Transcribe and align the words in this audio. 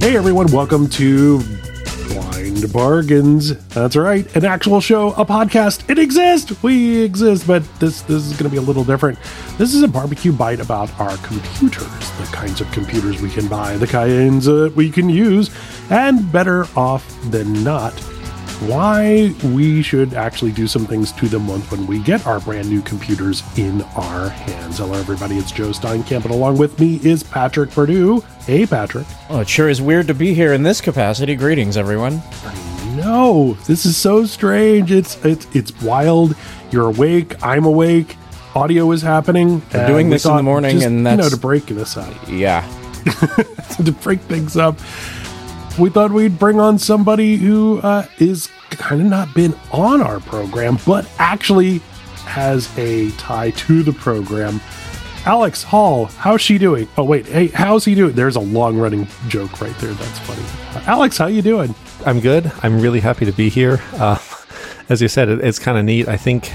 Hey 0.00 0.16
everyone, 0.16 0.50
welcome 0.50 0.88
to 0.88 1.40
Blind 2.08 2.72
Bargains. 2.72 3.54
That's 3.68 3.96
right, 3.96 4.34
an 4.34 4.46
actual 4.46 4.80
show, 4.80 5.10
a 5.10 5.26
podcast. 5.26 5.88
It 5.90 5.98
exists. 5.98 6.62
We 6.62 7.02
exist, 7.02 7.46
but 7.46 7.62
this 7.80 8.00
this 8.00 8.24
is 8.24 8.32
going 8.32 8.44
to 8.44 8.48
be 8.48 8.56
a 8.56 8.62
little 8.62 8.82
different. 8.82 9.18
This 9.58 9.74
is 9.74 9.82
a 9.82 9.88
barbecue 9.88 10.32
bite 10.32 10.58
about 10.58 10.98
our 10.98 11.14
computers, 11.18 12.10
the 12.12 12.28
kinds 12.32 12.62
of 12.62 12.72
computers 12.72 13.20
we 13.20 13.28
can 13.28 13.46
buy, 13.46 13.76
the 13.76 13.86
kinds 13.86 14.46
that 14.46 14.72
we 14.74 14.90
can 14.90 15.10
use, 15.10 15.50
and 15.90 16.32
better 16.32 16.66
off 16.76 17.04
than 17.30 17.62
not, 17.62 17.92
why 18.60 19.34
we 19.54 19.82
should 19.82 20.14
actually 20.14 20.52
do 20.52 20.66
some 20.66 20.86
things 20.86 21.12
to 21.12 21.28
them 21.28 21.46
once 21.48 21.70
when 21.70 21.86
we 21.86 21.98
get 22.00 22.26
our 22.26 22.40
brand 22.40 22.68
new 22.68 22.82
computers 22.82 23.42
in 23.56 23.82
our 23.96 24.28
hands. 24.28 24.78
Hello, 24.78 24.98
everybody. 24.98 25.36
It's 25.36 25.50
Joe 25.50 25.70
Steinkamp, 25.70 26.24
and 26.24 26.34
along 26.34 26.58
with 26.58 26.78
me 26.78 27.00
is 27.02 27.22
Patrick 27.22 27.70
Perdue. 27.70 28.20
Hey, 28.46 28.66
Patrick. 28.66 29.06
Oh, 29.30 29.40
it 29.40 29.48
sure 29.48 29.68
is 29.68 29.80
weird 29.80 30.08
to 30.08 30.14
be 30.14 30.34
here 30.34 30.52
in 30.52 30.62
this 30.62 30.80
capacity. 30.80 31.36
Greetings, 31.36 31.76
everyone. 31.76 32.22
No, 32.96 33.54
this 33.66 33.86
is 33.86 33.96
so 33.96 34.26
strange. 34.26 34.92
It's 34.92 35.22
it's 35.24 35.46
it's 35.54 35.80
wild. 35.82 36.34
You're 36.70 36.88
awake. 36.88 37.42
I'm 37.42 37.64
awake. 37.64 38.16
Audio 38.54 38.90
is 38.90 39.00
happening. 39.00 39.62
We're 39.72 39.86
doing 39.86 40.08
we 40.08 40.14
this 40.14 40.26
in 40.26 40.36
the 40.36 40.42
morning, 40.42 40.76
just, 40.76 40.86
and 40.86 40.98
you 40.98 41.16
know 41.16 41.28
to 41.28 41.36
break 41.36 41.66
this 41.66 41.96
up, 41.96 42.12
Yeah. 42.28 42.68
to 43.84 43.92
break 44.02 44.20
things 44.20 44.56
up. 44.56 44.76
We 45.80 45.88
thought 45.88 46.12
we'd 46.12 46.38
bring 46.38 46.60
on 46.60 46.78
somebody 46.78 47.36
who 47.36 47.78
uh, 47.78 48.06
is 48.18 48.50
kind 48.68 49.00
of 49.00 49.06
not 49.06 49.32
been 49.32 49.54
on 49.72 50.02
our 50.02 50.20
program, 50.20 50.76
but 50.84 51.10
actually 51.18 51.78
has 52.26 52.70
a 52.76 53.10
tie 53.12 53.52
to 53.52 53.82
the 53.82 53.94
program. 53.94 54.60
Alex 55.24 55.62
Hall, 55.62 56.04
how's 56.04 56.42
she 56.42 56.58
doing? 56.58 56.86
Oh 56.98 57.04
wait, 57.04 57.24
hey, 57.24 57.46
how's 57.46 57.86
he 57.86 57.94
doing? 57.94 58.12
There's 58.14 58.36
a 58.36 58.40
long 58.40 58.76
running 58.76 59.08
joke 59.28 59.62
right 59.62 59.74
there. 59.78 59.94
That's 59.94 60.18
funny. 60.18 60.42
Uh, 60.76 60.84
Alex, 60.86 61.16
how 61.16 61.28
you 61.28 61.40
doing? 61.40 61.74
I'm 62.04 62.20
good. 62.20 62.52
I'm 62.62 62.78
really 62.78 63.00
happy 63.00 63.24
to 63.24 63.32
be 63.32 63.48
here. 63.48 63.80
Uh, 63.94 64.18
as 64.90 65.00
you 65.00 65.08
said, 65.08 65.30
it, 65.30 65.42
it's 65.42 65.58
kind 65.58 65.78
of 65.78 65.86
neat. 65.86 66.08
I 66.08 66.18
think 66.18 66.52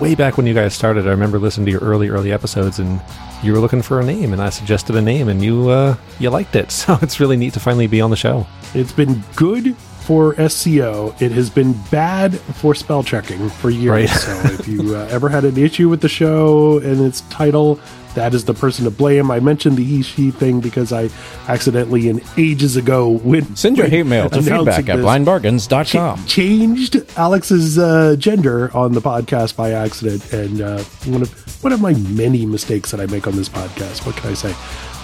way 0.00 0.14
back 0.14 0.36
when 0.36 0.46
you 0.46 0.54
guys 0.54 0.74
started, 0.74 1.06
I 1.06 1.10
remember 1.10 1.38
listening 1.38 1.66
to 1.66 1.72
your 1.72 1.80
early, 1.80 2.08
early 2.08 2.32
episodes, 2.32 2.78
and 2.78 3.00
you 3.42 3.52
were 3.52 3.58
looking 3.58 3.82
for 3.82 4.00
a 4.00 4.04
name, 4.04 4.32
and 4.32 4.40
I 4.40 4.50
suggested 4.50 4.96
a 4.96 5.02
name, 5.02 5.28
and 5.28 5.42
you 5.42 5.68
uh, 5.68 5.96
you 6.18 6.30
liked 6.30 6.56
it. 6.56 6.70
So 6.82 6.98
it's 7.02 7.20
really 7.20 7.36
neat 7.36 7.54
to 7.54 7.60
finally 7.60 7.86
be 7.86 8.00
on 8.00 8.10
the 8.10 8.16
show. 8.16 8.46
It's 8.74 8.92
been 8.92 9.22
good 9.36 9.76
for 9.76 10.34
SEO. 10.34 11.20
It 11.22 11.30
has 11.32 11.48
been 11.48 11.74
bad 11.90 12.38
for 12.38 12.74
spell 12.74 13.04
checking 13.04 13.48
for 13.48 13.70
years. 13.70 13.90
Right. 13.90 14.08
so 14.08 14.32
if 14.54 14.66
you 14.66 14.96
uh, 14.96 15.06
ever 15.10 15.28
had 15.28 15.44
an 15.44 15.56
issue 15.56 15.88
with 15.88 16.00
the 16.00 16.08
show 16.08 16.78
and 16.78 17.00
its 17.00 17.20
title, 17.22 17.78
that 18.14 18.34
is 18.34 18.44
the 18.44 18.54
person 18.54 18.84
to 18.84 18.90
blame. 18.90 19.30
I 19.30 19.40
mentioned 19.40 19.76
the 19.76 19.84
he 19.84 20.02
she 20.02 20.30
thing 20.30 20.60
because 20.60 20.92
I 20.92 21.10
accidentally, 21.48 22.08
in 22.08 22.22
ages 22.36 22.76
ago, 22.76 23.08
when 23.08 23.56
Send 23.56 23.78
your 23.78 23.88
hate 23.88 24.06
mail 24.06 24.28
to 24.30 24.42
feedback 24.42 24.88
at 24.88 24.98
blindbargains.com. 24.98 26.26
changed 26.26 26.96
Alex's 27.16 27.78
uh, 27.78 28.16
gender 28.16 28.74
on 28.76 28.92
the 28.92 29.00
podcast 29.00 29.56
by 29.56 29.72
accident, 29.72 30.32
and 30.32 30.60
uh, 30.60 30.82
one 31.06 31.22
of 31.22 31.62
one 31.62 31.72
of 31.72 31.80
my 31.80 31.94
many 31.94 32.44
mistakes 32.44 32.90
that 32.90 33.00
I 33.00 33.06
make 33.06 33.26
on 33.26 33.36
this 33.36 33.48
podcast. 33.48 34.04
What 34.06 34.16
can 34.16 34.30
I 34.30 34.34
say? 34.34 34.54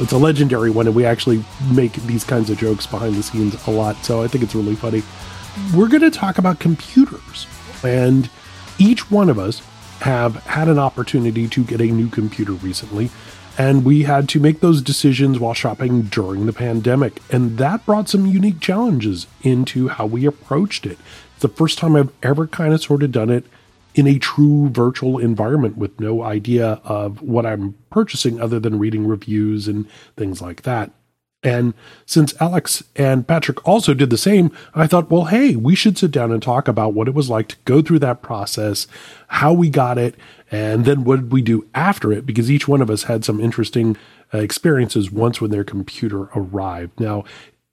It's 0.01 0.13
a 0.13 0.19
legendary 0.19 0.71
one, 0.71 0.87
and 0.87 0.95
we 0.95 1.05
actually 1.05 1.45
make 1.73 1.93
these 1.95 2.25
kinds 2.25 2.51
of 2.51 2.59
jokes 2.59 2.87
behind 2.87 3.15
the 3.15 3.23
scenes 3.23 3.67
a 3.67 3.71
lot. 3.71 3.97
So 4.05 4.23
I 4.23 4.29
think 4.29 4.45
it's 4.45 4.55
really 4.55 4.77
funny. 4.77 5.03
We're 5.75 5.89
going 5.89 6.03
to 6.03 6.11
talk 6.11 6.39
about 6.39 6.61
computers, 6.61 7.47
and 7.83 8.31
each 8.79 9.11
one 9.11 9.29
of 9.29 9.39
us 9.39 9.61
have 10.01 10.37
had 10.45 10.69
an 10.69 10.79
opportunity 10.79 11.49
to 11.49 11.65
get 11.65 11.81
a 11.81 11.87
new 11.87 12.09
computer 12.09 12.53
recently. 12.53 13.11
And 13.57 13.85
we 13.85 14.05
had 14.05 14.29
to 14.31 14.41
make 14.41 14.61
those 14.61 14.81
decisions 14.81 15.41
while 15.41 15.55
shopping 15.55 16.03
during 16.03 16.47
the 16.47 16.53
pandemic. 16.53 17.21
And 17.29 17.59
that 17.59 17.85
brought 17.85 18.09
some 18.09 18.25
unique 18.25 18.61
challenges 18.61 19.27
into 19.43 19.89
how 19.89 20.07
we 20.07 20.27
approached 20.27 20.87
it. 20.87 20.99
It's 21.33 21.43
the 21.43 21.49
first 21.49 21.79
time 21.79 21.97
I've 21.97 22.13
ever 22.23 22.47
kind 22.47 22.73
of 22.73 22.83
sort 22.83 23.03
of 23.03 23.11
done 23.11 23.31
it 23.31 23.45
in 23.95 24.07
a 24.07 24.19
true 24.19 24.69
virtual 24.69 25.19
environment 25.19 25.77
with 25.77 25.99
no 25.99 26.23
idea 26.23 26.81
of 26.85 27.21
what 27.21 27.45
I'm 27.45 27.75
purchasing 27.91 28.41
other 28.41 28.61
than 28.61 28.79
reading 28.79 29.09
reviews 29.09 29.67
and 29.67 29.89
things 30.17 30.41
like 30.41 30.63
that. 30.63 30.93
And 31.43 31.75
since 32.05 32.35
Alex 32.41 32.83
and 32.97 33.27
Patrick 33.27 33.67
also 33.67 33.95
did 33.95 34.11
the 34.11 34.19
same, 34.19 34.51
I 34.75 34.89
thought, 34.89 35.11
well, 35.11 35.27
hey, 35.27 35.55
we 35.55 35.77
should 35.77 35.97
sit 35.97 36.11
down 36.11 36.33
and 36.33 36.43
talk 36.43 36.67
about 36.67 36.95
what 36.95 37.07
it 37.07 37.15
was 37.15 37.31
like 37.31 37.49
to 37.49 37.57
go 37.65 37.81
through 37.81 38.01
that 38.01 38.23
process, 38.23 38.89
how 39.29 39.53
we 39.53 39.71
got 39.71 39.99
it, 39.99 40.17
and 40.51 40.85
then 40.85 41.05
what 41.05 41.17
did 41.17 41.33
we 41.33 41.43
do 41.43 41.67
after 41.75 42.13
it, 42.13 42.27
because 42.27 42.51
each 42.51 42.67
one 42.67 42.83
of 42.83 42.91
us 42.91 43.05
had 43.05 43.25
some 43.25 43.41
interesting 43.41 43.97
uh, 44.35 44.39
experiences 44.39 45.13
once 45.13 45.41
when 45.41 45.53
their 45.53 45.65
computer 45.65 46.23
arrived. 46.35 46.99
Now, 46.99 47.25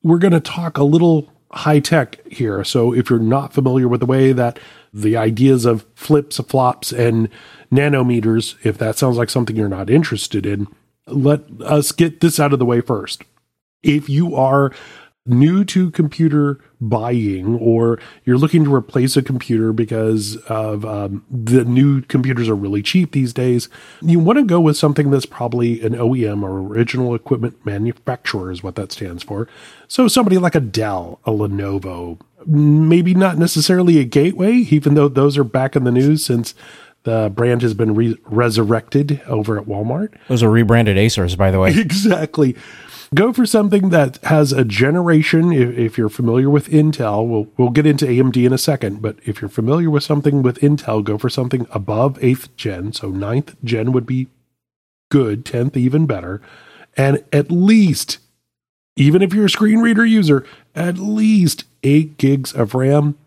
we're 0.03 0.19
going 0.19 0.33
to 0.33 0.39
talk 0.39 0.77
a 0.77 0.83
little 0.83 1.31
high 1.51 1.79
tech 1.79 2.19
here. 2.31 2.63
So 2.63 2.93
if 2.93 3.09
you're 3.09 3.17
not 3.17 3.53
familiar 3.53 3.87
with 3.87 4.01
the 4.01 4.05
way 4.05 4.31
that 4.31 4.59
the 4.93 5.17
ideas 5.17 5.65
of 5.65 5.85
flips, 5.95 6.37
flops, 6.37 6.91
and 6.91 7.29
nanometers, 7.71 8.63
if 8.63 8.77
that 8.77 8.97
sounds 8.97 9.17
like 9.17 9.31
something 9.31 9.55
you're 9.55 9.67
not 9.67 9.89
interested 9.89 10.45
in, 10.45 10.67
let 11.07 11.41
us 11.61 11.91
get 11.91 12.21
this 12.21 12.39
out 12.39 12.53
of 12.53 12.59
the 12.59 12.65
way 12.65 12.81
first 12.81 13.23
if 13.83 14.09
you 14.09 14.35
are 14.35 14.71
new 15.27 15.65
to 15.65 15.89
computer 15.89 16.59
buying 16.79 17.55
or 17.55 17.99
you're 18.25 18.37
looking 18.37 18.63
to 18.63 18.73
replace 18.73 19.17
a 19.17 19.23
computer 19.23 19.73
because 19.73 20.37
of 20.47 20.85
um, 20.85 21.25
the 21.31 21.65
new 21.65 22.01
computers 22.03 22.47
are 22.47 22.55
really 22.55 22.83
cheap 22.83 23.11
these 23.11 23.33
days 23.33 23.67
you 24.01 24.19
want 24.19 24.37
to 24.37 24.45
go 24.45 24.61
with 24.61 24.77
something 24.77 25.09
that's 25.09 25.25
probably 25.25 25.81
an 25.81 25.93
oem 25.93 26.43
or 26.43 26.59
original 26.59 27.15
equipment 27.15 27.57
manufacturer 27.65 28.51
is 28.51 28.61
what 28.61 28.75
that 28.75 28.91
stands 28.91 29.23
for 29.23 29.47
so 29.87 30.07
somebody 30.07 30.37
like 30.37 30.53
a 30.53 30.59
dell 30.59 31.19
a 31.25 31.31
lenovo 31.31 32.19
maybe 32.45 33.15
not 33.15 33.39
necessarily 33.39 33.97
a 33.97 34.03
gateway 34.03 34.51
even 34.51 34.93
though 34.93 35.07
those 35.07 35.39
are 35.39 35.43
back 35.43 35.75
in 35.75 35.85
the 35.85 35.91
news 35.91 36.23
since 36.23 36.53
the 37.01 37.31
brand 37.33 37.61
has 37.61 37.73
been 37.73 37.95
re- 37.95 38.17
resurrected 38.25 39.21
over 39.27 39.57
at 39.57 39.65
walmart 39.65 40.13
Those 40.27 40.43
are 40.43 40.49
rebranded 40.51 40.97
Acers, 40.97 41.35
by 41.37 41.49
the 41.51 41.59
way. 41.59 41.69
exactly. 41.77 42.55
Go 43.15 43.31
for 43.31 43.45
something 43.45 43.89
that 43.89 44.17
has 44.23 44.51
a 44.51 44.65
generation. 44.65 45.53
If, 45.53 45.77
if 45.77 45.97
you're 45.97 46.09
familiar 46.09 46.49
with 46.49 46.67
Intel, 46.67 47.25
we'll 47.25 47.47
we'll 47.55 47.69
get 47.69 47.85
into 47.85 48.05
AMD 48.05 48.45
in 48.45 48.51
a 48.51 48.57
second. 48.57 49.01
But 49.01 49.17
if 49.25 49.41
you're 49.41 49.49
familiar 49.49 49.89
with 49.89 50.03
something 50.03 50.43
with 50.43 50.59
Intel, 50.59 51.01
go 51.01 51.17
for 51.17 51.29
something 51.29 51.65
above 51.71 52.21
eighth 52.21 52.53
gen. 52.57 52.91
So 52.91 53.09
ninth 53.09 53.55
gen 53.63 53.93
would 53.93 54.05
be 54.05 54.27
good, 55.09 55.45
tenth 55.45 55.77
even 55.77 56.05
better, 56.05 56.41
and 56.97 57.23
at 57.31 57.49
least, 57.49 58.17
even 58.97 59.21
if 59.21 59.33
you're 59.33 59.45
a 59.45 59.49
screen 59.49 59.79
reader 59.79 60.05
user, 60.05 60.45
at 60.75 60.97
least 60.97 61.63
eight 61.83 62.17
gigs 62.17 62.51
of 62.53 62.75
RAM. 62.75 63.17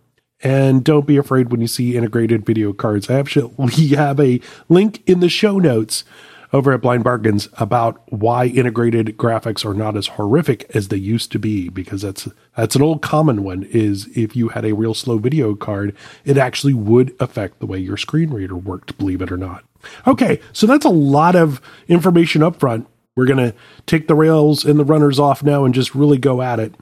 And 0.41 0.85
don't 0.85 1.07
be 1.07 1.17
afraid 1.17 1.51
when 1.51 1.61
you 1.61 1.67
see 1.67 1.97
integrated 1.97 2.45
video 2.45 2.73
cards. 2.73 3.09
I 3.09 3.19
actually 3.19 3.89
have 3.97 4.21
a 4.21 4.41
link 4.69 5.03
in 5.09 5.21
the 5.21 5.31
show 5.31 5.59
notes 5.59 6.05
over 6.53 6.73
at 6.73 6.81
Blind 6.81 7.05
Bargains 7.05 7.49
about 7.55 8.01
why 8.13 8.47
integrated 8.47 9.17
graphics 9.17 9.65
are 9.65 9.75
not 9.75 9.97
as 9.97 10.09
horrific 10.09 10.71
as 10.75 10.89
they 10.89 10.97
used 10.97 11.31
to 11.33 11.39
be 11.39 11.69
because 11.69 12.03
that's 12.03 12.29
that's 12.57 12.77
an 12.77 12.83
old 12.83 13.03
common 13.03 13.43
one 13.45 13.65
is 13.65 14.09
if 14.17 14.35
you 14.35 14.49
had 14.49 14.65
a 14.65 14.75
real 14.75 14.95
slow 14.95 15.19
video 15.19 15.55
card 15.55 15.95
it 16.25 16.39
actually 16.39 16.75
would 16.75 17.15
affect 17.21 17.59
the 17.59 17.67
way 17.67 17.79
your 17.79 17.97
screen 17.97 18.31
reader 18.31 18.57
worked 18.57 18.97
believe 18.99 19.23
it 19.23 19.33
or 19.33 19.37
not. 19.37 19.65
Okay, 20.07 20.41
so 20.53 20.67
that's 20.67 20.85
a 20.85 20.91
lot 20.91 21.37
of 21.37 21.61
information 21.87 22.43
up 22.43 22.57
front. 22.57 22.87
We're 23.17 23.27
going 23.27 23.51
to 23.51 23.55
take 23.87 24.07
the 24.07 24.15
rails 24.15 24.65
and 24.65 24.79
the 24.79 24.85
runners 24.85 25.19
off 25.19 25.43
now 25.43 25.65
and 25.65 25.75
just 25.75 25.95
really 25.95 26.19
go 26.19 26.41
at 26.41 26.61
it. 26.61 26.75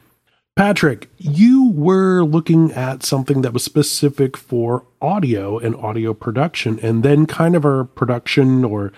Patrick, 0.55 1.11
you 1.19 1.71
were 1.71 2.25
looking 2.25 2.73
at 2.73 3.03
something 3.03 3.43
that 3.43 3.53
was 3.53 3.63
specific 3.63 4.39
for 4.39 4.87
audio 5.03 5.59
and 5.59 5.77
audio 5.77 6.15
production, 6.15 6.79
and 6.81 7.03
then 7.03 7.27
kind 7.27 7.55
of 7.55 7.67
our 7.67 7.85
production 7.85 8.65
or 8.65 8.91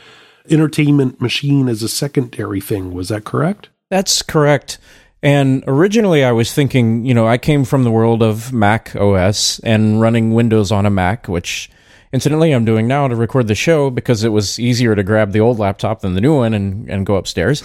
entertainment 0.50 1.20
machine 1.20 1.68
as 1.68 1.82
a 1.82 1.88
secondary 1.88 2.60
thing. 2.60 2.92
Was 2.92 3.08
that 3.08 3.24
correct? 3.24 3.68
That's 3.90 4.22
correct. 4.22 4.78
And 5.22 5.64
originally, 5.66 6.22
I 6.22 6.32
was 6.32 6.52
thinking, 6.52 7.04
you 7.04 7.14
know, 7.14 7.26
I 7.26 7.38
came 7.38 7.64
from 7.64 7.84
the 7.84 7.90
world 7.90 8.22
of 8.22 8.52
Mac 8.52 8.94
OS 8.94 9.58
and 9.60 10.00
running 10.00 10.32
Windows 10.32 10.70
on 10.70 10.86
a 10.86 10.90
Mac, 10.90 11.26
which 11.26 11.70
incidentally 12.12 12.52
I'm 12.52 12.64
doing 12.64 12.86
now 12.86 13.08
to 13.08 13.16
record 13.16 13.48
the 13.48 13.54
show 13.54 13.90
because 13.90 14.22
it 14.22 14.28
was 14.28 14.60
easier 14.60 14.94
to 14.94 15.02
grab 15.02 15.32
the 15.32 15.40
old 15.40 15.58
laptop 15.58 16.00
than 16.00 16.14
the 16.14 16.20
new 16.20 16.36
one 16.36 16.54
and, 16.54 16.88
and 16.88 17.04
go 17.04 17.16
upstairs. 17.16 17.62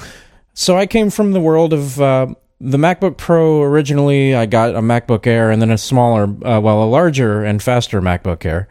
So 0.53 0.77
I 0.77 0.87
came 0.87 1.09
from 1.09 1.33
the 1.33 1.41
world 1.41 1.73
of 1.73 2.01
uh, 2.01 2.27
the 2.59 2.77
MacBook 2.77 3.17
Pro 3.17 3.61
originally. 3.61 4.33
I 4.33 4.45
got 4.47 4.75
a 4.75 4.81
MacBook 4.81 5.27
Air 5.27 5.51
and 5.51 5.61
then 5.61 5.71
a 5.71 5.77
smaller, 5.77 6.23
uh, 6.23 6.59
well, 6.59 6.81
a 6.81 6.85
larger 6.85 7.43
and 7.43 7.61
faster 7.61 8.01
MacBook 8.01 8.45
Air. 8.45 8.67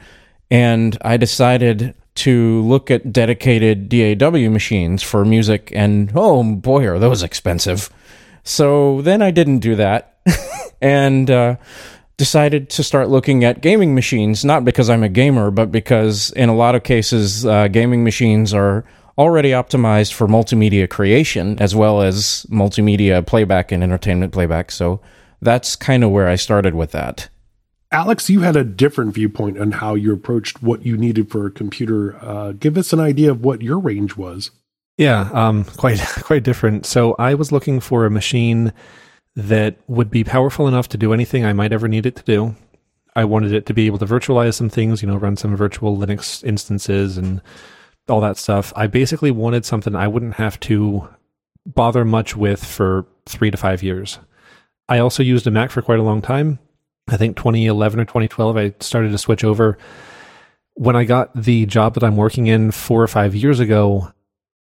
And 0.50 0.98
I 1.02 1.16
decided 1.16 1.94
to 2.14 2.62
look 2.62 2.90
at 2.90 3.12
dedicated 3.12 3.88
DAW 3.88 4.50
machines 4.50 5.02
for 5.02 5.24
music, 5.24 5.72
and 5.74 6.12
oh 6.14 6.42
boy, 6.42 6.86
are 6.86 6.98
those 6.98 7.22
expensive. 7.22 7.90
So 8.44 9.02
then 9.02 9.22
I 9.22 9.30
didn't 9.30 9.60
do 9.60 9.76
that 9.76 10.18
and 10.80 11.30
uh, 11.30 11.56
decided 12.16 12.70
to 12.70 12.82
start 12.82 13.08
looking 13.08 13.44
at 13.44 13.62
gaming 13.62 13.94
machines, 13.94 14.44
not 14.44 14.64
because 14.64 14.90
I'm 14.90 15.02
a 15.02 15.08
gamer, 15.08 15.50
but 15.50 15.72
because 15.72 16.30
in 16.32 16.48
a 16.48 16.54
lot 16.54 16.74
of 16.74 16.82
cases, 16.82 17.46
uh, 17.46 17.68
gaming 17.68 18.04
machines 18.04 18.52
are 18.52 18.84
already 19.18 19.50
optimized 19.50 20.12
for 20.12 20.26
multimedia 20.26 20.88
creation 20.88 21.58
as 21.60 21.74
well 21.74 22.02
as 22.02 22.46
multimedia 22.50 23.24
playback 23.26 23.70
and 23.72 23.82
entertainment 23.82 24.32
playback. 24.32 24.70
So 24.70 25.00
that's 25.40 25.76
kind 25.76 26.04
of 26.04 26.10
where 26.10 26.28
I 26.28 26.36
started 26.36 26.74
with 26.74 26.92
that. 26.92 27.28
Alex, 27.92 28.30
you 28.30 28.40
had 28.40 28.56
a 28.56 28.64
different 28.64 29.14
viewpoint 29.14 29.58
on 29.58 29.72
how 29.72 29.94
you 29.94 30.12
approached 30.12 30.62
what 30.62 30.84
you 30.84 30.96
needed 30.96 31.30
for 31.30 31.46
a 31.46 31.50
computer. 31.50 32.16
Uh, 32.24 32.52
give 32.52 32.78
us 32.78 32.92
an 32.92 33.00
idea 33.00 33.30
of 33.30 33.44
what 33.44 33.62
your 33.62 33.78
range 33.78 34.16
was. 34.16 34.50
Yeah, 34.98 35.30
um, 35.32 35.64
quite 35.64 36.00
quite 36.22 36.42
different. 36.42 36.86
So 36.86 37.14
I 37.18 37.34
was 37.34 37.52
looking 37.52 37.80
for 37.80 38.06
a 38.06 38.10
machine 38.10 38.72
that 39.36 39.76
would 39.86 40.10
be 40.10 40.24
powerful 40.24 40.68
enough 40.68 40.88
to 40.90 40.98
do 40.98 41.12
anything 41.12 41.44
I 41.44 41.52
might 41.52 41.72
ever 41.72 41.88
need 41.88 42.06
it 42.06 42.16
to 42.16 42.22
do. 42.22 42.54
I 43.14 43.24
wanted 43.24 43.52
it 43.52 43.66
to 43.66 43.74
be 43.74 43.86
able 43.86 43.98
to 43.98 44.06
virtualize 44.06 44.54
some 44.54 44.70
things, 44.70 45.02
you 45.02 45.08
know, 45.08 45.16
run 45.16 45.36
some 45.36 45.54
virtual 45.54 45.96
Linux 45.96 46.42
instances 46.44 47.18
and 47.18 47.42
all 48.08 48.20
that 48.22 48.38
stuff. 48.38 48.72
I 48.74 48.86
basically 48.86 49.30
wanted 49.30 49.64
something 49.64 49.94
I 49.94 50.08
wouldn't 50.08 50.34
have 50.34 50.58
to 50.60 51.08
bother 51.66 52.04
much 52.04 52.36
with 52.36 52.64
for 52.64 53.06
three 53.26 53.50
to 53.50 53.56
five 53.56 53.82
years. 53.82 54.18
I 54.88 54.98
also 54.98 55.22
used 55.22 55.46
a 55.46 55.50
Mac 55.50 55.70
for 55.70 55.82
quite 55.82 55.98
a 55.98 56.02
long 56.02 56.22
time. 56.22 56.58
I 57.12 57.16
think 57.16 57.36
2011 57.36 58.00
or 58.00 58.04
2012, 58.04 58.56
I 58.56 58.74
started 58.80 59.10
to 59.10 59.18
switch 59.18 59.44
over. 59.44 59.78
When 60.74 60.96
I 60.96 61.04
got 61.04 61.34
the 61.34 61.66
job 61.66 61.94
that 61.94 62.02
I'm 62.02 62.16
working 62.16 62.46
in 62.46 62.70
four 62.70 63.02
or 63.02 63.08
five 63.08 63.34
years 63.34 63.60
ago, 63.60 64.12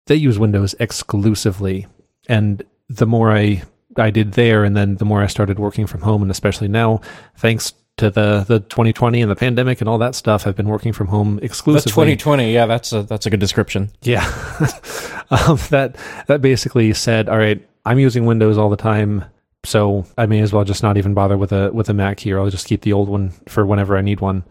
they 0.06 0.16
use 0.16 0.38
Windows 0.38 0.74
exclusively. 0.80 1.86
And 2.28 2.62
the 2.88 3.06
more 3.06 3.30
I 3.30 3.62
I 3.96 4.10
did 4.10 4.32
there, 4.32 4.64
and 4.64 4.76
then 4.76 4.96
the 4.96 5.04
more 5.04 5.22
I 5.22 5.26
started 5.26 5.58
working 5.58 5.86
from 5.86 6.00
home, 6.02 6.22
and 6.22 6.30
especially 6.30 6.68
now, 6.68 7.00
thanks 7.36 7.74
to 7.98 8.08
the 8.08 8.44
the 8.46 8.60
2020 8.60 9.20
and 9.20 9.30
the 9.30 9.36
pandemic 9.36 9.80
and 9.80 9.88
all 9.88 9.98
that 9.98 10.14
stuff, 10.14 10.46
I've 10.46 10.56
been 10.56 10.68
working 10.68 10.92
from 10.92 11.08
home 11.08 11.38
exclusively. 11.42 11.90
The 11.90 12.16
2020, 12.16 12.54
yeah, 12.54 12.66
that's 12.66 12.92
a 12.92 13.02
that's 13.02 13.26
a 13.26 13.30
good 13.30 13.40
description. 13.40 13.90
Yeah, 14.02 14.24
um, 15.30 15.58
that 15.70 15.96
that 16.26 16.40
basically 16.40 16.92
said, 16.94 17.28
all 17.28 17.38
right, 17.38 17.66
I'm 17.84 17.98
using 17.98 18.26
Windows 18.26 18.58
all 18.58 18.70
the 18.70 18.76
time, 18.76 19.24
so 19.64 20.06
I 20.16 20.26
may 20.26 20.40
as 20.40 20.52
well 20.52 20.64
just 20.64 20.82
not 20.82 20.96
even 20.96 21.14
bother 21.14 21.36
with 21.36 21.52
a 21.52 21.70
with 21.72 21.88
a 21.88 21.94
Mac 21.94 22.20
here. 22.20 22.38
I'll 22.38 22.50
just 22.50 22.66
keep 22.66 22.82
the 22.82 22.92
old 22.92 23.08
one 23.08 23.30
for 23.46 23.66
whenever 23.66 23.96
I 23.96 24.00
need 24.00 24.20
one. 24.20 24.44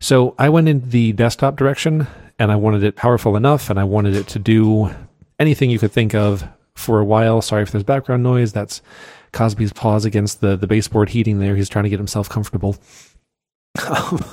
So 0.00 0.34
I 0.38 0.48
went 0.48 0.68
in 0.68 0.90
the 0.90 1.12
desktop 1.12 1.56
direction, 1.56 2.06
and 2.38 2.52
I 2.52 2.56
wanted 2.56 2.82
it 2.82 2.96
powerful 2.96 3.36
enough, 3.36 3.70
and 3.70 3.78
I 3.78 3.84
wanted 3.84 4.14
it 4.14 4.26
to 4.28 4.38
do 4.38 4.90
anything 5.38 5.70
you 5.70 5.78
could 5.78 5.92
think 5.92 6.14
of 6.14 6.46
for 6.74 7.00
a 7.00 7.04
while. 7.04 7.40
Sorry 7.40 7.62
if 7.62 7.70
there's 7.70 7.84
background 7.84 8.22
noise. 8.22 8.52
That's 8.52 8.82
Cosby's 9.32 9.72
paws 9.72 10.04
against 10.04 10.40
the, 10.40 10.56
the 10.56 10.66
baseboard 10.66 11.10
heating 11.10 11.38
there. 11.38 11.56
He's 11.56 11.68
trying 11.68 11.84
to 11.84 11.90
get 11.90 11.98
himself 11.98 12.28
comfortable. 12.28 12.76
Um, 13.88 14.24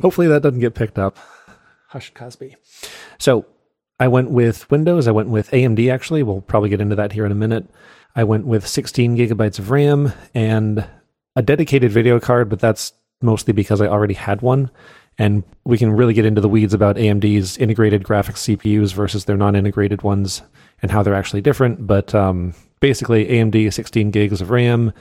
hopefully 0.00 0.28
that 0.28 0.42
doesn't 0.42 0.60
get 0.60 0.74
picked 0.74 0.98
up. 0.98 1.16
Hush, 1.88 2.12
Cosby. 2.14 2.56
So 3.18 3.46
I 3.98 4.08
went 4.08 4.30
with 4.30 4.70
Windows. 4.70 5.08
I 5.08 5.10
went 5.10 5.28
with 5.28 5.50
AMD, 5.50 5.92
actually. 5.92 6.22
We'll 6.22 6.42
probably 6.42 6.68
get 6.68 6.80
into 6.80 6.94
that 6.96 7.12
here 7.12 7.26
in 7.26 7.32
a 7.32 7.36
minute. 7.36 7.66
I 8.14 8.24
went 8.24 8.46
with 8.46 8.66
16 8.66 9.16
gigabytes 9.16 9.58
of 9.58 9.70
RAM 9.70 10.12
and 10.34 10.86
a 11.36 11.42
dedicated 11.42 11.92
video 11.92 12.18
card, 12.18 12.48
but 12.48 12.58
that's 12.58 12.92
mostly 13.22 13.52
because 13.52 13.80
I 13.80 13.86
already 13.86 14.14
had 14.14 14.42
one. 14.42 14.70
And 15.18 15.42
we 15.64 15.78
can 15.78 15.92
really 15.92 16.14
get 16.14 16.24
into 16.24 16.40
the 16.40 16.48
weeds 16.48 16.74
about 16.74 16.96
AMD's 16.96 17.56
integrated 17.58 18.04
graphics 18.04 18.56
CPUs 18.56 18.92
versus 18.92 19.24
their 19.24 19.36
non 19.36 19.56
integrated 19.56 20.02
ones 20.02 20.42
and 20.80 20.90
how 20.90 21.02
they're 21.02 21.14
actually 21.14 21.40
different. 21.40 21.86
But 21.86 22.14
um, 22.14 22.54
basically, 22.80 23.26
AMD 23.26 23.72
16 23.72 24.10
gigs 24.12 24.40
of 24.40 24.50
RAM, 24.50 24.92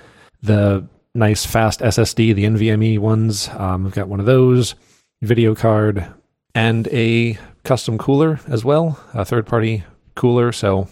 the 0.41 0.87
nice 1.13 1.45
fast 1.45 1.81
SSD, 1.81 2.33
the 2.33 2.45
NVMe 2.45 2.97
ones. 2.97 3.49
Um, 3.49 3.85
I've 3.85 3.93
got 3.93 4.07
one 4.07 4.19
of 4.19 4.25
those, 4.25 4.73
video 5.21 5.53
card, 5.53 6.07
and 6.55 6.87
a 6.87 7.37
custom 7.63 7.97
cooler 7.97 8.39
as 8.47 8.65
well, 8.65 8.99
a 9.13 9.25
third 9.25 9.45
party 9.45 9.83
cooler. 10.15 10.51
So 10.51 10.87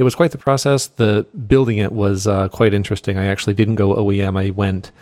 it 0.00 0.02
was 0.02 0.14
quite 0.14 0.30
the 0.30 0.38
process. 0.38 0.86
The 0.86 1.26
building 1.46 1.76
it 1.76 1.92
was 1.92 2.26
uh, 2.26 2.48
quite 2.48 2.72
interesting. 2.72 3.18
I 3.18 3.26
actually 3.26 3.52
didn't 3.52 3.74
go 3.74 3.94
OEM. 3.94 4.40
I 4.40 4.48
went, 4.48 4.92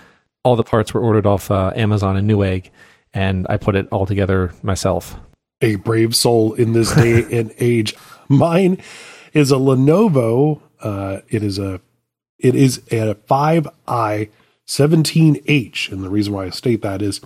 all 0.43 0.57
the 0.57 0.65
parts 0.65 0.93
were 0.93 1.01
ordered 1.01 1.25
off 1.25 1.53
uh, 1.53 1.73
Amazon 1.77 2.17
and 2.17 2.29
Newegg, 2.29 2.71
and 3.15 3.47
I 3.49 3.59
put 3.59 3.77
it 3.77 3.87
all 3.93 4.07
together 4.07 4.53
myself. 4.61 5.15
A 5.61 5.77
brave 5.77 6.17
soul 6.17 6.53
in 6.55 6.73
this 6.73 6.93
day 6.97 7.25
and 7.39 7.55
age. 7.61 7.95
Mine 8.29 8.83
is 9.33 9.53
a 9.53 9.55
Lenovo. 9.55 10.61
Uh, 10.81 11.21
it 11.29 11.45
is 11.45 11.61
a 11.61 11.81
it 12.41 12.57
is 12.57 12.79
a 12.91 13.15
5i 13.15 14.31
17H, 14.67 15.93
and 15.93 16.03
the 16.03 16.11
reason 16.11 16.33
why 16.33 16.47
I 16.47 16.51
state 16.51 16.83
that 16.83 17.03
is 17.03 17.21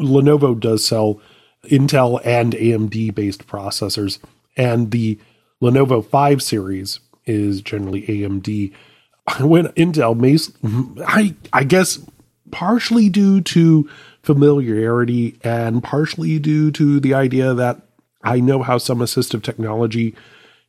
Lenovo 0.00 0.58
does 0.58 0.84
sell 0.84 1.20
Intel 1.66 2.20
and 2.24 2.54
AMD 2.54 3.14
based 3.14 3.46
processors, 3.46 4.18
and 4.56 4.90
the 4.90 5.20
Lenovo 5.62 6.04
5 6.04 6.42
series 6.42 7.00
is 7.26 7.60
generally 7.62 8.02
AMD. 8.02 8.72
I 9.26 9.44
went 9.44 9.74
Intel, 9.74 10.14
I 11.06 11.34
I 11.52 11.64
guess 11.64 11.98
partially 12.50 13.08
due 13.08 13.40
to 13.40 13.88
familiarity 14.22 15.38
and 15.42 15.82
partially 15.82 16.38
due 16.38 16.70
to 16.72 17.00
the 17.00 17.14
idea 17.14 17.54
that 17.54 17.82
I 18.22 18.40
know 18.40 18.62
how 18.62 18.78
some 18.78 18.98
assistive 18.98 19.42
technology 19.42 20.14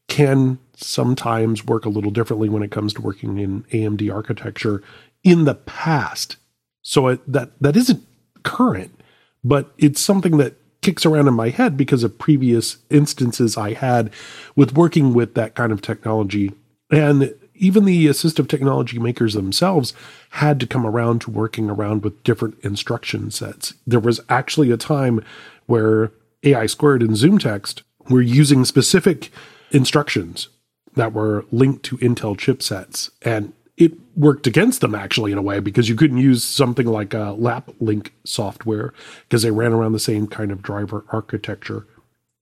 can 0.08 0.60
sometimes 0.76 1.66
work 1.66 1.86
a 1.86 1.90
little 1.90 2.12
differently 2.12 2.50
when 2.50 2.64
it 2.64 2.72
comes 2.72 2.94
to 2.94 3.02
working 3.02 3.38
in 3.38 3.64
AMD 3.72 4.14
architecture 4.14 4.84
in 5.24 5.46
the 5.46 5.56
past. 5.56 6.38
So 6.82 7.08
it, 7.08 7.32
that 7.32 7.52
that 7.62 7.76
isn't 7.76 8.06
current, 8.44 9.00
but 9.44 9.74
it's 9.78 10.02
something 10.02 10.38
that 10.38 10.56
kicks 10.86 11.06
around 11.06 11.28
in 11.28 11.34
my 11.34 11.50
head 11.50 11.76
because 11.76 12.04
of 12.04 12.20
previous 12.20 12.78
instances 12.92 13.58
I 13.58 13.74
had 13.74 14.12
with 14.56 14.76
working 14.76 15.16
with 15.16 15.34
that 15.34 15.56
kind 15.56 15.72
of 15.72 15.82
technology. 15.82 16.54
And 16.92 17.34
even 17.56 17.86
the 17.86 18.06
assistive 18.06 18.48
technology 18.48 19.00
makers 19.00 19.34
themselves 19.34 19.96
had 20.30 20.60
to 20.60 20.68
come 20.68 20.86
around 20.86 21.22
to 21.22 21.32
working 21.32 21.72
around 21.72 22.04
with 22.04 22.22
different 22.24 22.60
instruction 22.62 23.32
sets. 23.32 23.74
There 23.88 24.00
was 24.00 24.22
actually 24.30 24.70
a 24.70 24.78
time 24.78 25.26
where 25.66 26.12
AI 26.44 26.68
squared 26.68 27.02
and 27.02 27.14
ZoomText 27.14 27.82
were 28.08 28.22
using 28.22 28.64
specific 28.64 29.32
instructions 29.72 30.50
that 30.94 31.14
were 31.14 31.46
linked 31.52 31.82
to 31.86 31.98
Intel 31.98 32.38
chipsets. 32.38 33.10
And 33.24 33.54
it 33.78 33.94
worked 34.16 34.48
against 34.48 34.82
them 34.82 34.96
actually 34.96 35.32
in 35.32 35.38
a 35.38 35.42
way 35.42 35.60
because 35.60 35.90
you 35.90 35.96
couldn't 35.96 36.18
use 36.18 36.44
something 36.44 36.86
like 36.86 37.14
a 37.14 37.36
lap 37.38 37.70
link 37.80 38.14
software 38.24 38.94
because 39.28 39.44
they 39.44 39.52
ran 39.52 39.74
around 39.74 39.92
the 39.92 40.00
same 40.00 40.28
kind 40.28 40.52
of 40.52 40.62
driver 40.62 41.04
architecture. 41.10 41.86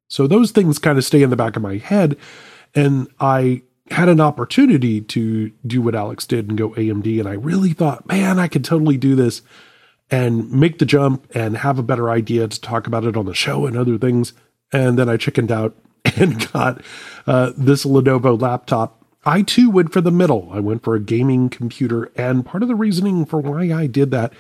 So 0.09 0.27
those 0.27 0.51
things 0.51 0.77
kind 0.77 0.97
of 0.97 1.05
stay 1.05 1.23
in 1.23 1.31
the 1.31 1.35
back 1.35 1.55
of 1.55 1.63
my 1.63 1.77
head. 1.77 2.17
And 2.75 3.07
I 3.19 3.63
had 3.89 4.09
an 4.09 4.21
opportunity 4.21 5.01
to 5.01 5.51
do 5.65 5.81
what 5.81 5.95
Alex 5.95 6.25
did 6.25 6.49
and 6.49 6.57
go 6.57 6.69
AMD. 6.71 7.19
And 7.19 7.27
I 7.27 7.33
really 7.33 7.73
thought, 7.73 8.07
man, 8.07 8.39
I 8.39 8.47
could 8.47 8.63
totally 8.63 8.97
do 8.97 9.15
this 9.15 9.41
and 10.11 10.51
make 10.51 10.77
the 10.77 10.85
jump 10.85 11.27
and 11.33 11.57
have 11.57 11.79
a 11.79 11.83
better 11.83 12.09
idea 12.09 12.47
to 12.47 12.61
talk 12.61 12.85
about 12.85 13.05
it 13.05 13.17
on 13.17 13.25
the 13.25 13.33
show 13.33 13.65
and 13.65 13.75
other 13.75 13.97
things. 13.97 14.33
And 14.71 14.97
then 14.99 15.09
I 15.09 15.17
chickened 15.17 15.51
out 15.51 15.75
and 16.17 16.51
got 16.51 16.81
uh, 17.25 17.53
this 17.57 17.85
Lenovo 17.85 18.39
laptop. 18.39 19.02
I 19.25 19.41
too 19.41 19.69
went 19.69 19.93
for 19.93 20.01
the 20.01 20.11
middle. 20.11 20.49
I 20.51 20.59
went 20.59 20.83
for 20.83 20.95
a 20.95 20.99
gaming 20.99 21.49
computer, 21.49 22.11
and 22.15 22.45
part 22.45 22.63
of 22.63 22.69
the 22.69 22.75
reasoning 22.75 23.25
for 23.25 23.39
why 23.39 23.71
I 23.73 23.87
did 23.87 24.11
that 24.11 24.33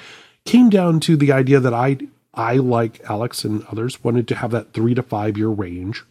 came 0.45 0.69
down 0.69 0.99
to 1.01 1.15
the 1.15 1.31
idea 1.31 1.59
that 1.59 1.73
I, 1.73 1.97
I 2.33 2.55
like 2.55 3.01
Alex 3.09 3.45
and 3.45 3.65
others, 3.71 4.03
wanted 4.03 4.27
to 4.27 4.35
have 4.35 4.51
that 4.51 4.73
three 4.73 4.93
to 4.93 5.03
five 5.03 5.37
year 5.37 5.47
range. 5.47 6.03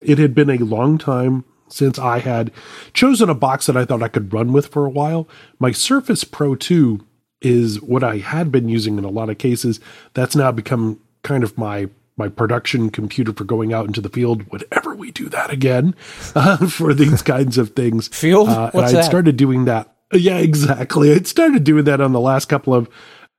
It 0.00 0.18
had 0.18 0.34
been 0.34 0.50
a 0.50 0.58
long 0.58 0.98
time 0.98 1.44
since 1.68 1.98
I 1.98 2.18
had 2.18 2.52
chosen 2.92 3.28
a 3.28 3.34
box 3.34 3.66
that 3.66 3.76
I 3.76 3.84
thought 3.84 4.02
I 4.02 4.08
could 4.08 4.32
run 4.32 4.52
with 4.52 4.68
for 4.68 4.84
a 4.84 4.90
while. 4.90 5.28
My 5.58 5.72
Surface 5.72 6.22
Pro 6.22 6.54
2 6.54 7.04
is 7.40 7.80
what 7.80 8.04
I 8.04 8.18
had 8.18 8.52
been 8.52 8.68
using 8.68 8.98
in 8.98 9.04
a 9.04 9.10
lot 9.10 9.30
of 9.30 9.38
cases. 9.38 9.80
That's 10.14 10.36
now 10.36 10.52
become 10.52 11.00
kind 11.22 11.42
of 11.42 11.58
my 11.58 11.88
my 12.22 12.28
production 12.28 12.88
computer 12.88 13.32
for 13.32 13.42
going 13.42 13.72
out 13.72 13.84
into 13.86 14.00
the 14.00 14.08
field 14.08 14.44
whenever 14.52 14.94
we 14.94 15.10
do 15.10 15.28
that 15.28 15.50
again 15.50 15.92
uh, 16.36 16.68
for 16.68 16.94
these 16.94 17.20
kinds 17.34 17.58
of 17.58 17.70
things. 17.70 18.06
Field? 18.08 18.48
Uh, 18.48 18.70
and 18.72 18.96
I 18.96 19.00
started 19.00 19.36
doing 19.36 19.64
that. 19.64 19.92
Yeah, 20.12 20.38
exactly. 20.38 21.12
I 21.12 21.18
started 21.22 21.64
doing 21.64 21.84
that 21.84 22.00
on 22.00 22.12
the 22.12 22.20
last 22.20 22.48
couple 22.48 22.74
of 22.74 22.88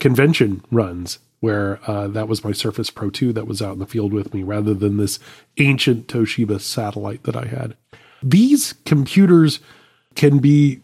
convention 0.02 0.66
runs 0.70 1.20
where 1.40 1.80
uh, 1.90 2.08
that 2.10 2.28
was 2.28 2.44
my 2.44 2.52
Surface 2.52 2.90
Pro 2.90 3.10
2 3.10 3.32
that 3.34 3.48
was 3.48 3.62
out 3.62 3.74
in 3.74 3.80
the 3.80 3.86
field 3.86 4.12
with 4.12 4.34
me 4.34 4.44
rather 4.44 4.74
than 4.74 4.98
this 4.98 5.18
ancient 5.58 6.08
Toshiba 6.08 6.60
satellite 6.60 7.24
that 7.24 7.38
I 7.38 7.46
had. 7.46 7.78
These 8.22 8.74
computers 8.86 9.62
can 10.16 10.40
be 10.40 10.82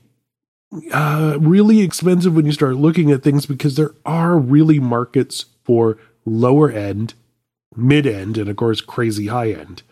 uh, 0.93 1.37
really 1.41 1.81
expensive 1.81 2.33
when 2.33 2.45
you 2.45 2.51
start 2.53 2.75
looking 2.75 3.11
at 3.11 3.23
things 3.23 3.45
because 3.45 3.75
there 3.75 3.93
are 4.05 4.37
really 4.37 4.79
markets 4.79 5.45
for 5.65 5.97
lower 6.25 6.69
end 6.69 7.13
mid 7.75 8.05
end, 8.07 8.37
and 8.37 8.49
of 8.49 8.55
course, 8.55 8.81
crazy 8.81 9.27
high 9.27 9.51
end. 9.51 9.83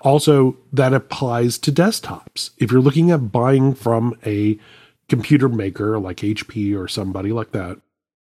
Also, 0.00 0.56
that 0.72 0.94
applies 0.94 1.58
to 1.58 1.72
desktops. 1.72 2.50
If 2.58 2.70
you're 2.70 2.80
looking 2.80 3.10
at 3.10 3.32
buying 3.32 3.74
from 3.74 4.16
a 4.24 4.58
computer 5.08 5.48
maker 5.48 5.98
like 5.98 6.18
HP 6.18 6.76
or 6.78 6.86
somebody 6.86 7.32
like 7.32 7.52
that, 7.52 7.78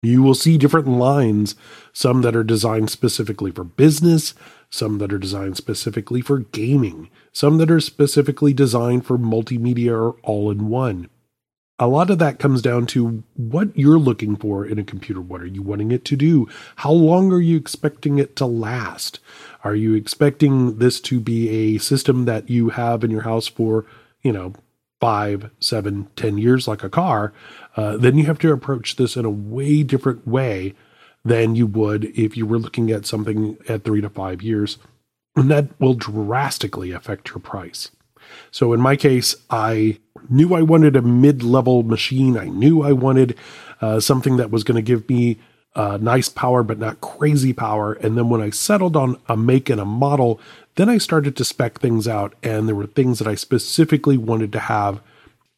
You 0.03 0.21
will 0.21 0.35
see 0.35 0.57
different 0.57 0.89
lines, 0.89 1.55
some 1.93 2.23
that 2.23 2.35
are 2.35 2.43
designed 2.43 2.89
specifically 2.89 3.51
for 3.51 3.63
business, 3.63 4.33
some 4.69 4.97
that 4.97 5.13
are 5.13 5.17
designed 5.17 5.55
specifically 5.55 6.19
for 6.19 6.39
gaming, 6.39 7.09
some 7.31 7.57
that 7.59 7.71
are 7.71 7.79
specifically 7.79 8.53
designed 8.53 9.05
for 9.05 9.17
multimedia 9.17 9.91
or 9.93 10.17
all 10.21 10.51
in 10.51 10.67
one. 10.67 11.09
A 11.83 11.87
lot 11.87 12.09
of 12.09 12.17
that 12.19 12.39
comes 12.39 12.61
down 12.61 12.85
to 12.87 13.23
what 13.35 13.77
you're 13.77 13.99
looking 13.99 14.37
for 14.37 14.65
in 14.65 14.79
a 14.79 14.85
computer. 14.85 15.19
What 15.19 15.41
are 15.41 15.45
you 15.45 15.61
wanting 15.61 15.91
it 15.91 16.05
to 16.05 16.15
do? 16.15 16.47
How 16.77 16.93
long 16.93 17.33
are 17.33 17.41
you 17.41 17.57
expecting 17.57 18.19
it 18.19 18.37
to 18.37 18.45
last? 18.45 19.19
Are 19.65 19.75
you 19.75 19.93
expecting 19.93 20.77
this 20.77 21.01
to 21.01 21.19
be 21.19 21.49
a 21.49 21.79
system 21.79 22.23
that 22.23 22.49
you 22.49 22.69
have 22.69 23.03
in 23.03 23.11
your 23.11 23.23
house 23.23 23.47
for, 23.49 23.85
you 24.21 24.31
know, 24.31 24.53
five, 25.01 25.51
seven, 25.59 26.07
ten 26.15 26.37
years 26.37 26.69
like 26.69 26.85
a 26.85 26.89
car? 26.89 27.33
Uh, 27.75 27.97
then 27.97 28.17
you 28.17 28.27
have 28.27 28.39
to 28.39 28.53
approach 28.53 28.95
this 28.95 29.17
in 29.17 29.25
a 29.25 29.29
way 29.29 29.83
different 29.83 30.25
way 30.25 30.75
than 31.25 31.53
you 31.57 31.67
would 31.67 32.05
if 32.17 32.37
you 32.37 32.45
were 32.45 32.59
looking 32.59 32.91
at 32.91 33.05
something 33.05 33.57
at 33.67 33.83
three 33.83 33.99
to 33.99 34.09
five 34.09 34.41
years. 34.41 34.77
And 35.35 35.51
that 35.51 35.77
will 35.81 35.95
drastically 35.95 36.91
affect 36.91 37.31
your 37.31 37.39
price. 37.39 37.91
So 38.51 38.73
in 38.73 38.81
my 38.81 38.95
case, 38.95 39.35
I 39.49 39.99
knew 40.29 40.53
I 40.53 40.61
wanted 40.61 40.95
a 40.95 41.01
mid 41.01 41.43
level 41.43 41.83
machine. 41.83 42.37
I 42.37 42.45
knew 42.45 42.81
I 42.83 42.91
wanted 42.91 43.37
uh, 43.81 43.99
something 43.99 44.37
that 44.37 44.51
was 44.51 44.63
going 44.63 44.75
to 44.75 44.81
give 44.81 45.07
me 45.09 45.37
uh, 45.75 45.97
nice 45.99 46.29
power, 46.29 46.63
but 46.63 46.79
not 46.79 47.01
crazy 47.01 47.53
power. 47.53 47.93
And 47.93 48.17
then 48.17 48.29
when 48.29 48.41
I 48.41 48.49
settled 48.49 48.95
on 48.95 49.17
a 49.27 49.35
make 49.35 49.69
and 49.69 49.81
a 49.81 49.85
model, 49.85 50.39
then 50.75 50.89
I 50.89 50.97
started 50.97 51.35
to 51.37 51.45
spec 51.45 51.79
things 51.79 52.07
out, 52.07 52.33
and 52.41 52.67
there 52.67 52.75
were 52.75 52.87
things 52.87 53.19
that 53.19 53.27
I 53.27 53.35
specifically 53.35 54.17
wanted 54.17 54.51
to 54.53 54.59
have. 54.59 55.01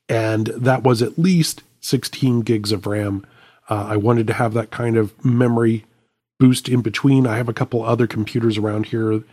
And 0.07 0.47
that 0.47 0.83
was 0.83 1.01
at 1.01 1.17
least 1.17 1.63
16 1.81 2.41
gigs 2.41 2.71
of 2.71 2.85
RAM. 2.85 3.25
Uh, 3.69 3.87
I 3.89 3.97
wanted 3.97 4.27
to 4.27 4.33
have 4.33 4.53
that 4.53 4.71
kind 4.71 4.97
of 4.97 5.23
memory 5.23 5.85
boost 6.39 6.69
in 6.69 6.81
between. 6.81 7.25
I 7.25 7.37
have 7.37 7.49
a 7.49 7.53
couple 7.53 7.83
other 7.83 8.07
computers 8.07 8.57
around 8.57 8.87
here 8.87 9.23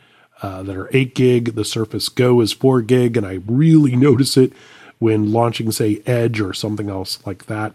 uh, 0.42 0.62
that 0.62 0.76
are 0.76 0.90
8 0.92 1.14
gig. 1.14 1.54
The 1.54 1.64
Surface 1.64 2.08
Go 2.08 2.40
is 2.40 2.52
4 2.52 2.82
gig, 2.82 3.16
and 3.16 3.26
I 3.26 3.40
really 3.46 3.96
notice 3.96 4.37
it 4.37 4.52
when 4.99 5.32
launching, 5.32 5.72
say, 5.72 6.02
Edge 6.06 6.40
or 6.40 6.52
something 6.52 6.90
else 6.90 7.25
like 7.26 7.46
that. 7.46 7.75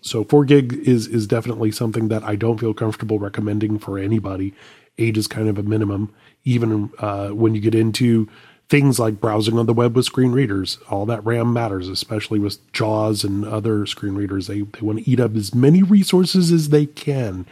So 0.00 0.24
4 0.24 0.44
gig 0.44 0.72
is 0.86 1.06
is 1.06 1.26
definitely 1.26 1.70
something 1.70 2.08
that 2.08 2.24
I 2.24 2.36
don't 2.36 2.58
feel 2.58 2.74
comfortable 2.74 3.18
recommending 3.18 3.78
for 3.78 3.98
anybody. 3.98 4.54
8 4.98 5.16
is 5.16 5.26
kind 5.26 5.48
of 5.48 5.58
a 5.58 5.62
minimum, 5.62 6.12
even 6.44 6.90
uh, 6.98 7.28
when 7.28 7.54
you 7.54 7.60
get 7.60 7.74
into 7.74 8.28
things 8.68 8.98
like 8.98 9.20
browsing 9.20 9.58
on 9.58 9.66
the 9.66 9.72
web 9.74 9.94
with 9.94 10.06
screen 10.06 10.32
readers. 10.32 10.78
All 10.88 11.04
that 11.06 11.24
RAM 11.24 11.52
matters, 11.52 11.88
especially 11.88 12.38
with 12.38 12.72
JAWS 12.72 13.22
and 13.22 13.44
other 13.44 13.84
screen 13.84 14.14
readers. 14.14 14.46
They, 14.46 14.62
they 14.62 14.80
want 14.80 15.00
to 15.00 15.10
eat 15.10 15.20
up 15.20 15.36
as 15.36 15.54
many 15.54 15.82
resources 15.82 16.50
as 16.50 16.70
they 16.70 16.86
can. 16.86 17.46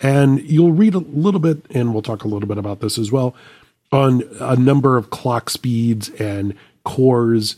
And 0.00 0.42
you'll 0.42 0.72
read 0.72 0.94
a 0.94 0.98
little 0.98 1.40
bit, 1.40 1.64
and 1.70 1.92
we'll 1.92 2.02
talk 2.02 2.22
a 2.22 2.28
little 2.28 2.46
bit 2.46 2.58
about 2.58 2.80
this 2.80 2.98
as 2.98 3.10
well, 3.10 3.34
on 3.90 4.22
a 4.40 4.56
number 4.56 4.96
of 4.96 5.10
clock 5.10 5.50
speeds 5.50 6.10
and 6.10 6.54
cores. 6.84 7.56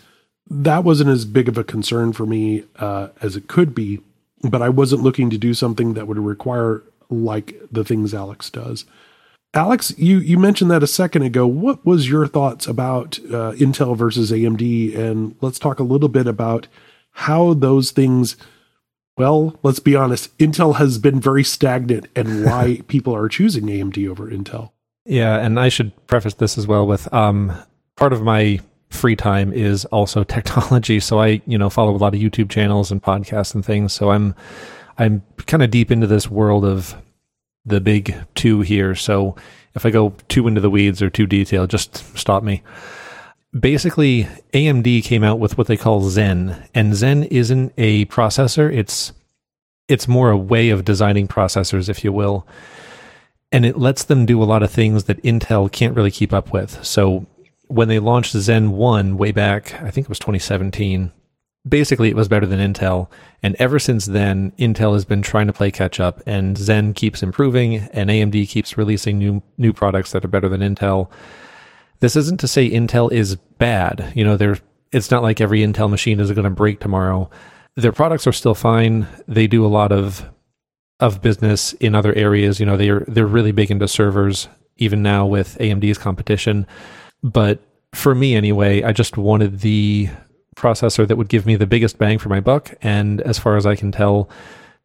That 0.48 0.84
wasn't 0.84 1.10
as 1.10 1.24
big 1.24 1.48
of 1.48 1.58
a 1.58 1.64
concern 1.64 2.12
for 2.12 2.26
me 2.26 2.64
uh, 2.76 3.08
as 3.22 3.36
it 3.36 3.48
could 3.48 3.74
be, 3.74 4.00
but 4.42 4.62
I 4.62 4.68
wasn't 4.68 5.02
looking 5.02 5.30
to 5.30 5.38
do 5.38 5.54
something 5.54 5.94
that 5.94 6.06
would 6.06 6.18
require 6.18 6.82
like 7.08 7.54
the 7.70 7.84
things 7.84 8.14
Alex 8.14 8.50
does. 8.50 8.84
Alex, 9.52 9.92
you, 9.98 10.18
you 10.18 10.38
mentioned 10.38 10.70
that 10.70 10.82
a 10.82 10.88
second 10.88 11.22
ago. 11.22 11.44
What 11.46 11.84
was 11.84 12.08
your 12.08 12.26
thoughts 12.28 12.68
about 12.68 13.18
uh, 13.26 13.52
Intel 13.52 13.96
versus 13.96 14.30
AMD? 14.30 14.96
And 14.96 15.34
let's 15.40 15.58
talk 15.58 15.80
a 15.80 15.84
little 15.84 16.08
bit 16.08 16.28
about 16.28 16.68
how 17.12 17.54
those 17.54 17.90
things, 17.90 18.36
well, 19.16 19.58
let's 19.64 19.80
be 19.80 19.96
honest, 19.96 20.36
Intel 20.38 20.76
has 20.76 20.98
been 20.98 21.20
very 21.20 21.42
stagnant 21.42 22.06
and 22.14 22.44
why 22.44 22.82
people 22.88 23.14
are 23.14 23.28
choosing 23.28 23.66
AMD 23.66 24.08
over 24.08 24.30
Intel. 24.30 24.70
Yeah, 25.10 25.38
and 25.44 25.58
I 25.58 25.70
should 25.70 25.90
preface 26.06 26.34
this 26.34 26.56
as 26.56 26.68
well 26.68 26.86
with 26.86 27.12
um, 27.12 27.52
part 27.96 28.12
of 28.12 28.22
my 28.22 28.60
free 28.90 29.16
time 29.16 29.52
is 29.52 29.84
also 29.86 30.22
technology. 30.36 31.00
So 31.00 31.20
I, 31.20 31.42
you 31.46 31.58
know, 31.58 31.68
follow 31.68 31.90
a 31.90 31.98
lot 31.98 32.14
of 32.14 32.20
YouTube 32.20 32.48
channels 32.48 32.92
and 32.92 33.02
podcasts 33.02 33.52
and 33.52 33.64
things. 33.64 33.92
So 33.92 34.12
I'm 34.12 34.36
I'm 34.98 35.24
kind 35.46 35.64
of 35.64 35.70
deep 35.72 35.90
into 35.90 36.06
this 36.06 36.30
world 36.30 36.64
of 36.64 36.94
the 37.64 37.80
big 37.80 38.14
two 38.36 38.60
here. 38.60 38.94
So 38.94 39.34
if 39.74 39.84
I 39.84 39.90
go 39.90 40.14
too 40.28 40.46
into 40.46 40.60
the 40.60 40.70
weeds 40.70 41.02
or 41.02 41.10
too 41.10 41.26
detailed, 41.26 41.70
just 41.70 42.16
stop 42.16 42.44
me. 42.44 42.62
Basically, 43.58 44.28
AMD 44.54 45.02
came 45.02 45.24
out 45.24 45.40
with 45.40 45.58
what 45.58 45.66
they 45.66 45.76
call 45.76 46.02
Zen, 46.02 46.68
and 46.72 46.94
Zen 46.94 47.24
isn't 47.24 47.72
a 47.76 48.04
processor. 48.06 48.72
It's 48.72 49.12
it's 49.88 50.06
more 50.06 50.30
a 50.30 50.38
way 50.38 50.70
of 50.70 50.84
designing 50.84 51.26
processors, 51.26 51.88
if 51.88 52.04
you 52.04 52.12
will. 52.12 52.46
And 53.52 53.66
it 53.66 53.78
lets 53.78 54.04
them 54.04 54.26
do 54.26 54.42
a 54.42 54.44
lot 54.44 54.62
of 54.62 54.70
things 54.70 55.04
that 55.04 55.22
Intel 55.22 55.70
can't 55.70 55.96
really 55.96 56.10
keep 56.10 56.32
up 56.32 56.52
with. 56.52 56.84
So 56.84 57.26
when 57.66 57.88
they 57.88 57.98
launched 57.98 58.32
Zen 58.32 58.72
1 58.72 59.16
way 59.16 59.32
back, 59.32 59.80
I 59.82 59.90
think 59.90 60.04
it 60.04 60.08
was 60.08 60.18
2017, 60.18 61.12
basically 61.68 62.08
it 62.08 62.16
was 62.16 62.28
better 62.28 62.46
than 62.46 62.72
Intel. 62.72 63.08
And 63.42 63.56
ever 63.58 63.78
since 63.78 64.06
then, 64.06 64.52
Intel 64.58 64.94
has 64.94 65.04
been 65.04 65.22
trying 65.22 65.46
to 65.46 65.52
play 65.52 65.70
catch 65.70 66.00
up, 66.00 66.22
and 66.26 66.56
Zen 66.56 66.94
keeps 66.94 67.22
improving, 67.22 67.76
and 67.92 68.10
AMD 68.10 68.48
keeps 68.48 68.76
releasing 68.76 69.18
new 69.18 69.42
new 69.58 69.72
products 69.72 70.12
that 70.12 70.24
are 70.24 70.28
better 70.28 70.48
than 70.48 70.60
Intel. 70.60 71.10
This 72.00 72.16
isn't 72.16 72.40
to 72.40 72.48
say 72.48 72.70
Intel 72.70 73.12
is 73.12 73.36
bad. 73.36 74.12
You 74.14 74.24
know, 74.24 74.36
they 74.36 74.54
it's 74.92 75.10
not 75.10 75.22
like 75.22 75.40
every 75.40 75.60
Intel 75.60 75.88
machine 75.88 76.20
is 76.20 76.32
going 76.32 76.44
to 76.44 76.50
break 76.50 76.80
tomorrow. 76.80 77.30
Their 77.76 77.92
products 77.92 78.26
are 78.26 78.32
still 78.32 78.54
fine. 78.54 79.06
They 79.28 79.46
do 79.46 79.64
a 79.64 79.68
lot 79.68 79.92
of 79.92 80.28
of 81.00 81.22
business 81.22 81.72
in 81.74 81.94
other 81.94 82.14
areas. 82.14 82.60
You 82.60 82.66
know, 82.66 82.76
they're 82.76 83.04
they're 83.08 83.26
really 83.26 83.52
big 83.52 83.70
into 83.70 83.88
servers 83.88 84.48
even 84.76 85.02
now 85.02 85.26
with 85.26 85.58
AMD's 85.58 85.98
competition. 85.98 86.66
But 87.22 87.60
for 87.92 88.14
me 88.14 88.34
anyway, 88.34 88.82
I 88.82 88.92
just 88.92 89.16
wanted 89.16 89.60
the 89.60 90.08
processor 90.56 91.06
that 91.06 91.16
would 91.16 91.28
give 91.28 91.46
me 91.46 91.56
the 91.56 91.66
biggest 91.66 91.98
bang 91.98 92.18
for 92.18 92.28
my 92.28 92.40
buck. 92.40 92.74
And 92.82 93.20
as 93.22 93.38
far 93.38 93.56
as 93.56 93.66
I 93.66 93.76
can 93.76 93.92
tell, 93.92 94.28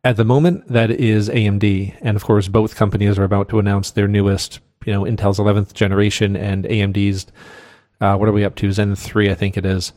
at 0.03 0.17
the 0.17 0.25
moment, 0.25 0.67
that 0.67 0.91
is 0.91 1.29
AMD. 1.29 1.97
And 2.01 2.15
of 2.15 2.23
course, 2.23 2.47
both 2.47 2.75
companies 2.75 3.17
are 3.17 3.23
about 3.23 3.49
to 3.49 3.59
announce 3.59 3.91
their 3.91 4.07
newest, 4.07 4.59
you 4.85 4.93
know, 4.93 5.03
Intel's 5.03 5.39
11th 5.39 5.73
generation 5.73 6.35
and 6.35 6.65
AMD's, 6.65 7.27
uh, 8.01 8.15
what 8.15 8.29
are 8.29 8.33
we 8.33 8.43
up 8.43 8.55
to? 8.55 8.71
Zen 8.71 8.95
3, 8.95 9.31
I 9.31 9.35
think 9.35 9.57
it 9.57 9.65
is. 9.65 9.93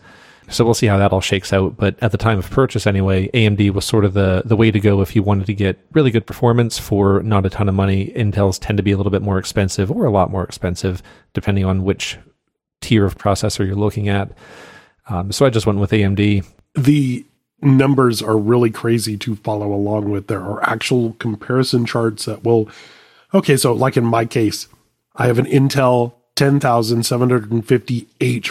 So 0.50 0.64
we'll 0.64 0.74
see 0.74 0.86
how 0.86 0.96
that 0.98 1.12
all 1.12 1.20
shakes 1.20 1.52
out. 1.52 1.76
But 1.76 1.96
at 2.02 2.10
the 2.10 2.18
time 2.18 2.38
of 2.38 2.50
purchase, 2.50 2.86
anyway, 2.86 3.28
AMD 3.34 3.70
was 3.72 3.84
sort 3.84 4.04
of 4.04 4.14
the, 4.14 4.42
the 4.44 4.56
way 4.56 4.70
to 4.70 4.80
go 4.80 5.00
if 5.02 5.14
you 5.14 5.22
wanted 5.22 5.46
to 5.46 5.54
get 5.54 5.78
really 5.92 6.10
good 6.10 6.26
performance 6.26 6.78
for 6.78 7.22
not 7.22 7.44
a 7.44 7.50
ton 7.50 7.68
of 7.68 7.74
money. 7.74 8.12
Intel's 8.16 8.58
tend 8.58 8.78
to 8.78 8.82
be 8.82 8.92
a 8.92 8.96
little 8.96 9.12
bit 9.12 9.22
more 9.22 9.38
expensive 9.38 9.90
or 9.90 10.06
a 10.06 10.10
lot 10.10 10.30
more 10.30 10.44
expensive, 10.44 11.02
depending 11.34 11.64
on 11.64 11.84
which 11.84 12.18
tier 12.80 13.04
of 13.04 13.18
processor 13.18 13.66
you're 13.66 13.76
looking 13.76 14.08
at. 14.08 14.32
Um, 15.08 15.32
so 15.32 15.44
I 15.44 15.50
just 15.50 15.66
went 15.66 15.78
with 15.78 15.90
AMD. 15.90 16.46
The 16.74 17.26
numbers 17.60 18.22
are 18.22 18.36
really 18.36 18.70
crazy 18.70 19.16
to 19.18 19.36
follow 19.36 19.72
along 19.72 20.10
with. 20.10 20.28
There 20.28 20.42
are 20.42 20.62
actual 20.68 21.12
comparison 21.14 21.84
charts 21.84 22.24
that 22.26 22.44
will. 22.44 22.68
Okay, 23.34 23.56
so 23.56 23.72
like 23.72 23.96
in 23.96 24.04
my 24.04 24.24
case, 24.24 24.68
I 25.16 25.26
have 25.26 25.38
an 25.38 25.46
Intel 25.46 26.14
10750H 26.38 28.08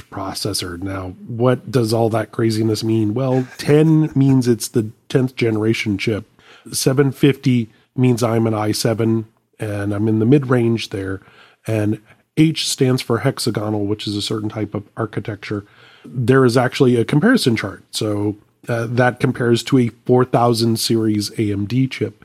processor. 0.10 0.82
Now, 0.82 1.10
what 1.28 1.72
does 1.72 1.94
all 1.94 2.10
that 2.10 2.32
craziness 2.32 2.84
mean? 2.84 3.14
Well, 3.14 3.48
10 3.58 4.12
means 4.16 4.48
it's 4.48 4.68
the 4.68 4.92
10th 5.10 5.36
generation 5.36 5.98
chip. 5.98 6.26
750 6.72 7.70
means 7.96 8.24
I'm 8.24 8.46
an 8.48 8.54
i7 8.54 9.26
and 9.60 9.94
I'm 9.94 10.08
in 10.08 10.20
the 10.20 10.26
mid 10.26 10.48
range 10.48 10.90
there. 10.90 11.22
And 11.66 12.02
H 12.36 12.68
stands 12.68 13.02
for 13.02 13.20
hexagonal, 13.20 13.86
which 13.86 14.06
is 14.06 14.16
a 14.16 14.22
certain 14.22 14.50
type 14.50 14.76
of 14.76 14.84
architecture 14.96 15.66
there 16.08 16.46
is 16.46 16.58
actually 16.58 16.96
a 16.96 17.06
comparison 17.06 17.56
chart. 17.56 17.84
So 17.92 18.38
uh, 18.68 18.88
that 18.90 19.20
compares 19.20 19.64
to 19.64 19.78
a 19.78 19.90
4000 20.06 20.80
series 20.80 21.30
AMD 21.32 21.92
chip. 21.92 22.24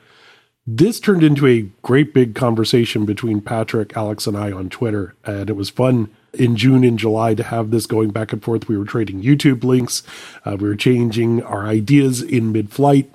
This 0.66 1.00
turned 1.00 1.24
into 1.24 1.46
a 1.46 1.62
great 1.82 2.14
big 2.14 2.34
conversation 2.36 3.04
between 3.04 3.40
Patrick, 3.40 3.96
Alex, 3.96 4.28
and 4.28 4.36
I 4.36 4.52
on 4.52 4.68
Twitter. 4.68 5.14
And 5.24 5.50
it 5.50 5.56
was 5.56 5.70
fun 5.70 6.08
in 6.32 6.56
June 6.56 6.84
and 6.84 6.98
July 6.98 7.34
to 7.34 7.42
have 7.42 7.70
this 7.70 7.86
going 7.86 8.10
back 8.10 8.32
and 8.32 8.42
forth. 8.42 8.68
We 8.68 8.78
were 8.78 8.84
trading 8.84 9.22
YouTube 9.22 9.64
links, 9.64 10.02
uh, 10.44 10.56
we 10.58 10.68
were 10.68 10.76
changing 10.76 11.42
our 11.42 11.66
ideas 11.66 12.22
in 12.22 12.52
mid 12.52 12.70
flight. 12.70 13.10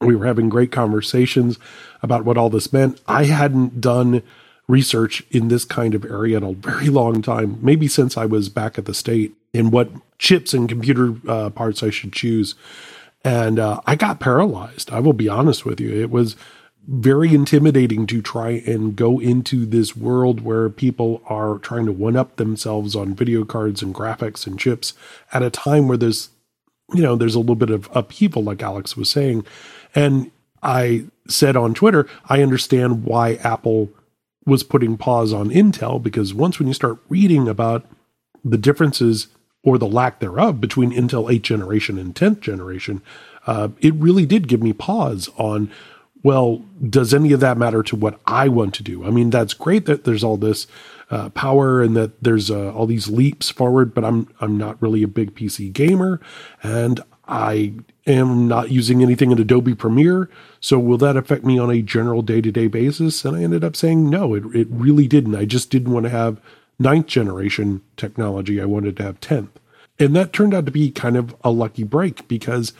We 0.00 0.14
were 0.14 0.26
having 0.26 0.50
great 0.50 0.72
conversations 0.72 1.58
about 2.02 2.24
what 2.24 2.36
all 2.36 2.50
this 2.50 2.72
meant. 2.72 3.00
I 3.08 3.24
hadn't 3.24 3.80
done 3.80 4.22
research 4.68 5.22
in 5.30 5.48
this 5.48 5.64
kind 5.64 5.94
of 5.94 6.04
area 6.04 6.36
in 6.36 6.42
a 6.42 6.52
very 6.52 6.88
long 6.88 7.22
time, 7.22 7.58
maybe 7.62 7.88
since 7.88 8.16
I 8.16 8.26
was 8.26 8.48
back 8.48 8.78
at 8.78 8.84
the 8.84 8.92
state 8.92 9.32
in 9.52 9.70
what 9.70 9.90
chips 10.18 10.52
and 10.52 10.68
computer 10.68 11.14
uh, 11.28 11.50
parts 11.50 11.82
I 11.82 11.90
should 11.90 12.12
choose. 12.12 12.54
And 13.24 13.58
uh, 13.58 13.80
I 13.86 13.96
got 13.96 14.20
paralyzed. 14.20 14.90
I 14.90 15.00
will 15.00 15.14
be 15.14 15.28
honest 15.28 15.64
with 15.64 15.80
you. 15.80 15.98
It 15.98 16.10
was 16.10 16.36
very 16.88 17.34
intimidating 17.34 18.06
to 18.06 18.22
try 18.22 18.62
and 18.66 18.94
go 18.94 19.18
into 19.18 19.66
this 19.66 19.96
world 19.96 20.40
where 20.40 20.68
people 20.68 21.20
are 21.26 21.58
trying 21.58 21.86
to 21.86 21.92
one 21.92 22.16
up 22.16 22.36
themselves 22.36 22.94
on 22.94 23.14
video 23.14 23.44
cards 23.44 23.82
and 23.82 23.94
graphics 23.94 24.46
and 24.46 24.58
chips 24.58 24.94
at 25.32 25.42
a 25.42 25.50
time 25.50 25.88
where 25.88 25.96
there's, 25.96 26.30
you 26.94 27.02
know, 27.02 27.16
there's 27.16 27.34
a 27.34 27.40
little 27.40 27.56
bit 27.56 27.70
of 27.70 27.88
upheaval, 27.94 28.42
like 28.42 28.62
Alex 28.62 28.96
was 28.96 29.10
saying. 29.10 29.44
And 29.94 30.30
I 30.62 31.06
said 31.28 31.56
on 31.56 31.74
Twitter, 31.74 32.08
I 32.28 32.42
understand 32.42 33.04
why 33.04 33.34
Apple 33.34 33.90
was 34.44 34.62
putting 34.62 34.96
pause 34.96 35.32
on 35.32 35.50
Intel 35.50 36.00
because 36.00 36.32
once 36.32 36.58
when 36.58 36.68
you 36.68 36.74
start 36.74 36.98
reading 37.08 37.48
about 37.48 37.84
the 38.44 38.56
differences 38.56 39.26
or 39.64 39.76
the 39.76 39.88
lack 39.88 40.20
thereof 40.20 40.60
between 40.60 40.92
Intel 40.92 41.28
8th 41.28 41.42
generation 41.42 41.98
and 41.98 42.14
10th 42.14 42.40
generation, 42.40 43.02
uh, 43.48 43.68
it 43.80 43.94
really 43.94 44.24
did 44.24 44.46
give 44.46 44.62
me 44.62 44.72
pause 44.72 45.28
on, 45.36 45.70
well, 46.26 46.64
does 46.90 47.14
any 47.14 47.30
of 47.30 47.38
that 47.38 47.56
matter 47.56 47.84
to 47.84 47.94
what 47.94 48.18
I 48.26 48.48
want 48.48 48.74
to 48.74 48.82
do? 48.82 49.06
I 49.06 49.10
mean, 49.10 49.30
that's 49.30 49.54
great 49.54 49.86
that 49.86 50.02
there's 50.02 50.24
all 50.24 50.36
this 50.36 50.66
uh, 51.08 51.28
power 51.28 51.80
and 51.80 51.96
that 51.96 52.20
there's 52.20 52.50
uh, 52.50 52.72
all 52.72 52.86
these 52.86 53.06
leaps 53.06 53.48
forward, 53.48 53.94
but 53.94 54.04
I'm 54.04 54.26
I'm 54.40 54.58
not 54.58 54.82
really 54.82 55.04
a 55.04 55.08
big 55.08 55.36
PC 55.36 55.72
gamer, 55.72 56.20
and 56.64 57.00
I 57.28 57.74
am 58.08 58.48
not 58.48 58.72
using 58.72 59.02
anything 59.04 59.30
in 59.30 59.38
Adobe 59.38 59.76
Premiere. 59.76 60.28
So 60.58 60.80
will 60.80 60.98
that 60.98 61.16
affect 61.16 61.44
me 61.44 61.60
on 61.60 61.70
a 61.70 61.80
general 61.80 62.22
day 62.22 62.40
to 62.40 62.50
day 62.50 62.66
basis? 62.66 63.24
And 63.24 63.36
I 63.36 63.44
ended 63.44 63.62
up 63.62 63.76
saying 63.76 64.10
no, 64.10 64.34
it, 64.34 64.42
it 64.52 64.66
really 64.68 65.06
didn't. 65.06 65.36
I 65.36 65.44
just 65.44 65.70
didn't 65.70 65.92
want 65.92 66.06
to 66.06 66.10
have 66.10 66.40
ninth 66.76 67.06
generation 67.06 67.82
technology. 67.96 68.60
I 68.60 68.64
wanted 68.64 68.96
to 68.96 69.04
have 69.04 69.20
10th. 69.20 69.50
And 70.00 70.16
that 70.16 70.32
turned 70.32 70.54
out 70.54 70.66
to 70.66 70.72
be 70.72 70.90
kind 70.90 71.16
of 71.16 71.36
a 71.44 71.52
lucky 71.52 71.84
break 71.84 72.26
because 72.26 72.72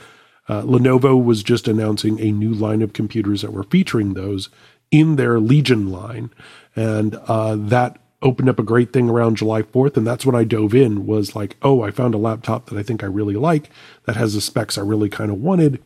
uh, 0.49 0.63
Lenovo 0.63 1.23
was 1.23 1.43
just 1.43 1.69
announcing 1.69 2.21
a 2.21 2.31
new 2.31 2.53
line 2.53 2.83
of 2.83 2.93
computers 2.93 3.43
that 3.43 3.53
were 3.53 3.65
featuring 3.65 4.15
those 4.15 4.49
in 4.91 5.17
their 5.17 5.41
Legion 5.41 5.91
line. 5.91 6.31
And 6.75 7.17
uh, 7.27 7.57
that 7.57 7.99
opened 8.23 8.49
up 8.49 8.59
a 8.59 8.65
great 8.65 8.93
thing 8.93 9.11
around 9.11 9.37
July 9.37 9.63
4th. 9.63 9.97
And 9.97 10.07
that's 10.07 10.25
when 10.25 10.35
I 10.35 10.45
dove 10.45 10.75
in 10.75 11.07
was 11.07 11.37
like, 11.37 11.57
oh, 11.63 11.83
I 11.83 11.91
found 11.91 12.15
a 12.15 12.19
laptop 12.19 12.67
that 12.67 12.79
I 12.79 12.83
think 12.83 13.03
I 13.03 13.07
really 13.07 13.35
like 13.35 13.71
that 14.05 14.17
has 14.17 14.35
the 14.35 14.41
specs 14.41 14.79
I 14.79 14.83
really 14.83 15.09
kind 15.09 15.31
of 15.31 15.41
wanted. 15.41 15.83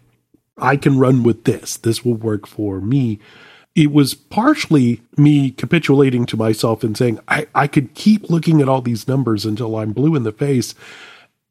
I 0.59 0.77
can 0.77 0.99
run 0.99 1.23
with 1.23 1.45
this. 1.45 1.77
This 1.77 2.05
will 2.05 2.15
work 2.15 2.47
for 2.47 2.81
me. 2.81 3.19
It 3.75 3.93
was 3.93 4.15
partially 4.15 5.01
me 5.17 5.51
capitulating 5.51 6.27
to 6.27 6.37
myself 6.37 6.83
and 6.85 6.97
saying, 6.97 7.21
I, 7.29 7.47
I 7.55 7.67
could 7.67 7.95
keep 7.95 8.29
looking 8.29 8.61
at 8.61 8.69
all 8.69 8.83
these 8.83 9.09
numbers 9.09 9.47
until 9.47 9.77
I'm 9.77 9.93
blue 9.93 10.15
in 10.17 10.25
the 10.25 10.33
face. 10.33 10.75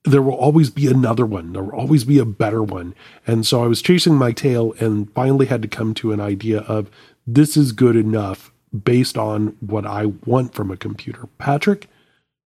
There 0.05 0.21
will 0.21 0.33
always 0.33 0.69
be 0.69 0.87
another 0.87 1.25
one. 1.25 1.53
There 1.53 1.63
will 1.63 1.79
always 1.79 2.03
be 2.05 2.19
a 2.19 2.25
better 2.25 2.63
one. 2.63 2.95
And 3.27 3.45
so 3.45 3.63
I 3.63 3.67
was 3.67 3.81
chasing 3.81 4.15
my 4.15 4.31
tail 4.31 4.73
and 4.79 5.11
finally 5.13 5.47
had 5.47 5.61
to 5.61 5.67
come 5.67 5.93
to 5.95 6.11
an 6.11 6.21
idea 6.21 6.61
of 6.61 6.89
this 7.27 7.57
is 7.57 7.71
good 7.73 7.95
enough 7.95 8.51
based 8.83 9.17
on 9.17 9.57
what 9.59 9.85
I 9.85 10.05
want 10.25 10.53
from 10.53 10.71
a 10.71 10.77
computer. 10.77 11.27
Patrick, 11.37 11.87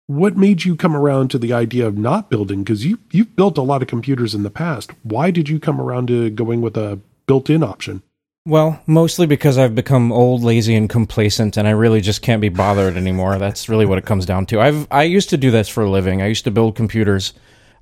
what 0.08 0.38
made 0.38 0.66
you 0.66 0.75
come 0.75 0.96
around 0.96 1.30
to 1.32 1.38
the 1.38 1.54
idea 1.54 1.86
of 1.86 1.98
not 1.98 2.30
building? 2.30 2.63
Because 2.63 2.86
you 2.86 3.00
you've 3.12 3.36
built 3.36 3.58
a 3.58 3.62
lot 3.62 3.82
of 3.82 3.88
computers 3.88 4.34
in 4.34 4.44
the 4.44 4.50
past. 4.50 4.92
Why 5.04 5.32
did 5.32 5.50
you 5.50 5.60
come 5.60 5.82
around 5.82 6.08
to 6.08 6.30
going 6.30 6.62
with 6.62 6.77
a 6.77 7.00
built-in 7.27 7.62
option? 7.62 8.01
Well, 8.48 8.82
mostly 8.88 9.27
because 9.27 9.58
I've 9.58 9.75
become 9.75 10.10
old, 10.10 10.42
lazy, 10.42 10.74
and 10.74 10.89
complacent, 10.89 11.58
and 11.58 11.68
I 11.68 11.72
really 11.72 12.00
just 12.00 12.22
can't 12.22 12.39
be 12.39 12.48
bothered 12.48 12.96
anymore. 12.96 13.38
That's 13.38 13.68
really 13.68 13.86
what 13.86 13.98
it 13.98 14.06
comes 14.06 14.25
down 14.25 14.46
to. 14.46 14.62
I've 14.62 14.88
I 14.89 15.04
used 15.04 15.32
to 15.32 15.38
do 15.38 15.51
this 15.51 15.68
for 15.68 15.84
a 15.84 15.89
living. 15.89 16.22
I 16.22 16.27
used 16.27 16.46
to 16.46 16.51
build 16.51 16.74
computers. 16.74 17.34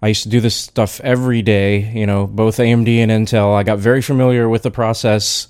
I 0.01 0.07
used 0.07 0.23
to 0.23 0.29
do 0.29 0.41
this 0.41 0.55
stuff 0.55 0.99
every 1.01 1.43
day. 1.43 1.91
You 1.91 2.07
know, 2.07 2.25
both 2.25 2.57
AMD 2.57 2.87
and 2.97 3.11
Intel. 3.11 3.53
I 3.53 3.61
got 3.61 3.77
very 3.77 4.01
familiar 4.01 4.49
with 4.49 4.63
the 4.63 4.71
process. 4.71 5.49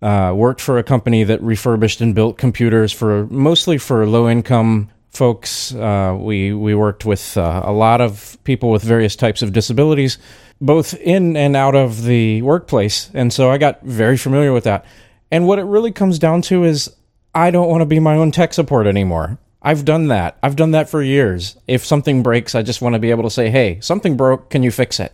Uh, 0.00 0.32
worked 0.34 0.62
for 0.62 0.78
a 0.78 0.82
company 0.82 1.24
that 1.24 1.42
refurbished 1.42 2.00
and 2.00 2.14
built 2.14 2.38
computers 2.38 2.90
for 2.90 3.26
mostly 3.26 3.76
for 3.76 4.06
low 4.06 4.30
income 4.30 4.88
folks. 5.16 5.74
Uh, 5.74 6.16
we 6.18 6.52
we 6.52 6.74
worked 6.74 7.04
with 7.04 7.36
uh, 7.36 7.62
a 7.64 7.72
lot 7.72 8.00
of 8.00 8.38
people 8.44 8.70
with 8.70 8.82
various 8.82 9.16
types 9.16 9.42
of 9.42 9.52
disabilities, 9.52 10.18
both 10.60 10.94
in 10.94 11.36
and 11.36 11.56
out 11.56 11.74
of 11.74 12.04
the 12.04 12.42
workplace, 12.42 13.10
and 13.14 13.32
so 13.32 13.50
I 13.50 13.58
got 13.58 13.82
very 13.82 14.16
familiar 14.16 14.52
with 14.52 14.64
that. 14.64 14.84
And 15.30 15.46
what 15.46 15.58
it 15.58 15.64
really 15.64 15.92
comes 15.92 16.18
down 16.18 16.42
to 16.42 16.64
is 16.64 16.94
I 17.34 17.50
don't 17.50 17.68
want 17.68 17.82
to 17.82 17.86
be 17.86 18.00
my 18.00 18.16
own 18.16 18.30
tech 18.30 18.54
support 18.54 18.86
anymore. 18.86 19.38
I've 19.62 19.84
done 19.84 20.08
that. 20.08 20.36
I've 20.42 20.56
done 20.56 20.72
that 20.72 20.90
for 20.90 21.02
years. 21.02 21.56
If 21.66 21.84
something 21.84 22.22
breaks, 22.22 22.54
I 22.54 22.62
just 22.62 22.82
want 22.82 22.94
to 22.94 22.98
be 22.98 23.10
able 23.10 23.22
to 23.24 23.30
say, 23.30 23.50
"Hey, 23.50 23.78
something 23.80 24.16
broke. 24.16 24.50
Can 24.50 24.62
you 24.62 24.70
fix 24.70 25.00
it?" 25.00 25.12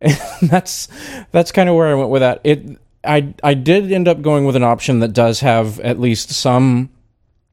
And 0.40 0.50
that's 0.50 0.88
that's 1.32 1.52
kind 1.52 1.68
of 1.68 1.74
where 1.74 1.88
I 1.88 1.94
went 1.94 2.10
with 2.10 2.20
that. 2.20 2.40
It 2.44 2.78
I 3.04 3.34
I 3.42 3.54
did 3.54 3.90
end 3.90 4.06
up 4.06 4.22
going 4.22 4.44
with 4.44 4.56
an 4.56 4.62
option 4.62 5.00
that 5.00 5.12
does 5.12 5.40
have 5.40 5.80
at 5.80 5.98
least 5.98 6.30
some 6.30 6.90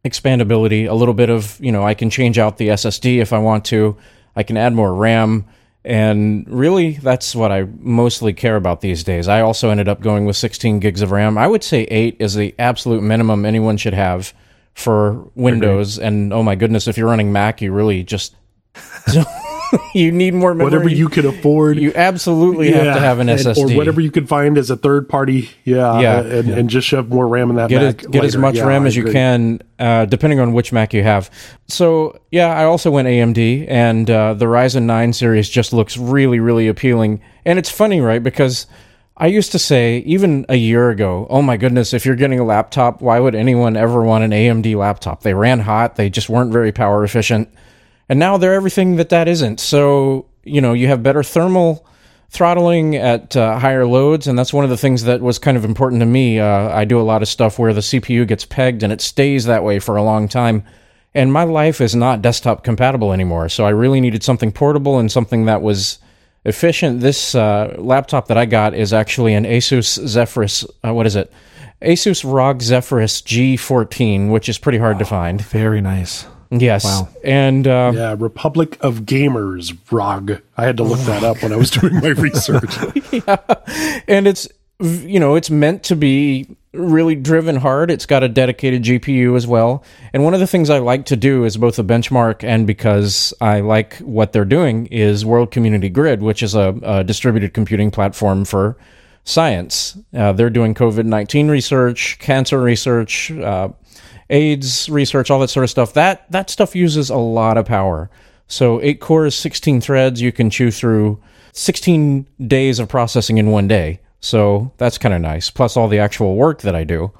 expandability, 0.06 0.88
a 0.88 0.94
little 0.94 1.14
bit 1.14 1.30
of, 1.30 1.60
you 1.60 1.72
know, 1.72 1.84
I 1.86 1.96
can 1.96 2.10
change 2.10 2.38
out 2.38 2.58
the 2.58 2.70
SSD 2.70 3.18
if 3.18 3.34
I 3.34 3.40
want 3.40 3.66
to. 3.66 3.98
I 4.36 4.44
can 4.44 4.56
add 4.56 4.74
more 4.74 4.94
RAM. 4.94 5.46
And 5.84 6.48
really, 6.50 6.94
that's 6.94 7.36
what 7.36 7.52
I 7.52 7.64
mostly 7.80 8.34
care 8.34 8.56
about 8.56 8.82
these 8.82 9.04
days. 9.04 9.28
I 9.28 9.42
also 9.42 9.70
ended 9.70 9.88
up 9.88 10.02
going 10.02 10.26
with 10.26 10.36
16 10.36 10.80
gigs 10.80 11.02
of 11.02 11.12
RAM. 11.12 11.38
I 11.38 11.48
would 11.48 11.64
say 11.64 11.84
8 11.84 12.18
is 12.20 12.36
the 12.36 12.56
absolute 12.58 13.02
minimum 13.02 13.46
anyone 13.46 13.78
should 13.78 13.94
have 13.94 14.34
for 14.74 15.30
Windows. 15.36 16.00
And 16.00 16.34
oh 16.34 16.44
my 16.44 16.56
goodness, 16.56 16.88
if 16.88 16.98
you're 16.98 17.10
running 17.10 17.32
Mac, 17.32 17.62
you 17.62 17.72
really 17.72 18.04
just 18.04 18.36
you 19.94 20.12
need 20.12 20.34
more 20.34 20.54
memory. 20.54 20.66
Whatever 20.66 20.90
you 20.90 21.10
can 21.10 21.26
afford. 21.26 21.78
You 21.78 21.92
absolutely 21.96 22.70
yeah, 22.70 22.84
have 22.84 22.96
to 22.96 23.02
have 23.02 23.20
an 23.20 23.28
SSD. 23.28 23.62
And, 23.62 23.72
or 23.72 23.78
whatever 23.78 24.02
you 24.02 24.12
can 24.12 24.28
find 24.28 24.58
as 24.58 24.70
a 24.70 24.76
third 24.76 25.08
party. 25.10 25.50
Yeah. 25.64 26.00
Yeah. 26.00 26.20
And, 26.22 26.48
yeah. 26.48 26.56
and 26.56 26.70
just 26.70 26.88
shove 26.88 27.10
more 27.10 27.28
RAM 27.28 27.50
in 27.50 27.56
that 27.58 27.70
get 27.70 27.82
Mac. 27.82 28.04
It, 28.04 28.12
get 28.12 28.24
as 28.24 28.38
much 28.38 28.56
yeah, 28.56 28.66
RAM 28.66 28.86
as 28.86 28.96
you 28.96 29.06
can, 29.06 29.62
uh, 29.80 30.06
depending 30.06 30.40
on 30.40 30.54
which 30.54 30.72
Mac 30.72 30.94
you 30.94 31.04
have. 31.04 31.30
So, 31.68 32.20
yeah, 32.32 32.48
I 32.48 32.66
also 32.66 32.92
went 32.92 33.08
AMD, 33.08 33.66
and 33.70 34.10
uh, 34.10 34.34
the 34.34 34.46
Ryzen 34.46 34.84
9 34.84 35.14
series 35.14 35.50
just 35.50 35.74
looks 35.74 35.98
really, 35.98 36.40
really 36.40 36.68
appealing. 36.68 37.22
And 37.46 37.60
it's 37.60 37.70
funny, 37.70 38.02
right? 38.02 38.22
Because. 38.22 38.68
I 39.18 39.28
used 39.28 39.54
to 39.54 39.60
say, 39.60 40.00
even 40.00 40.46
a 40.50 40.58
year 40.58 40.90
ago, 40.90 41.26
oh 41.30 41.42
my 41.42 41.56
goodness, 41.56 41.94
if 41.94 42.06
you're 42.06 42.18
getting 42.18 42.38
a 42.38 42.44
laptop, 42.44 43.02
why 43.02 43.18
would 43.18 43.34
anyone 43.34 43.78
ever 43.78 44.04
want 44.04 44.26
an 44.26 44.32
AMD 44.32 44.76
laptop? 44.76 45.22
They 45.22 45.34
ran 45.34 45.62
hot, 45.62 45.96
they 45.96 46.10
just 46.10 46.28
weren't 46.28 46.52
very 46.52 46.74
power 46.74 47.02
efficient 47.02 47.48
and 48.10 48.20
now 48.20 48.38
they're 48.38 48.54
everything 48.54 48.96
that 48.98 49.10
that 49.10 49.28
isn't. 49.28 49.60
So 49.60 50.28
you 50.44 50.62
know 50.62 50.74
you 50.74 50.88
have 50.88 51.04
better 51.04 51.24
thermal 51.24 51.86
throttling 52.30 52.96
at 52.96 53.36
uh, 53.36 53.58
higher 53.60 53.86
loads, 53.86 54.28
and 54.28 54.38
that's 54.38 54.54
one 54.54 54.64
of 54.64 54.70
the 54.70 54.78
things 54.78 55.04
that 55.04 55.22
was 55.22 55.40
kind 55.40 55.58
of 55.58 55.66
important 55.66 56.02
to 56.02 56.06
me. 56.06 56.40
Uh, 56.40 56.70
I 56.70 56.86
do 56.86 57.00
a 57.00 57.04
lot 57.04 57.22
of 57.22 57.28
stuff 57.28 57.58
where 57.58 57.74
the 57.74 57.82
CPU 57.82 58.28
gets 58.28 58.46
pegged 58.46 58.84
and 58.84 58.92
it 58.92 59.02
stays 59.02 59.46
that 59.46 59.64
way 59.64 59.80
for 59.80 59.96
a 59.96 60.04
long 60.04 60.28
time. 60.28 60.64
And 61.14 61.32
my 61.32 61.46
life 61.46 61.80
is 61.80 61.96
not 61.96 62.22
desktop 62.22 62.64
compatible 62.64 63.14
anymore, 63.14 63.48
so 63.48 63.66
I 63.66 63.70
really 63.70 64.02
needed 64.02 64.22
something 64.22 64.52
portable 64.52 65.00
and 65.00 65.10
something 65.10 65.46
that 65.46 65.62
was 65.62 66.00
efficient. 66.44 67.00
This 67.00 67.36
uh, 67.36 67.76
laptop 67.78 68.28
that 68.28 68.38
I 68.38 68.46
got 68.46 68.74
is 68.74 68.92
actually 68.92 69.34
an 69.34 69.46
Asus 69.46 70.06
Zephyrus. 70.06 70.66
Uh, 70.86 70.94
what 70.94 71.06
is 71.06 71.16
it? 71.16 71.32
Asus 71.82 72.30
ROG 72.30 72.62
Zephyrus 72.62 73.22
G14, 73.22 74.30
which 74.30 74.50
is 74.50 74.58
pretty 74.58 74.78
hard 74.78 74.98
oh, 74.98 75.00
to 75.00 75.06
find. 75.06 75.40
Very 75.42 75.80
nice. 75.80 76.26
Yes. 76.60 76.86
Wow. 76.86 77.10
And 77.24 77.68
uh, 77.68 77.92
yeah, 77.96 78.16
Republic 78.18 78.78
of 78.82 79.02
Gamers 79.02 79.78
ROG. 79.92 80.42
I 80.58 80.66
had 80.66 80.78
to 80.78 80.84
look 80.84 81.00
that 81.02 81.24
up 81.24 81.42
when 81.42 81.52
I 81.52 81.58
was 81.58 81.72
doing 81.72 81.96
my 81.96 82.10
research. 82.10 82.78
yeah. 83.12 83.38
And 84.08 84.28
it's 84.28 84.48
you 84.80 85.20
know, 85.20 85.36
it's 85.36 85.50
meant 85.50 85.84
to 85.84 85.96
be 85.96 86.48
really 86.74 87.16
driven 87.16 87.56
hard. 87.56 87.90
It's 87.90 88.06
got 88.06 88.24
a 88.24 88.28
dedicated 88.28 88.84
GPU 88.84 89.36
as 89.36 89.48
well. 89.48 89.84
And 90.14 90.24
one 90.24 90.34
of 90.34 90.40
the 90.40 90.48
things 90.48 90.70
I 90.70 90.80
like 90.80 91.06
to 91.06 91.16
do 91.16 91.46
is 91.46 91.56
both 91.56 91.80
a 91.80 91.84
benchmark 91.84 92.44
and 92.44 92.68
because 92.68 93.34
I 93.40 93.62
like 93.62 93.98
what 94.00 94.34
they're 94.34 94.44
doing 94.46 94.88
is 94.88 95.26
World 95.26 95.52
Community 95.52 95.90
Grid, 95.90 96.22
which 96.22 96.44
is 96.44 96.56
a, 96.56 96.78
a 96.84 97.04
distributed 97.04 97.54
computing 97.54 97.92
platform 97.92 98.44
for 98.44 98.78
science. 99.24 99.98
Uh, 100.14 100.34
they're 100.34 100.50
doing 100.50 100.74
COVID 100.74 101.06
19 101.06 101.48
research, 101.48 102.20
cancer 102.20 102.62
research, 102.62 103.32
uh, 103.32 103.70
AIDS 104.30 104.90
research, 104.90 105.30
all 105.30 105.40
that 105.40 105.50
sort 105.50 105.64
of 105.64 105.70
stuff. 105.70 105.94
That 105.94 106.30
that 106.32 106.50
stuff 106.50 106.76
uses 106.76 107.10
a 107.10 107.18
lot 107.18 107.58
of 107.58 107.66
power. 107.66 108.10
So 108.48 108.82
eight 108.82 109.00
cores, 109.00 109.36
sixteen 109.36 109.82
threads. 109.82 110.22
You 110.22 110.32
can 110.32 110.50
chew 110.50 110.72
through 110.72 111.22
sixteen 111.52 112.28
days 112.46 112.80
of 112.80 112.90
processing 112.90 113.38
in 113.38 113.52
one 113.52 113.68
day. 113.68 114.02
So 114.20 114.72
that's 114.78 114.98
kind 114.98 115.14
of 115.14 115.22
nice. 115.22 115.50
Plus 115.50 115.78
all 115.78 115.88
the 115.88 116.00
actual 116.00 116.36
work 116.36 116.62
that 116.62 116.76
I 116.76 116.84
do, 116.84 117.12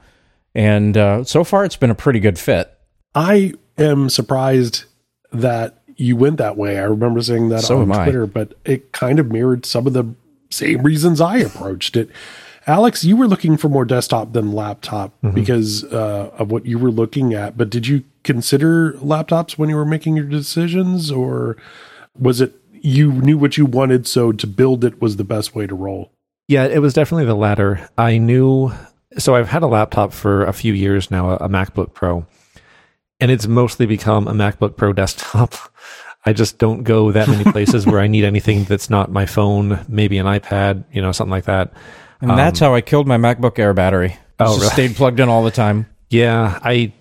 and 0.54 0.98
uh, 0.98 1.24
so 1.24 1.44
far 1.44 1.66
it's 1.66 1.76
been 1.76 1.92
a 1.92 1.96
pretty 1.96 2.20
good 2.20 2.40
fit. 2.40 2.72
I 3.14 3.54
am 3.78 4.10
surprised 4.10 4.86
that 5.32 5.82
you 5.98 6.16
went 6.16 6.38
that 6.38 6.58
way. 6.58 6.78
I 6.78 6.84
remember 6.84 7.22
saying 7.22 7.50
that 7.50 7.62
so 7.62 7.82
on 7.82 7.88
Twitter, 7.88 8.26
but 8.26 8.54
it 8.66 8.92
kind 8.92 9.20
of 9.20 9.32
mirrored 9.32 9.66
some 9.66 9.88
of 9.88 9.94
the 9.94 10.14
same 10.50 10.82
reasons 10.82 11.22
I 11.22 11.38
approached 11.38 11.96
it. 11.96 12.10
Alex, 12.68 13.04
you 13.04 13.16
were 13.16 13.28
looking 13.28 13.58
for 13.58 13.70
more 13.70 13.86
desktop 13.86 14.34
than 14.34 14.52
laptop 14.52 15.12
mm-hmm. 15.22 15.36
because 15.36 15.84
uh, 15.86 16.32
of 16.38 16.52
what 16.52 16.66
you 16.66 16.80
were 16.80 16.90
looking 16.90 17.34
at. 17.34 17.58
But 17.58 17.70
did 17.70 17.88
you 17.88 18.04
consider 18.24 18.94
laptops 18.94 19.58
when 19.58 19.70
you 19.70 19.76
were 19.76 19.86
making 19.86 20.16
your 20.16 20.26
decisions, 20.26 21.12
or 21.12 21.58
was 22.18 22.42
it 22.42 22.54
you 22.72 23.12
knew 23.12 23.38
what 23.38 23.58
you 23.58 23.66
wanted, 23.66 24.08
so 24.08 24.32
to 24.32 24.48
build 24.48 24.84
it 24.84 25.00
was 25.00 25.18
the 25.18 25.24
best 25.24 25.54
way 25.54 25.68
to 25.68 25.76
roll? 25.76 26.12
Yeah, 26.48 26.66
it 26.66 26.80
was 26.80 26.94
definitely 26.94 27.26
the 27.26 27.36
latter. 27.36 27.88
I 27.98 28.18
knew. 28.18 28.72
So 29.18 29.36
I've 29.36 29.50
had 29.50 29.64
a 29.64 29.68
laptop 29.68 30.12
for 30.12 30.44
a 30.44 30.52
few 30.52 30.74
years 30.74 31.10
now, 31.10 31.32
a 31.32 31.48
MacBook 31.48 31.94
Pro, 31.94 32.26
and 33.20 33.32
it's 33.32 33.48
mostly 33.48 33.86
become 33.86 34.28
a 34.28 34.34
MacBook 34.34 34.76
Pro 34.76 34.92
desktop. 34.92 35.56
I 36.28 36.34
just 36.34 36.58
don't 36.58 36.82
go 36.82 37.12
that 37.12 37.28
many 37.28 37.44
places 37.52 37.86
where 37.86 38.00
I 38.00 38.08
need 38.08 38.24
anything 38.24 38.64
that's 38.64 38.90
not 38.90 39.12
my 39.12 39.28
phone, 39.28 39.86
maybe 39.88 40.18
an 40.18 40.26
iPad, 40.26 40.84
you 40.92 41.00
know, 41.00 41.12
something 41.12 41.32
like 41.32 41.46
that. 41.46 41.72
And 42.22 42.32
that's 42.32 42.60
how 42.60 42.74
I 42.74 42.82
killed 42.82 43.08
my 43.08 43.18
MacBook 43.18 43.60
Air 43.60 43.74
battery. 43.74 44.18
Oh, 44.40 44.46
Just 44.46 44.60
really? 44.60 44.72
stayed 44.72 44.96
plugged 44.96 45.20
in 45.20 45.30
all 45.30 45.44
the 45.44 45.52
time. 45.52 45.88
Yeah, 46.10 46.60
I 46.64 46.94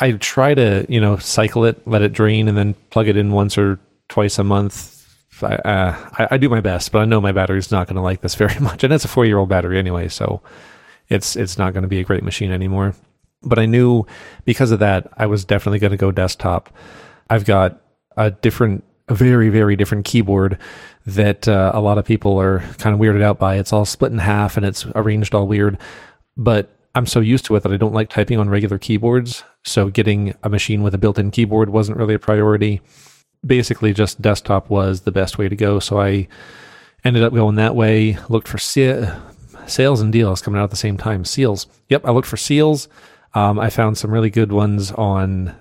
I 0.00 0.12
try 0.12 0.54
to 0.54 0.86
you 0.88 1.00
know 1.00 1.16
cycle 1.16 1.64
it, 1.64 1.86
let 1.86 2.02
it 2.02 2.12
drain, 2.12 2.48
and 2.48 2.56
then 2.56 2.74
plug 2.90 3.08
it 3.08 3.16
in 3.16 3.30
once 3.30 3.56
or 3.58 3.78
twice 4.08 4.38
a 4.38 4.44
month. 4.44 4.90
I, 5.42 5.54
uh, 5.56 6.10
I, 6.18 6.28
I 6.32 6.36
do 6.36 6.48
my 6.48 6.60
best, 6.60 6.92
but 6.92 7.00
I 7.00 7.04
know 7.04 7.20
my 7.20 7.32
battery's 7.32 7.72
not 7.72 7.88
going 7.88 7.96
to 7.96 8.02
like 8.02 8.20
this 8.20 8.34
very 8.36 8.58
much, 8.60 8.84
and 8.84 8.92
it's 8.92 9.04
a 9.04 9.08
four 9.08 9.24
year 9.24 9.38
old 9.38 9.48
battery 9.48 9.78
anyway, 9.78 10.08
so 10.08 10.40
it's 11.08 11.36
it's 11.36 11.58
not 11.58 11.72
going 11.72 11.82
to 11.82 11.88
be 11.88 12.00
a 12.00 12.04
great 12.04 12.22
machine 12.22 12.52
anymore. 12.52 12.94
But 13.42 13.58
I 13.58 13.66
knew 13.66 14.06
because 14.44 14.70
of 14.70 14.78
that, 14.78 15.08
I 15.16 15.26
was 15.26 15.44
definitely 15.44 15.80
going 15.80 15.90
to 15.90 15.96
go 15.96 16.12
desktop. 16.12 16.70
I've 17.28 17.44
got 17.44 17.80
a 18.16 18.30
different, 18.30 18.84
a 19.08 19.14
very 19.14 19.48
very 19.48 19.76
different 19.76 20.04
keyboard 20.04 20.58
that 21.06 21.48
uh, 21.48 21.72
a 21.74 21.80
lot 21.80 21.98
of 21.98 22.04
people 22.04 22.40
are 22.40 22.60
kind 22.78 22.94
of 22.94 23.00
weirded 23.00 23.22
out 23.22 23.38
by. 23.38 23.56
It's 23.56 23.72
all 23.72 23.84
split 23.84 24.12
in 24.12 24.18
half 24.18 24.56
and 24.56 24.64
it's 24.64 24.86
arranged 24.94 25.34
all 25.34 25.46
weird, 25.46 25.78
but 26.36 26.70
I'm 26.94 27.06
so 27.06 27.20
used 27.20 27.44
to 27.46 27.56
it 27.56 27.62
that 27.62 27.72
I 27.72 27.76
don't 27.76 27.94
like 27.94 28.10
typing 28.10 28.38
on 28.38 28.50
regular 28.50 28.78
keyboards. 28.78 29.44
So 29.64 29.88
getting 29.88 30.34
a 30.42 30.48
machine 30.48 30.82
with 30.82 30.94
a 30.94 30.98
built-in 30.98 31.30
keyboard 31.30 31.70
wasn't 31.70 31.98
really 31.98 32.14
a 32.14 32.18
priority. 32.18 32.80
Basically, 33.44 33.92
just 33.92 34.20
desktop 34.20 34.68
was 34.70 35.00
the 35.00 35.12
best 35.12 35.38
way 35.38 35.48
to 35.48 35.56
go. 35.56 35.80
So 35.80 36.00
I 36.00 36.28
ended 37.04 37.22
up 37.22 37.32
going 37.32 37.56
that 37.56 37.74
way. 37.74 38.18
Looked 38.28 38.46
for 38.46 38.58
se- 38.58 39.10
sales 39.66 40.00
and 40.00 40.12
deals 40.12 40.42
coming 40.42 40.60
out 40.60 40.64
at 40.64 40.70
the 40.70 40.76
same 40.76 40.98
time. 40.98 41.24
Seals. 41.24 41.66
Yep, 41.88 42.06
I 42.06 42.10
looked 42.10 42.28
for 42.28 42.36
seals. 42.36 42.88
Um, 43.34 43.58
I 43.58 43.70
found 43.70 43.96
some 43.96 44.10
really 44.10 44.30
good 44.30 44.52
ones 44.52 44.92
on 44.92 45.54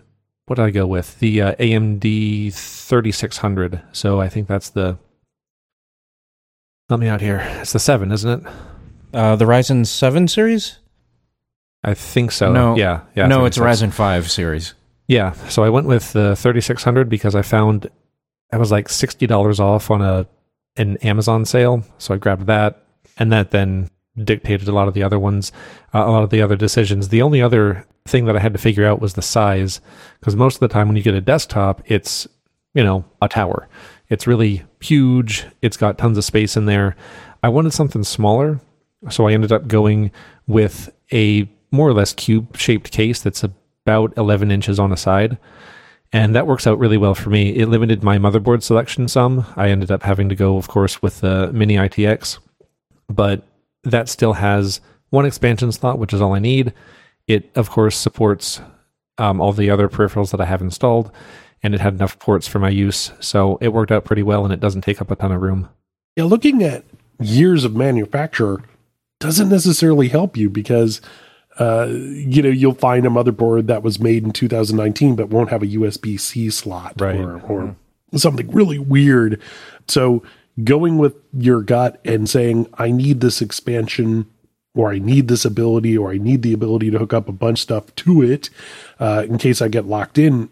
what 0.46 0.56
did 0.56 0.66
I 0.66 0.72
go 0.72 0.86
with? 0.86 1.18
The 1.20 1.42
uh, 1.42 1.56
AMD 1.56 2.54
3600. 2.54 3.82
So 3.94 4.20
I 4.20 4.28
think 4.28 4.48
that's 4.48 4.70
the. 4.70 4.98
Let 6.92 7.00
me 7.00 7.08
out 7.08 7.22
here. 7.22 7.40
It's 7.62 7.72
the 7.72 7.80
seven, 7.80 8.12
isn't 8.12 8.30
it? 8.46 8.54
Uh, 9.14 9.38
the 9.38 9.46
Ryzen 9.46 9.88
7 9.88 10.28
series? 10.28 10.80
I 11.86 11.94
think 11.94 12.34
so. 12.34 12.52
No. 12.52 12.76
Yeah. 12.76 13.04
Yeah. 13.16 13.28
no, 13.28 13.46
it's 13.46 13.56
a 13.56 13.62
36. 13.62 13.94
Ryzen 13.94 13.94
5 13.94 14.30
series. 14.30 14.74
Yeah, 15.08 15.32
so 15.48 15.64
I 15.64 15.70
went 15.70 15.88
with 15.88 16.12
the 16.12 16.36
3600 16.36 17.08
because 17.08 17.34
I 17.34 17.44
found 17.44 17.90
I 18.52 18.58
was 18.58 18.72
like 18.72 18.90
$60 18.90 19.60
off 19.62 19.90
on 19.90 20.02
a 20.02 20.28
an 20.76 20.98
Amazon 20.98 21.46
sale, 21.46 21.86
so 21.98 22.14
I 22.14 22.18
grabbed 22.18 22.48
that 22.48 22.86
and 23.18 23.32
that 23.32 23.52
then 23.52 23.90
dictated 24.22 24.68
a 24.68 24.74
lot 24.74 24.90
of 24.90 24.94
the 24.94 25.04
other 25.04 25.20
ones, 25.20 25.54
uh, 25.94 26.00
a 26.00 26.12
lot 26.12 26.24
of 26.24 26.30
the 26.30 26.42
other 26.42 26.58
decisions. 26.58 27.08
The 27.08 27.22
only 27.22 27.42
other 27.42 27.86
thing 28.06 28.26
that 28.26 28.36
I 28.36 28.40
had 28.40 28.52
to 28.52 28.60
figure 28.60 28.86
out 28.86 29.00
was 29.00 29.14
the 29.14 29.22
size 29.22 29.80
because 30.20 30.36
most 30.36 30.56
of 30.56 30.60
the 30.60 30.68
time 30.68 30.90
when 30.90 30.98
you 30.98 31.04
get 31.04 31.14
a 31.14 31.22
desktop, 31.22 31.82
it's, 31.86 32.28
you 32.74 32.84
know, 32.84 33.06
a 33.22 33.30
tower. 33.30 33.70
It's 34.12 34.28
really 34.28 34.64
huge. 34.82 35.46
It's 35.62 35.78
got 35.78 35.98
tons 35.98 36.18
of 36.18 36.26
space 36.26 36.58
in 36.58 36.66
there. 36.66 36.98
I 37.42 37.48
wanted 37.48 37.72
something 37.72 38.04
smaller, 38.04 38.60
so 39.10 39.26
I 39.26 39.32
ended 39.32 39.54
up 39.54 39.70
going 39.70 40.12
with 40.48 40.94
a 41.14 41.50
more 41.72 41.88
or 41.88 41.94
less 41.94 42.14
cube 42.14 42.58
shaped 42.58 42.92
case 42.92 43.22
that's 43.22 43.42
about 43.42 44.14
11 44.18 44.52
inches 44.52 44.80
on 44.80 44.92
a 44.92 44.98
side. 44.98 45.38
And 46.12 46.36
that 46.36 46.46
works 46.46 46.68
out 46.68 46.78
really 46.78 46.98
well 46.98 47.16
for 47.16 47.30
me. 47.30 47.52
It 47.56 47.68
limited 47.68 48.04
my 48.04 48.18
motherboard 48.18 48.64
selection 48.64 49.08
some. 49.08 49.46
I 49.56 49.70
ended 49.70 49.92
up 49.92 50.04
having 50.04 50.28
to 50.28 50.36
go, 50.36 50.58
of 50.58 50.68
course, 50.68 51.02
with 51.02 51.22
the 51.22 51.50
Mini 51.54 51.76
ITX, 51.76 52.40
but 53.08 53.48
that 53.84 54.10
still 54.10 54.34
has 54.34 54.82
one 55.10 55.26
expansion 55.26 55.72
slot, 55.72 56.00
which 56.00 56.14
is 56.14 56.20
all 56.20 56.34
I 56.34 56.40
need. 56.40 56.74
It, 57.28 57.50
of 57.56 57.70
course, 57.70 57.96
supports 57.96 58.60
um, 59.18 59.40
all 59.40 59.54
the 59.54 59.70
other 59.70 59.88
peripherals 59.88 60.32
that 60.32 60.42
I 60.42 60.46
have 60.46 60.62
installed, 60.62 61.12
and 61.64 61.74
it 61.76 61.82
had 61.82 61.94
enough 61.94 62.18
ports 62.20 62.48
for 62.48 62.60
my 62.60 62.70
use. 62.70 63.12
So 63.20 63.58
it 63.62 63.70
worked 63.70 63.92
out 63.92 64.06
pretty 64.06 64.24
well, 64.24 64.44
and 64.44 64.54
it 64.54 64.60
doesn't 64.60 64.82
take 64.82 65.02
up 65.02 65.12
a 65.12 65.16
ton 65.16 65.32
of 65.32 65.42
room. 65.42 65.70
Yeah, 66.16 66.26
looking 66.26 66.64
at 66.64 66.84
years 67.20 67.64
of 67.64 67.76
manufacture 67.76 68.62
doesn't 69.20 69.50
necessarily 69.50 70.08
help 70.10 70.36
you 70.36 70.50
because 70.50 71.00
uh, 71.60 71.86
you 71.90 72.42
know 72.42 72.50
you'll 72.50 72.74
find 72.74 73.06
a 73.06 73.10
motherboard 73.10 73.68
that 73.68 73.84
was 73.84 74.00
made 74.00 74.24
in 74.24 74.32
2019 74.32 75.16
but 75.16 75.30
won't 75.30 75.50
have 75.50 75.62
a 75.62 75.68
USB 75.68 76.20
C 76.20 76.50
slot 76.50 76.94
Right. 77.00 77.20
or, 77.20 77.40
or 77.42 77.76
something 78.16 78.50
really 78.52 78.80
weird. 78.80 79.40
So 79.88 80.24
going 80.64 80.98
with 80.98 81.16
your 81.34 81.62
gut 81.62 82.02
and 82.04 82.28
saying 82.30 82.68
I 82.76 82.90
need 82.92 83.22
this 83.22 83.42
expansion 83.42 84.26
or 84.74 84.92
I 84.92 85.00
need 85.00 85.28
this 85.28 85.46
ability 85.46 85.98
or 85.98 86.12
I 86.12 86.18
need 86.18 86.42
the 86.42 86.54
ability 86.54 86.90
to 86.92 86.98
hook 87.00 87.14
up 87.14 87.30
a 87.30 87.34
bunch 87.34 87.60
of 87.60 87.64
stuff 87.64 87.96
to 87.96 88.22
it 88.24 88.50
uh, 89.00 89.26
in 89.30 89.38
case 89.38 89.62
I 89.62 89.68
get 89.68 89.86
locked 89.86 90.18
in 90.18 90.50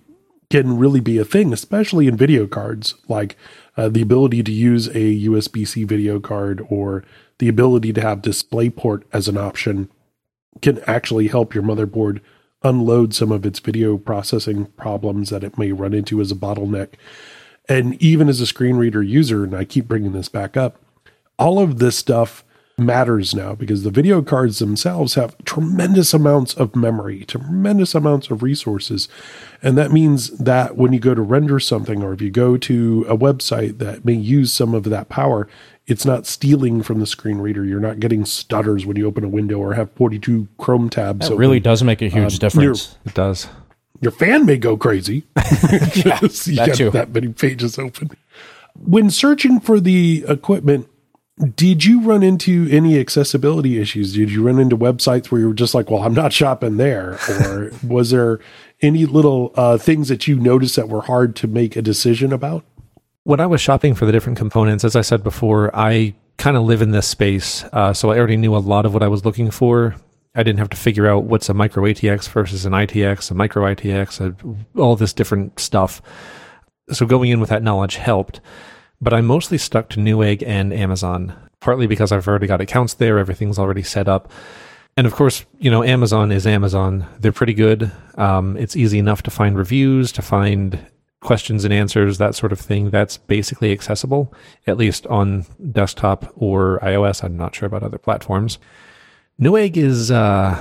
can 0.49 0.77
really 0.77 0.99
be 0.99 1.17
a 1.17 1.25
thing, 1.25 1.53
especially 1.53 2.07
in 2.07 2.17
video 2.17 2.47
cards, 2.47 2.95
like 3.07 3.35
uh, 3.77 3.87
the 3.87 4.01
ability 4.01 4.43
to 4.43 4.51
use 4.51 4.87
a 4.89 5.21
USB 5.25 5.67
C 5.67 5.83
video 5.83 6.19
card 6.19 6.65
or 6.69 7.03
the 7.37 7.47
ability 7.47 7.93
to 7.93 8.01
have 8.01 8.21
DisplayPort 8.21 9.03
as 9.13 9.27
an 9.27 9.37
option 9.37 9.89
can 10.61 10.81
actually 10.87 11.27
help 11.27 11.53
your 11.53 11.63
motherboard 11.63 12.19
unload 12.63 13.13
some 13.13 13.31
of 13.31 13.45
its 13.45 13.59
video 13.59 13.97
processing 13.97 14.65
problems 14.77 15.29
that 15.29 15.43
it 15.43 15.57
may 15.57 15.71
run 15.71 15.93
into 15.93 16.19
as 16.19 16.31
a 16.31 16.35
bottleneck. 16.35 16.95
And 17.69 18.01
even 18.01 18.27
as 18.27 18.41
a 18.41 18.47
screen 18.47 18.75
reader 18.75 19.03
user, 19.03 19.43
and 19.43 19.55
I 19.55 19.63
keep 19.63 19.87
bringing 19.87 20.11
this 20.11 20.27
back 20.27 20.57
up, 20.57 20.81
all 21.37 21.59
of 21.59 21.79
this 21.79 21.95
stuff 21.95 22.43
matters 22.79 23.33
now 23.35 23.53
because 23.55 23.83
the 23.83 23.89
video 23.91 24.21
cards 24.21 24.59
themselves 24.59 25.15
have 25.15 25.35
tremendous 25.45 26.13
amounts 26.13 26.53
of 26.55 26.75
memory, 26.75 27.25
tremendous 27.25 27.93
amounts 27.93 28.29
of 28.29 28.41
resources. 28.43 29.07
And 29.61 29.77
that 29.77 29.91
means 29.91 30.29
that 30.37 30.77
when 30.77 30.93
you 30.93 30.99
go 30.99 31.13
to 31.13 31.21
render 31.21 31.59
something 31.59 32.01
or 32.01 32.13
if 32.13 32.21
you 32.21 32.31
go 32.31 32.57
to 32.57 33.05
a 33.07 33.17
website 33.17 33.77
that 33.79 34.05
may 34.05 34.13
use 34.13 34.51
some 34.53 34.73
of 34.73 34.83
that 34.85 35.09
power, 35.09 35.47
it's 35.87 36.05
not 36.05 36.25
stealing 36.25 36.81
from 36.83 36.99
the 36.99 37.05
screen 37.07 37.37
reader. 37.39 37.65
You're 37.65 37.79
not 37.79 37.99
getting 37.99 38.25
stutters 38.25 38.85
when 38.85 38.95
you 38.97 39.07
open 39.07 39.23
a 39.23 39.29
window 39.29 39.57
or 39.59 39.73
have 39.73 39.91
42 39.93 40.47
Chrome 40.57 40.89
tabs. 40.89 41.29
It 41.29 41.35
really 41.37 41.59
does 41.59 41.83
make 41.83 42.01
a 42.01 42.09
huge 42.09 42.33
Um, 42.33 42.39
difference. 42.39 42.97
It 43.05 43.13
does. 43.13 43.47
Your 44.01 44.11
fan 44.11 44.45
may 44.45 44.57
go 44.57 44.77
crazy. 44.77 45.23
because 45.35 46.47
you 46.47 46.55
that 46.57 46.67
got 46.67 46.75
too. 46.77 46.89
that 46.91 47.09
many 47.13 47.29
pages 47.33 47.77
open. 47.79 48.11
When 48.75 49.09
searching 49.09 49.59
for 49.59 49.79
the 49.79 50.23
equipment, 50.27 50.87
did 51.55 51.85
you 51.85 52.01
run 52.01 52.23
into 52.23 52.67
any 52.69 52.99
accessibility 52.99 53.79
issues? 53.79 54.13
Did 54.13 54.31
you 54.31 54.43
run 54.43 54.59
into 54.59 54.77
websites 54.77 55.27
where 55.27 55.41
you 55.41 55.47
were 55.47 55.53
just 55.53 55.73
like, 55.73 55.89
well, 55.89 56.03
I'm 56.03 56.13
not 56.13 56.33
shopping 56.33 56.77
there? 56.77 57.17
Or 57.29 57.71
was 57.83 58.11
there 58.11 58.39
any 58.81 59.05
little 59.05 59.53
uh, 59.55 59.77
things 59.77 60.09
that 60.09 60.27
you 60.27 60.37
noticed 60.37 60.75
that 60.75 60.89
were 60.89 61.01
hard 61.01 61.35
to 61.37 61.47
make 61.47 61.75
a 61.75 61.81
decision 61.81 62.33
about? 62.33 62.65
when 63.29 63.39
I 63.39 63.45
was 63.45 63.61
shopping 63.61 63.93
for 63.93 64.07
the 64.07 64.11
different 64.11 64.39
components, 64.39 64.83
as 64.83 64.95
I 64.95 65.01
said 65.01 65.23
before, 65.23 65.69
I 65.75 66.15
kind 66.37 66.57
of 66.57 66.63
live 66.63 66.81
in 66.81 66.89
this 66.89 67.07
space. 67.07 67.63
Uh, 67.65 67.93
so 67.93 68.09
I 68.09 68.17
already 68.17 68.37
knew 68.37 68.55
a 68.55 68.57
lot 68.57 68.87
of 68.87 68.93
what 68.95 69.03
I 69.03 69.07
was 69.07 69.23
looking 69.23 69.51
for. 69.51 69.95
I 70.33 70.41
didn't 70.41 70.57
have 70.57 70.69
to 70.69 70.77
figure 70.77 71.07
out 71.07 71.25
what's 71.25 71.47
a 71.47 71.53
micro 71.53 71.83
ATX 71.83 72.27
versus 72.27 72.65
an 72.65 72.73
ITX, 72.73 73.29
a 73.29 73.35
micro 73.35 73.63
ITX, 73.63 74.19
a, 74.19 74.79
all 74.79 74.95
this 74.95 75.13
different 75.13 75.59
stuff. 75.59 76.01
So 76.91 77.05
going 77.05 77.29
in 77.29 77.39
with 77.39 77.49
that 77.49 77.61
knowledge 77.61 77.97
helped. 77.97 78.41
But 79.01 79.13
I'm 79.13 79.25
mostly 79.25 79.57
stuck 79.57 79.89
to 79.89 79.99
Newegg 79.99 80.43
and 80.45 80.73
Amazon, 80.73 81.33
partly 81.59 81.87
because 81.87 82.11
I've 82.11 82.27
already 82.27 82.47
got 82.47 82.61
accounts 82.61 82.93
there, 82.93 83.17
everything's 83.17 83.59
already 83.59 83.83
set 83.83 84.07
up. 84.07 84.31
And 84.97 85.07
of 85.07 85.13
course, 85.13 85.45
you 85.59 85.71
know, 85.71 85.83
Amazon 85.83 86.31
is 86.31 86.45
Amazon. 86.45 87.05
They're 87.19 87.31
pretty 87.31 87.53
good. 87.53 87.91
Um, 88.15 88.57
it's 88.57 88.75
easy 88.75 88.99
enough 88.99 89.23
to 89.23 89.31
find 89.31 89.57
reviews, 89.57 90.11
to 90.13 90.21
find 90.21 90.85
questions 91.21 91.63
and 91.63 91.73
answers, 91.73 92.17
that 92.17 92.35
sort 92.35 92.51
of 92.51 92.59
thing. 92.59 92.89
That's 92.89 93.17
basically 93.17 93.71
accessible, 93.71 94.33
at 94.67 94.77
least 94.77 95.07
on 95.07 95.45
desktop 95.71 96.33
or 96.35 96.79
iOS. 96.81 97.23
I'm 97.23 97.37
not 97.37 97.55
sure 97.55 97.67
about 97.67 97.83
other 97.83 97.97
platforms. 97.97 98.59
Newegg 99.39 99.77
is, 99.77 100.11
uh, 100.11 100.59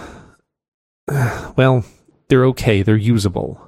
well, 1.57 1.85
they're 2.29 2.47
okay. 2.47 2.83
They're 2.83 2.97
usable. 2.97 3.68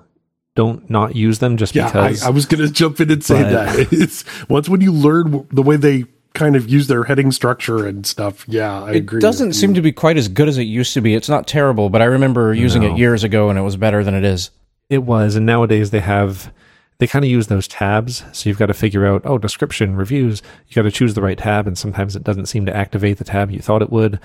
Don't 0.57 0.89
not 0.91 1.15
use 1.15 1.39
them 1.39 1.57
just 1.57 1.75
Yeah, 1.75 1.87
because. 1.87 2.23
I, 2.23 2.27
I 2.27 2.31
was 2.31 2.47
going 2.47 2.67
to 2.67 2.73
jump 2.73 3.01
in 3.01 3.11
and 3.11 3.23
say 3.25 3.43
But- 3.43 3.53
that. 3.77 3.89
It's, 3.93 4.25
once 4.49 4.69
when 4.69 4.81
you 4.81 4.93
learn 4.93 5.47
the 5.51 5.63
way 5.63 5.77
they 5.77 6.05
kind 6.35 6.55
of 6.57 6.69
use 6.69 6.87
their 6.87 7.05
heading 7.05 7.33
structure 7.33 7.87
and 7.87 8.05
stuff, 8.07 8.45
yeah, 8.49 8.83
I 8.85 8.91
It 8.93 8.97
agree. 8.97 9.19
It 9.19 9.23
doesn't 9.23 9.53
seem 9.55 9.75
to 9.75 9.83
be 9.83 9.93
quite 9.93 10.17
as 10.17 10.29
good 10.29 10.49
as 10.49 10.59
it 10.59 10.63
used 10.65 10.95
to 10.95 11.01
be. 11.01 11.15
It's 11.15 11.29
not 11.29 11.47
terrible, 11.47 11.89
but 11.91 12.03
I 12.03 12.07
remember 12.07 12.53
using 12.55 12.83
No. 12.83 12.93
it 12.95 12.99
years 12.99 13.25
ago 13.25 13.49
and 13.51 13.59
it 13.59 13.63
was 13.63 13.77
better 13.77 14.03
than 14.05 14.15
it 14.15 14.25
is. 14.25 14.51
It 14.89 15.05
was, 15.05 15.37
and 15.37 15.47
nowadays 15.47 15.91
they 15.91 16.01
have 16.01 16.53
they 16.99 17.07
kind 17.07 17.25
of 17.25 17.31
use 17.31 17.47
those 17.47 17.67
tabs. 17.67 18.25
So 18.33 18.49
you've 18.49 18.59
got 18.59 18.67
to 18.67 18.75
figure 18.75 19.07
out, 19.07 19.23
oh, 19.25 19.39
description, 19.39 19.97
reviews. 19.97 20.43
You 20.69 20.75
got 20.75 20.83
to 20.83 20.91
choose 20.91 21.15
the 21.15 21.23
right 21.23 21.39
tab, 21.39 21.67
and 21.67 21.79
sometimes 21.79 22.15
it 22.15 22.25
doesn't 22.25 22.45
seem 22.47 22.67
to 22.67 22.77
activate 22.77 23.17
the 23.19 23.25
tab 23.25 23.51
you 23.51 23.61
thought 23.61 23.81
it 23.83 23.91
would. 23.91 24.21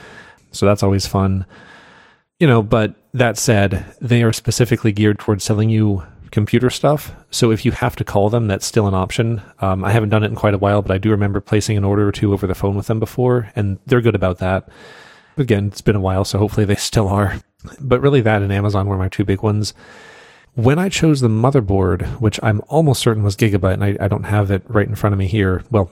So 0.52 0.66
that's 0.66 0.84
always 0.84 1.08
fun. 1.08 1.46
You 2.40 2.48
know, 2.48 2.62
but 2.62 2.96
that 3.14 3.38
said, 3.38 3.86
they 4.02 4.24
are 4.24 4.34
specifically 4.34 4.92
geared 4.92 5.20
towards 5.20 5.44
selling 5.46 5.70
you 5.70 6.04
computer 6.36 6.70
stuff. 6.70 7.14
So 7.32 7.50
if 7.50 7.64
you 7.64 7.72
have 7.72 7.96
to 7.96 8.04
call 8.04 8.30
them, 8.30 8.48
that's 8.48 8.66
still 8.66 8.88
an 8.88 8.94
option. 8.94 9.42
Um, 9.60 9.86
I 9.86 9.92
haven't 9.92 10.10
done 10.10 10.22
it 10.22 10.28
in 10.28 10.36
quite 10.36 10.54
a 10.54 10.58
while, 10.58 10.82
but 10.82 10.92
I 10.92 10.98
do 10.98 11.10
remember 11.10 11.40
placing 11.40 11.78
an 11.78 11.86
order 11.86 12.06
or 12.08 12.12
two 12.12 12.34
over 12.34 12.46
the 12.46 12.54
phone 12.54 12.76
with 12.76 12.88
them 12.88 13.00
before, 13.00 13.50
and 13.56 13.80
they're 13.86 14.02
good 14.02 14.16
about 14.16 14.40
that. 14.40 14.68
Again, 15.38 15.68
it's 15.68 15.80
been 15.80 15.96
a 15.96 16.02
while, 16.02 16.26
so 16.26 16.38
hopefully 16.38 16.66
they 16.66 16.76
still 16.92 17.08
are. 17.08 17.40
But 17.80 18.02
really, 18.02 18.20
that 18.22 18.42
and 18.42 18.52
Amazon 18.52 18.88
were 18.88 18.98
my 18.98 19.08
two 19.08 19.24
big 19.24 19.42
ones. 19.42 19.74
When 20.56 20.78
I 20.78 20.90
chose 20.90 21.22
the 21.22 21.30
motherboard, 21.30 22.06
which 22.20 22.38
I'm 22.44 22.62
almost 22.68 23.02
certain 23.02 23.24
was 23.24 23.38
Gigabyte, 23.38 23.74
and 23.74 23.84
I, 23.84 23.98
I 24.02 24.08
don't 24.10 24.24
have 24.24 24.52
it 24.52 24.64
right 24.68 24.88
in 24.88 24.96
front 24.96 25.14
of 25.14 25.20
me 25.20 25.28
here. 25.28 25.64
Well, 25.72 25.90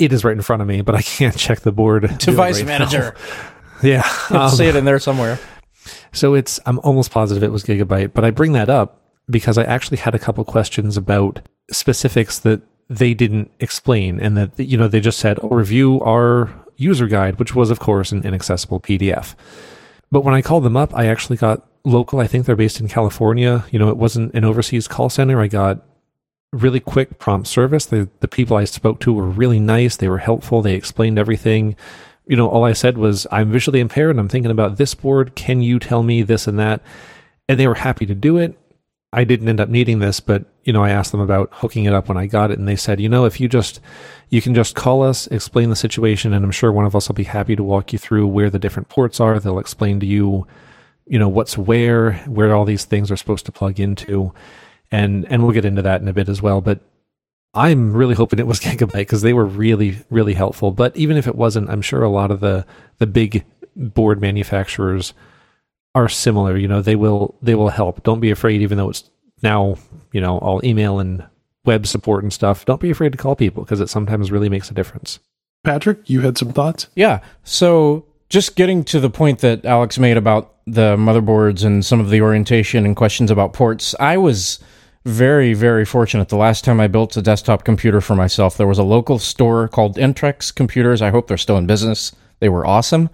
It 0.00 0.12
is 0.12 0.24
right 0.24 0.36
in 0.36 0.42
front 0.42 0.62
of 0.62 0.68
me, 0.68 0.82
but 0.82 0.96
I 0.96 1.02
can't 1.18 1.36
check 1.36 1.60
the 1.60 1.72
board. 1.72 2.18
Device 2.18 2.58
right 2.58 2.66
manager. 2.66 3.14
Now. 3.16 3.50
Yeah. 3.82 4.08
Um, 4.30 4.48
see 4.48 4.64
it 4.64 4.74
in 4.74 4.86
there 4.86 4.98
somewhere. 4.98 5.38
So 6.10 6.32
it's 6.32 6.58
I'm 6.64 6.78
almost 6.78 7.10
positive 7.10 7.42
it 7.42 7.52
was 7.52 7.62
Gigabyte, 7.62 8.14
but 8.14 8.24
I 8.24 8.30
bring 8.30 8.52
that 8.52 8.70
up 8.70 9.05
because 9.28 9.58
I 9.58 9.64
actually 9.64 9.98
had 9.98 10.14
a 10.14 10.18
couple 10.18 10.44
questions 10.44 10.96
about 10.96 11.40
specifics 11.70 12.38
that 12.40 12.62
they 12.88 13.14
didn't 13.14 13.50
explain 13.58 14.20
and 14.20 14.36
that 14.36 14.58
you 14.58 14.76
know 14.76 14.86
they 14.86 15.00
just 15.00 15.18
said 15.18 15.38
oh, 15.42 15.48
review 15.48 16.00
our 16.02 16.50
user 16.76 17.06
guide, 17.06 17.38
which 17.38 17.54
was 17.54 17.70
of 17.70 17.80
course 17.80 18.12
an 18.12 18.24
inaccessible 18.24 18.80
PDF. 18.80 19.34
But 20.10 20.22
when 20.22 20.34
I 20.34 20.42
called 20.42 20.64
them 20.64 20.76
up, 20.76 20.94
I 20.94 21.06
actually 21.06 21.36
got 21.36 21.66
local. 21.84 22.20
I 22.20 22.26
think 22.26 22.46
they're 22.46 22.56
based 22.56 22.80
in 22.80 22.88
California. 22.88 23.64
You 23.70 23.78
know, 23.78 23.88
it 23.88 23.96
wasn't 23.96 24.34
an 24.34 24.44
overseas 24.44 24.86
call 24.86 25.08
center. 25.08 25.40
I 25.40 25.48
got 25.48 25.84
really 26.52 26.80
quick, 26.80 27.18
prompt 27.18 27.48
service. 27.48 27.86
The 27.86 28.08
the 28.20 28.28
people 28.28 28.56
I 28.56 28.64
spoke 28.64 29.00
to 29.00 29.12
were 29.12 29.26
really 29.26 29.60
nice. 29.60 29.96
They 29.96 30.08
were 30.08 30.18
helpful. 30.18 30.62
They 30.62 30.74
explained 30.74 31.18
everything. 31.18 31.76
You 32.26 32.36
know, 32.36 32.48
all 32.48 32.64
I 32.64 32.72
said 32.72 32.98
was, 32.98 33.26
"I'm 33.32 33.50
visually 33.50 33.80
impaired. 33.80 34.10
and 34.10 34.20
I'm 34.20 34.28
thinking 34.28 34.50
about 34.50 34.76
this 34.76 34.94
board. 34.94 35.34
Can 35.34 35.62
you 35.62 35.78
tell 35.78 36.02
me 36.02 36.22
this 36.22 36.46
and 36.46 36.58
that?" 36.58 36.82
And 37.48 37.58
they 37.58 37.68
were 37.68 37.74
happy 37.74 38.06
to 38.06 38.14
do 38.14 38.36
it. 38.36 38.58
I 39.12 39.24
didn't 39.24 39.48
end 39.48 39.60
up 39.60 39.68
needing 39.68 40.00
this, 40.00 40.20
but 40.20 40.44
you 40.64 40.72
know, 40.72 40.82
I 40.82 40.90
asked 40.90 41.12
them 41.12 41.20
about 41.20 41.48
hooking 41.52 41.84
it 41.84 41.92
up 41.92 42.08
when 42.08 42.18
I 42.18 42.26
got 42.26 42.50
it, 42.50 42.58
and 42.58 42.66
they 42.66 42.76
said, 42.76 43.00
you 43.00 43.08
know, 43.08 43.24
if 43.24 43.40
you 43.40 43.48
just 43.48 43.80
you 44.28 44.42
can 44.42 44.54
just 44.54 44.74
call 44.74 45.02
us, 45.02 45.26
explain 45.28 45.70
the 45.70 45.76
situation, 45.76 46.32
and 46.32 46.44
I'm 46.44 46.50
sure 46.50 46.72
one 46.72 46.84
of 46.84 46.96
us 46.96 47.08
will 47.08 47.14
be 47.14 47.24
happy 47.24 47.54
to 47.56 47.62
walk 47.62 47.92
you 47.92 47.98
through 47.98 48.26
where 48.26 48.50
the 48.50 48.58
different 48.58 48.88
ports 48.88 49.20
are. 49.20 49.38
They'll 49.38 49.58
explain 49.58 50.00
to 50.00 50.06
you, 50.06 50.46
you 51.06 51.18
know, 51.18 51.28
what's 51.28 51.56
where, 51.56 52.14
where 52.26 52.54
all 52.54 52.64
these 52.64 52.84
things 52.84 53.10
are 53.10 53.16
supposed 53.16 53.46
to 53.46 53.52
plug 53.52 53.78
into, 53.78 54.32
and 54.90 55.24
and 55.26 55.42
we'll 55.42 55.52
get 55.52 55.64
into 55.64 55.82
that 55.82 56.00
in 56.00 56.08
a 56.08 56.12
bit 56.12 56.28
as 56.28 56.42
well. 56.42 56.60
But 56.60 56.80
I'm 57.54 57.92
really 57.92 58.16
hoping 58.16 58.40
it 58.40 58.46
was 58.46 58.60
Gigabyte 58.60 58.92
because 58.92 59.22
they 59.22 59.32
were 59.32 59.46
really 59.46 59.98
really 60.10 60.34
helpful. 60.34 60.72
But 60.72 60.96
even 60.96 61.16
if 61.16 61.28
it 61.28 61.36
wasn't, 61.36 61.70
I'm 61.70 61.82
sure 61.82 62.02
a 62.02 62.10
lot 62.10 62.32
of 62.32 62.40
the 62.40 62.66
the 62.98 63.06
big 63.06 63.44
board 63.76 64.20
manufacturers 64.20 65.14
are 65.96 66.08
similar. 66.08 66.56
You 66.56 66.68
know, 66.68 66.82
they 66.82 66.94
will 66.94 67.34
they 67.42 67.54
will 67.56 67.70
help. 67.70 68.04
Don't 68.04 68.20
be 68.20 68.30
afraid, 68.30 68.60
even 68.60 68.76
though 68.78 68.90
it's 68.90 69.10
now 69.42 69.76
you 70.12 70.20
know 70.20 70.38
all 70.38 70.64
email 70.64 71.00
and 71.00 71.24
web 71.64 71.86
support 71.86 72.22
and 72.22 72.32
stuff. 72.32 72.66
Don't 72.66 72.80
be 72.80 72.90
afraid 72.90 73.12
to 73.12 73.18
call 73.18 73.34
people 73.34 73.64
because 73.64 73.80
it 73.80 73.88
sometimes 73.88 74.30
really 74.30 74.50
makes 74.50 74.70
a 74.70 74.74
difference. 74.74 75.18
Patrick, 75.64 76.08
you 76.08 76.20
had 76.20 76.38
some 76.38 76.52
thoughts? 76.52 76.88
Yeah. 76.94 77.20
So 77.42 78.06
just 78.28 78.54
getting 78.54 78.84
to 78.84 79.00
the 79.00 79.10
point 79.10 79.40
that 79.40 79.64
Alex 79.64 79.98
made 79.98 80.16
about 80.16 80.54
the 80.66 80.96
motherboards 80.96 81.64
and 81.64 81.84
some 81.84 81.98
of 81.98 82.10
the 82.10 82.20
orientation 82.20 82.84
and 82.84 82.94
questions 82.94 83.30
about 83.30 83.52
ports, 83.52 83.94
I 83.98 84.16
was 84.16 84.60
very, 85.04 85.54
very 85.54 85.84
fortunate. 85.84 86.28
The 86.28 86.36
last 86.36 86.64
time 86.64 86.78
I 86.78 86.88
built 86.88 87.16
a 87.16 87.22
desktop 87.22 87.64
computer 87.64 88.00
for 88.00 88.14
myself, 88.14 88.56
there 88.56 88.66
was 88.66 88.78
a 88.78 88.84
local 88.84 89.18
store 89.18 89.66
called 89.66 89.96
Entrex 89.96 90.54
Computers. 90.54 91.00
I 91.00 91.10
hope 91.10 91.26
they're 91.26 91.36
still 91.36 91.56
in 91.56 91.66
business. 91.66 92.14
They 92.38 92.48
were 92.48 92.66
awesome. 92.66 93.08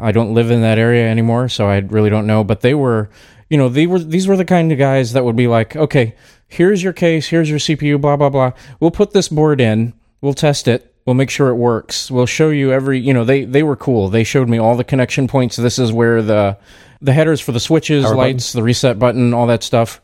I 0.00 0.12
don't 0.12 0.34
live 0.34 0.50
in 0.50 0.62
that 0.62 0.78
area 0.78 1.08
anymore, 1.08 1.48
so 1.48 1.66
I 1.66 1.78
really 1.78 2.10
don't 2.10 2.26
know. 2.26 2.44
But 2.44 2.60
they 2.60 2.74
were, 2.74 3.10
you 3.50 3.58
know, 3.58 3.68
they 3.68 3.86
were 3.86 3.98
these 3.98 4.28
were 4.28 4.36
the 4.36 4.44
kind 4.44 4.70
of 4.70 4.78
guys 4.78 5.12
that 5.12 5.24
would 5.24 5.36
be 5.36 5.48
like, 5.48 5.74
okay, 5.74 6.14
here's 6.46 6.82
your 6.82 6.92
case, 6.92 7.26
here's 7.26 7.50
your 7.50 7.58
CPU, 7.58 8.00
blah 8.00 8.16
blah 8.16 8.30
blah. 8.30 8.52
We'll 8.80 8.90
put 8.90 9.12
this 9.12 9.28
board 9.28 9.60
in, 9.60 9.94
we'll 10.20 10.34
test 10.34 10.68
it, 10.68 10.94
we'll 11.04 11.14
make 11.14 11.30
sure 11.30 11.48
it 11.48 11.54
works. 11.54 12.10
We'll 12.10 12.26
show 12.26 12.50
you 12.50 12.72
every, 12.72 13.00
you 13.00 13.14
know, 13.14 13.24
they 13.24 13.44
they 13.44 13.62
were 13.62 13.76
cool. 13.76 14.08
They 14.08 14.24
showed 14.24 14.48
me 14.48 14.58
all 14.58 14.76
the 14.76 14.84
connection 14.84 15.26
points. 15.26 15.56
This 15.56 15.78
is 15.78 15.92
where 15.92 16.22
the 16.22 16.58
the 17.00 17.12
headers 17.12 17.40
for 17.40 17.52
the 17.52 17.60
switches, 17.60 18.04
Power 18.04 18.14
lights, 18.14 18.52
the 18.52 18.62
reset 18.62 18.98
button, 18.98 19.34
all 19.34 19.46
that 19.46 19.62
stuff. 19.62 20.00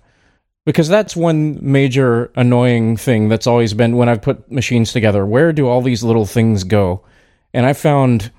Because 0.64 0.88
that's 0.88 1.14
one 1.14 1.58
major 1.60 2.32
annoying 2.36 2.96
thing 2.96 3.28
that's 3.28 3.46
always 3.46 3.74
been 3.74 3.96
when 3.96 4.08
I've 4.08 4.22
put 4.22 4.50
machines 4.50 4.92
together. 4.94 5.26
Where 5.26 5.52
do 5.52 5.68
all 5.68 5.82
these 5.82 6.02
little 6.02 6.24
things 6.24 6.64
go? 6.64 7.04
And 7.52 7.66
I 7.66 7.74
found 7.74 8.32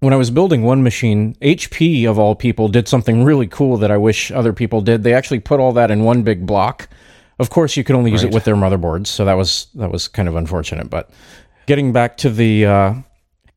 when 0.00 0.12
I 0.12 0.16
was 0.16 0.30
building 0.30 0.62
one 0.62 0.82
machine, 0.82 1.34
HP 1.40 2.06
of 2.08 2.18
all 2.18 2.34
people 2.34 2.68
did 2.68 2.86
something 2.88 3.24
really 3.24 3.46
cool 3.46 3.76
that 3.78 3.90
I 3.90 3.96
wish 3.96 4.30
other 4.30 4.52
people 4.52 4.80
did. 4.80 5.02
They 5.02 5.14
actually 5.14 5.40
put 5.40 5.58
all 5.60 5.72
that 5.72 5.90
in 5.90 6.04
one 6.04 6.22
big 6.22 6.46
block. 6.46 6.88
Of 7.38 7.50
course, 7.50 7.76
you 7.76 7.84
could 7.84 7.96
only 7.96 8.10
use 8.10 8.22
Right. 8.24 8.32
it 8.32 8.34
with 8.34 8.44
their 8.44 8.56
motherboards, 8.56 9.06
so 9.08 9.24
that 9.24 9.34
was 9.34 9.68
that 9.74 9.90
was 9.90 10.08
kind 10.08 10.28
of 10.28 10.36
unfortunate. 10.36 10.88
But 10.90 11.10
getting 11.66 11.92
back 11.92 12.16
to 12.18 12.30
the 12.30 12.66
uh, 12.66 12.94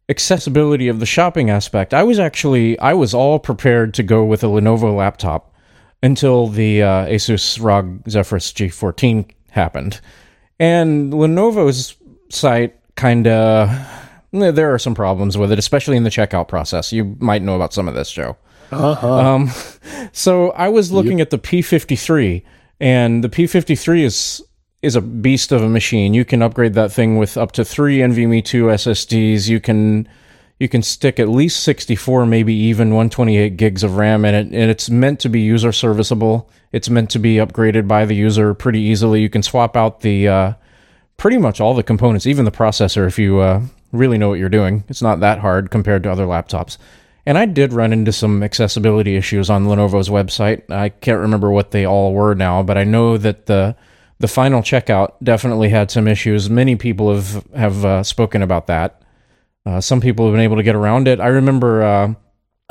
accessibility 0.10 0.88
of 0.88 0.99
the 0.99 1.06
shopping 1.06 1.49
aspect, 1.49 1.93
I 1.93 2.04
was 2.04 2.19
actually 2.19 2.78
I 2.80 2.93
was 2.93 3.13
all 3.13 3.39
prepared 3.39 3.93
to 3.95 4.04
go 4.04 4.23
with 4.25 4.43
a 4.43 4.47
Lenovo 4.47 4.95
laptop 4.95 5.54
until 6.02 6.47
the 6.47 6.82
uh, 6.82 7.06
Asus 7.08 7.62
ROG 7.62 8.02
Zephyrus 8.10 8.52
G14 8.54 9.30
happened, 9.52 9.99
and 10.60 11.13
Lenovo's 11.13 11.95
site 12.30 12.75
kind 12.95 13.28
of 13.28 13.69
there 14.31 14.73
are 14.73 14.79
some 14.79 14.95
problems 14.95 15.37
with 15.37 15.51
it, 15.51 15.59
especially 15.59 15.97
in 15.97 16.03
the 16.03 16.09
checkout 16.09 16.47
process. 16.47 16.93
You 16.93 17.15
might 17.19 17.41
know 17.41 17.55
about 17.55 17.73
some 17.73 17.87
of 17.87 17.95
this, 17.95 18.11
Joe. 18.11 18.37
Uh-huh. 18.71 19.13
Um, 19.13 19.49
so 20.11 20.51
I 20.51 20.69
was 20.69 20.91
looking 20.91 21.21
at 21.21 21.29
the 21.29 21.39
P53, 21.39 22.43
and 22.79 23.23
the 23.23 23.29
P53 23.29 24.03
is 24.03 24.43
is 24.81 24.95
a 24.95 25.01
beast 25.01 25.51
of 25.51 25.61
a 25.61 25.67
machine. 25.67 26.13
You 26.13 26.23
can 26.23 26.41
upgrade 26.41 26.73
that 26.75 26.91
thing 26.91 27.17
with 27.17 27.35
up 27.35 27.51
to 27.53 27.65
three 27.65 27.97
NVMe 27.97 28.43
two 28.43 28.65
SSDs. 28.65 29.49
You 29.49 29.59
can 29.59 30.07
you 30.59 30.67
can 30.67 30.83
stick 30.83 31.19
at 31.19 31.29
least 31.29 31.63
64, 31.63 32.25
maybe 32.25 32.53
even 32.53 32.89
128 32.89 33.55
gigs 33.55 33.83
of 33.83 33.95
RAM 33.95 34.25
in 34.25 34.35
it, 34.35 34.47
and 34.47 34.69
it's 34.69 34.89
meant 34.89 35.19
to 35.21 35.29
be 35.29 35.39
user 35.39 35.71
serviceable. 35.71 36.49
It's 36.71 36.89
meant 36.89 37.09
to 37.11 37.19
be 37.19 37.35
upgraded 37.35 37.87
by 37.87 38.05
the 38.05 38.15
user 38.15 38.53
pretty 38.53 38.81
easily. 38.81 39.21
You 39.21 39.29
can 39.29 39.41
swap 39.41 39.75
out 39.75 40.01
the 40.01 40.27
uh, 40.27 40.53
pretty 41.17 41.37
much 41.37 41.59
all 41.59 41.73
the 41.73 41.83
components, 41.83 42.27
even 42.27 42.45
the 42.45 42.51
processor, 42.51 43.07
if 43.07 43.17
you 43.17 43.39
uh, 43.39 43.61
really 43.91 44.17
know 44.17 44.30
what 44.30 44.39
you're 44.39 44.49
doing. 44.49 44.84
It's 44.88 45.02
not 45.02 45.19
that 45.21 45.39
hard 45.39 45.71
compared 45.71 46.04
to 46.04 46.12
other 46.12 46.25
laptops. 46.25 46.78
And 47.25 47.38
I 47.38 47.45
did 47.45 47.73
run 47.73 47.93
into 47.93 48.12
some 48.12 48.41
accessibility 48.41 49.15
issues 49.15 49.49
on 49.49 49.65
Lenovo's 49.65 50.10
website. 50.10 50.69
I 50.71 50.89
can't 50.89 51.19
remember 51.19 51.52
what 51.52 51.71
they 51.71 51.86
all 51.86 52.13
were 52.13 52.34
now, 52.34 52.63
but 52.63 52.78
I 52.78 52.84
know 52.84 53.17
that 53.17 53.45
the 53.45 53.75
the 54.19 54.28
final 54.28 54.62
checkout 54.62 55.13
definitely 55.23 55.69
had 55.69 55.91
some 55.91 56.08
issues. 56.08 56.49
Many 56.49 56.75
people 56.75 57.13
have 57.13 57.47
have 57.54 57.86
uh, 57.86 58.04
spoken 58.04 58.41
about 58.41 58.67
that. 58.67 59.02
Uh, 59.65 59.82
some 59.82 60.02
people 60.02 60.25
have 60.25 60.34
been 60.34 60.41
able 60.41 60.58
to 60.58 60.63
get 60.63 60.75
around 60.75 61.08
it. 61.08 61.19
I 61.19 61.28
remember. 61.28 61.84
Uh, 61.84 62.13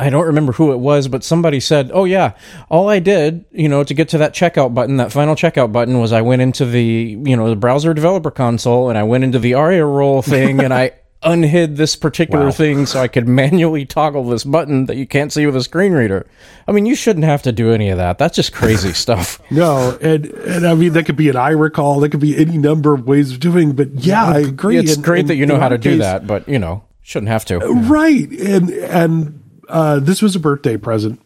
I 0.00 0.10
don't 0.10 0.26
remember 0.26 0.52
who 0.52 0.70
it 0.70 0.78
was, 0.78 1.08
but 1.08 1.24
somebody 1.24 1.58
said, 1.58 1.90
"Oh 1.92 2.04
yeah, 2.04 2.32
all 2.68 2.88
I 2.88 3.00
did, 3.00 3.44
you 3.50 3.68
know, 3.68 3.82
to 3.82 3.94
get 3.94 4.08
to 4.10 4.18
that 4.18 4.32
checkout 4.32 4.72
button, 4.72 4.96
that 4.98 5.10
final 5.10 5.34
checkout 5.34 5.72
button, 5.72 5.98
was 5.98 6.12
I 6.12 6.22
went 6.22 6.40
into 6.40 6.64
the, 6.64 7.18
you 7.24 7.36
know, 7.36 7.50
the 7.50 7.56
browser 7.56 7.92
developer 7.94 8.30
console 8.30 8.90
and 8.90 8.98
I 8.98 9.02
went 9.02 9.24
into 9.24 9.40
the 9.40 9.54
ARIA 9.54 9.84
role 9.84 10.22
thing 10.22 10.60
and 10.60 10.72
I 10.72 10.92
unhid 11.22 11.76
this 11.76 11.96
particular 11.96 12.46
Wow. 12.46 12.50
thing 12.52 12.86
so 12.86 13.00
I 13.00 13.08
could 13.08 13.26
manually 13.42 13.84
toggle 13.84 14.24
this 14.24 14.44
button 14.44 14.86
that 14.86 14.96
you 14.96 15.06
can't 15.06 15.32
see 15.32 15.44
with 15.46 15.56
a 15.56 15.62
screen 15.62 15.92
reader. 15.92 16.26
I 16.68 16.72
mean, 16.72 16.86
you 16.86 16.94
shouldn't 16.94 17.24
have 17.24 17.42
to 17.42 17.52
do 17.52 17.72
any 17.72 17.88
of 17.88 17.98
that. 17.98 18.18
That's 18.18 18.36
just 18.36 18.52
crazy 18.52 18.92
stuff. 19.04 19.40
No, 19.50 19.98
and 20.00 20.26
and 20.26 20.66
I 20.66 20.74
mean 20.74 20.92
that 20.92 21.06
could 21.06 21.16
be 21.16 21.28
an 21.28 21.36
I 21.36 21.50
recall. 21.50 22.00
That 22.00 22.10
could 22.10 22.20
be 22.20 22.36
any 22.36 22.56
number 22.58 22.94
of 22.94 23.06
ways 23.06 23.32
of 23.32 23.40
doing. 23.40 23.72
But 23.72 23.94
yeah, 23.94 24.24
I 24.26 24.38
agree. 24.38 24.76
It's 24.78 24.94
And- 24.94 25.04
great 25.04 25.20
and 25.20 25.30
that 25.30 25.36
you 25.36 25.46
know 25.46 25.58
how 25.58 25.68
to 25.68 25.78
do 25.78 25.90
case- 25.92 26.00
that, 26.00 26.26
but 26.26 26.48
you 26.48 26.58
know, 26.58 26.84
shouldn't 27.02 27.30
have 27.30 27.44
to. 27.46 27.58
right? 27.58 28.28
And 28.30 28.70
and 28.70 29.42
uh, 29.68 29.98
this 30.00 30.22
was 30.22 30.36
a 30.36 30.40
birthday 30.40 30.76
present, 30.76 31.20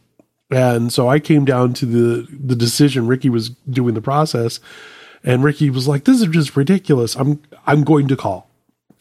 and 0.51 0.93
so 0.93 1.09
I 1.09 1.19
came 1.21 1.45
down 1.45 1.75
to 1.75 1.87
the 1.87 2.27
the 2.31 2.57
decision. 2.57 3.07
Ricky 3.07 3.29
was 3.29 3.51
doing 3.51 3.95
the 3.95 4.01
process, 4.03 4.59
and 5.23 5.45
Ricky 5.45 5.69
was 5.71 5.87
like, 5.87 6.05
"This 6.05 6.21
is 6.23 6.29
just 6.29 6.57
ridiculous. 6.57 7.15
I'm 7.15 7.43
I'm 7.67 7.85
going 7.85 8.09
to 8.09 8.17
call." 8.17 8.49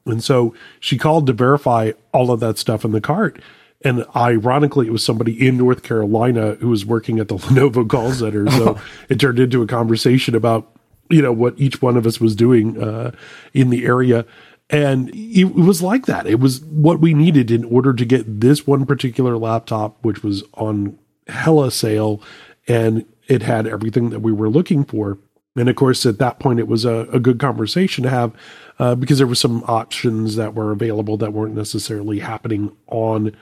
And 0.06 0.24
so 0.24 0.56
she 0.80 0.98
called 0.98 1.28
to 1.28 1.34
verify 1.34 1.92
all 2.12 2.32
of 2.32 2.40
that 2.40 2.58
stuff 2.58 2.84
in 2.84 2.92
the 2.92 3.02
cart. 3.02 3.42
And 3.84 4.06
ironically, 4.16 4.88
it 4.88 4.92
was 4.92 5.04
somebody 5.04 5.48
in 5.48 5.58
North 5.58 5.84
Carolina 5.84 6.56
who 6.56 6.70
was 6.70 6.86
working 6.86 7.20
at 7.20 7.28
the 7.28 7.36
Lenovo 7.38 7.88
call 7.90 8.12
center. 8.12 8.50
So 8.52 8.80
it 9.10 9.20
turned 9.20 9.40
into 9.40 9.62
a 9.62 9.68
conversation 9.68 10.36
about, 10.36 10.72
you 11.10 11.22
know, 11.22 11.32
what 11.32 11.60
each 11.60 11.82
one 11.82 11.98
of 11.98 12.06
us 12.06 12.20
was 12.20 12.36
doing 12.36 12.82
uh, 12.82 13.12
in 13.54 13.70
the 13.70 13.86
area. 13.86 14.26
And 14.70 15.10
it, 15.10 15.46
it 15.46 15.56
was 15.56 15.82
like 15.82 16.06
that. 16.06 16.28
It 16.28 16.40
was 16.40 16.62
what 16.62 17.00
we 17.00 17.14
needed 17.14 17.52
in 17.52 17.66
order 17.66 17.94
to 17.94 18.06
get 18.06 18.42
this 18.42 18.66
one 18.66 18.86
particular 18.86 19.38
laptop, 19.38 19.98
which 20.04 20.24
was 20.24 20.44
on 20.54 20.98
hella 21.28 21.72
sale 21.72 22.22
and 22.68 23.06
it 23.28 23.42
had 23.42 23.68
everything 23.68 24.10
that 24.10 24.20
we 24.20 24.32
were 24.32 24.50
looking 24.50 24.84
for. 24.84 25.18
And 25.56 25.68
of 25.70 25.76
course, 25.76 26.06
at 26.06 26.20
that 26.20 26.40
point, 26.40 26.60
it 26.60 26.68
was 26.68 26.86
a, 26.86 27.08
a 27.12 27.20
good 27.20 27.40
conversation 27.40 28.04
to 28.04 28.10
have 28.10 28.34
uh, 28.80 28.96
because 28.96 29.18
there 29.18 29.28
were 29.28 29.36
some 29.36 29.64
options 29.68 30.36
that 30.36 30.56
were 30.56 30.72
available 30.72 31.18
that 31.18 31.34
weren't 31.34 31.56
necessarily 31.56 32.20
happening 32.20 32.76
on 32.88 33.36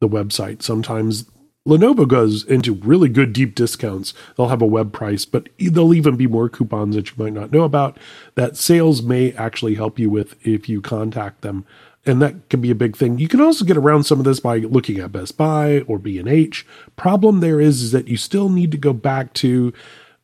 the 0.00 0.08
website. 0.08 0.62
Sometimes 0.62 1.24
Lenovo 1.66 2.06
goes 2.06 2.44
into 2.44 2.74
really 2.74 3.08
good 3.08 3.32
deep 3.32 3.54
discounts. 3.54 4.12
They'll 4.36 4.48
have 4.48 4.60
a 4.60 4.66
web 4.66 4.92
price, 4.92 5.24
but 5.24 5.48
there'll 5.58 5.94
even 5.94 6.16
be 6.16 6.26
more 6.26 6.50
coupons 6.50 6.94
that 6.94 7.10
you 7.10 7.14
might 7.16 7.32
not 7.32 7.52
know 7.52 7.62
about 7.62 7.98
that 8.34 8.58
sales 8.58 9.02
may 9.02 9.32
actually 9.32 9.74
help 9.74 9.98
you 9.98 10.10
with 10.10 10.36
if 10.46 10.68
you 10.68 10.82
contact 10.82 11.40
them. 11.40 11.64
And 12.06 12.20
that 12.20 12.50
can 12.50 12.60
be 12.60 12.70
a 12.70 12.74
big 12.74 12.98
thing. 12.98 13.18
You 13.18 13.28
can 13.28 13.40
also 13.40 13.64
get 13.64 13.78
around 13.78 14.04
some 14.04 14.18
of 14.18 14.26
this 14.26 14.40
by 14.40 14.58
looking 14.58 14.98
at 14.98 15.12
Best 15.12 15.38
Buy 15.38 15.80
or 15.86 15.98
B&H. 15.98 16.66
Problem 16.96 17.40
there 17.40 17.62
is, 17.62 17.80
is 17.80 17.92
that 17.92 18.08
you 18.08 18.18
still 18.18 18.50
need 18.50 18.70
to 18.72 18.76
go 18.76 18.92
back 18.92 19.32
to 19.34 19.72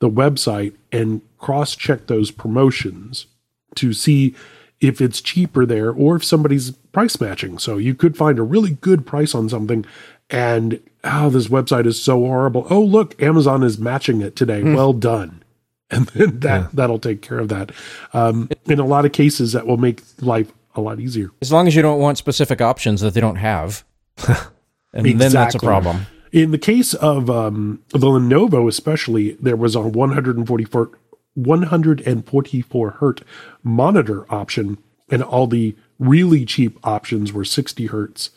the 0.00 0.10
website 0.10 0.74
and 0.90 1.22
cross 1.38 1.76
check 1.76 2.06
those 2.06 2.30
promotions 2.30 3.26
to 3.76 3.92
see 3.92 4.34
if 4.80 5.00
it's 5.00 5.20
cheaper 5.20 5.64
there 5.64 5.90
or 5.90 6.16
if 6.16 6.24
somebody's 6.24 6.70
price 6.70 7.20
matching. 7.20 7.58
So 7.58 7.76
you 7.76 7.94
could 7.94 8.16
find 8.16 8.38
a 8.38 8.42
really 8.42 8.70
good 8.70 9.06
price 9.06 9.34
on 9.34 9.48
something 9.48 9.84
and 10.30 10.80
oh, 11.04 11.30
this 11.30 11.48
website 11.48 11.86
is 11.86 12.00
so 12.00 12.18
horrible. 12.18 12.66
Oh, 12.70 12.80
look, 12.82 13.20
Amazon 13.22 13.62
is 13.62 13.78
matching 13.78 14.20
it 14.20 14.36
today. 14.36 14.62
Mm. 14.62 14.74
Well 14.74 14.92
done. 14.92 15.42
And 15.92 16.06
then 16.10 16.38
that, 16.38 16.60
yeah. 16.60 16.68
that'll 16.72 17.00
take 17.00 17.20
care 17.20 17.40
of 17.40 17.48
that. 17.48 17.72
Um, 18.12 18.48
in 18.66 18.78
a 18.78 18.86
lot 18.86 19.04
of 19.04 19.10
cases, 19.10 19.54
that 19.54 19.66
will 19.66 19.76
make 19.76 20.02
life 20.20 20.52
a 20.76 20.80
lot 20.80 21.00
easier. 21.00 21.30
As 21.42 21.50
long 21.50 21.66
as 21.66 21.74
you 21.74 21.82
don't 21.82 21.98
want 21.98 22.16
specific 22.16 22.60
options 22.60 23.00
that 23.00 23.12
they 23.12 23.20
don't 23.20 23.34
have. 23.34 23.82
and 24.18 24.28
exactly. 24.94 25.12
then 25.14 25.32
that's 25.32 25.56
a 25.56 25.58
problem. 25.58 26.06
In 26.32 26.52
the 26.52 26.58
case 26.58 26.94
of 26.94 27.28
um, 27.28 27.82
the 27.88 28.06
Lenovo, 28.06 28.68
especially, 28.68 29.32
there 29.32 29.56
was 29.56 29.74
a 29.74 29.80
144, 29.80 30.90
144 31.34 32.90
hertz 32.90 33.22
monitor 33.64 34.32
option, 34.32 34.78
and 35.10 35.22
all 35.22 35.48
the 35.48 35.76
really 35.98 36.44
cheap 36.44 36.78
options 36.84 37.32
were 37.32 37.44
60 37.44 37.86
hertz 37.86 38.30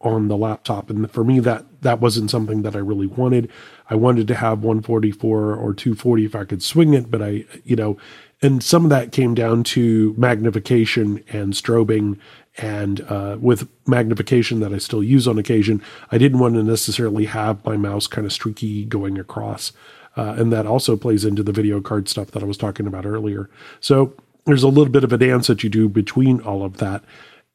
on 0.00 0.28
the 0.28 0.36
laptop. 0.36 0.90
And 0.90 1.10
for 1.10 1.24
me, 1.24 1.40
that 1.40 1.66
that 1.82 2.00
wasn't 2.00 2.30
something 2.30 2.62
that 2.62 2.76
I 2.76 2.78
really 2.78 3.06
wanted. 3.06 3.50
I 3.88 3.96
wanted 3.96 4.28
to 4.28 4.34
have 4.34 4.62
144 4.62 5.54
or 5.54 5.74
240 5.74 6.24
if 6.24 6.34
I 6.34 6.44
could 6.44 6.62
swing 6.62 6.94
it, 6.94 7.10
but 7.10 7.20
I, 7.20 7.44
you 7.64 7.76
know, 7.76 7.98
and 8.42 8.62
some 8.62 8.84
of 8.84 8.90
that 8.90 9.12
came 9.12 9.34
down 9.34 9.64
to 9.64 10.14
magnification 10.16 11.22
and 11.28 11.52
strobing. 11.52 12.18
And 12.60 13.00
uh, 13.08 13.38
with 13.40 13.68
magnification 13.86 14.60
that 14.60 14.72
I 14.72 14.78
still 14.78 15.02
use 15.02 15.26
on 15.26 15.38
occasion, 15.38 15.82
I 16.12 16.18
didn't 16.18 16.40
want 16.40 16.54
to 16.54 16.62
necessarily 16.62 17.24
have 17.24 17.64
my 17.64 17.76
mouse 17.76 18.06
kind 18.06 18.26
of 18.26 18.32
streaky 18.32 18.84
going 18.84 19.18
across. 19.18 19.72
Uh, 20.16 20.34
and 20.36 20.52
that 20.52 20.66
also 20.66 20.96
plays 20.96 21.24
into 21.24 21.42
the 21.42 21.52
video 21.52 21.80
card 21.80 22.08
stuff 22.08 22.32
that 22.32 22.42
I 22.42 22.46
was 22.46 22.58
talking 22.58 22.86
about 22.86 23.06
earlier. 23.06 23.48
So 23.80 24.12
there's 24.44 24.62
a 24.62 24.68
little 24.68 24.92
bit 24.92 25.04
of 25.04 25.12
a 25.12 25.18
dance 25.18 25.46
that 25.46 25.64
you 25.64 25.70
do 25.70 25.88
between 25.88 26.40
all 26.42 26.62
of 26.62 26.76
that. 26.78 27.02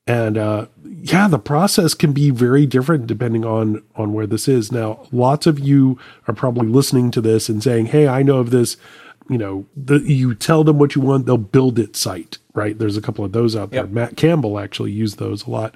And 0.07 0.37
uh, 0.37 0.67
yeah, 0.83 1.27
the 1.27 1.39
process 1.39 1.93
can 1.93 2.11
be 2.11 2.29
very 2.29 2.65
different 2.65 3.07
depending 3.07 3.43
on 3.43 3.83
on 3.95 4.13
where 4.13 4.27
this 4.27 4.47
is. 4.47 4.71
Now, 4.71 5.07
lots 5.11 5.47
of 5.47 5.59
you 5.59 5.99
are 6.27 6.33
probably 6.33 6.67
listening 6.67 7.09
to 7.11 7.21
this 7.21 7.49
and 7.49 7.61
saying, 7.61 7.87
"Hey, 7.87 8.07
I 8.07 8.21
know 8.21 8.37
of 8.37 8.51
this." 8.51 8.77
You 9.29 9.37
know, 9.37 9.65
the, 9.75 9.99
you 9.99 10.35
tell 10.35 10.63
them 10.63 10.77
what 10.77 10.95
you 10.95 11.01
want, 11.01 11.25
they'll 11.25 11.37
build 11.37 11.79
it 11.79 11.95
site, 11.95 12.37
right? 12.53 12.77
There's 12.77 12.97
a 12.97 13.01
couple 13.01 13.25
of 13.25 13.31
those 13.31 13.55
out 13.55 13.71
there. 13.71 13.83
Yep. 13.83 13.89
Matt 13.89 14.17
Campbell 14.17 14.59
actually 14.59 14.91
used 14.91 15.17
those 15.17 15.47
a 15.47 15.49
lot. 15.49 15.75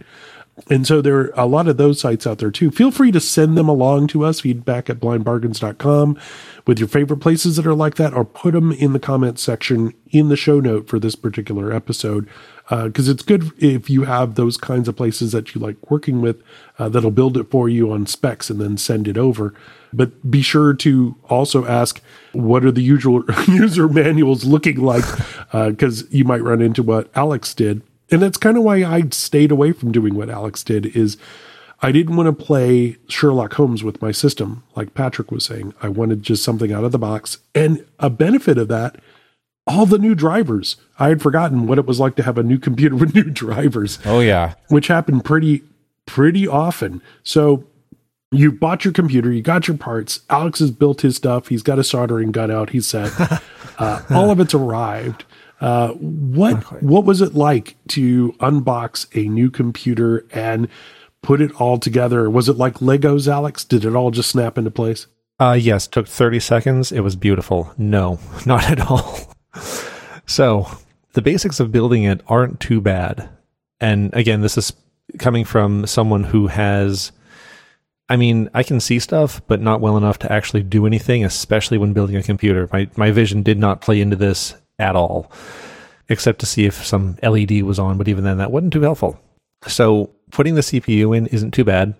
And 0.69 0.85
so 0.85 1.01
there 1.01 1.17
are 1.17 1.31
a 1.35 1.45
lot 1.45 1.67
of 1.67 1.77
those 1.77 1.99
sites 1.99 2.27
out 2.27 2.39
there 2.39 2.51
too. 2.51 2.71
Feel 2.71 2.91
free 2.91 3.11
to 3.11 3.19
send 3.19 3.57
them 3.57 3.69
along 3.69 4.07
to 4.07 4.25
us, 4.25 4.41
feedback 4.41 4.89
at 4.89 4.99
blindbargains.com 4.99 6.19
with 6.65 6.79
your 6.79 6.87
favorite 6.87 7.19
places 7.19 7.55
that 7.55 7.65
are 7.65 7.75
like 7.75 7.95
that, 7.95 8.13
or 8.13 8.25
put 8.25 8.53
them 8.53 8.71
in 8.71 8.93
the 8.93 8.99
comment 8.99 9.39
section 9.39 9.93
in 10.09 10.29
the 10.29 10.35
show 10.35 10.59
note 10.59 10.87
for 10.87 10.99
this 10.99 11.15
particular 11.15 11.71
episode. 11.71 12.27
Because 12.69 13.09
uh, 13.09 13.13
it's 13.13 13.23
good 13.23 13.51
if 13.57 13.89
you 13.89 14.03
have 14.03 14.35
those 14.35 14.55
kinds 14.55 14.87
of 14.87 14.95
places 14.95 15.31
that 15.31 15.55
you 15.55 15.61
like 15.61 15.89
working 15.89 16.21
with 16.21 16.41
uh, 16.77 16.87
that'll 16.87 17.09
build 17.09 17.35
it 17.35 17.49
for 17.49 17.67
you 17.67 17.91
on 17.91 18.05
specs 18.05 18.49
and 18.49 18.61
then 18.61 18.77
send 18.77 19.07
it 19.07 19.17
over. 19.17 19.55
But 19.91 20.29
be 20.29 20.43
sure 20.43 20.73
to 20.75 21.15
also 21.29 21.65
ask 21.65 21.99
what 22.33 22.63
are 22.63 22.71
the 22.71 22.83
usual 22.83 23.23
user 23.47 23.87
manuals 23.87 24.43
looking 24.43 24.77
like, 24.77 25.05
because 25.51 26.03
uh, 26.03 26.07
you 26.11 26.25
might 26.25 26.43
run 26.43 26.61
into 26.61 26.83
what 26.83 27.09
Alex 27.15 27.55
did 27.55 27.81
and 28.11 28.21
that's 28.21 28.37
kind 28.37 28.57
of 28.57 28.63
why 28.63 28.83
I 28.83 29.03
stayed 29.11 29.51
away 29.51 29.71
from 29.71 29.91
doing 29.91 30.15
what 30.15 30.29
Alex 30.29 30.63
did 30.63 30.85
is 30.87 31.17
I 31.81 31.91
didn't 31.91 32.15
want 32.15 32.27
to 32.27 32.45
play 32.45 32.97
Sherlock 33.07 33.53
Holmes 33.53 33.83
with 33.83 34.01
my 34.01 34.11
system, 34.11 34.63
like 34.75 34.93
Patrick 34.93 35.31
was 35.31 35.45
saying. 35.45 35.73
I 35.81 35.89
wanted 35.89 36.23
just 36.23 36.43
something 36.43 36.73
out 36.73 36.83
of 36.83 36.91
the 36.91 36.99
box. 36.99 37.37
And 37.55 37.85
a 37.99 38.09
benefit 38.09 38.57
of 38.57 38.67
that, 38.69 38.97
all 39.67 39.85
the 39.85 39.97
new 39.97 40.15
drivers. 40.15 40.77
I 40.97 41.09
had 41.09 41.21
forgotten 41.21 41.67
what 41.67 41.77
it 41.77 41.85
was 41.85 41.99
like 41.99 42.15
to 42.15 42.23
have 42.23 42.37
a 42.37 42.43
new 42.43 42.57
computer 42.57 42.95
with 42.97 43.15
new 43.15 43.23
drivers. 43.23 43.99
Oh 44.05 44.19
yeah. 44.19 44.55
Which 44.67 44.87
happened 44.87 45.25
pretty 45.25 45.63
pretty 46.05 46.47
often. 46.47 47.01
So 47.23 47.65
you 48.31 48.51
bought 48.51 48.85
your 48.85 48.93
computer, 48.93 49.31
you 49.31 49.41
got 49.41 49.67
your 49.67 49.77
parts. 49.77 50.21
Alex 50.29 50.59
has 50.59 50.71
built 50.71 51.01
his 51.01 51.15
stuff. 51.15 51.47
He's 51.47 51.63
got 51.63 51.79
a 51.79 51.83
soldering 51.83 52.31
gun 52.31 52.51
out. 52.51 52.71
He's 52.71 52.87
set. 52.87 53.11
Uh, 53.79 54.01
all 54.09 54.29
of 54.29 54.41
it's 54.41 54.53
arrived. 54.53 55.23
Uh, 55.61 55.91
what 55.93 56.83
what 56.83 57.05
was 57.05 57.21
it 57.21 57.33
like 57.33 57.77
to 57.87 58.33
unbox 58.41 59.07
a 59.15 59.29
new 59.29 59.49
computer 59.49 60.25
and 60.33 60.67
put 61.21 61.39
it 61.39 61.49
all 61.61 61.77
together? 61.77 62.29
Was 62.29 62.49
it 62.49 62.57
like 62.57 62.75
Legos, 62.75 63.31
Alex? 63.31 63.63
Did 63.63 63.85
it 63.85 63.95
all 63.95 64.11
just 64.11 64.29
snap 64.31 64.57
into 64.57 64.69
place? 64.69 65.07
Uh, 65.39 65.57
yes, 65.57 65.87
took 65.87 66.09
30 66.09 66.41
seconds. 66.41 66.91
It 66.91 66.99
was 66.99 67.15
beautiful. 67.15 67.73
No, 67.77 68.19
not 68.45 68.69
at 68.69 68.81
all. 68.81 69.17
So, 70.25 70.67
the 71.13 71.21
basics 71.21 71.59
of 71.59 71.71
building 71.71 72.03
it 72.03 72.21
aren't 72.27 72.59
too 72.59 72.81
bad. 72.81 73.29
And 73.79 74.13
again, 74.13 74.41
this 74.41 74.57
is 74.57 74.73
coming 75.17 75.45
from 75.45 75.87
someone 75.87 76.23
who 76.23 76.47
has 76.47 77.11
I 78.11 78.15
mean, 78.15 78.49
I 78.55 78.63
can 78.63 78.79
see 78.79 78.97
stuff, 78.97 79.39
but 79.47 79.61
not 79.61 79.81
well 79.81 79.95
enough 79.95 80.17
to 80.19 80.31
actually 80.31 80.63
do 80.63 80.87
anything, 80.87 81.23
especially 81.23 81.77
when 81.77 81.93
building 81.93 82.15
a 82.15 82.23
computer. 82.23 82.67
My 82.73 82.89
my 82.95 83.11
vision 83.11 83.43
did 83.43 83.59
not 83.59 83.81
play 83.81 84.01
into 84.01 84.15
this 84.15 84.55
at 84.79 84.95
all, 84.95 85.31
except 86.09 86.39
to 86.39 86.45
see 86.47 86.65
if 86.65 86.83
some 86.85 87.17
LED 87.21 87.61
was 87.61 87.77
on, 87.77 87.97
but 87.97 88.07
even 88.07 88.23
then, 88.23 88.39
that 88.39 88.51
wasn't 88.51 88.73
too 88.73 88.81
helpful. 88.81 89.19
So 89.67 90.09
putting 90.31 90.55
the 90.55 90.61
CPU 90.61 91.15
in 91.15 91.27
isn't 91.27 91.51
too 91.51 91.63
bad. 91.63 91.93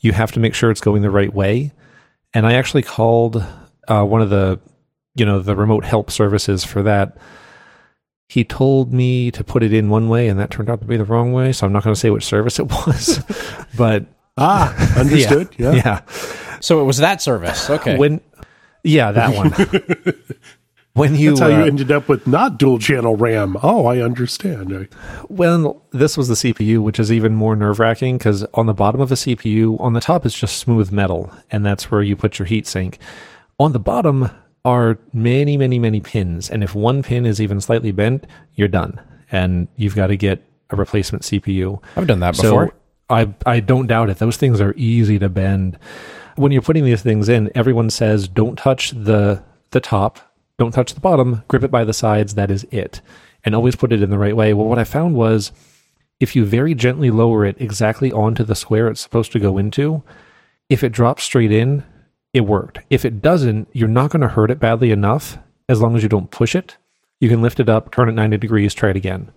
You 0.00 0.12
have 0.12 0.32
to 0.32 0.40
make 0.40 0.54
sure 0.54 0.70
it's 0.70 0.80
going 0.80 1.02
the 1.02 1.10
right 1.10 1.32
way. 1.32 1.72
And 2.34 2.46
I 2.46 2.54
actually 2.54 2.82
called 2.82 3.42
uh, 3.88 4.04
one 4.04 4.20
of 4.20 4.30
the, 4.30 4.60
you 5.16 5.24
know, 5.24 5.40
the 5.40 5.56
remote 5.56 5.84
help 5.84 6.10
services 6.10 6.64
for 6.64 6.82
that. 6.82 7.16
He 8.28 8.44
told 8.44 8.92
me 8.92 9.30
to 9.30 9.42
put 9.42 9.62
it 9.62 9.72
in 9.72 9.88
one 9.88 10.08
way, 10.08 10.28
and 10.28 10.38
that 10.38 10.50
turned 10.50 10.68
out 10.68 10.80
to 10.80 10.86
be 10.86 10.96
the 10.96 11.04
wrong 11.04 11.32
way. 11.32 11.52
So 11.52 11.66
I'm 11.66 11.72
not 11.72 11.84
going 11.84 11.94
to 11.94 12.00
say 12.00 12.10
which 12.10 12.24
service 12.24 12.58
it 12.58 12.66
was, 12.86 13.20
but 13.76 14.06
ah, 14.36 14.74
understood. 14.98 15.48
yeah, 15.56 15.72
yeah. 15.72 15.82
yeah. 15.84 16.00
So 16.60 16.80
it 16.80 16.84
was 16.84 16.98
that 16.98 17.22
service. 17.22 17.70
Okay. 17.70 17.96
When, 17.96 18.20
yeah, 18.82 19.12
that 19.12 19.34
one. 19.34 19.52
when 20.94 21.14
you 21.14 21.30
that's 21.30 21.40
how 21.40 21.46
uh, 21.46 21.58
you 21.58 21.64
ended 21.64 21.92
up 21.92 22.08
with 22.08 22.26
not 22.26 22.58
dual 22.58 22.78
channel 22.78 23.16
RAM. 23.16 23.56
Oh, 23.62 23.86
I 23.86 24.00
understand. 24.00 24.88
Well, 25.28 25.82
this 25.92 26.16
was 26.16 26.28
the 26.28 26.34
CPU, 26.34 26.82
which 26.82 26.98
is 26.98 27.12
even 27.12 27.34
more 27.34 27.54
nerve 27.54 27.78
wracking 27.78 28.18
because 28.18 28.44
on 28.54 28.66
the 28.66 28.74
bottom 28.74 29.00
of 29.00 29.12
a 29.12 29.16
CPU, 29.16 29.80
on 29.80 29.92
the 29.92 30.00
top 30.00 30.26
is 30.26 30.34
just 30.34 30.56
smooth 30.56 30.90
metal, 30.90 31.30
and 31.50 31.64
that's 31.64 31.90
where 31.90 32.02
you 32.02 32.16
put 32.16 32.38
your 32.38 32.48
heatsink. 32.48 32.96
On 33.58 33.72
the 33.72 33.78
bottom 33.78 34.30
are 34.66 34.98
many, 35.14 35.56
many, 35.56 35.78
many 35.78 36.00
pins, 36.00 36.50
and 36.50 36.62
if 36.62 36.74
one 36.74 37.02
pin 37.02 37.24
is 37.24 37.40
even 37.40 37.60
slightly 37.60 37.92
bent, 37.92 38.26
you're 38.54 38.68
done, 38.68 39.00
and 39.32 39.68
you've 39.76 39.94
got 39.94 40.08
to 40.08 40.16
get 40.16 40.42
a 40.70 40.76
replacement 40.76 41.22
CPU. 41.22 41.82
I've 41.96 42.06
done 42.06 42.20
that 42.20 42.36
before. 42.36 42.74
I 43.08 43.32
I 43.46 43.60
don't 43.60 43.86
doubt 43.86 44.10
it. 44.10 44.18
Those 44.18 44.36
things 44.36 44.60
are 44.60 44.74
easy 44.76 45.18
to 45.20 45.28
bend. 45.28 45.78
When 46.34 46.52
you're 46.52 46.60
putting 46.60 46.84
these 46.84 47.00
things 47.00 47.30
in, 47.30 47.50
everyone 47.54 47.88
says 47.88 48.28
don't 48.28 48.56
touch 48.56 48.90
the 48.90 49.42
the 49.70 49.80
top 49.80 50.20
don't 50.58 50.72
touch 50.72 50.94
the 50.94 51.00
bottom, 51.00 51.42
grip 51.48 51.62
it 51.64 51.70
by 51.70 51.84
the 51.84 51.92
sides, 51.92 52.34
that 52.34 52.50
is 52.50 52.64
it. 52.70 53.00
And 53.44 53.54
always 53.54 53.76
put 53.76 53.92
it 53.92 54.02
in 54.02 54.10
the 54.10 54.18
right 54.18 54.34
way. 54.34 54.54
Well, 54.54 54.66
what 54.66 54.78
I 54.78 54.84
found 54.84 55.14
was 55.14 55.52
if 56.18 56.34
you 56.34 56.44
very 56.44 56.74
gently 56.74 57.10
lower 57.10 57.44
it 57.44 57.60
exactly 57.60 58.10
onto 58.10 58.42
the 58.42 58.54
square 58.54 58.88
it's 58.88 59.00
supposed 59.00 59.32
to 59.32 59.38
go 59.38 59.58
into, 59.58 60.02
if 60.68 60.82
it 60.82 60.92
drops 60.92 61.24
straight 61.24 61.52
in, 61.52 61.84
it 62.32 62.40
worked. 62.42 62.80
If 62.90 63.04
it 63.04 63.22
doesn't, 63.22 63.68
you're 63.72 63.88
not 63.88 64.10
going 64.10 64.22
to 64.22 64.28
hurt 64.28 64.50
it 64.50 64.60
badly 64.60 64.90
enough 64.90 65.38
as 65.68 65.80
long 65.80 65.96
as 65.96 66.02
you 66.02 66.08
don't 66.08 66.30
push 66.30 66.54
it. 66.54 66.76
You 67.20 67.28
can 67.28 67.42
lift 67.42 67.60
it 67.60 67.68
up, 67.68 67.90
turn 67.90 68.08
it 68.08 68.12
90 68.12 68.36
degrees, 68.38 68.74
try 68.74 68.90
it 68.90 68.96
again. 68.96 69.30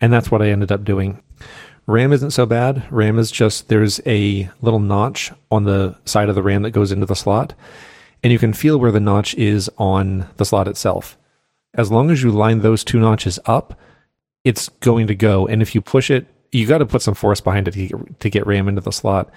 And 0.00 0.12
that's 0.12 0.30
what 0.30 0.42
I 0.42 0.50
ended 0.50 0.70
up 0.70 0.84
doing. 0.84 1.22
RAM 1.86 2.12
isn't 2.12 2.32
so 2.32 2.46
bad. 2.46 2.90
RAM 2.90 3.18
is 3.18 3.30
just 3.30 3.68
there's 3.68 4.00
a 4.06 4.50
little 4.60 4.80
notch 4.80 5.32
on 5.50 5.64
the 5.64 5.96
side 6.04 6.28
of 6.28 6.34
the 6.34 6.42
RAM 6.42 6.62
that 6.62 6.70
goes 6.70 6.92
into 6.92 7.06
the 7.06 7.16
slot 7.16 7.54
and 8.22 8.32
you 8.32 8.38
can 8.38 8.52
feel 8.52 8.78
where 8.78 8.90
the 8.90 9.00
notch 9.00 9.34
is 9.34 9.70
on 9.78 10.28
the 10.36 10.44
slot 10.44 10.68
itself. 10.68 11.16
As 11.74 11.92
long 11.92 12.10
as 12.10 12.22
you 12.22 12.32
line 12.32 12.60
those 12.60 12.82
two 12.82 12.98
notches 12.98 13.38
up, 13.46 13.78
it's 14.44 14.68
going 14.80 15.06
to 15.06 15.14
go. 15.14 15.46
And 15.46 15.62
if 15.62 15.74
you 15.74 15.80
push 15.80 16.10
it, 16.10 16.26
you 16.50 16.66
got 16.66 16.78
to 16.78 16.86
put 16.86 17.02
some 17.02 17.14
force 17.14 17.40
behind 17.40 17.68
it 17.68 17.72
to 18.18 18.30
get, 18.30 18.46
RAM 18.46 18.68
into 18.68 18.80
the 18.80 18.90
slot. 18.90 19.30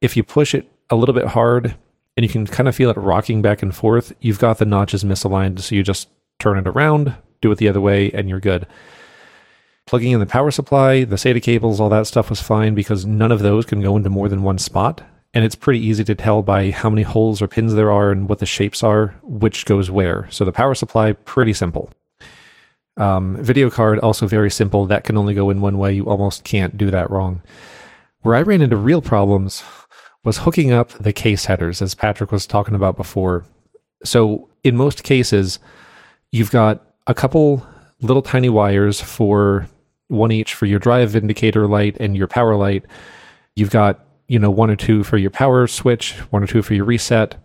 If 0.00 0.16
you 0.16 0.22
push 0.22 0.54
it 0.54 0.70
a 0.90 0.96
little 0.96 1.14
bit 1.14 1.28
hard 1.28 1.76
and 2.16 2.24
you 2.24 2.28
can 2.28 2.46
kind 2.46 2.68
of 2.68 2.74
feel 2.74 2.90
it 2.90 2.96
rocking 2.96 3.42
back 3.42 3.62
and 3.62 3.74
forth, 3.74 4.12
you've 4.20 4.38
got 4.38 4.58
the 4.58 4.64
notches 4.64 5.04
misaligned. 5.04 5.60
So 5.60 5.74
you 5.74 5.82
just 5.82 6.08
turn 6.38 6.58
it 6.58 6.66
around, 6.66 7.14
do 7.40 7.50
it 7.52 7.58
the 7.58 7.68
other 7.68 7.80
way, 7.80 8.10
and 8.12 8.28
you're 8.28 8.40
good. 8.40 8.66
Plugging 9.86 10.12
in 10.12 10.20
the 10.20 10.26
power 10.26 10.50
supply, 10.50 11.04
the 11.04 11.16
SATA 11.16 11.42
cables, 11.42 11.80
all 11.80 11.88
that 11.90 12.06
stuff 12.06 12.30
was 12.30 12.40
fine 12.40 12.74
because 12.74 13.06
none 13.06 13.30
of 13.30 13.40
those 13.40 13.66
can 13.66 13.80
go 13.80 13.96
into 13.96 14.10
more 14.10 14.28
than 14.28 14.42
one 14.42 14.58
spot 14.58 15.02
and 15.36 15.44
it's 15.44 15.54
pretty 15.54 15.80
easy 15.80 16.02
to 16.02 16.14
tell 16.14 16.40
by 16.40 16.70
how 16.70 16.88
many 16.88 17.02
holes 17.02 17.42
or 17.42 17.46
pins 17.46 17.74
there 17.74 17.92
are 17.92 18.10
and 18.10 18.26
what 18.26 18.38
the 18.38 18.46
shapes 18.46 18.82
are, 18.82 19.08
which 19.22 19.66
goes 19.66 19.90
where. 19.90 20.26
So 20.30 20.46
the 20.46 20.50
power 20.50 20.74
supply, 20.74 21.12
pretty 21.12 21.52
simple. 21.52 21.90
Um, 22.96 23.36
video 23.42 23.68
card, 23.68 23.98
also 23.98 24.26
very 24.26 24.50
simple. 24.50 24.86
That 24.86 25.04
can 25.04 25.18
only 25.18 25.34
go 25.34 25.50
in 25.50 25.60
one 25.60 25.76
way. 25.76 25.92
You 25.92 26.06
almost 26.06 26.42
can't 26.44 26.78
do 26.78 26.90
that 26.90 27.10
wrong. 27.10 27.42
Where 28.22 28.34
I 28.34 28.40
ran 28.40 28.62
into 28.62 28.78
real 28.78 29.02
problems 29.02 29.62
was 30.26 30.38
hooking 30.38 30.72
up 30.72 30.90
the 30.98 31.12
case 31.12 31.44
headers, 31.44 31.80
as 31.80 31.94
Patrick 31.94 32.32
was 32.32 32.48
talking 32.48 32.74
about 32.74 32.96
before. 32.96 33.44
So 34.02 34.50
in 34.64 34.76
most 34.76 35.04
cases, 35.04 35.60
you've 36.32 36.50
got 36.50 36.84
a 37.06 37.14
couple 37.14 37.64
little 38.02 38.22
tiny 38.22 38.48
wires 38.48 39.00
for 39.00 39.68
one 40.08 40.32
each 40.32 40.52
for 40.52 40.66
your 40.66 40.80
drive 40.80 41.14
indicator 41.14 41.68
light 41.68 41.96
and 42.00 42.16
your 42.16 42.26
power 42.26 42.56
light. 42.56 42.84
You've 43.54 43.70
got, 43.70 44.04
you 44.26 44.40
know, 44.40 44.50
one 44.50 44.68
or 44.68 44.74
two 44.74 45.04
for 45.04 45.16
your 45.16 45.30
power 45.30 45.68
switch, 45.68 46.14
one 46.30 46.42
or 46.42 46.48
two 46.48 46.60
for 46.60 46.74
your 46.74 46.84
reset. 46.84 47.36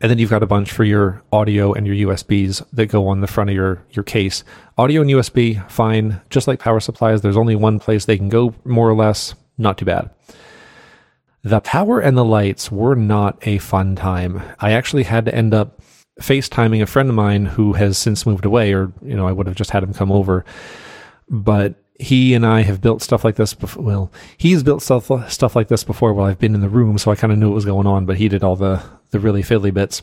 And 0.00 0.08
then 0.08 0.20
you've 0.20 0.30
got 0.30 0.44
a 0.44 0.46
bunch 0.46 0.70
for 0.70 0.84
your 0.84 1.24
audio 1.32 1.72
and 1.72 1.88
your 1.88 2.08
USBs 2.08 2.64
that 2.72 2.86
go 2.86 3.08
on 3.08 3.20
the 3.20 3.26
front 3.26 3.50
of 3.50 3.56
your, 3.56 3.84
your 3.90 4.04
case. 4.04 4.44
Audio 4.78 5.00
and 5.00 5.10
USB, 5.10 5.68
fine. 5.68 6.20
Just 6.30 6.46
like 6.46 6.60
power 6.60 6.78
supplies, 6.78 7.20
there's 7.20 7.36
only 7.36 7.56
one 7.56 7.80
place 7.80 8.04
they 8.04 8.16
can 8.16 8.28
go, 8.28 8.54
more 8.64 8.88
or 8.88 8.94
less. 8.94 9.34
Not 9.58 9.76
too 9.76 9.84
bad. 9.84 10.08
The 11.44 11.60
power 11.60 11.98
and 11.98 12.16
the 12.16 12.24
lights 12.24 12.70
were 12.70 12.94
not 12.94 13.38
a 13.46 13.58
fun 13.58 13.96
time. 13.96 14.42
I 14.60 14.72
actually 14.72 15.02
had 15.02 15.24
to 15.24 15.34
end 15.34 15.52
up 15.52 15.80
FaceTiming 16.20 16.82
a 16.82 16.86
friend 16.86 17.08
of 17.08 17.14
mine 17.16 17.46
who 17.46 17.72
has 17.72 17.98
since 17.98 18.24
moved 18.26 18.44
away, 18.44 18.72
or, 18.72 18.92
you 19.02 19.16
know, 19.16 19.26
I 19.26 19.32
would 19.32 19.46
have 19.46 19.56
just 19.56 19.70
had 19.70 19.82
him 19.82 19.92
come 19.92 20.12
over. 20.12 20.44
But 21.28 21.74
he 21.98 22.34
and 22.34 22.46
I 22.46 22.62
have 22.62 22.80
built 22.80 23.02
stuff 23.02 23.24
like 23.24 23.36
this 23.36 23.54
before. 23.54 23.82
Well, 23.82 24.12
he's 24.36 24.62
built 24.62 24.82
stuff, 24.82 25.10
stuff 25.32 25.56
like 25.56 25.68
this 25.68 25.82
before 25.82 26.12
while 26.12 26.26
I've 26.26 26.38
been 26.38 26.54
in 26.54 26.60
the 26.60 26.68
room, 26.68 26.96
so 26.98 27.10
I 27.10 27.16
kind 27.16 27.32
of 27.32 27.38
knew 27.38 27.48
what 27.48 27.56
was 27.56 27.64
going 27.64 27.86
on, 27.86 28.06
but 28.06 28.18
he 28.18 28.28
did 28.28 28.44
all 28.44 28.56
the, 28.56 28.82
the 29.10 29.18
really 29.18 29.42
fiddly 29.42 29.74
bits. 29.74 30.02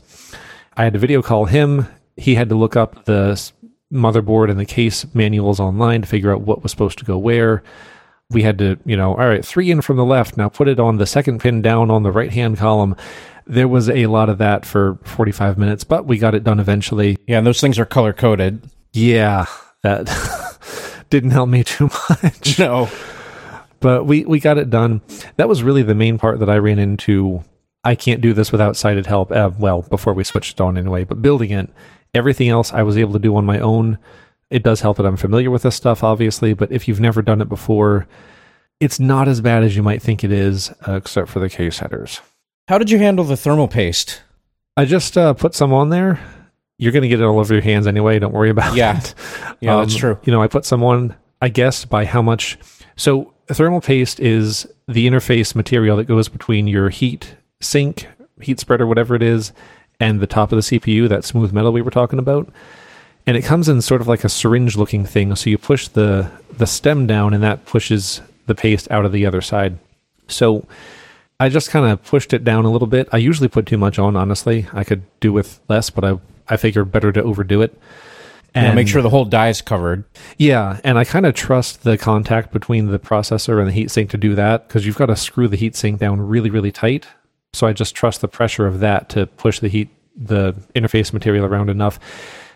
I 0.76 0.84
had 0.84 0.92
to 0.92 0.98
video 0.98 1.22
call 1.22 1.46
him. 1.46 1.86
He 2.16 2.34
had 2.34 2.50
to 2.50 2.54
look 2.54 2.76
up 2.76 3.06
the 3.06 3.50
motherboard 3.92 4.50
and 4.50 4.60
the 4.60 4.66
case 4.66 5.06
manuals 5.14 5.58
online 5.58 6.02
to 6.02 6.08
figure 6.08 6.32
out 6.32 6.42
what 6.42 6.62
was 6.62 6.70
supposed 6.70 6.98
to 6.98 7.04
go 7.04 7.18
where 7.18 7.62
we 8.30 8.42
had 8.42 8.58
to, 8.58 8.78
you 8.84 8.96
know, 8.96 9.10
all 9.10 9.28
right, 9.28 9.44
three 9.44 9.70
in 9.70 9.80
from 9.80 9.96
the 9.96 10.04
left. 10.04 10.36
Now 10.36 10.48
put 10.48 10.68
it 10.68 10.78
on 10.78 10.98
the 10.98 11.06
second 11.06 11.40
pin 11.40 11.62
down 11.62 11.90
on 11.90 12.02
the 12.02 12.12
right 12.12 12.32
hand 12.32 12.58
column. 12.58 12.96
There 13.46 13.68
was 13.68 13.90
a 13.90 14.06
lot 14.06 14.28
of 14.28 14.38
that 14.38 14.64
for 14.64 14.98
45 15.04 15.58
minutes, 15.58 15.82
but 15.82 16.06
we 16.06 16.18
got 16.18 16.34
it 16.34 16.44
done 16.44 16.60
eventually. 16.60 17.18
Yeah, 17.26 17.38
and 17.38 17.46
those 17.46 17.60
things 17.60 17.78
are 17.78 17.84
color 17.84 18.12
coded. 18.12 18.62
Yeah, 18.92 19.46
that 19.82 20.06
didn't 21.10 21.30
help 21.30 21.48
me 21.48 21.64
too 21.64 21.90
much. 22.10 22.58
No. 22.58 22.88
But 23.80 24.04
we, 24.04 24.24
we 24.24 24.40
got 24.40 24.58
it 24.58 24.70
done. 24.70 25.00
That 25.36 25.48
was 25.48 25.62
really 25.62 25.82
the 25.82 25.94
main 25.94 26.18
part 26.18 26.38
that 26.40 26.50
I 26.50 26.58
ran 26.58 26.78
into. 26.78 27.42
I 27.82 27.94
can't 27.94 28.20
do 28.20 28.34
this 28.34 28.52
without 28.52 28.76
sighted 28.76 29.06
help. 29.06 29.32
Uh, 29.32 29.50
well, 29.58 29.82
before 29.82 30.12
we 30.12 30.22
switched 30.22 30.60
on 30.60 30.76
anyway, 30.76 31.04
but 31.04 31.22
building 31.22 31.50
it, 31.50 31.70
everything 32.14 32.48
else 32.48 32.72
I 32.72 32.82
was 32.82 32.98
able 32.98 33.14
to 33.14 33.18
do 33.18 33.34
on 33.36 33.46
my 33.46 33.58
own 33.58 33.98
it 34.50 34.64
does 34.64 34.80
help 34.80 34.96
that 34.96 35.06
I'm 35.06 35.16
familiar 35.16 35.50
with 35.50 35.62
this 35.62 35.76
stuff, 35.76 36.02
obviously, 36.02 36.54
but 36.54 36.72
if 36.72 36.88
you've 36.88 37.00
never 37.00 37.22
done 37.22 37.40
it 37.40 37.48
before, 37.48 38.06
it's 38.80 38.98
not 38.98 39.28
as 39.28 39.40
bad 39.40 39.62
as 39.62 39.76
you 39.76 39.82
might 39.82 40.02
think 40.02 40.24
it 40.24 40.32
is, 40.32 40.72
uh, 40.86 40.94
except 40.94 41.28
for 41.28 41.38
the 41.38 41.48
case 41.48 41.78
headers. 41.78 42.20
How 42.66 42.76
did 42.78 42.90
you 42.90 42.98
handle 42.98 43.24
the 43.24 43.36
thermal 43.36 43.68
paste? 43.68 44.22
I 44.76 44.84
just 44.84 45.16
uh, 45.16 45.34
put 45.34 45.54
some 45.54 45.72
on 45.72 45.90
there. 45.90 46.18
You're 46.78 46.92
going 46.92 47.02
to 47.02 47.08
get 47.08 47.20
it 47.20 47.24
all 47.24 47.38
over 47.38 47.54
your 47.54 47.62
hands 47.62 47.86
anyway. 47.86 48.18
Don't 48.18 48.32
worry 48.32 48.50
about 48.50 48.74
yeah. 48.74 48.98
it. 48.98 49.14
Yeah, 49.60 49.74
um, 49.74 49.82
that's 49.82 49.94
true. 49.94 50.18
You 50.24 50.32
know, 50.32 50.42
I 50.42 50.46
put 50.46 50.64
some 50.64 50.82
on, 50.82 51.14
I 51.42 51.50
guess, 51.50 51.84
by 51.84 52.06
how 52.06 52.22
much. 52.22 52.58
So, 52.96 53.34
thermal 53.48 53.82
paste 53.82 54.18
is 54.18 54.66
the 54.88 55.06
interface 55.06 55.54
material 55.54 55.98
that 55.98 56.04
goes 56.04 56.30
between 56.30 56.66
your 56.66 56.88
heat 56.88 57.36
sink, 57.60 58.06
heat 58.40 58.58
spreader, 58.58 58.86
whatever 58.86 59.14
it 59.14 59.22
is, 59.22 59.52
and 59.98 60.20
the 60.20 60.26
top 60.26 60.50
of 60.50 60.56
the 60.56 60.62
CPU, 60.62 61.10
that 61.10 61.26
smooth 61.26 61.52
metal 61.52 61.72
we 61.72 61.82
were 61.82 61.90
talking 61.90 62.18
about 62.18 62.50
and 63.26 63.36
it 63.36 63.42
comes 63.42 63.68
in 63.68 63.82
sort 63.82 64.00
of 64.00 64.08
like 64.08 64.24
a 64.24 64.28
syringe 64.28 64.76
looking 64.76 65.04
thing. 65.04 65.34
So 65.36 65.50
you 65.50 65.58
push 65.58 65.88
the 65.88 66.30
the 66.52 66.66
stem 66.66 67.06
down, 67.06 67.34
and 67.34 67.42
that 67.42 67.66
pushes 67.66 68.20
the 68.46 68.54
paste 68.54 68.90
out 68.90 69.04
of 69.04 69.12
the 69.12 69.26
other 69.26 69.40
side. 69.40 69.78
So 70.28 70.66
I 71.38 71.48
just 71.48 71.70
kind 71.70 71.90
of 71.90 72.02
pushed 72.04 72.32
it 72.32 72.44
down 72.44 72.64
a 72.64 72.70
little 72.70 72.88
bit. 72.88 73.08
I 73.12 73.18
usually 73.18 73.48
put 73.48 73.66
too 73.66 73.78
much 73.78 73.98
on. 73.98 74.16
Honestly, 74.16 74.66
I 74.72 74.84
could 74.84 75.02
do 75.20 75.32
with 75.32 75.60
less, 75.68 75.90
but 75.90 76.04
I 76.04 76.18
I 76.48 76.56
figured 76.56 76.92
better 76.92 77.12
to 77.12 77.22
overdo 77.22 77.62
it. 77.62 77.78
And 78.52 78.66
yeah, 78.66 78.74
make 78.74 78.88
sure 78.88 79.00
the 79.00 79.10
whole 79.10 79.24
die 79.24 79.48
is 79.48 79.62
covered. 79.62 80.02
Yeah, 80.36 80.80
and 80.82 80.98
I 80.98 81.04
kind 81.04 81.24
of 81.24 81.34
trust 81.34 81.84
the 81.84 81.96
contact 81.96 82.52
between 82.52 82.86
the 82.88 82.98
processor 82.98 83.60
and 83.60 83.70
the 83.70 83.84
heatsink 83.84 84.10
to 84.10 84.16
do 84.16 84.34
that 84.34 84.66
because 84.66 84.84
you've 84.84 84.98
got 84.98 85.06
to 85.06 85.16
screw 85.16 85.46
the 85.46 85.56
heatsink 85.56 85.98
down 85.98 86.20
really, 86.20 86.50
really 86.50 86.72
tight. 86.72 87.06
So 87.52 87.66
I 87.66 87.72
just 87.72 87.94
trust 87.94 88.20
the 88.20 88.28
pressure 88.28 88.66
of 88.66 88.80
that 88.80 89.08
to 89.10 89.26
push 89.26 89.60
the 89.60 89.68
heat, 89.68 89.88
the 90.16 90.54
interface 90.74 91.12
material 91.12 91.44
around 91.44 91.70
enough. 91.70 92.00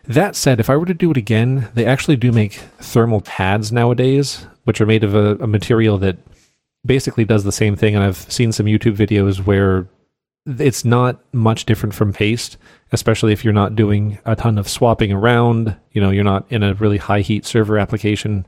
That 0.07 0.37
said, 0.37 0.61
if 0.61 0.69
I 0.69 0.77
were 0.77 0.87
to 0.87 0.95
do 0.95 1.11
it 1.11 1.17
again, 1.17 1.69
they 1.75 1.87
actually 1.87 2.17
do 2.17 2.31
make 2.31 2.55
thermal 2.79 3.23
pads 3.23 3.73
nowadays, 3.73 4.47
which 4.65 4.81
are 4.81 4.87
made 4.87 5.03
of 5.05 5.15
a, 5.15 5.37
a 5.37 5.47
material 5.47 5.99
that 5.99 6.19
basically 6.85 7.25
does 7.25 7.45
the 7.45 7.53
same 7.53 7.75
thing. 7.75 7.95
And 7.95 8.05
I've 8.05 8.31
seen 8.31 8.53
some 8.53 8.67
YouTube 8.67 8.97
videos 8.97 9.45
where 9.45 9.89
it's 10.47 10.85
not 10.85 11.21
much 11.33 11.65
different 11.65 11.95
from 11.95 12.13
paste, 12.13 12.59
especially 12.93 13.33
if 13.33 13.45
you're 13.45 13.55
not 13.55 13.77
doing 13.77 14.19
a 14.27 14.37
ton 14.37 14.59
of 14.59 14.69
swapping 14.69 15.11
around. 15.11 15.75
You 15.93 16.03
know, 16.03 16.11
you're 16.11 16.23
not 16.23 16.45
in 16.51 16.63
a 16.63 16.75
really 16.75 16.99
high 16.99 17.23
heat 17.23 17.47
server 17.47 17.79
application 17.79 18.45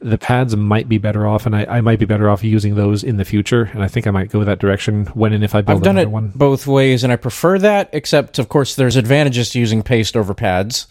the 0.00 0.18
pads 0.18 0.54
might 0.54 0.88
be 0.88 0.98
better 0.98 1.26
off, 1.26 1.46
and 1.46 1.56
I, 1.56 1.64
I, 1.64 1.80
might 1.80 1.98
be 1.98 2.04
better 2.04 2.28
off 2.28 2.44
using 2.44 2.74
those 2.74 3.02
in 3.02 3.16
the 3.16 3.24
future. 3.24 3.70
And 3.72 3.82
I 3.82 3.88
think 3.88 4.06
I 4.06 4.10
might 4.10 4.30
go 4.30 4.44
that 4.44 4.58
direction 4.58 5.06
when 5.06 5.32
and 5.32 5.42
if 5.42 5.54
I 5.54 5.62
build 5.62 5.78
I've 5.78 5.84
done 5.84 5.98
it 5.98 6.10
one. 6.10 6.32
both 6.34 6.66
ways, 6.66 7.02
and 7.02 7.12
I 7.12 7.16
prefer 7.16 7.58
that. 7.60 7.90
Except, 7.92 8.38
of 8.38 8.48
course, 8.48 8.74
there's 8.74 8.96
advantages 8.96 9.50
to 9.50 9.58
using 9.58 9.82
paste 9.82 10.16
over 10.16 10.34
pads. 10.34 10.86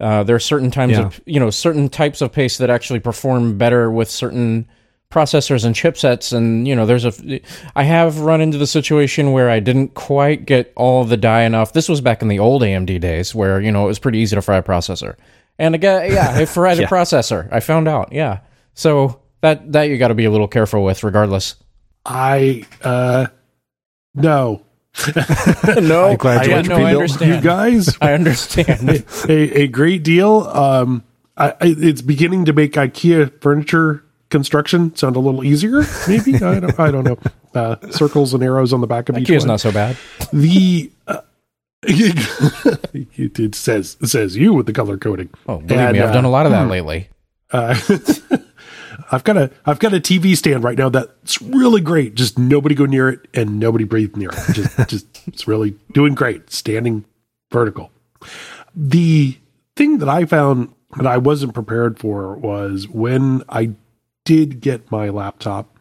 Uh, 0.00 0.22
there 0.22 0.36
are 0.36 0.40
certain 0.40 0.70
times 0.70 0.92
yeah. 0.92 1.06
of 1.06 1.20
you 1.26 1.40
know 1.40 1.50
certain 1.50 1.88
types 1.88 2.20
of 2.20 2.32
paste 2.32 2.58
that 2.58 2.70
actually 2.70 3.00
perform 3.00 3.58
better 3.58 3.90
with 3.90 4.08
certain 4.08 4.66
processors 5.10 5.64
and 5.64 5.74
chipsets 5.74 6.34
and 6.34 6.68
you 6.68 6.76
know 6.76 6.84
there's 6.84 7.06
a 7.06 7.40
i 7.74 7.82
have 7.82 8.20
run 8.20 8.42
into 8.42 8.58
the 8.58 8.66
situation 8.66 9.32
where 9.32 9.48
i 9.48 9.58
didn't 9.58 9.94
quite 9.94 10.44
get 10.44 10.70
all 10.76 11.02
the 11.02 11.16
die 11.16 11.44
enough 11.44 11.72
this 11.72 11.88
was 11.88 12.02
back 12.02 12.20
in 12.20 12.28
the 12.28 12.38
old 12.38 12.60
amd 12.60 13.00
days 13.00 13.34
where 13.34 13.58
you 13.58 13.72
know 13.72 13.84
it 13.84 13.88
was 13.88 13.98
pretty 13.98 14.18
easy 14.18 14.36
to 14.36 14.42
fry 14.42 14.58
a 14.58 14.62
processor 14.62 15.16
and 15.58 15.74
again, 15.74 16.12
yeah, 16.12 16.38
it 16.38 16.48
fried 16.48 16.78
yeah. 16.78 16.84
a 16.84 16.88
processor. 16.88 17.48
I 17.52 17.60
found 17.60 17.88
out. 17.88 18.12
Yeah. 18.12 18.40
So 18.74 19.20
that 19.40 19.72
that 19.72 19.84
you 19.84 19.98
got 19.98 20.08
to 20.08 20.14
be 20.14 20.24
a 20.24 20.30
little 20.30 20.48
careful 20.48 20.84
with, 20.84 21.02
regardless. 21.02 21.56
I 22.04 22.64
uh 22.82 23.26
no. 24.14 24.62
no, 25.80 26.06
I'm 26.06 26.16
glad 26.16 26.46
you, 26.46 26.54
I, 26.54 26.62
no, 26.62 26.76
I 26.76 26.94
understand. 26.94 27.34
you 27.34 27.40
guys. 27.40 27.96
I 28.00 28.14
understand. 28.14 29.04
a, 29.28 29.60
a 29.62 29.66
great 29.68 30.02
deal. 30.02 30.40
Um, 30.40 31.04
I, 31.36 31.50
I, 31.50 31.56
it's 31.60 32.02
beginning 32.02 32.46
to 32.46 32.52
make 32.52 32.72
IKEA 32.72 33.40
furniture 33.40 34.04
construction 34.28 34.96
sound 34.96 35.14
a 35.14 35.20
little 35.20 35.44
easier. 35.44 35.84
Maybe 36.08 36.34
I 36.36 36.60
don't. 36.60 36.80
I 36.80 36.90
don't 36.90 37.04
know. 37.04 37.18
Uh, 37.54 37.76
circles 37.90 38.34
and 38.34 38.42
arrows 38.42 38.72
on 38.72 38.80
the 38.80 38.86
back 38.86 39.08
of 39.08 39.14
IKEA's 39.14 39.30
each 39.30 39.38
one. 39.40 39.48
not 39.48 39.60
so 39.60 39.70
bad. 39.70 39.96
The 40.32 40.90
uh, 41.06 41.20
it 41.82 43.54
says 43.54 43.96
it 44.00 44.08
says 44.08 44.36
you 44.36 44.52
with 44.52 44.66
the 44.66 44.72
color 44.72 44.98
coding. 44.98 45.30
Oh, 45.46 45.58
believe 45.58 45.78
and, 45.78 45.96
me, 45.96 46.02
I've 46.02 46.10
uh, 46.10 46.12
done 46.12 46.24
a 46.24 46.30
lot 46.30 46.46
of 46.46 46.52
that 46.52 46.64
hmm. 46.64 46.70
lately. 46.70 47.08
Uh, 47.50 47.74
I've 49.10 49.24
got 49.24 49.38
a 49.38 49.50
I've 49.64 49.78
got 49.78 49.94
a 49.94 50.00
TV 50.00 50.36
stand 50.36 50.64
right 50.64 50.76
now 50.76 50.90
that's 50.90 51.40
really 51.40 51.80
great. 51.80 52.14
Just 52.14 52.38
nobody 52.38 52.74
go 52.74 52.84
near 52.84 53.08
it 53.08 53.26
and 53.32 53.58
nobody 53.58 53.84
breathe 53.84 54.16
near 54.16 54.28
it. 54.28 54.52
Just 54.52 54.88
just 54.88 55.26
it's 55.26 55.48
really 55.48 55.76
doing 55.92 56.14
great. 56.14 56.50
Standing 56.50 57.06
vertical. 57.50 57.90
The 58.74 59.38
thing 59.76 59.96
that 59.96 60.10
I 60.10 60.26
found 60.26 60.74
that 60.98 61.06
I 61.06 61.16
wasn't 61.16 61.54
prepared 61.54 61.98
for 61.98 62.34
was 62.34 62.86
when 62.86 63.42
I 63.48 63.70
did 64.26 64.60
get 64.60 64.90
my 64.90 65.08
laptop, 65.08 65.74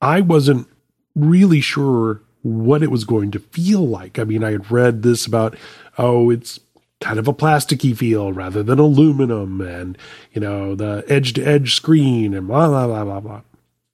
I 0.00 0.20
wasn't 0.20 0.68
really 1.16 1.60
sure 1.60 2.22
what 2.42 2.82
it 2.82 2.90
was 2.90 3.04
going 3.04 3.30
to 3.30 3.38
feel 3.38 3.86
like. 3.86 4.18
I 4.18 4.24
mean, 4.24 4.44
I 4.44 4.52
had 4.52 4.70
read 4.70 5.02
this 5.02 5.26
about, 5.26 5.56
oh, 5.98 6.30
it's 6.30 6.60
kind 7.00 7.18
of 7.18 7.26
a 7.26 7.32
plasticky 7.32 7.96
feel 7.96 8.32
rather 8.32 8.62
than 8.62 8.78
aluminum 8.78 9.60
and, 9.60 9.98
you 10.32 10.40
know, 10.40 10.74
the 10.74 11.04
edge 11.08 11.32
to 11.34 11.42
edge 11.42 11.74
screen 11.74 12.34
and 12.34 12.46
blah, 12.46 12.68
blah, 12.68 12.86
blah, 12.86 13.04
blah, 13.04 13.20
blah. 13.20 13.42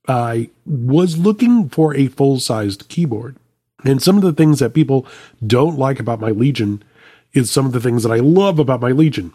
I 0.08 0.50
was 0.66 1.18
looking 1.18 1.68
for 1.68 1.94
a 1.94 2.08
full 2.08 2.40
sized 2.40 2.88
keyboard. 2.88 3.36
And 3.84 4.02
some 4.02 4.16
of 4.16 4.22
the 4.22 4.32
things 4.32 4.58
that 4.58 4.74
people 4.74 5.06
don't 5.46 5.78
like 5.78 6.00
about 6.00 6.20
my 6.20 6.30
Legion 6.30 6.82
is 7.32 7.50
some 7.50 7.66
of 7.66 7.72
the 7.72 7.80
things 7.80 8.02
that 8.02 8.12
I 8.12 8.18
love 8.18 8.58
about 8.58 8.80
my 8.80 8.90
Legion. 8.90 9.32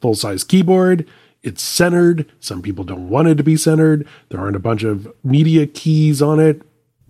Full 0.00 0.14
size 0.14 0.42
keyboard, 0.42 1.06
it's 1.42 1.62
centered. 1.62 2.30
Some 2.40 2.62
people 2.62 2.84
don't 2.84 3.08
want 3.08 3.28
it 3.28 3.36
to 3.36 3.44
be 3.44 3.56
centered. 3.56 4.08
There 4.30 4.40
aren't 4.40 4.56
a 4.56 4.60
bunch 4.60 4.82
of 4.82 5.12
media 5.22 5.66
keys 5.66 6.22
on 6.22 6.40
it. 6.40 6.62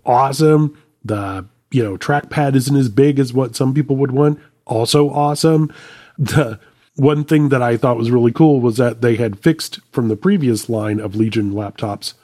Awesome. 0.04 0.76
The, 1.04 1.46
you 1.70 1.82
know, 1.82 1.96
trackpad 1.96 2.54
isn't 2.54 2.76
as 2.76 2.88
big 2.88 3.18
as 3.18 3.32
what 3.32 3.56
some 3.56 3.74
people 3.74 3.96
would 3.96 4.12
want. 4.12 4.40
Also 4.66 5.10
awesome. 5.10 5.72
The 6.18 6.58
one 6.96 7.24
thing 7.24 7.48
that 7.48 7.62
I 7.62 7.76
thought 7.76 7.96
was 7.96 8.10
really 8.10 8.32
cool 8.32 8.60
was 8.60 8.76
that 8.76 9.02
they 9.02 9.16
had 9.16 9.38
fixed 9.38 9.80
from 9.92 10.08
the 10.08 10.16
previous 10.16 10.68
line 10.68 11.00
of 11.00 11.16
Legion 11.16 11.52
laptops 11.52 12.14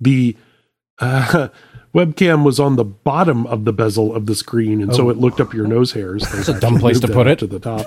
the 0.00 0.36
uh, 0.98 1.48
webcam 1.94 2.44
was 2.44 2.60
on 2.60 2.76
the 2.76 2.84
bottom 2.84 3.46
of 3.46 3.64
the 3.64 3.72
bezel 3.72 4.14
of 4.14 4.26
the 4.26 4.34
screen, 4.34 4.80
and 4.80 4.92
oh. 4.92 4.94
so 4.94 5.10
it 5.10 5.16
looked 5.16 5.40
up 5.40 5.52
your 5.52 5.66
nose 5.66 5.92
hairs. 5.92 6.22
That's 6.32 6.48
a 6.48 6.60
dumb 6.60 6.78
place 6.78 7.00
to 7.00 7.08
put 7.08 7.26
it 7.26 7.38
to 7.40 7.46
the 7.46 7.58
top. 7.58 7.86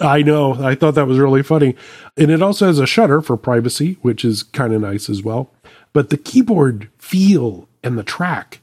I 0.00 0.22
know. 0.22 0.54
I 0.64 0.74
thought 0.74 0.94
that 0.94 1.08
was 1.08 1.18
really 1.18 1.42
funny, 1.42 1.74
and 2.16 2.30
it 2.30 2.42
also 2.42 2.66
has 2.66 2.78
a 2.78 2.86
shutter 2.86 3.20
for 3.20 3.36
privacy, 3.36 3.98
which 4.02 4.24
is 4.24 4.42
kind 4.42 4.72
of 4.72 4.82
nice 4.82 5.08
as 5.08 5.22
well. 5.22 5.52
But 5.92 6.10
the 6.10 6.18
keyboard 6.18 6.90
feel 6.98 7.68
and 7.82 7.98
the 7.98 8.04
track 8.04 8.60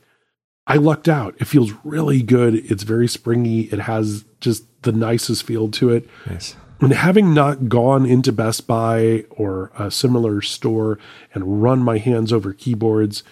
I 0.68 0.78
lucked 0.78 1.08
out. 1.08 1.36
It 1.40 1.46
feels 1.46 1.72
really 1.84 2.22
good. 2.22 2.56
It's 2.56 2.84
very 2.84 3.08
springy. 3.08 3.62
It 3.62 3.80
has 3.80 4.26
just 4.42 4.64
the 4.82 4.92
nicest 4.92 5.44
feel 5.44 5.70
to 5.72 5.90
it. 5.90 6.10
Nice. 6.26 6.56
And 6.82 6.92
having 6.92 7.34
not 7.34 7.70
gone 7.70 8.06
into 8.06 8.32
Best 8.32 8.68
Buy 8.68 9.26
or 9.30 9.72
a 9.78 9.90
similar 9.90 10.42
store 10.42 11.00
and 11.34 11.62
run 11.62 11.80
my 11.80 12.00
hands 12.00 12.34
over 12.34 12.52
keyboards, 12.52 13.24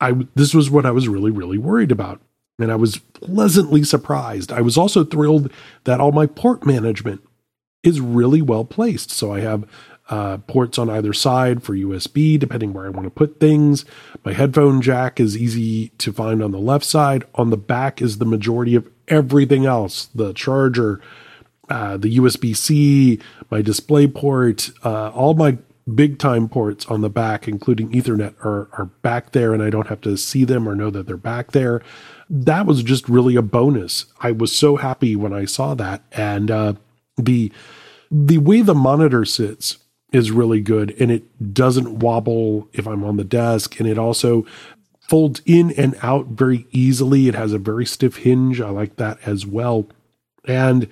I 0.00 0.26
this 0.34 0.54
was 0.54 0.70
what 0.70 0.86
I 0.86 0.90
was 0.90 1.08
really 1.08 1.30
really 1.30 1.58
worried 1.58 1.92
about. 1.92 2.20
And 2.58 2.70
I 2.70 2.76
was 2.76 2.98
pleasantly 2.98 3.84
surprised. 3.84 4.52
I 4.52 4.60
was 4.60 4.76
also 4.76 5.04
thrilled 5.04 5.50
that 5.84 6.00
all 6.00 6.12
my 6.12 6.26
port 6.26 6.66
management 6.66 7.22
is 7.82 8.00
really 8.00 8.42
well 8.42 8.64
placed. 8.64 9.10
So 9.10 9.32
I 9.32 9.40
have 9.40 9.64
uh, 10.10 10.38
ports 10.38 10.76
on 10.76 10.90
either 10.90 11.12
side 11.12 11.62
for 11.62 11.74
USB, 11.74 12.38
depending 12.38 12.72
where 12.72 12.84
I 12.84 12.90
want 12.90 13.06
to 13.06 13.10
put 13.10 13.38
things. 13.38 13.84
My 14.24 14.32
headphone 14.32 14.82
jack 14.82 15.20
is 15.20 15.36
easy 15.36 15.88
to 15.98 16.12
find 16.12 16.42
on 16.42 16.50
the 16.50 16.58
left 16.58 16.84
side. 16.84 17.24
On 17.36 17.50
the 17.50 17.56
back 17.56 18.02
is 18.02 18.18
the 18.18 18.24
majority 18.24 18.74
of 18.74 18.90
everything 19.06 19.66
else 19.66 20.06
the 20.14 20.32
charger, 20.32 21.00
uh, 21.68 21.96
the 21.96 22.18
USB 22.18 22.56
C, 22.56 23.20
my 23.50 23.62
display 23.62 24.08
port, 24.08 24.70
uh, 24.84 25.10
all 25.10 25.34
my 25.34 25.58
big 25.94 26.18
time 26.18 26.48
ports 26.48 26.86
on 26.86 27.00
the 27.00 27.10
back, 27.10 27.46
including 27.46 27.92
Ethernet, 27.92 28.34
are, 28.44 28.68
are 28.72 28.86
back 29.02 29.30
there, 29.30 29.54
and 29.54 29.62
I 29.62 29.70
don't 29.70 29.88
have 29.88 30.00
to 30.02 30.16
see 30.16 30.44
them 30.44 30.68
or 30.68 30.74
know 30.74 30.90
that 30.90 31.06
they're 31.06 31.16
back 31.16 31.52
there. 31.52 31.82
That 32.28 32.66
was 32.66 32.82
just 32.82 33.08
really 33.08 33.36
a 33.36 33.42
bonus. 33.42 34.06
I 34.20 34.32
was 34.32 34.56
so 34.56 34.76
happy 34.76 35.14
when 35.14 35.32
I 35.32 35.44
saw 35.44 35.74
that, 35.74 36.02
and 36.12 36.50
uh, 36.50 36.74
the 37.16 37.52
the 38.10 38.38
way 38.38 38.60
the 38.60 38.74
monitor 38.74 39.24
sits 39.24 39.78
is 40.12 40.30
really 40.30 40.60
good 40.60 40.94
and 41.00 41.10
it 41.10 41.54
doesn't 41.54 42.00
wobble 42.00 42.68
if 42.72 42.86
I'm 42.86 43.04
on 43.04 43.16
the 43.16 43.24
desk 43.24 43.78
and 43.78 43.88
it 43.88 43.98
also 43.98 44.44
folds 45.10 45.42
in 45.44 45.72
and 45.72 45.96
out 46.02 46.26
very 46.26 46.66
easily. 46.70 47.28
It 47.28 47.34
has 47.34 47.52
a 47.52 47.58
very 47.58 47.84
stiff 47.84 48.18
hinge. 48.18 48.60
I 48.60 48.70
like 48.70 48.96
that 48.96 49.18
as 49.26 49.44
well. 49.44 49.86
And 50.44 50.88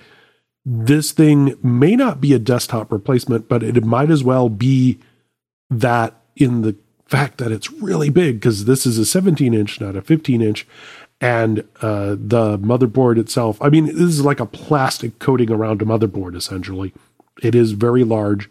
this 0.65 1.11
thing 1.11 1.57
may 1.63 1.95
not 1.95 2.19
be 2.19 2.33
a 2.33 2.39
desktop 2.39 2.91
replacement, 2.91 3.47
but 3.47 3.63
it 3.63 3.83
might 3.83 4.11
as 4.11 4.23
well 4.23 4.49
be 4.49 4.99
that 5.69 6.15
in 6.35 6.63
the 6.63 6.75
fact 7.05 7.37
that 7.37 7.51
it's 7.51 7.71
really 7.71 8.09
big 8.09 8.39
because 8.39 8.65
this 8.65 8.85
is 8.85 8.97
a 8.97 9.05
17 9.05 9.53
inch, 9.53 9.81
not 9.81 9.95
a 9.95 10.01
15 10.01 10.41
inch. 10.41 10.67
And 11.21 11.59
uh, 11.81 12.11
the 12.11 12.57
motherboard 12.59 13.17
itself, 13.17 13.61
I 13.61 13.69
mean, 13.69 13.85
this 13.85 13.95
is 13.95 14.23
like 14.23 14.39
a 14.39 14.45
plastic 14.45 15.19
coating 15.19 15.51
around 15.51 15.81
a 15.81 15.85
motherboard 15.85 16.35
essentially. 16.35 16.93
It 17.41 17.55
is 17.55 17.71
very 17.71 18.03
large. 18.03 18.49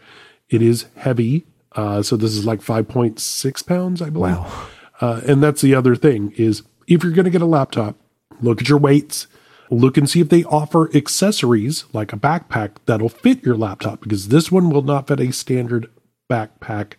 It 0.51 0.62
is 0.62 0.86
heavy. 0.96 1.46
Uh, 1.72 2.03
so 2.03 2.16
this 2.16 2.34
is 2.34 2.44
like 2.44 2.61
5.6 2.61 3.66
pounds, 3.66 4.03
I 4.03 4.11
believe. 4.11 4.36
Wow. 4.36 4.68
Uh, 5.01 5.20
and 5.26 5.42
that's 5.42 5.61
the 5.61 5.74
other 5.74 5.94
thing 5.94 6.32
is 6.36 6.62
if 6.86 7.03
you're 7.03 7.12
going 7.12 7.24
to 7.24 7.30
get 7.30 7.42
a 7.42 7.46
laptop, 7.46 7.96
look 8.40 8.61
at 8.61 8.68
your 8.68 8.78
weights, 8.78 9.26
look 9.70 9.96
and 9.96 10.09
see 10.09 10.20
if 10.20 10.28
they 10.28 10.44
offer 10.44 10.94
accessories 10.96 11.84
like 11.92 12.12
a 12.12 12.16
backpack 12.16 12.76
that'll 12.86 13.09
fit 13.09 13.44
your 13.44 13.57
laptop 13.57 14.01
because 14.01 14.28
this 14.28 14.51
one 14.51 14.70
will 14.70 14.82
not 14.82 15.07
fit 15.07 15.20
a 15.20 15.32
standard 15.32 15.90
backpack 16.30 16.94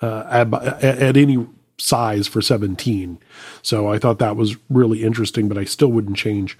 uh, 0.00 0.24
at, 0.30 0.52
at, 0.82 1.16
any 1.16 1.46
size 1.78 2.28
for 2.28 2.40
17. 2.40 3.18
So 3.62 3.88
I 3.88 3.98
thought 3.98 4.18
that 4.18 4.36
was 4.36 4.56
really 4.70 5.02
interesting, 5.02 5.48
but 5.48 5.58
I 5.58 5.64
still 5.64 5.88
wouldn't 5.88 6.16
change. 6.16 6.58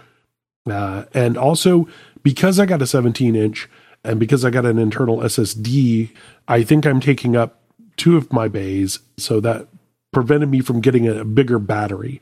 Uh, 0.68 1.04
and 1.14 1.36
also 1.36 1.88
because 2.22 2.58
I 2.58 2.66
got 2.66 2.82
a 2.82 2.86
17 2.86 3.36
inch, 3.36 3.68
and 4.06 4.20
because 4.20 4.44
I 4.44 4.50
got 4.50 4.64
an 4.64 4.78
internal 4.78 5.18
SSD, 5.18 6.10
I 6.48 6.62
think 6.62 6.86
I'm 6.86 7.00
taking 7.00 7.36
up 7.36 7.60
two 7.96 8.16
of 8.16 8.32
my 8.32 8.48
bays. 8.48 9.00
So 9.16 9.40
that 9.40 9.68
prevented 10.12 10.48
me 10.48 10.60
from 10.60 10.80
getting 10.80 11.06
a 11.06 11.24
bigger 11.24 11.58
battery. 11.58 12.20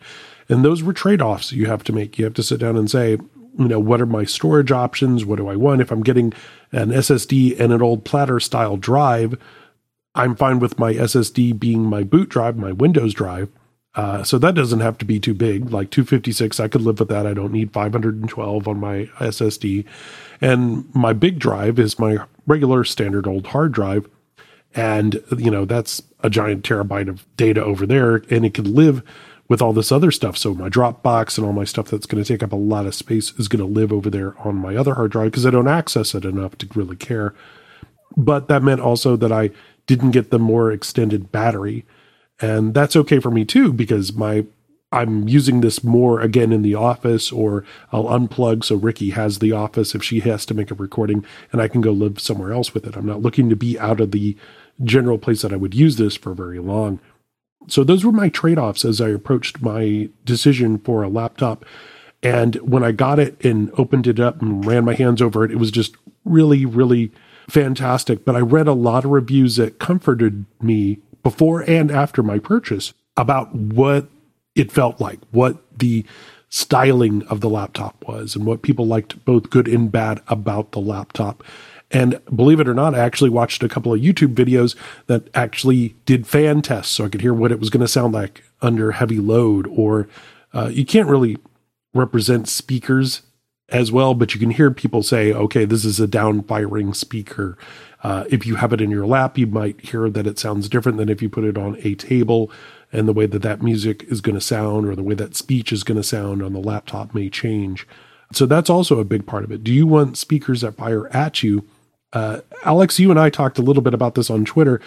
And 0.49 0.64
those 0.64 0.82
were 0.82 0.93
trade 0.93 1.22
offs 1.22 1.53
you 1.53 1.66
have 1.66 1.85
to 1.85 1.93
make. 1.93 2.18
You 2.18 2.24
have 2.24 2.35
to 2.35 2.43
sit 2.43 2.61
down 2.61 2.76
and 2.76 2.91
say, 2.91 3.18
you 3.59 3.68
know, 3.68 3.78
what 3.78 4.01
are 4.01 4.07
my 4.07 4.24
storage 4.24 4.72
options? 4.72 5.24
What 5.24 5.37
do 5.37 5.49
I 5.49 5.57
want? 5.57 5.80
If 5.80 5.91
I'm 5.91 6.03
getting 6.03 6.32
an 6.72 6.91
SSD 6.91 7.59
and 7.59 7.72
an 7.72 7.82
old 7.82 8.05
platter 8.05 8.41
style 8.41 8.76
drive, 8.76 9.39
I'm 10.14 10.37
fine 10.37 10.59
with 10.59 10.78
my 10.78 10.95
SSD 10.95 11.59
being 11.59 11.82
my 11.82 12.03
boot 12.03 12.28
drive, 12.28 12.57
my 12.57 12.72
Windows 12.72 13.14
drive. 13.14 13.51
Uh, 13.95 14.24
so 14.24 14.39
that 14.39 14.57
doesn't 14.57 14.80
have 14.80 14.99
to 14.99 15.05
be 15.05 15.20
too 15.20 15.35
big. 15.35 15.70
Like 15.70 15.91
256, 15.91 16.59
I 16.59 16.68
could 16.68 16.82
live 16.82 16.99
with 16.99 17.09
that. 17.09 17.26
I 17.26 17.35
don't 17.35 17.53
need 17.53 17.72
512 17.72 18.68
on 18.68 18.80
my 18.80 19.09
SSD. 19.18 19.85
And 20.41 20.93
my 20.95 21.12
big 21.12 21.39
drive 21.39 21.78
is 21.78 21.99
my 21.99 22.18
regular 22.47 22.85
standard 22.85 23.26
old 23.26 23.49
hard 23.49 23.72
drive. 23.72 24.09
And, 24.74 25.22
you 25.39 25.51
know, 25.51 25.64
that's 25.64 26.03
a 26.20 26.30
giant 26.30 26.64
terabyte 26.64 27.09
of 27.09 27.24
data 27.37 27.62
over 27.62 27.87
there. 27.87 28.16
And 28.30 28.45
it 28.45 28.55
can 28.55 28.74
live 28.74 29.03
with 29.49 29.62
all 29.62 29.72
this 29.72 29.93
other 29.93 30.11
stuff. 30.11 30.37
So 30.37 30.55
my 30.55 30.68
Dropbox 30.68 31.37
and 31.37 31.47
all 31.47 31.53
my 31.53 31.64
stuff 31.64 31.89
that's 31.89 32.07
going 32.07 32.22
to 32.22 32.26
take 32.26 32.43
up 32.43 32.53
a 32.53 32.57
lot 32.57 32.87
of 32.87 32.95
space 32.95 33.32
is 33.39 33.47
going 33.47 33.61
to 33.61 33.80
live 33.80 33.93
over 33.93 34.11
there 34.11 34.37
on 34.41 34.57
my 34.57 34.74
other 34.74 34.95
hard 34.95 35.12
drive 35.12 35.30
because 35.30 35.47
I 35.47 35.51
don't 35.51 35.68
access 35.68 36.14
it 36.14 36.24
enough 36.24 36.57
to 36.59 36.68
really 36.74 36.97
care. 36.97 37.35
But 38.16 38.49
that 38.49 38.62
meant 38.62 38.80
also 38.80 39.16
that 39.16 39.32
I 39.32 39.51
didn't 39.87 40.12
get 40.12 40.30
the 40.30 40.39
more 40.39 40.72
extended 40.72 41.30
battery 41.30 41.85
and 42.41 42.74
that's 42.74 42.97
okay 42.97 43.20
for 43.20 43.30
me 43.30 43.45
too 43.45 43.72
because 43.72 44.12
my 44.12 44.45
I'm 44.95 45.28
using 45.28 45.61
this 45.61 45.82
more 45.82 46.20
again 46.20 46.53
in 46.53 46.62
the 46.62 46.76
office 46.76 47.32
or 47.32 47.64
I'll 47.92 48.05
unplug 48.05 48.64
so 48.64 48.76
Ricky 48.76 49.11
has 49.11 49.40
the 49.40 49.53
office 49.53 49.95
if 49.95 50.03
she 50.03 50.20
has 50.20 50.47
to 50.47 50.55
make 50.55 50.70
a 50.70 50.74
recording 50.74 51.24
and 51.53 51.61
I 51.61 51.68
can 51.68 51.80
go 51.80 51.90
live 51.90 52.20
somewhere 52.20 52.53
else 52.53 52.72
with 52.72 52.86
it. 52.86 52.97
I'm 52.97 53.07
not 53.07 53.22
looking 53.22 53.51
to 53.51 53.57
be 53.57 53.78
out 53.78 54.01
of 54.01 54.12
the 54.12 54.36
general 54.82 55.18
place 55.18 55.42
that 55.42 55.53
I 55.53 55.57
would 55.57 55.74
use 55.74 55.97
this 55.97 56.16
for 56.16 56.32
very 56.32 56.61
long. 56.61 57.01
So 57.66 57.82
those 57.82 58.05
were 58.05 58.12
my 58.12 58.28
trade-offs 58.28 58.84
as 58.84 59.01
I 59.01 59.09
approached 59.09 59.62
my 59.62 60.11
decision 60.24 60.78
for 60.78 61.03
a 61.03 61.09
laptop. 61.09 61.64
And 62.22 62.57
when 62.57 62.84
I 62.84 62.92
got 62.92 63.18
it 63.18 63.42
and 63.45 63.70
opened 63.76 64.07
it 64.07 64.20
up 64.20 64.40
and 64.40 64.64
ran 64.64 64.84
my 64.84 64.95
hands 64.95 65.20
over 65.20 65.45
it, 65.45 65.51
it 65.51 65.59
was 65.59 65.70
just 65.70 65.97
really, 66.24 66.64
really 66.64 67.11
fantastic. 67.49 68.24
But 68.24 68.36
I 68.36 68.40
read 68.40 68.68
a 68.68 68.72
lot 68.72 69.05
of 69.05 69.11
reviews 69.11 69.57
that 69.57 69.78
comforted 69.78 70.45
me 70.61 70.99
before 71.22 71.62
and 71.62 71.90
after 71.90 72.22
my 72.22 72.38
purchase 72.38 72.92
about 73.16 73.55
what 73.55 74.09
it 74.55 74.72
felt 74.72 75.00
like, 75.00 75.18
what 75.30 75.57
the 75.76 76.05
styling 76.48 77.22
of 77.24 77.40
the 77.40 77.50
laptop 77.50 78.05
was, 78.07 78.36
and 78.36 78.46
what 78.46 78.62
people 78.62 78.86
liked, 78.86 79.24
both 79.24 79.50
good 79.50 79.66
and 79.66 79.90
bad, 79.90 80.20
about 80.28 80.72
the 80.72 80.80
laptop. 80.80 81.42
And 81.90 82.20
believe 82.34 82.61
it 82.61 82.68
or 82.68 82.74
not, 82.74 82.94
I 82.94 82.98
actually 82.98 83.30
watched 83.30 83.62
a 83.62 83.68
couple 83.68 83.92
of 83.92 84.00
YouTube 84.00 84.34
videos 84.34 84.74
that 85.07 85.28
actually 85.34 85.94
did 86.07 86.26
fan 86.26 86.62
tests 86.62 86.92
so 86.92 87.05
I 87.05 87.09
could 87.09 87.20
hear 87.20 87.34
what 87.34 87.52
it 87.52 87.61
was 87.61 87.70
going 87.70 87.82
to 87.82 87.88
sound 87.88 88.14
like 88.14 88.42
under 88.62 88.92
heavy 88.92 89.18
load. 89.18 89.66
Or 89.68 90.09
uh, 90.52 90.70
you 90.72 90.84
can't 90.84 91.09
really 91.09 91.36
represent 91.92 92.48
speakers 92.48 93.22
as 93.68 93.92
well, 93.92 94.14
but 94.14 94.34
you 94.34 94.40
can 94.40 94.50
hear 94.50 94.70
people 94.70 95.02
say, 95.02 95.32
okay, 95.32 95.64
this 95.64 95.84
is 95.84 96.00
a 96.00 96.07
down 96.07 96.42
firing 96.42 96.94
speaker. 96.94 97.57
Uh, 98.02 98.24
if 98.28 98.46
you 98.46 98.57
have 98.57 98.72
it 98.72 98.80
in 98.80 98.90
your 98.90 99.07
lap, 99.07 99.38
you 99.38 99.46
might 99.46 99.80
hear 99.80 100.11
that 100.11 100.26
it 100.26 100.38
sounds 100.38 100.68
different 100.68 100.98
than 100.98 101.09
if 101.09 101.22
you 101.22 101.28
put 101.28 101.44
it 101.44 101.57
on 101.57 101.76
a 101.82 101.94
table, 101.94 102.50
and 102.95 103.09
the 103.09 103.12
way 103.12 103.26
that 103.26 103.42
that 103.42 103.61
music 103.61 104.05
is 104.05 104.20
going 104.20 104.36
to 104.36 104.40
sound 104.40 104.86
or 104.86 104.95
the 104.95 105.03
way 105.03 105.14
that 105.14 105.36
speech 105.36 105.72
is 105.72 105.82
going 105.82 105.97
to 105.97 106.03
sound 106.03 106.42
on 106.42 106.53
the 106.53 106.61
laptop 106.61 107.14
may 107.14 107.28
change. 107.28 107.86
So 108.32 108.47
that's 108.47 108.70
also 108.70 109.01
a 109.01 109.05
big 109.05 109.26
part 109.26 109.45
of 109.45 109.53
it. 109.53 109.62
Do 109.62 109.72
you 109.72 109.86
want 109.86 110.16
speakers 110.16 110.62
that 110.62 110.76
fire 110.76 111.09
at 111.09 111.42
you? 111.42 111.64
Uh, 112.12 112.40
Alex, 112.64 112.99
you 112.99 113.11
and 113.11 113.18
I 113.18 113.28
talked 113.28 113.59
a 113.59 113.62
little 113.62 113.82
bit 113.82 113.95
about 113.95 114.14
this 114.14 114.30
on 114.30 114.45
Twitter. 114.45 114.80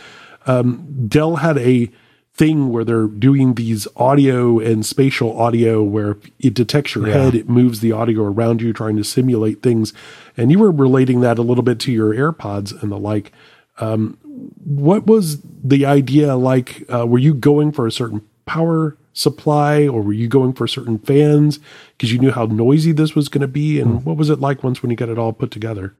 Um, 0.47 1.07
Dell 1.07 1.35
had 1.35 1.57
a 1.57 1.91
thing 2.33 2.69
where 2.69 2.85
they're 2.85 3.07
doing 3.07 3.55
these 3.55 3.87
audio 3.97 4.59
and 4.59 4.85
spatial 4.85 5.37
audio 5.39 5.83
where 5.83 6.17
it 6.39 6.53
detects 6.53 6.95
your 6.95 7.07
yeah. 7.07 7.13
head, 7.15 7.35
it 7.35 7.49
moves 7.49 7.79
the 7.79 7.91
audio 7.91 8.23
around 8.23 8.61
you, 8.61 8.71
trying 8.71 8.95
to 8.95 9.03
simulate 9.03 9.61
things. 9.61 9.91
And 10.37 10.51
you 10.51 10.59
were 10.59 10.71
relating 10.71 11.21
that 11.21 11.39
a 11.39 11.41
little 11.41 11.63
bit 11.63 11.79
to 11.81 11.91
your 11.91 12.13
AirPods 12.13 12.81
and 12.81 12.91
the 12.91 12.97
like. 12.97 13.33
Um, 13.79 14.17
what 14.63 15.07
was 15.07 15.41
the 15.41 15.85
idea 15.85 16.35
like? 16.35 16.83
Uh, 16.93 17.05
were 17.07 17.19
you 17.19 17.33
going 17.33 17.71
for 17.71 17.87
a 17.87 17.91
certain 17.91 18.21
power 18.45 18.97
supply 19.13 19.87
or 19.87 20.01
were 20.01 20.13
you 20.13 20.27
going 20.27 20.53
for 20.53 20.67
certain 20.67 20.99
fans 20.99 21.59
because 21.91 22.11
you 22.11 22.19
knew 22.19 22.31
how 22.31 22.45
noisy 22.45 22.91
this 22.91 23.15
was 23.15 23.29
going 23.29 23.41
to 23.41 23.47
be? 23.47 23.79
And 23.79 23.99
mm. 23.99 24.03
what 24.03 24.17
was 24.17 24.29
it 24.29 24.39
like 24.39 24.63
once 24.63 24.81
when 24.81 24.91
you 24.91 24.97
got 24.97 25.09
it 25.09 25.17
all 25.17 25.33
put 25.33 25.51
together? 25.51 25.95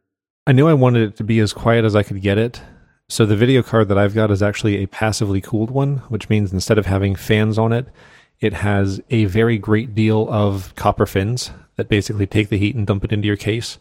I 0.46 0.52
knew 0.54 0.68
I 0.68 0.74
wanted 0.74 1.10
it 1.10 1.18
to 1.18 1.24
be 1.24 1.40
as 1.40 1.52
quiet 1.52 1.84
as 1.84 1.96
I 1.96 2.04
could 2.04 2.22
get 2.22 2.38
it. 2.38 2.62
So 3.10 3.26
the 3.26 3.36
video 3.36 3.64
card 3.64 3.88
that 3.90 3.98
I've 3.98 4.14
got 4.14 4.32
is 4.32 4.44
actually 4.44 4.84
a 4.84 4.88
passively 4.88 5.42
cooled 5.42 5.72
one, 5.72 5.98
which 6.10 6.30
means 6.30 6.54
instead 6.54 6.78
of 6.78 6.86
having 6.86 7.16
fans 7.16 7.58
on 7.58 7.72
it, 7.74 7.88
it 8.40 8.54
has 8.54 9.02
a 9.10 9.26
very 9.26 9.58
great 9.58 9.96
deal 9.96 10.28
of 10.30 10.76
copper 10.76 11.06
fins 11.06 11.52
that 11.78 11.90
basically 11.90 12.28
take 12.28 12.50
the 12.50 12.58
heat 12.58 12.76
and 12.76 12.86
dump 12.86 13.04
it 13.04 13.12
into 13.12 13.28
your 13.28 13.38
case. 13.38 13.78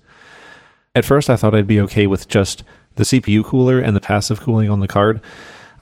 At 0.95 1.05
first, 1.05 1.29
I 1.29 1.37
thought 1.37 1.55
I'd 1.55 1.67
be 1.67 1.81
okay 1.83 2.07
with 2.07 2.29
just 2.29 2.63
the 2.97 3.05
CPU 3.05 3.45
cooler 3.45 3.79
and 3.79 3.95
the 3.95 4.01
passive 4.01 4.41
cooling 4.41 4.69
on 4.69 4.81
the 4.81 4.89
card. 4.89 5.21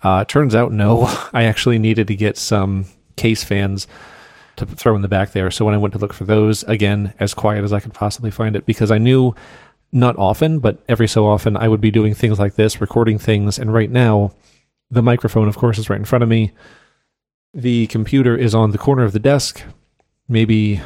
Uh, 0.02 0.24
turns 0.24 0.54
out, 0.54 0.70
no, 0.72 1.04
I 1.32 1.44
actually 1.44 1.78
needed 1.78 2.06
to 2.08 2.16
get 2.16 2.36
some 2.36 2.86
case 3.16 3.42
fans 3.42 3.86
to 4.56 4.66
throw 4.66 4.94
in 4.94 5.02
the 5.02 5.08
back 5.08 5.32
there. 5.32 5.50
So 5.50 5.64
when 5.64 5.74
I 5.74 5.78
went 5.78 5.94
to 5.94 5.98
look 5.98 6.12
for 6.12 6.24
those, 6.24 6.62
again, 6.64 7.14
as 7.18 7.34
quiet 7.34 7.64
as 7.64 7.72
I 7.72 7.80
could 7.80 7.94
possibly 7.94 8.30
find 8.30 8.54
it, 8.54 8.66
because 8.66 8.90
I 8.90 8.98
knew 8.98 9.34
not 9.92 10.16
often, 10.16 10.58
but 10.58 10.82
every 10.88 11.08
so 11.08 11.26
often 11.26 11.56
I 11.56 11.68
would 11.68 11.80
be 11.80 11.90
doing 11.90 12.14
things 12.14 12.38
like 12.38 12.54
this, 12.54 12.80
recording 12.80 13.18
things. 13.18 13.58
And 13.58 13.72
right 13.72 13.90
now, 13.90 14.32
the 14.90 15.02
microphone, 15.02 15.48
of 15.48 15.56
course, 15.56 15.78
is 15.78 15.88
right 15.88 15.98
in 15.98 16.04
front 16.04 16.22
of 16.22 16.28
me. 16.28 16.52
The 17.52 17.86
computer 17.86 18.36
is 18.36 18.54
on 18.54 18.72
the 18.72 18.78
corner 18.78 19.04
of 19.04 19.12
the 19.12 19.18
desk, 19.18 19.62
maybe 20.28 20.80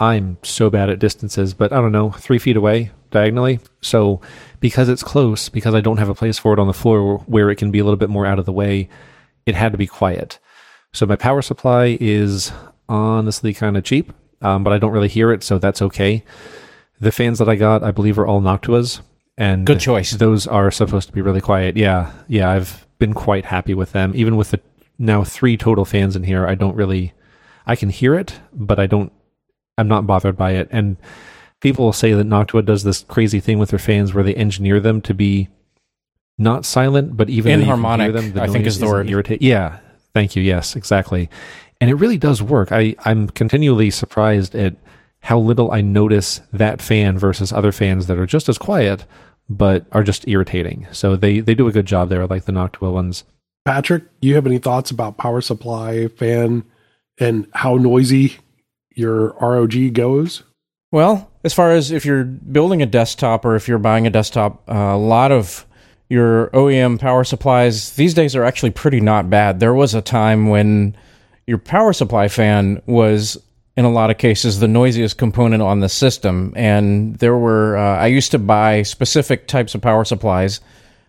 I'm 0.00 0.38
so 0.42 0.70
bad 0.70 0.88
at 0.88 0.98
distances, 0.98 1.52
but 1.52 1.72
I 1.72 1.76
don't 1.76 1.92
know, 1.92 2.10
three 2.10 2.38
feet 2.38 2.56
away 2.56 2.90
diagonally. 3.10 3.60
So 3.82 4.22
because 4.58 4.88
it's 4.88 5.02
close, 5.02 5.50
because 5.50 5.74
I 5.74 5.82
don't 5.82 5.98
have 5.98 6.08
a 6.08 6.14
place 6.14 6.38
for 6.38 6.54
it 6.54 6.58
on 6.58 6.66
the 6.66 6.72
floor 6.72 7.18
where 7.26 7.50
it 7.50 7.56
can 7.56 7.70
be 7.70 7.78
a 7.78 7.84
little 7.84 7.98
bit 7.98 8.08
more 8.08 8.24
out 8.24 8.38
of 8.38 8.46
the 8.46 8.52
way, 8.52 8.88
it 9.44 9.54
had 9.54 9.72
to 9.72 9.78
be 9.78 9.86
quiet. 9.86 10.38
So 10.92 11.04
my 11.06 11.16
power 11.16 11.42
supply 11.42 11.98
is 12.00 12.50
honestly 12.88 13.52
kind 13.52 13.76
of 13.76 13.84
cheap, 13.84 14.12
um, 14.40 14.64
but 14.64 14.72
I 14.72 14.78
don't 14.78 14.92
really 14.92 15.08
hear 15.08 15.32
it, 15.32 15.42
so 15.42 15.58
that's 15.58 15.82
okay. 15.82 16.24
The 16.98 17.12
fans 17.12 17.38
that 17.38 17.48
I 17.48 17.54
got, 17.54 17.82
I 17.82 17.90
believe, 17.90 18.18
are 18.18 18.26
all 18.26 18.40
Noctuas, 18.40 19.00
and 19.36 19.66
Good 19.66 19.80
choice. 19.80 20.12
Those 20.12 20.46
are 20.46 20.70
supposed 20.70 21.08
to 21.08 21.14
be 21.14 21.22
really 21.22 21.40
quiet. 21.40 21.76
Yeah, 21.76 22.12
yeah, 22.26 22.50
I've 22.50 22.86
been 22.98 23.14
quite 23.14 23.46
happy 23.46 23.74
with 23.74 23.92
them. 23.92 24.12
Even 24.14 24.36
with 24.36 24.50
the 24.50 24.60
now 24.98 25.24
three 25.24 25.56
total 25.56 25.84
fans 25.84 26.16
in 26.16 26.24
here, 26.24 26.46
I 26.46 26.54
don't 26.54 26.74
really, 26.74 27.12
I 27.66 27.76
can 27.76 27.90
hear 27.90 28.14
it, 28.14 28.40
but 28.52 28.78
I 28.78 28.86
don't, 28.86 29.12
I'm 29.80 29.88
not 29.88 30.06
bothered 30.06 30.36
by 30.36 30.52
it. 30.52 30.68
And 30.70 30.96
people 31.60 31.86
will 31.86 31.92
say 31.92 32.12
that 32.12 32.26
Noctua 32.26 32.64
does 32.64 32.84
this 32.84 33.04
crazy 33.08 33.40
thing 33.40 33.58
with 33.58 33.70
their 33.70 33.78
fans 33.78 34.14
where 34.14 34.24
they 34.24 34.34
engineer 34.34 34.78
them 34.78 35.00
to 35.02 35.14
be 35.14 35.48
not 36.38 36.64
silent, 36.64 37.16
but 37.16 37.28
even 37.28 37.60
though 37.60 37.66
you 37.66 37.72
Inharmonic, 37.72 38.12
them, 38.12 38.40
I 38.40 38.48
think 38.48 38.66
is 38.66 38.78
the 38.78 38.86
word. 38.86 39.10
Irritate. 39.10 39.42
Yeah, 39.42 39.78
thank 40.14 40.36
you. 40.36 40.42
Yes, 40.42 40.76
exactly. 40.76 41.28
And 41.80 41.90
it 41.90 41.94
really 41.94 42.18
does 42.18 42.42
work. 42.42 42.72
I, 42.72 42.94
I'm 43.04 43.28
continually 43.28 43.90
surprised 43.90 44.54
at 44.54 44.76
how 45.20 45.38
little 45.38 45.70
I 45.70 45.82
notice 45.82 46.40
that 46.52 46.80
fan 46.80 47.18
versus 47.18 47.52
other 47.52 47.72
fans 47.72 48.06
that 48.06 48.18
are 48.18 48.26
just 48.26 48.48
as 48.48 48.56
quiet, 48.56 49.04
but 49.48 49.86
are 49.92 50.02
just 50.02 50.26
irritating. 50.28 50.86
So 50.92 51.16
they, 51.16 51.40
they 51.40 51.54
do 51.54 51.68
a 51.68 51.72
good 51.72 51.86
job 51.86 52.08
there, 52.08 52.26
like 52.26 52.44
the 52.44 52.52
Noctua 52.52 52.92
ones. 52.92 53.24
Patrick, 53.66 54.04
you 54.22 54.34
have 54.34 54.46
any 54.46 54.58
thoughts 54.58 54.90
about 54.90 55.18
power 55.18 55.42
supply, 55.42 56.08
fan, 56.08 56.64
and 57.18 57.46
how 57.52 57.74
noisy 57.76 58.38
your 59.00 59.34
ROG 59.40 59.92
goes? 59.92 60.44
Well, 60.92 61.30
as 61.42 61.54
far 61.54 61.72
as 61.72 61.90
if 61.90 62.04
you're 62.04 62.24
building 62.24 62.82
a 62.82 62.86
desktop 62.86 63.44
or 63.44 63.56
if 63.56 63.66
you're 63.66 63.78
buying 63.78 64.06
a 64.06 64.10
desktop, 64.10 64.62
uh, 64.68 64.74
a 64.74 64.98
lot 64.98 65.32
of 65.32 65.66
your 66.08 66.48
OEM 66.48 66.98
power 66.98 67.24
supplies 67.24 67.94
these 67.94 68.14
days 68.14 68.34
are 68.36 68.44
actually 68.44 68.72
pretty 68.72 69.00
not 69.00 69.30
bad. 69.30 69.60
There 69.60 69.74
was 69.74 69.94
a 69.94 70.02
time 70.02 70.48
when 70.48 70.96
your 71.46 71.58
power 71.58 71.92
supply 71.92 72.28
fan 72.28 72.82
was, 72.86 73.36
in 73.76 73.84
a 73.84 73.90
lot 73.90 74.10
of 74.10 74.18
cases, 74.18 74.58
the 74.58 74.68
noisiest 74.68 75.16
component 75.16 75.62
on 75.62 75.80
the 75.80 75.88
system. 75.88 76.52
And 76.56 77.16
there 77.16 77.36
were, 77.36 77.76
uh, 77.76 77.98
I 77.98 78.08
used 78.08 78.32
to 78.32 78.38
buy 78.38 78.82
specific 78.82 79.46
types 79.46 79.74
of 79.74 79.80
power 79.80 80.04
supplies 80.04 80.60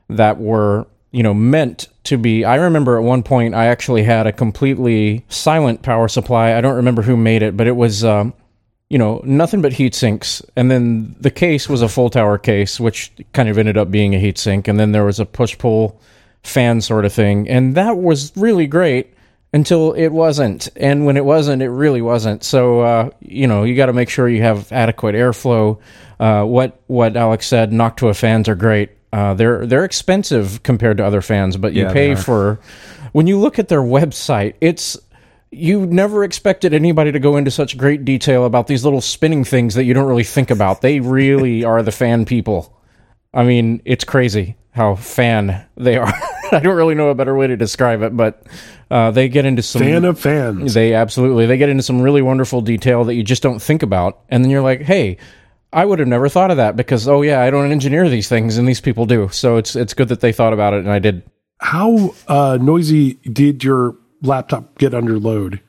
that 0.10 0.39
were 0.39 0.86
you 1.12 1.24
know 1.24 1.34
meant 1.34 1.88
to 2.05 2.18
be. 2.18 2.43
I 2.43 2.55
remember 2.55 2.97
at 2.97 3.03
one 3.03 3.24
point 3.24 3.53
i 3.53 3.68
actually 3.68 4.03
had 4.03 4.28
a 4.28 4.32
completely 4.32 5.26
silent 5.30 5.82
power 5.82 6.07
supply. 6.07 6.53
I 6.53 6.62
don't 6.62 6.76
remember 6.76 7.01
who 7.01 7.16
made 7.18 7.43
it 7.43 7.55
but 7.55 7.68
it 7.68 7.76
was 7.76 8.03
um, 8.03 8.34
you 8.89 8.97
know 8.97 9.22
nothing 9.24 9.62
but 9.62 9.74
heat 9.74 9.93
sinks. 9.93 10.41
And 10.55 10.72
then 10.72 11.16
the 11.20 11.32
case 11.32 11.70
was 11.70 11.82
a 11.82 11.89
full 11.89 12.09
tower 12.09 12.38
case 12.38 12.80
which 12.80 13.12
kind 13.34 13.49
of 13.49 13.57
ended 13.57 13.78
up 13.78 13.91
being 13.91 14.16
a 14.16 14.20
heat 14.20 14.38
sink. 14.38 14.68
And 14.68 14.80
then 14.80 14.91
there 14.93 15.05
was 15.05 15.20
a 15.20 15.26
push 15.26 15.57
pull 15.57 15.99
fan 16.43 16.82
sort 16.82 17.05
of 17.05 17.14
thing. 17.14 17.47
And 17.47 17.76
that 17.76 17.97
was 17.97 18.36
really 18.36 18.66
great 18.66 19.14
until 19.53 19.91
it 19.93 20.09
wasn't. 20.09 20.70
And 20.78 21.05
when 21.05 21.18
it 21.18 21.26
wasn't 21.26 21.62
it 21.62 21.70
really 21.70 22.01
wasn't. 22.01 22.43
So 22.43 22.82
uh, 22.82 23.09
you 23.20 23.47
know 23.47 23.64
you 23.64 23.76
got 23.76 23.88
to 23.88 23.93
make 23.93 24.09
sure 24.09 24.30
you 24.30 24.41
have 24.41 24.72
adequate 24.72 25.14
airflow. 25.14 25.78
Uh, 26.20 26.45
what 26.45 26.80
what 26.86 27.18
alex 27.18 27.47
said 27.47 27.72
noctua 27.72 28.16
fans 28.16 28.47
are 28.47 28.53
great 28.53 28.91
uh, 29.14 29.34
they're 29.34 29.66
they're 29.66 29.86
expensive 29.86 30.64
compared 30.64 30.97
to 30.97 31.05
other 31.05 31.22
fans 31.22 31.57
but 31.57 31.74
you 31.74 31.84
Yeah, 31.84 31.93
pay 31.93 32.16
for 32.16 32.59
when 33.12 33.28
you 33.28 33.38
look 33.39 33.59
at 33.59 33.68
their 33.68 33.82
website 33.82 34.55
it's 34.62 34.97
you 35.51 35.86
never 35.86 36.24
expected 36.24 36.74
anybody 36.74 37.12
to 37.12 37.20
go 37.20 37.36
into 37.36 37.51
such 37.51 37.78
great 37.78 38.05
detail 38.05 38.45
about 38.45 38.68
these 38.68 38.84
little 38.86 39.01
spinning 39.01 39.43
things 39.43 39.76
that 39.76 39.84
you 39.84 39.93
don't 39.93 40.07
really 40.07 40.24
think 40.24 40.49
about 40.49 40.82
they 40.82 40.99
really 40.99 41.64
are 41.72 41.84
the 41.84 41.91
fan 41.91 42.26
people 42.26 42.78
I 43.34 43.43
mean, 43.45 43.82
it's 43.86 44.03
crazy 44.03 44.57
how 44.72 44.95
fan 44.95 45.66
they 45.78 45.97
are. 45.97 46.14
I 46.51 46.59
don't 46.59 46.76
really 46.76 46.95
know 46.95 47.09
a 47.09 47.16
better 47.16 47.34
way 47.34 47.47
to 47.47 47.55
describe 47.55 48.01
it, 48.01 48.16
but 48.16 48.45
uh, 48.89 49.12
they 49.12 49.30
get 49.30 49.45
into 49.45 49.62
some 49.62 49.82
Fan 49.82 50.03
of 50.03 50.20
fans. 50.20 50.74
they 50.74 50.93
absolutely 50.93 51.45
they 51.45 51.57
get 51.57 51.70
into 51.70 51.82
some 51.84 52.01
really 52.01 52.22
wonderful 52.22 52.59
detail 52.59 53.05
that 53.05 53.16
you 53.16 53.24
just 53.24 53.41
don't 53.41 53.62
think 53.62 53.84
about, 53.84 54.20
and 54.30 54.43
then 54.43 54.51
you're 54.51 54.62
like, 54.62 54.82
hey. 54.82 55.18
I 55.74 55.86
would 55.86 55.99
have 55.99 56.07
never 56.07 56.28
thought 56.28 56.51
of 56.51 56.57
that 56.57 56.76
because 56.76 57.07
oh 57.07 57.22
yeah, 57.22 57.41
I 57.41 57.49
don't 57.49 57.72
engineer 57.72 58.09
these 58.09 58.28
things 58.28 58.57
and 58.57 58.67
these 58.67 58.82
people 58.82 59.05
do. 59.05 59.30
So 59.30 59.57
it's 59.57 59.76
it's 59.76 59.93
good 59.93 60.09
that 60.09 60.19
they 60.19 60.32
thought 60.32 60.53
about 60.53 60.74
it 60.74 60.80
and 60.80 60.91
I 60.91 60.99
did. 60.99 61.24
How 61.59 62.15
uh, 62.28 62.57
noisy 62.59 63.13
did 63.15 63.63
your 63.63 63.95
laptop 64.22 64.78
get 64.78 64.93
under 64.93 65.19
load? 65.19 65.61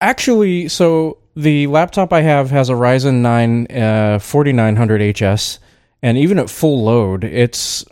Actually, 0.00 0.68
so 0.68 1.18
the 1.36 1.66
laptop 1.66 2.12
I 2.12 2.22
have 2.22 2.50
has 2.50 2.68
a 2.68 2.74
Ryzen 2.74 3.20
9 3.22 3.66
uh, 3.70 4.18
4900 4.18 5.16
HS, 5.16 5.58
and 6.02 6.18
even 6.18 6.38
at 6.38 6.50
full 6.50 6.84
load, 6.84 7.24
it's 7.24 7.84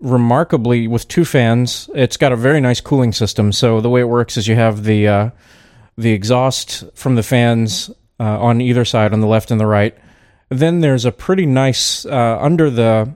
remarkably 0.00 0.88
with 0.88 1.06
two 1.08 1.24
fans. 1.24 1.90
It's 1.94 2.16
got 2.16 2.32
a 2.32 2.36
very 2.36 2.60
nice 2.60 2.80
cooling 2.80 3.12
system. 3.12 3.52
So 3.52 3.80
the 3.80 3.90
way 3.90 4.00
it 4.00 4.08
works 4.08 4.36
is 4.36 4.48
you 4.48 4.56
have 4.56 4.84
the 4.84 5.08
uh, 5.08 5.30
the 5.96 6.12
exhaust 6.12 6.84
from 6.94 7.16
the 7.16 7.22
fans 7.22 7.90
uh, 8.18 8.40
on 8.40 8.60
either 8.60 8.84
side, 8.84 9.12
on 9.12 9.20
the 9.20 9.26
left 9.26 9.50
and 9.50 9.60
the 9.60 9.66
right. 9.66 9.96
Then 10.50 10.80
there's 10.80 11.04
a 11.04 11.12
pretty 11.12 11.46
nice 11.46 12.04
uh, 12.04 12.38
under 12.40 12.70
the 12.70 13.14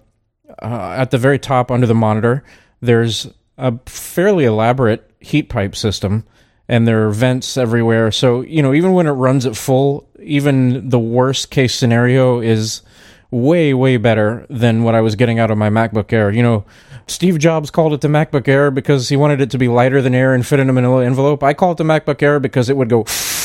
uh, 0.63 0.95
at 0.97 1.11
the 1.11 1.19
very 1.19 1.39
top 1.39 1.71
under 1.71 1.87
the 1.87 1.95
monitor. 1.95 2.45
There's 2.81 3.29
a 3.59 3.79
fairly 3.87 4.45
elaborate 4.45 5.11
heat 5.21 5.49
pipe 5.49 5.75
system, 5.75 6.25
and 6.69 6.87
there 6.87 7.07
are 7.07 7.11
vents 7.11 7.57
everywhere. 7.57 8.13
So 8.13 8.43
you 8.43 8.63
know, 8.63 8.73
even 8.73 8.93
when 8.93 9.07
it 9.07 9.13
runs 9.13 9.47
at 9.47 9.57
full, 9.57 10.09
even 10.23 10.89
the 10.89 10.99
worst 10.99 11.51
case 11.51 11.75
scenario 11.75 12.41
is 12.41 12.83
way 13.31 13.75
way 13.75 13.97
better 13.97 14.47
than 14.49 14.85
what 14.85 14.95
I 14.95 15.01
was 15.01 15.17
getting 15.17 15.41
out 15.41 15.51
of 15.51 15.59
my 15.59 15.69
MacBook 15.69 16.13
Air. 16.13 16.31
You 16.31 16.43
know, 16.43 16.65
Steve 17.09 17.39
Jobs 17.39 17.71
called 17.71 17.93
it 17.93 18.01
the 18.01 18.09
MacBook 18.09 18.47
Air 18.47 18.71
because 18.71 19.09
he 19.09 19.17
wanted 19.17 19.41
it 19.41 19.51
to 19.51 19.59
be 19.59 19.67
lighter 19.67 20.01
than 20.01 20.15
air 20.15 20.35
and 20.35 20.47
fit 20.47 20.61
in 20.61 20.71
a 20.71 20.73
manila 20.73 21.05
envelope. 21.05 21.43
I 21.43 21.53
call 21.53 21.73
it 21.73 21.79
the 21.79 21.85
MacBook 21.85 22.23
Air 22.23 22.39
because 22.39 22.71
it 22.71 22.77
would 22.77 22.89
go 22.89 23.05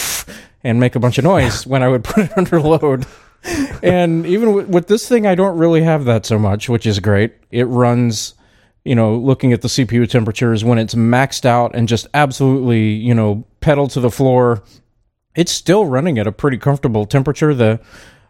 and 0.64 0.80
make 0.80 0.96
a 0.96 1.00
bunch 1.00 1.18
of 1.18 1.24
noise 1.24 1.66
when 1.66 1.82
I 1.82 1.88
would 1.88 2.04
put 2.04 2.26
it 2.26 2.32
under 2.38 2.62
load. 2.62 3.08
And 3.44 4.26
even 4.26 4.54
with, 4.54 4.68
with 4.68 4.88
this 4.88 5.08
thing, 5.08 5.26
I 5.26 5.36
don't 5.36 5.58
really 5.58 5.84
have 5.84 6.06
that 6.06 6.26
so 6.26 6.38
much, 6.38 6.70
which 6.70 6.86
is 6.86 7.00
great. 7.00 7.34
It 7.52 7.66
runs, 7.66 8.34
you 8.84 8.96
know, 8.96 9.16
looking 9.16 9.54
at 9.54 9.62
the 9.62 9.68
CPU 9.68 10.10
temperatures 10.10 10.64
when 10.64 10.78
it's 10.78 10.96
maxed 10.96 11.46
out 11.46 11.76
and 11.76 11.88
just 11.88 12.08
absolutely, 12.14 12.92
you 12.92 13.14
know, 13.14 13.46
pedal 13.62 13.88
to 13.90 14.00
the 14.00 14.12
floor. 14.12 14.64
It's 15.36 15.52
still 15.52 15.86
running 15.86 16.20
at 16.20 16.28
a 16.28 16.32
pretty 16.32 16.58
comfortable 16.58 17.06
temperature. 17.06 17.54
The 17.54 17.80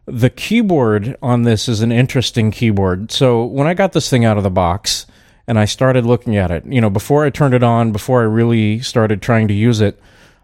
the 0.06 0.30
keyboard 0.30 1.16
on 1.22 1.44
this 1.44 1.70
is 1.70 1.82
an 1.82 1.92
interesting 1.92 2.52
keyboard. 2.52 3.12
So 3.12 3.46
when 3.46 3.68
I 3.68 3.76
got 3.76 3.94
this 3.94 4.10
thing 4.10 4.26
out 4.26 4.38
of 4.38 4.44
the 4.44 4.50
box 4.50 5.06
and 5.48 5.60
I 5.60 5.66
started 5.66 6.06
looking 6.06 6.36
at 6.36 6.50
it, 6.50 6.66
you 6.66 6.82
know, 6.82 6.90
before 6.90 7.26
I 7.26 7.30
turned 7.30 7.54
it 7.54 7.64
on, 7.64 7.92
before 7.92 8.22
I 8.22 8.26
really 8.26 8.80
started 8.80 9.22
trying 9.22 9.48
to 9.50 9.54
use 9.54 9.82
it, 9.82 10.00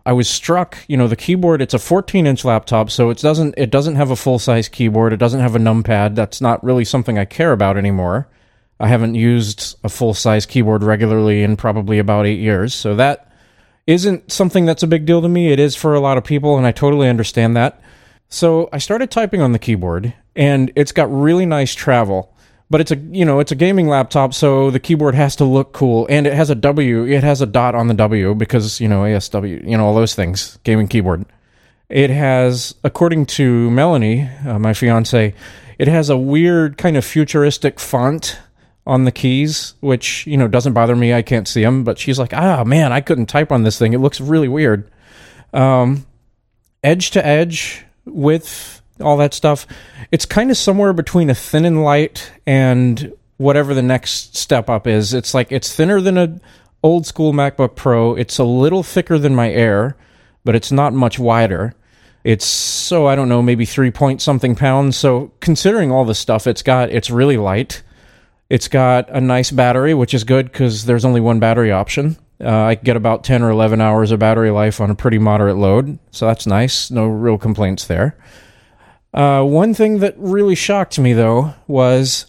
I 0.06 0.14
was 0.14 0.30
struck, 0.30 0.78
you 0.88 0.97
know, 0.97 1.08
the 1.08 1.16
keyboard, 1.16 1.62
it's 1.62 1.74
a 1.74 1.80
14 1.80 2.28
inch 2.28 2.45
laptop, 2.45 2.91
so 2.91 3.10
it 3.10 3.18
doesn't 3.18 3.56
it 3.58 3.72
doesn't 3.72 3.95
have 3.95 4.12
a 4.12 4.16
full 4.16 4.38
size 4.38 4.70
keyboard, 4.70 5.14
it 5.14 5.18
doesn't 5.18 5.39
have 5.39 5.56
a 5.56 5.60
numpad. 5.60 6.16
That's 6.16 6.41
not 6.41 6.64
really 6.64 6.86
something 6.86 7.18
I 7.18 7.26
care 7.26 7.51
about 7.51 7.78
anymore. 7.78 8.28
I 8.80 8.88
haven't 8.88 9.16
used 9.16 9.78
a 9.84 9.89
full 9.89 10.14
size 10.14 10.45
keyboard 10.45 10.84
regularly 10.84 11.41
in 11.41 11.58
probably 11.58 11.97
about 11.97 12.26
eight 12.26 12.39
years. 12.39 12.74
So 12.74 12.95
that 12.95 13.32
isn't 13.88 14.32
something 14.32 14.66
that's 14.66 14.84
a 14.84 14.88
big 14.88 15.06
deal 15.06 15.22
to 15.22 15.30
me. 15.30 15.51
It 15.51 15.60
is 15.60 15.76
for 15.76 15.95
a 15.95 15.99
lot 15.99 16.18
of 16.18 16.24
people, 16.24 16.58
and 16.58 16.68
I 16.68 16.72
totally 16.72 17.08
understand 17.08 17.56
that. 17.56 17.82
So 18.30 18.70
I 18.74 18.80
started 18.80 19.12
typing 19.12 19.41
on 19.41 19.53
the 19.53 19.60
keyboard, 19.60 20.14
and 20.36 20.72
it's 20.76 20.91
got 20.91 21.12
really 21.12 21.45
nice 21.45 21.74
travel. 21.74 22.34
But 22.70 22.82
it's 22.82 22.91
a 22.91 22.95
you 22.95 23.26
know 23.26 23.39
it's 23.39 23.51
a 23.51 23.55
gaming 23.55 23.88
laptop, 23.88 24.34
so 24.34 24.72
the 24.72 24.80
keyboard 24.80 25.13
has 25.13 25.36
to 25.38 25.45
look 25.45 25.72
cool, 25.72 26.07
and 26.09 26.26
it 26.26 26.34
has 26.34 26.49
a 26.49 26.55
W. 26.55 27.05
It 27.05 27.24
has 27.24 27.41
a 27.41 27.45
dot 27.45 27.76
on 27.76 27.88
the 27.88 27.93
W 27.93 28.34
because 28.34 28.82
you 28.82 28.88
know 28.88 29.03
ASW, 29.03 29.68
you 29.68 29.78
know 29.78 29.86
all 29.86 29.93
those 29.93 30.16
things. 30.16 30.57
Gaming 30.63 30.88
keyboard. 30.88 31.26
It 31.89 32.09
has, 32.09 32.74
according 32.84 33.28
to 33.28 33.70
Melanie, 33.70 34.28
uh, 34.47 34.57
my 34.57 34.74
fiance, 34.74 35.36
it 35.78 35.88
has 35.88 36.09
a 36.09 36.18
weird 36.18 36.78
kind 36.80 36.97
of 36.97 37.05
futuristic 37.05 37.80
font 37.80 38.39
on 38.88 39.03
the 39.03 39.11
keys, 39.11 39.76
which 39.82 40.26
you 40.26 40.38
know 40.38 40.47
doesn't 40.47 40.74
bother 40.74 40.95
me. 40.95 41.13
I 41.13 41.22
can't 41.22 41.47
see 41.47 41.61
them, 41.61 41.84
but 41.84 41.99
she's 41.99 42.18
like, 42.18 42.34
ah 42.34 42.63
man, 42.63 42.91
I 42.91 43.01
couldn't 43.01 43.28
type 43.28 43.51
on 43.51 43.61
this 43.61 43.78
thing. 43.78 43.93
It 43.93 43.99
looks 43.99 44.20
really 44.20 44.47
weird. 44.47 44.89
Um, 45.53 46.05
edge 46.84 47.11
to 47.11 47.26
edge 47.26 47.86
with 48.05 48.82
all 49.02 49.18
that 49.18 49.34
stuff. 49.34 49.68
It's 50.12 50.26
kind 50.26 50.52
of 50.52 50.58
somewhere 50.58 50.93
between 50.93 51.30
a 51.30 51.36
thin 51.36 51.66
and 51.66 51.84
light 51.84 52.32
and 52.46 53.14
whatever 53.38 53.74
the 53.74 53.82
next 53.82 54.36
step 54.36 54.70
up 54.70 54.88
is. 54.88 55.14
It's 55.14 55.34
like 55.34 55.52
it's 55.52 55.76
thinner 55.76 56.02
than 56.02 56.18
a 56.18 56.39
old 56.84 57.06
school 57.06 57.34
MacBook 57.34 57.76
Pro. 57.76 58.16
It's 58.16 58.38
a 58.38 58.43
little 58.43 58.84
thicker 58.84 59.18
than 59.18 59.36
my 59.36 59.52
Air, 59.52 59.98
but 60.43 60.56
it's 60.56 60.72
not 60.72 60.93
much 60.93 61.20
wider. 61.20 61.74
It's 62.24 62.46
so 62.46 63.08
I 63.08 63.16
don't 63.16 63.30
know, 63.30 63.41
maybe 63.41 63.66
three 63.66 63.91
point 63.91 64.22
something 64.22 64.56
pounds. 64.56 64.96
So 64.98 65.32
considering 65.41 65.91
all 65.91 66.06
the 66.06 66.16
stuff 66.16 66.48
it's 66.48 66.64
got, 66.64 66.89
it's 66.89 67.10
really 67.10 67.38
light. 67.38 67.84
It's 68.50 68.68
got 68.68 69.10
a 69.10 69.20
nice 69.20 69.52
battery, 69.52 69.93
which 69.93 70.14
is 70.14 70.24
good 70.24 70.52
because 70.52 70.86
there's 70.86 71.06
only 71.06 71.22
one 71.22 71.39
battery 71.39 71.72
option. 71.72 72.18
Uh, 72.39 72.52
I 72.52 72.76
get 72.76 72.98
about 72.98 73.24
10 73.24 73.41
or 73.41 73.50
11 73.50 73.80
hours 73.80 74.12
of 74.12 74.20
battery 74.20 74.52
life 74.52 74.82
on 74.82 74.91
a 74.91 74.96
pretty 74.96 75.18
moderate 75.18 75.56
load, 75.56 75.98
so 76.12 76.28
that's 76.28 76.46
nice. 76.46 76.91
No 76.91 77.08
real 77.08 77.38
complaints 77.38 77.88
there. 77.88 78.18
Uh, 79.16 79.41
one 79.41 79.74
thing 79.74 79.99
that 79.99 80.13
really 80.18 80.55
shocked 80.55 80.99
me 80.99 81.13
though 81.13 81.53
was 81.68 82.26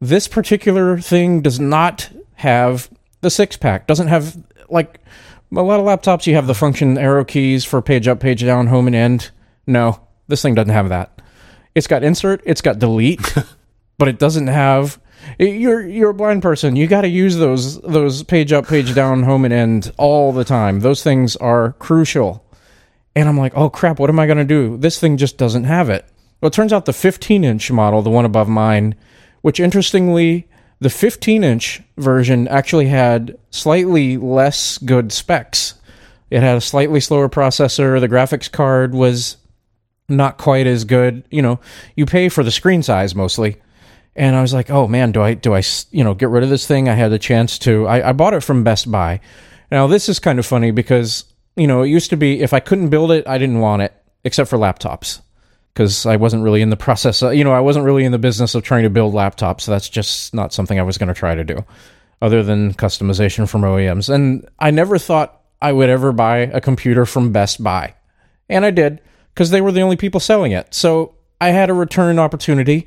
this 0.00 0.26
particular 0.26 0.98
thing 0.98 1.42
does 1.42 1.60
not 1.60 2.10
have 2.36 2.88
the 3.20 3.28
six 3.28 3.58
pack. 3.58 3.86
Doesn't 3.86 4.08
have 4.08 4.42
like 4.70 5.00
a 5.54 5.60
lot 5.60 5.78
of 5.78 5.86
laptops. 5.86 6.26
You 6.26 6.34
have 6.36 6.46
the 6.46 6.54
function 6.54 6.96
arrow 6.96 7.24
keys 7.24 7.66
for 7.66 7.82
page 7.82 8.08
up, 8.08 8.20
page 8.20 8.40
down, 8.42 8.68
home 8.68 8.86
and 8.86 8.96
end. 8.96 9.30
No, 9.66 10.00
this 10.28 10.40
thing 10.40 10.54
doesn't 10.54 10.72
have 10.72 10.88
that. 10.88 11.20
It's 11.74 11.86
got 11.86 12.02
insert. 12.02 12.42
It's 12.46 12.62
got 12.62 12.78
delete, 12.78 13.34
but 13.98 14.08
it 14.08 14.18
doesn't 14.18 14.46
have. 14.46 14.98
You're 15.38 15.86
you're 15.86 16.10
a 16.10 16.14
blind 16.14 16.40
person. 16.40 16.74
You 16.74 16.86
got 16.86 17.02
to 17.02 17.08
use 17.08 17.36
those 17.36 17.78
those 17.82 18.22
page 18.22 18.50
up, 18.54 18.66
page 18.66 18.94
down, 18.94 19.24
home 19.24 19.44
and 19.44 19.52
end 19.52 19.92
all 19.98 20.32
the 20.32 20.44
time. 20.44 20.80
Those 20.80 21.02
things 21.02 21.36
are 21.36 21.74
crucial. 21.74 22.46
And 23.14 23.28
I'm 23.28 23.36
like, 23.36 23.52
oh 23.54 23.68
crap, 23.68 23.98
what 23.98 24.08
am 24.08 24.18
I 24.18 24.24
going 24.24 24.38
to 24.38 24.44
do? 24.44 24.78
This 24.78 24.98
thing 24.98 25.18
just 25.18 25.36
doesn't 25.36 25.64
have 25.64 25.90
it. 25.90 26.06
Well, 26.40 26.48
it 26.48 26.54
turns 26.54 26.72
out 26.72 26.86
the 26.86 26.92
15 26.92 27.44
inch 27.44 27.70
model, 27.70 28.02
the 28.02 28.10
one 28.10 28.24
above 28.24 28.48
mine, 28.48 28.94
which 29.42 29.60
interestingly, 29.60 30.48
the 30.80 30.90
15 30.90 31.44
inch 31.44 31.82
version 31.98 32.48
actually 32.48 32.86
had 32.86 33.36
slightly 33.50 34.16
less 34.16 34.78
good 34.78 35.12
specs. 35.12 35.74
It 36.30 36.42
had 36.42 36.56
a 36.56 36.62
slightly 36.62 37.00
slower 37.00 37.28
processor. 37.28 38.00
The 38.00 38.08
graphics 38.08 38.50
card 38.50 38.94
was 38.94 39.36
not 40.08 40.38
quite 40.38 40.66
as 40.66 40.84
good. 40.84 41.24
You 41.30 41.42
know, 41.42 41.60
you 41.96 42.06
pay 42.06 42.28
for 42.28 42.42
the 42.42 42.50
screen 42.50 42.82
size 42.82 43.14
mostly. 43.14 43.56
And 44.16 44.34
I 44.34 44.42
was 44.42 44.54
like, 44.54 44.70
oh 44.70 44.88
man, 44.88 45.12
do 45.12 45.22
I, 45.22 45.34
do 45.34 45.54
I, 45.54 45.62
you 45.90 46.02
know, 46.02 46.14
get 46.14 46.30
rid 46.30 46.42
of 46.42 46.50
this 46.50 46.66
thing? 46.66 46.88
I 46.88 46.94
had 46.94 47.12
the 47.12 47.18
chance 47.18 47.58
to. 47.60 47.86
I, 47.86 48.10
I 48.10 48.12
bought 48.12 48.34
it 48.34 48.42
from 48.42 48.64
Best 48.64 48.90
Buy. 48.90 49.20
Now, 49.70 49.86
this 49.86 50.08
is 50.08 50.18
kind 50.18 50.38
of 50.38 50.46
funny 50.46 50.72
because, 50.72 51.24
you 51.56 51.66
know, 51.66 51.82
it 51.82 51.88
used 51.88 52.10
to 52.10 52.16
be 52.16 52.40
if 52.40 52.52
I 52.52 52.60
couldn't 52.60 52.88
build 52.88 53.12
it, 53.12 53.26
I 53.28 53.38
didn't 53.38 53.60
want 53.60 53.82
it, 53.82 53.94
except 54.24 54.50
for 54.50 54.58
laptops 54.58 55.20
because 55.72 56.06
I 56.06 56.16
wasn't 56.16 56.42
really 56.42 56.62
in 56.62 56.70
the 56.70 56.76
process. 56.76 57.22
Of, 57.22 57.34
you 57.34 57.44
know, 57.44 57.52
I 57.52 57.60
wasn't 57.60 57.84
really 57.84 58.04
in 58.04 58.12
the 58.12 58.18
business 58.18 58.54
of 58.54 58.62
trying 58.62 58.82
to 58.84 58.90
build 58.90 59.14
laptops. 59.14 59.62
So 59.62 59.72
that's 59.72 59.88
just 59.88 60.34
not 60.34 60.52
something 60.52 60.78
I 60.78 60.82
was 60.82 60.98
going 60.98 61.08
to 61.08 61.14
try 61.14 61.34
to 61.34 61.44
do, 61.44 61.64
other 62.20 62.42
than 62.42 62.74
customization 62.74 63.48
from 63.48 63.62
OEMs. 63.62 64.12
And 64.12 64.48
I 64.58 64.70
never 64.70 64.98
thought 64.98 65.40
I 65.62 65.72
would 65.72 65.90
ever 65.90 66.12
buy 66.12 66.38
a 66.38 66.60
computer 66.60 67.06
from 67.06 67.32
Best 67.32 67.62
Buy, 67.62 67.94
and 68.48 68.64
I 68.64 68.70
did 68.70 69.00
because 69.34 69.50
they 69.50 69.60
were 69.60 69.72
the 69.72 69.82
only 69.82 69.96
people 69.96 70.20
selling 70.20 70.52
it. 70.52 70.74
So 70.74 71.14
I 71.40 71.48
had 71.48 71.70
a 71.70 71.74
return 71.74 72.18
opportunity. 72.18 72.86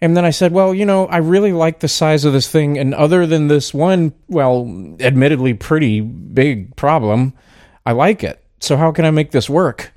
And 0.00 0.16
then 0.16 0.24
I 0.24 0.30
said, 0.30 0.52
well, 0.52 0.74
you 0.74 0.84
know, 0.84 1.06
I 1.06 1.18
really 1.18 1.52
like 1.52 1.78
the 1.78 1.86
size 1.86 2.24
of 2.24 2.32
this 2.32 2.48
thing. 2.48 2.76
And 2.76 2.92
other 2.92 3.24
than 3.24 3.46
this 3.46 3.72
one, 3.72 4.12
well, 4.26 4.96
admittedly 4.98 5.54
pretty 5.54 6.00
big 6.00 6.74
problem, 6.74 7.34
I 7.86 7.92
like 7.92 8.24
it. 8.24 8.44
So 8.58 8.76
how 8.76 8.90
can 8.90 9.04
I 9.04 9.12
make 9.12 9.30
this 9.30 9.48
work? 9.48 9.91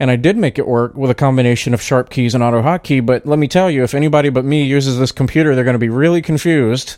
And 0.00 0.10
I 0.10 0.16
did 0.16 0.36
make 0.36 0.58
it 0.58 0.66
work 0.66 0.94
with 0.94 1.10
a 1.10 1.14
combination 1.14 1.74
of 1.74 1.80
SharpKeys 1.80 2.34
and 2.34 2.42
AutoHotkey. 2.42 3.04
But 3.04 3.26
let 3.26 3.38
me 3.38 3.48
tell 3.48 3.70
you, 3.70 3.82
if 3.82 3.94
anybody 3.94 4.28
but 4.28 4.44
me 4.44 4.64
uses 4.64 4.98
this 4.98 5.10
computer, 5.10 5.54
they're 5.54 5.64
going 5.64 5.74
to 5.74 5.78
be 5.78 5.88
really 5.88 6.22
confused 6.22 6.96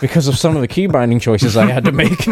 because 0.00 0.28
of 0.28 0.36
some 0.36 0.54
of 0.54 0.60
the 0.60 0.68
key 0.68 0.86
binding 0.86 1.18
choices 1.18 1.56
I 1.56 1.66
had 1.66 1.84
to 1.86 1.92
make. 1.92 2.26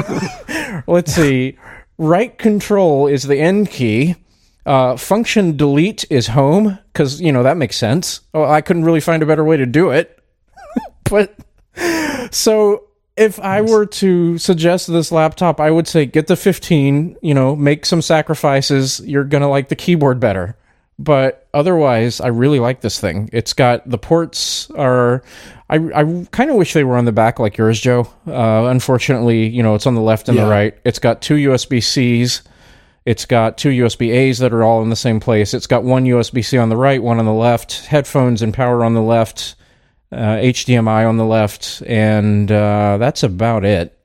Let's 0.87 1.15
see. 1.15 1.59
Right 1.97 2.37
control 2.37 3.07
is 3.07 3.23
the 3.23 3.39
end 3.39 3.71
key. 3.71 4.17
Uh, 4.67 4.97
function 4.97 5.57
delete 5.57 6.05
is 6.11 6.29
home 6.29 6.79
because 6.93 7.21
you 7.21 7.33
know 7.33 7.43
that 7.43 7.57
makes 7.57 7.77
sense. 7.77 8.21
Oh, 8.35 8.45
I 8.45 8.61
couldn't 8.61 8.85
really 8.85 9.01
find 9.01 9.23
a 9.23 9.27
better 9.27 9.45
way 9.45 9.57
to 9.57 9.67
do 9.67 9.91
it, 9.91 10.23
but 11.05 11.35
so 12.31 12.90
if 13.17 13.39
I 13.41 13.61
were 13.61 13.87
to 13.87 14.39
suggest 14.39 14.87
this 14.87 15.13
laptop, 15.13 15.61
I 15.61 15.71
would 15.71 15.87
say 15.87 16.07
get 16.07 16.27
the 16.27 16.37
15, 16.37 17.17
you 17.23 17.35
know, 17.35 17.55
make 17.57 17.85
some 17.85 18.03
sacrifices. 18.03 19.01
You're 19.01 19.25
going 19.25 19.43
to 19.43 19.49
like 19.49 19.69
the 19.69 19.77
keyboard 19.77 20.21
better. 20.21 20.57
But 20.99 21.49
otherwise, 21.55 22.21
I 22.21 22.29
really 22.29 22.61
like 22.61 22.83
this 22.83 23.01
thing. 23.01 23.31
It's 23.33 23.55
got 23.55 23.89
the 23.89 23.99
ports 23.99 24.71
are. 24.73 25.23
I, 25.71 25.77
I 25.77 26.27
kind 26.31 26.51
of 26.51 26.57
wish 26.57 26.75
they 26.75 26.85
were 26.85 26.97
on 26.97 27.07
the 27.07 27.13
back 27.13 27.39
like 27.39 27.57
yours, 27.57 27.81
Joe. 27.81 28.07
Uh, 28.27 28.67
unfortunately, 28.67 29.49
you 29.49 29.63
know, 29.63 29.75
it's 29.75 29.87
on 29.87 29.95
the 29.95 30.03
left 30.03 30.29
and 30.29 30.37
yeah. 30.37 30.45
the 30.45 30.51
right. 30.51 30.79
It's 30.85 30.99
got 30.99 31.23
two 31.23 31.37
USB 31.37 31.83
Cs. 31.83 32.43
It's 33.07 33.25
got 33.25 33.57
two 33.57 33.71
USB 33.71 34.13
A's 34.13 34.41
that 34.41 34.53
are 34.53 34.63
all 34.63 34.83
in 34.83 34.91
the 34.91 34.97
same 34.97 35.21
place. 35.21 35.55
It's 35.55 35.67
got 35.67 35.85
one 35.85 36.05
USB 36.05 36.45
C 36.45 36.59
on 36.59 36.69
the 36.69 36.77
right, 36.77 37.03
one 37.03 37.19
on 37.19 37.25
the 37.25 37.33
left, 37.33 37.87
headphones 37.87 38.43
and 38.43 38.53
power 38.53 38.85
on 38.85 38.93
the 38.93 39.03
left 39.03 39.57
HDMI 40.17 41.09
on 41.09 41.17
the 41.17 41.25
left, 41.25 41.83
and 41.87 42.51
uh, 42.51 42.97
that's 42.99 43.23
about 43.23 43.65
it. 43.65 43.97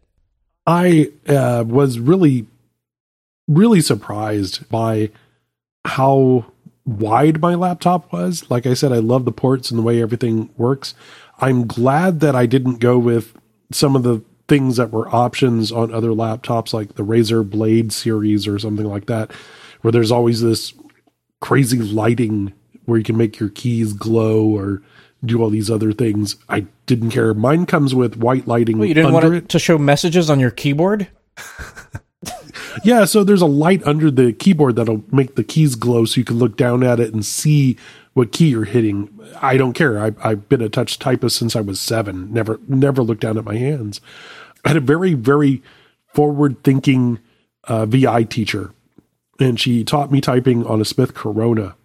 I 0.68 1.12
uh, 1.28 1.64
was 1.68 2.00
really, 2.00 2.48
really 3.48 3.82
surprised 3.82 4.68
by 4.70 5.12
how 5.86 6.46
wide 6.86 7.42
my 7.42 7.56
laptop 7.56 8.12
was. 8.12 8.50
Like 8.50 8.66
I 8.66 8.74
said, 8.74 8.92
I 8.92 8.98
love 8.98 9.26
the 9.26 9.32
ports 9.32 9.72
and 9.72 9.78
the 9.78 9.84
way 9.84 10.02
everything 10.02 10.50
works. 10.58 10.94
I'm 11.40 11.68
glad 11.68 12.20
that 12.22 12.36
I 12.36 12.46
didn't 12.46 12.80
go 12.80 12.98
with 12.98 13.36
some 13.72 13.96
of 13.96 14.04
the 14.04 14.24
things 14.48 14.78
that 14.78 14.92
were 14.92 15.14
options 15.14 15.72
on 15.72 15.94
other 15.94 16.10
laptops, 16.10 16.74
like 16.74 16.96
the 16.96 17.04
Razer 17.04 17.48
Blade 17.48 17.92
series 17.92 18.48
or 18.48 18.60
something 18.60 18.86
like 18.86 19.08
that, 19.08 19.32
where 19.82 19.92
there's 19.92 20.12
always 20.12 20.42
this 20.42 20.74
crazy 21.42 21.80
lighting 21.80 22.54
where 22.86 22.98
you 22.98 23.04
can 23.04 23.18
make 23.18 23.40
your 23.40 23.50
keys 23.50 23.94
glow 23.94 24.46
or 24.46 24.82
do 25.26 25.42
all 25.42 25.50
these 25.50 25.70
other 25.70 25.92
things. 25.92 26.36
I 26.50 26.66
didn't 26.86 27.12
care. 27.12 27.34
Mine 27.34 27.66
comes 27.66 27.94
with 27.94 28.18
white 28.18 28.48
lighting. 28.48 28.78
Well, 28.78 28.88
you 28.88 28.94
didn't 28.94 29.14
want 29.14 29.34
it 29.34 29.50
to 29.50 29.60
show 29.60 29.78
messages 29.78 30.30
on 30.30 30.40
your 30.40 30.52
keyboard? 30.52 31.08
yeah, 32.84 33.06
so 33.06 33.24
there's 33.24 33.42
a 33.42 33.48
light 33.48 33.86
under 33.86 34.12
the 34.12 34.34
keyboard 34.34 34.76
that'll 34.76 35.04
make 35.12 35.36
the 35.36 35.44
keys 35.44 35.76
glow 35.76 36.06
so 36.06 36.20
you 36.20 36.26
can 36.26 36.38
look 36.38 36.58
down 36.58 36.84
at 36.84 37.00
it 37.00 37.14
and 37.14 37.26
see 37.26 37.78
what 38.14 38.32
key 38.32 38.50
you're 38.50 38.66
hitting. 38.66 39.10
I 39.42 39.58
don't 39.58 39.74
care. 39.74 40.00
I, 40.00 40.12
I've 40.24 40.48
been 40.50 40.62
a 40.62 40.70
touch 40.70 41.00
typist 41.00 41.38
since 41.38 41.56
I 41.56 41.62
was 41.62 41.80
seven. 41.80 42.32
Never, 42.34 42.60
never 42.68 43.04
looked 43.04 43.22
down 43.22 43.38
at 43.38 43.46
my 43.46 43.56
hands. 43.56 44.02
I 44.64 44.70
had 44.70 44.78
a 44.78 44.82
very, 44.82 45.14
very 45.14 45.62
forward 46.14 46.64
thinking 46.64 47.20
uh, 47.66 47.86
VI 47.86 48.24
teacher, 48.24 48.74
and 49.40 49.60
she 49.60 49.84
taught 49.84 50.12
me 50.12 50.22
typing 50.22 50.66
on 50.66 50.82
a 50.82 50.86
Smith 50.86 51.14
Corona. 51.14 51.76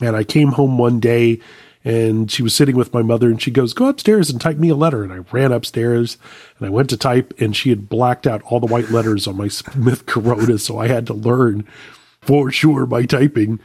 And 0.00 0.16
I 0.16 0.24
came 0.24 0.52
home 0.52 0.78
one 0.78 1.00
day 1.00 1.40
and 1.84 2.30
she 2.30 2.42
was 2.42 2.54
sitting 2.54 2.76
with 2.76 2.94
my 2.94 3.02
mother 3.02 3.28
and 3.28 3.42
she 3.42 3.50
goes, 3.50 3.74
Go 3.74 3.88
upstairs 3.88 4.30
and 4.30 4.40
type 4.40 4.56
me 4.56 4.68
a 4.68 4.76
letter. 4.76 5.02
And 5.02 5.12
I 5.12 5.18
ran 5.32 5.52
upstairs 5.52 6.16
and 6.58 6.66
I 6.66 6.70
went 6.70 6.90
to 6.90 6.96
type 6.96 7.34
and 7.40 7.56
she 7.56 7.70
had 7.70 7.88
blacked 7.88 8.26
out 8.26 8.42
all 8.42 8.60
the 8.60 8.66
white 8.66 8.90
letters 8.90 9.26
on 9.26 9.36
my 9.36 9.48
Smith 9.48 10.06
Corona. 10.06 10.58
So 10.58 10.78
I 10.78 10.88
had 10.88 11.06
to 11.08 11.14
learn 11.14 11.66
for 12.20 12.50
sure 12.50 12.86
by 12.86 13.04
typing. 13.04 13.58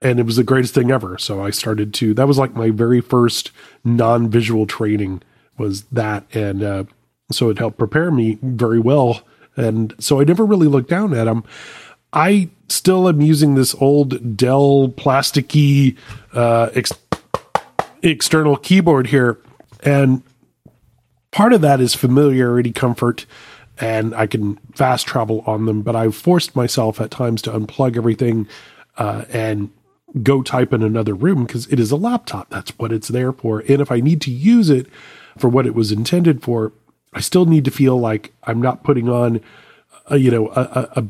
And 0.00 0.20
it 0.20 0.26
was 0.26 0.36
the 0.36 0.44
greatest 0.44 0.74
thing 0.74 0.90
ever. 0.90 1.18
So 1.18 1.42
I 1.42 1.50
started 1.50 1.94
to, 1.94 2.14
that 2.14 2.28
was 2.28 2.38
like 2.38 2.54
my 2.54 2.70
very 2.70 3.00
first 3.00 3.50
non 3.84 4.28
visual 4.28 4.66
training 4.66 5.22
was 5.56 5.84
that. 5.84 6.24
And 6.34 6.62
uh, 6.62 6.84
so 7.32 7.48
it 7.48 7.58
helped 7.58 7.78
prepare 7.78 8.10
me 8.10 8.38
very 8.42 8.78
well. 8.78 9.22
And 9.56 9.94
so 9.98 10.20
I 10.20 10.24
never 10.24 10.44
really 10.44 10.66
looked 10.66 10.90
down 10.90 11.14
at 11.14 11.24
them. 11.24 11.44
I 12.12 12.50
still 12.68 13.08
am 13.08 13.20
using 13.20 13.54
this 13.54 13.74
old 13.74 14.36
Dell 14.36 14.88
plasticky 14.88 15.96
uh, 16.32 16.70
ex- 16.74 16.92
external 18.10 18.56
keyboard 18.56 19.08
here. 19.08 19.38
And 19.82 20.22
part 21.30 21.52
of 21.52 21.60
that 21.62 21.80
is 21.80 21.94
familiarity, 21.94 22.72
comfort, 22.72 23.26
and 23.80 24.14
I 24.14 24.26
can 24.26 24.56
fast 24.74 25.06
travel 25.06 25.42
on 25.46 25.66
them. 25.66 25.82
But 25.82 25.96
I've 25.96 26.14
forced 26.14 26.54
myself 26.54 27.00
at 27.00 27.10
times 27.10 27.42
to 27.42 27.50
unplug 27.50 27.96
everything 27.96 28.46
uh, 28.96 29.24
and 29.30 29.70
go 30.22 30.42
type 30.42 30.72
in 30.72 30.82
another 30.82 31.14
room 31.14 31.44
because 31.44 31.66
it 31.66 31.80
is 31.80 31.90
a 31.90 31.96
laptop. 31.96 32.48
That's 32.50 32.70
what 32.78 32.92
it's 32.92 33.08
there 33.08 33.32
for. 33.32 33.60
And 33.68 33.80
if 33.80 33.90
I 33.90 34.00
need 34.00 34.20
to 34.22 34.30
use 34.30 34.70
it 34.70 34.86
for 35.36 35.48
what 35.48 35.66
it 35.66 35.74
was 35.74 35.90
intended 35.90 36.42
for, 36.42 36.72
I 37.12 37.20
still 37.20 37.46
need 37.46 37.64
to 37.64 37.70
feel 37.70 37.98
like 37.98 38.32
I'm 38.44 38.62
not 38.62 38.84
putting 38.84 39.08
on, 39.08 39.40
a, 40.06 40.16
you 40.16 40.30
know, 40.30 40.48
a, 40.50 40.60
a, 40.60 41.00
a 41.00 41.04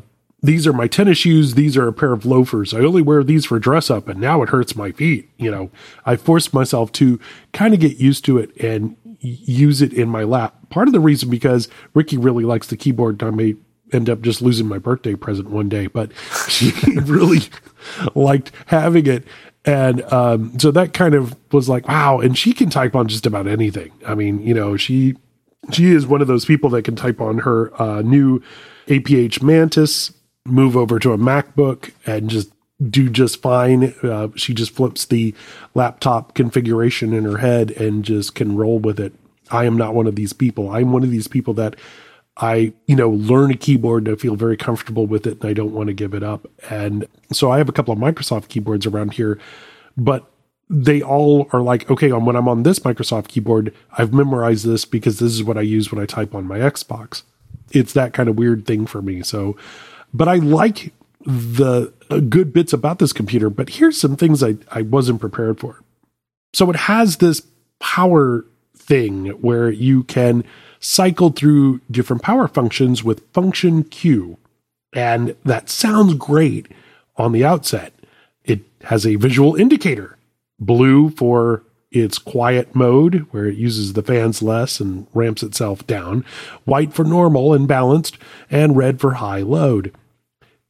these 0.45 0.67
are 0.67 0.73
my 0.73 0.87
tennis 0.87 1.17
shoes. 1.17 1.53
These 1.55 1.77
are 1.77 1.87
a 1.87 1.93
pair 1.93 2.13
of 2.13 2.25
loafers. 2.25 2.73
I 2.73 2.79
only 2.79 3.01
wear 3.01 3.23
these 3.23 3.45
for 3.45 3.59
dress 3.59 3.89
up 3.89 4.07
and 4.07 4.19
now 4.19 4.41
it 4.41 4.49
hurts 4.49 4.75
my 4.75 4.91
feet. 4.91 5.29
You 5.37 5.51
know, 5.51 5.71
I 6.05 6.15
forced 6.15 6.53
myself 6.53 6.91
to 6.93 7.19
kind 7.53 7.73
of 7.73 7.79
get 7.79 7.97
used 7.97 8.25
to 8.25 8.37
it 8.37 8.55
and 8.57 8.97
use 9.19 9.81
it 9.81 9.93
in 9.93 10.09
my 10.09 10.23
lap. 10.23 10.55
Part 10.69 10.87
of 10.87 10.93
the 10.93 10.99
reason 10.99 11.29
because 11.29 11.67
Ricky 11.93 12.17
really 12.17 12.43
likes 12.43 12.67
the 12.67 12.77
keyboard. 12.77 13.21
I 13.23 13.29
may 13.29 13.55
end 13.93 14.09
up 14.09 14.21
just 14.21 14.41
losing 14.41 14.67
my 14.67 14.77
birthday 14.77 15.15
present 15.15 15.49
one 15.49 15.69
day, 15.69 15.87
but 15.87 16.11
she 16.47 16.71
really 17.01 17.41
liked 18.13 18.51
having 18.67 19.07
it. 19.07 19.25
And 19.63 20.01
um, 20.13 20.59
so 20.59 20.69
that 20.71 20.93
kind 20.93 21.15
of 21.15 21.35
was 21.51 21.67
like, 21.67 21.87
wow. 21.87 22.19
And 22.19 22.37
she 22.37 22.53
can 22.53 22.69
type 22.69 22.95
on 22.95 23.07
just 23.07 23.25
about 23.25 23.47
anything. 23.47 23.91
I 24.05 24.13
mean, 24.13 24.41
you 24.41 24.53
know, 24.53 24.77
she 24.77 25.15
she 25.71 25.91
is 25.91 26.05
one 26.05 26.21
of 26.21 26.27
those 26.27 26.45
people 26.45 26.69
that 26.71 26.83
can 26.83 26.95
type 26.95 27.19
on 27.19 27.39
her 27.39 27.81
uh, 27.81 28.03
new 28.03 28.43
APH 28.87 29.41
Mantis 29.41 30.11
move 30.45 30.77
over 30.77 30.99
to 30.99 31.11
a 31.13 31.17
MacBook 31.17 31.91
and 32.05 32.29
just 32.29 32.51
do 32.89 33.09
just 33.09 33.41
fine. 33.41 33.95
Uh, 34.03 34.29
she 34.35 34.53
just 34.53 34.71
flips 34.71 35.05
the 35.05 35.33
laptop 35.73 36.33
configuration 36.33 37.13
in 37.13 37.23
her 37.23 37.37
head 37.37 37.71
and 37.71 38.03
just 38.03 38.35
can 38.35 38.55
roll 38.55 38.79
with 38.79 38.99
it. 38.99 39.13
I 39.51 39.65
am 39.65 39.77
not 39.77 39.93
one 39.93 40.07
of 40.07 40.15
these 40.15 40.33
people. 40.33 40.69
I'm 40.69 40.91
one 40.91 41.03
of 41.03 41.11
these 41.11 41.27
people 41.27 41.53
that 41.55 41.75
I, 42.37 42.73
you 42.87 42.95
know, 42.95 43.09
learn 43.09 43.51
a 43.51 43.57
keyboard 43.57 44.07
and 44.07 44.17
I 44.17 44.19
feel 44.19 44.35
very 44.35 44.57
comfortable 44.57 45.07
with 45.07 45.25
it 45.25 45.41
and 45.41 45.49
I 45.49 45.53
don't 45.53 45.73
want 45.73 45.87
to 45.87 45.93
give 45.93 46.13
it 46.13 46.23
up. 46.23 46.47
And 46.69 47.07
so 47.31 47.51
I 47.51 47.57
have 47.57 47.69
a 47.69 47.73
couple 47.73 47.93
of 47.93 47.99
Microsoft 47.99 48.49
keyboards 48.49 48.85
around 48.85 49.13
here, 49.13 49.39
but 49.95 50.29
they 50.69 51.01
all 51.01 51.47
are 51.53 51.61
like, 51.61 51.89
okay, 51.89 52.11
when 52.11 52.35
I'm 52.35 52.49
on 52.49 52.63
this 52.63 52.79
Microsoft 52.79 53.29
keyboard, 53.29 53.73
I've 53.97 54.13
memorized 54.13 54.65
this 54.65 54.83
because 54.83 55.19
this 55.19 55.31
is 55.31 55.43
what 55.43 55.57
I 55.57 55.61
use 55.61 55.91
when 55.91 56.01
I 56.01 56.05
type 56.05 56.35
on 56.35 56.45
my 56.45 56.57
Xbox. 56.57 57.21
It's 57.71 57.93
that 57.93 58.13
kind 58.13 58.27
of 58.27 58.37
weird 58.37 58.65
thing 58.65 58.85
for 58.85 59.01
me. 59.01 59.21
So, 59.21 59.55
but 60.15 60.27
I 60.27 60.35
like 60.35 60.93
the 61.25 61.93
uh, 62.09 62.19
good 62.19 62.53
bits 62.53 62.71
about 62.71 62.99
this 62.99 63.13
computer. 63.13 63.49
But 63.49 63.69
here's 63.69 63.99
some 63.99 64.15
things 64.15 64.43
I, 64.43 64.55
I 64.71 64.83
wasn't 64.83 65.19
prepared 65.19 65.59
for. 65.59 65.81
So 66.53 66.69
it 66.69 66.75
has 66.75 67.17
this 67.17 67.41
power 67.79 68.45
thing 68.77 69.27
where 69.41 69.69
you 69.69 70.03
can 70.03 70.43
cycle 70.79 71.31
through 71.31 71.81
different 71.89 72.21
power 72.21 72.47
functions 72.47 73.03
with 73.03 73.27
function 73.33 73.83
Q. 73.83 74.37
And 74.93 75.35
that 75.43 75.69
sounds 75.69 76.13
great 76.13 76.67
on 77.17 77.31
the 77.31 77.43
outset. 77.43 77.93
It 78.43 78.61
has 78.83 79.05
a 79.05 79.15
visual 79.15 79.55
indicator 79.55 80.17
blue 80.59 81.09
for 81.09 81.63
its 81.91 82.17
quiet 82.17 82.75
mode, 82.75 83.25
where 83.31 83.47
it 83.47 83.57
uses 83.57 83.93
the 83.93 84.03
fans 84.03 84.41
less 84.41 84.79
and 84.79 85.07
ramps 85.13 85.43
itself 85.43 85.85
down, 85.87 86.25
white 86.65 86.93
for 86.93 87.03
normal 87.03 87.53
and 87.53 87.67
balanced, 87.67 88.17
and 88.51 88.77
red 88.77 88.99
for 88.99 89.15
high 89.15 89.41
load. 89.41 89.93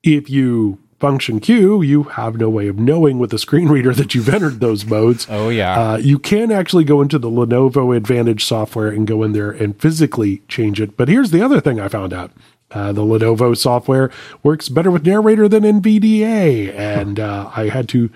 If 0.06 0.30
you 0.30 0.78
function 1.00 1.40
Q, 1.40 1.82
you 1.82 2.04
have 2.04 2.38
no 2.38 2.50
way 2.50 2.68
of 2.68 2.80
knowing 2.80 3.20
with 3.20 3.34
a 3.34 3.40
screen 3.40 3.68
reader 3.68 3.94
that 3.94 4.16
you've 4.16 4.30
entered 4.30 4.60
those 4.60 4.86
modes. 4.86 5.28
Oh, 5.36 5.50
yeah. 5.50 5.94
Uh, 5.94 5.98
you 5.98 6.18
can 6.20 6.52
actually 6.52 6.84
go 6.84 7.02
into 7.02 7.20
the 7.20 7.30
Lenovo 7.30 7.96
Advantage 7.96 8.46
software 8.46 8.88
and 8.88 9.06
go 9.06 9.24
in 9.24 9.34
there 9.34 9.52
and 9.52 9.80
physically 9.80 10.44
change 10.48 10.80
it. 10.80 10.96
But 10.96 11.10
here's 11.10 11.32
the 11.32 11.42
other 11.42 11.60
thing 11.60 11.80
I 11.80 11.88
found 11.90 12.14
out. 12.14 12.32
Uh, 12.72 12.94
the 12.94 13.02
Lenovo 13.02 13.58
software 13.58 14.12
works 14.44 14.70
better 14.70 14.92
with 14.92 15.06
narrator 15.06 15.48
than 15.50 15.64
NVDA. 15.64 16.74
And 16.74 17.20
uh, 17.20 17.52
I 17.56 17.70
had 17.70 17.90
to 17.90 18.10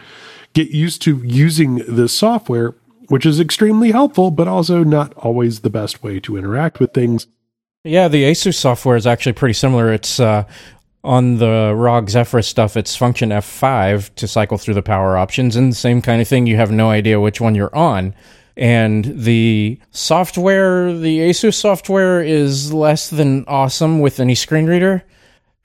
get 0.54 0.70
used 0.70 1.02
to 1.04 1.18
using 1.18 1.78
this 1.88 2.14
software, 2.14 2.76
which 3.08 3.26
is 3.26 3.40
extremely 3.40 3.92
helpful, 3.92 4.32
but 4.32 4.48
also 4.48 4.84
not 4.84 5.14
always 5.16 5.60
the 5.62 5.70
best 5.70 6.04
way 6.04 6.20
to 6.22 6.38
interact 6.38 6.80
with 6.80 6.94
things. 6.94 7.28
Yeah, 7.84 8.08
the 8.08 8.24
Asus 8.24 8.56
software 8.56 8.98
is 8.98 9.08
actually 9.08 9.34
pretty 9.34 9.54
similar. 9.54 9.92
It's 9.94 10.20
uh, 10.20 10.44
on 11.04 11.38
the 11.38 11.74
ROG 11.76 12.10
Zephyrus 12.10 12.48
stuff, 12.48 12.76
it's 12.76 12.96
function 12.96 13.30
F5 13.30 14.16
to 14.16 14.28
cycle 14.28 14.58
through 14.58 14.74
the 14.74 14.82
power 14.82 15.18
options, 15.18 15.56
and 15.56 15.72
the 15.72 15.76
same 15.76 16.02
kind 16.02 16.22
of 16.22 16.28
thing. 16.28 16.48
You 16.48 16.58
have 16.58 16.72
no 16.72 16.90
idea 16.90 17.20
which 17.20 17.40
one 17.40 17.56
you're 17.56 17.76
on. 17.76 18.14
And 18.58 19.06
the 19.06 19.80
software, 19.92 20.94
the 20.94 21.20
Asus 21.20 21.54
software, 21.54 22.22
is 22.22 22.74
less 22.74 23.10
than 23.10 23.46
awesome 23.48 24.02
with 24.02 24.20
any 24.20 24.36
screen 24.36 24.66
reader. 24.66 25.04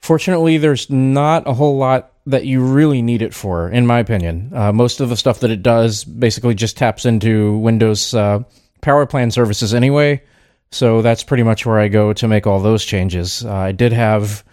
Fortunately, 0.01 0.57
there's 0.57 0.89
not 0.89 1.47
a 1.47 1.53
whole 1.53 1.77
lot 1.77 2.13
that 2.27 2.45
you 2.45 2.63
really 2.63 3.01
need 3.01 3.21
it 3.21 3.33
for, 3.33 3.69
in 3.69 3.85
my 3.85 3.99
opinion. 3.99 4.51
Uh, 4.53 4.71
most 4.71 5.01
of 5.01 5.09
the 5.09 5.17
stuff 5.17 5.41
that 5.41 5.51
it 5.51 5.61
does 5.61 6.05
basically 6.05 6.55
just 6.55 6.77
taps 6.77 7.05
into 7.05 7.57
Windows 7.57 8.13
uh, 8.13 8.39
power 8.81 9.05
plan 9.05 9.29
services 9.29 9.73
anyway. 9.73 10.23
So 10.71 11.01
that's 11.01 11.23
pretty 11.23 11.43
much 11.43 11.65
where 11.65 11.79
I 11.79 11.87
go 11.87 12.13
to 12.13 12.27
make 12.27 12.47
all 12.47 12.59
those 12.59 12.85
changes. 12.85 13.45
Uh, 13.45 13.53
I 13.53 13.71
did 13.71 13.91
have, 13.93 14.43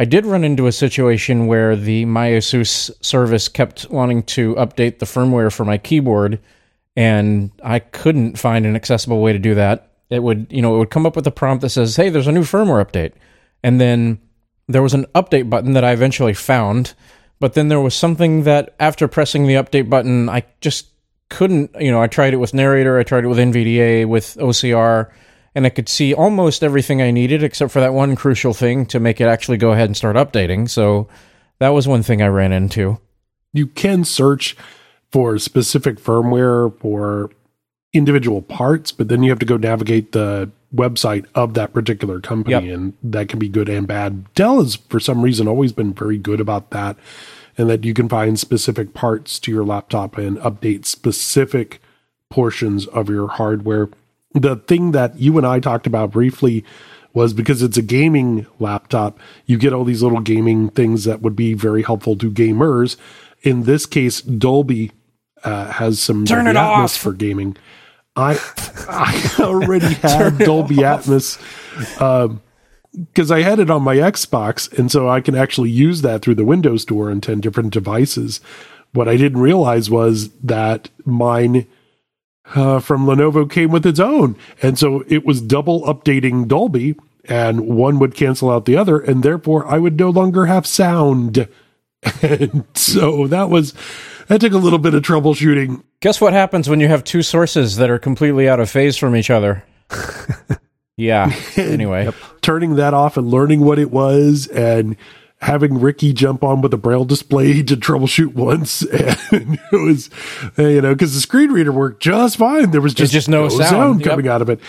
I 0.00 0.04
did 0.06 0.24
run 0.24 0.44
into 0.44 0.66
a 0.66 0.72
situation 0.72 1.46
where 1.46 1.76
the 1.76 2.06
MyASUS 2.06 2.90
service 3.04 3.48
kept 3.48 3.90
wanting 3.90 4.22
to 4.24 4.54
update 4.54 4.98
the 4.98 5.06
firmware 5.06 5.52
for 5.52 5.64
my 5.64 5.78
keyboard, 5.78 6.40
and 6.96 7.50
I 7.62 7.78
couldn't 7.78 8.38
find 8.38 8.64
an 8.64 8.74
accessible 8.74 9.20
way 9.20 9.32
to 9.32 9.38
do 9.38 9.54
that. 9.54 9.92
It 10.08 10.22
would, 10.22 10.46
you 10.50 10.62
know, 10.62 10.74
it 10.74 10.78
would 10.78 10.90
come 10.90 11.06
up 11.06 11.16
with 11.16 11.26
a 11.26 11.30
prompt 11.30 11.60
that 11.62 11.70
says, 11.70 11.96
"Hey, 11.96 12.08
there's 12.08 12.26
a 12.26 12.32
new 12.32 12.42
firmware 12.42 12.84
update," 12.84 13.12
and 13.62 13.80
then 13.80 14.18
there 14.66 14.82
was 14.82 14.94
an 14.94 15.06
update 15.14 15.50
button 15.50 15.74
that 15.74 15.84
I 15.84 15.92
eventually 15.92 16.34
found 16.34 16.94
but 17.40 17.54
then 17.54 17.68
there 17.68 17.80
was 17.80 17.94
something 17.94 18.44
that 18.44 18.74
after 18.78 19.08
pressing 19.08 19.46
the 19.46 19.54
update 19.54 19.88
button, 19.88 20.28
I 20.28 20.44
just 20.60 20.88
couldn't, 21.30 21.70
you 21.80 21.90
know, 21.90 22.02
I 22.02 22.06
tried 22.06 22.34
it 22.34 22.36
with 22.36 22.54
narrator, 22.54 22.98
I 22.98 23.02
tried 23.02 23.24
it 23.24 23.28
with 23.28 23.38
NVDA, 23.38 24.04
with 24.04 24.36
OCR, 24.38 25.10
and 25.54 25.66
I 25.66 25.70
could 25.70 25.88
see 25.88 26.14
almost 26.14 26.62
everything 26.62 27.02
I 27.02 27.10
needed 27.10 27.42
except 27.42 27.72
for 27.72 27.80
that 27.80 27.94
one 27.94 28.16
crucial 28.16 28.54
thing 28.54 28.86
to 28.86 29.00
make 29.00 29.20
it 29.20 29.24
actually 29.24 29.56
go 29.56 29.72
ahead 29.72 29.86
and 29.86 29.96
start 29.96 30.16
updating. 30.16 30.68
So 30.68 31.08
that 31.58 31.70
was 31.70 31.88
one 31.88 32.02
thing 32.02 32.22
I 32.22 32.28
ran 32.28 32.52
into. 32.52 32.98
You 33.52 33.66
can 33.66 34.04
search 34.04 34.56
for 35.10 35.38
specific 35.38 35.98
firmware 35.98 36.76
for 36.78 37.30
individual 37.92 38.42
parts, 38.42 38.92
but 38.92 39.08
then 39.08 39.22
you 39.22 39.30
have 39.30 39.40
to 39.40 39.46
go 39.46 39.56
navigate 39.56 40.12
the 40.12 40.50
website 40.74 41.26
of 41.34 41.54
that 41.54 41.72
particular 41.72 42.20
company, 42.20 42.66
yep. 42.66 42.74
and 42.74 42.92
that 43.02 43.28
can 43.28 43.40
be 43.40 43.48
good 43.48 43.68
and 43.68 43.88
bad. 43.88 44.32
Dell 44.34 44.62
has, 44.62 44.76
for 44.76 45.00
some 45.00 45.22
reason, 45.22 45.48
always 45.48 45.72
been 45.72 45.92
very 45.92 46.16
good 46.16 46.40
about 46.40 46.70
that, 46.70 46.96
and 47.58 47.68
that 47.68 47.84
you 47.84 47.92
can 47.92 48.08
find 48.08 48.38
specific 48.38 48.94
parts 48.94 49.40
to 49.40 49.50
your 49.50 49.64
laptop 49.64 50.16
and 50.16 50.38
update 50.38 50.86
specific 50.86 51.82
portions 52.28 52.86
of 52.86 53.08
your 53.08 53.26
hardware. 53.26 53.88
The 54.34 54.56
thing 54.56 54.92
that 54.92 55.18
you 55.18 55.36
and 55.38 55.46
I 55.46 55.60
talked 55.60 55.86
about 55.86 56.12
briefly 56.12 56.64
was 57.12 57.32
because 57.32 57.62
it's 57.62 57.76
a 57.76 57.82
gaming 57.82 58.46
laptop, 58.58 59.18
you 59.46 59.58
get 59.58 59.72
all 59.72 59.84
these 59.84 60.02
little 60.02 60.20
gaming 60.20 60.68
things 60.70 61.04
that 61.04 61.22
would 61.22 61.34
be 61.34 61.54
very 61.54 61.82
helpful 61.82 62.16
to 62.16 62.30
gamers. 62.30 62.96
In 63.42 63.64
this 63.64 63.86
case, 63.86 64.20
Dolby 64.20 64.92
uh, 65.42 65.72
has 65.72 66.00
some 66.00 66.24
Turn 66.24 66.44
Dolby 66.44 66.58
Atmos 66.58 66.84
off. 66.84 66.96
for 66.96 67.12
gaming. 67.12 67.56
I 68.16 68.38
I 68.88 69.30
already 69.40 69.94
had 69.94 70.38
Dolby 70.38 70.76
Atmos 70.76 71.40
because 72.92 73.30
um, 73.30 73.36
I 73.36 73.42
had 73.42 73.58
it 73.58 73.70
on 73.70 73.82
my 73.82 73.96
Xbox, 73.96 74.76
and 74.78 74.90
so 74.90 75.08
I 75.08 75.20
can 75.20 75.34
actually 75.34 75.70
use 75.70 76.02
that 76.02 76.22
through 76.22 76.34
the 76.36 76.44
Windows 76.44 76.82
Store 76.82 77.10
on 77.10 77.20
ten 77.20 77.40
different 77.40 77.72
devices. 77.72 78.40
What 78.92 79.08
I 79.08 79.16
didn't 79.16 79.40
realize 79.40 79.88
was 79.88 80.30
that 80.40 80.90
mine 81.04 81.66
uh, 82.54 82.80
from 82.80 83.06
Lenovo 83.06 83.50
came 83.50 83.70
with 83.70 83.86
its 83.86 84.00
own, 84.00 84.36
and 84.62 84.78
so 84.78 85.04
it 85.08 85.24
was 85.24 85.40
double 85.40 85.82
updating 85.82 86.46
Dolby, 86.48 86.96
and 87.24 87.68
one 87.68 87.98
would 87.98 88.14
cancel 88.14 88.50
out 88.50 88.64
the 88.64 88.76
other, 88.76 88.98
and 88.98 89.22
therefore 89.22 89.66
I 89.66 89.78
would 89.78 89.98
no 89.98 90.10
longer 90.10 90.46
have 90.46 90.66
sound. 90.66 91.48
And 92.22 92.64
so 92.74 93.26
that 93.26 93.50
was 93.50 93.74
that 94.28 94.40
took 94.40 94.54
a 94.54 94.58
little 94.58 94.78
bit 94.78 94.94
of 94.94 95.02
troubleshooting. 95.02 95.82
Guess 96.00 96.18
what 96.18 96.32
happens 96.32 96.66
when 96.66 96.80
you 96.80 96.88
have 96.88 97.04
two 97.04 97.20
sources 97.20 97.76
that 97.76 97.90
are 97.90 97.98
completely 97.98 98.48
out 98.48 98.58
of 98.58 98.70
phase 98.70 98.96
from 98.96 99.14
each 99.14 99.28
other? 99.28 99.64
yeah. 100.96 101.30
Anyway, 101.56 102.04
yep. 102.04 102.14
turning 102.40 102.76
that 102.76 102.94
off 102.94 103.18
and 103.18 103.28
learning 103.28 103.60
what 103.60 103.78
it 103.78 103.90
was 103.90 104.46
and 104.46 104.96
having 105.40 105.80
Ricky 105.80 106.12
jump 106.12 106.44
on 106.44 106.60
with 106.60 106.74
a 106.74 106.76
braille 106.76 107.04
display 107.04 107.62
to 107.62 107.76
troubleshoot 107.76 108.34
once, 108.34 108.82
and 109.32 109.58
it 109.72 109.84
was, 109.84 110.10
you 110.56 110.80
know, 110.80 110.94
because 110.94 111.14
the 111.14 111.20
screen 111.20 111.50
reader 111.50 111.72
worked 111.72 112.02
just 112.02 112.36
fine. 112.36 112.70
There 112.70 112.80
was 112.80 112.94
just, 112.94 113.12
just 113.12 113.28
no, 113.28 113.44
no 113.44 113.48
sound, 113.48 113.68
sound 113.68 114.04
coming 114.04 114.26
yep. 114.26 114.34
out 114.34 114.42
of 114.42 114.50
it. 114.50 114.60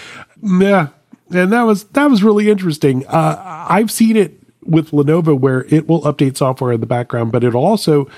Yeah, 0.41 0.88
and 1.32 1.51
that 1.51 1.63
was 1.63 1.86
that 1.86 2.09
was 2.09 2.24
really 2.24 2.49
interesting. 2.49 3.05
Uh, 3.07 3.65
I've 3.69 3.91
seen 3.91 4.15
it 4.15 4.41
with 4.63 4.91
Lenovo 4.91 5.38
where 5.38 5.65
it 5.65 5.88
will 5.88 6.01
update 6.01 6.38
software 6.38 6.72
in 6.72 6.82
the 6.82 6.88
background, 6.88 7.32
but 7.32 7.43
it 7.43 7.55
also 7.55 8.09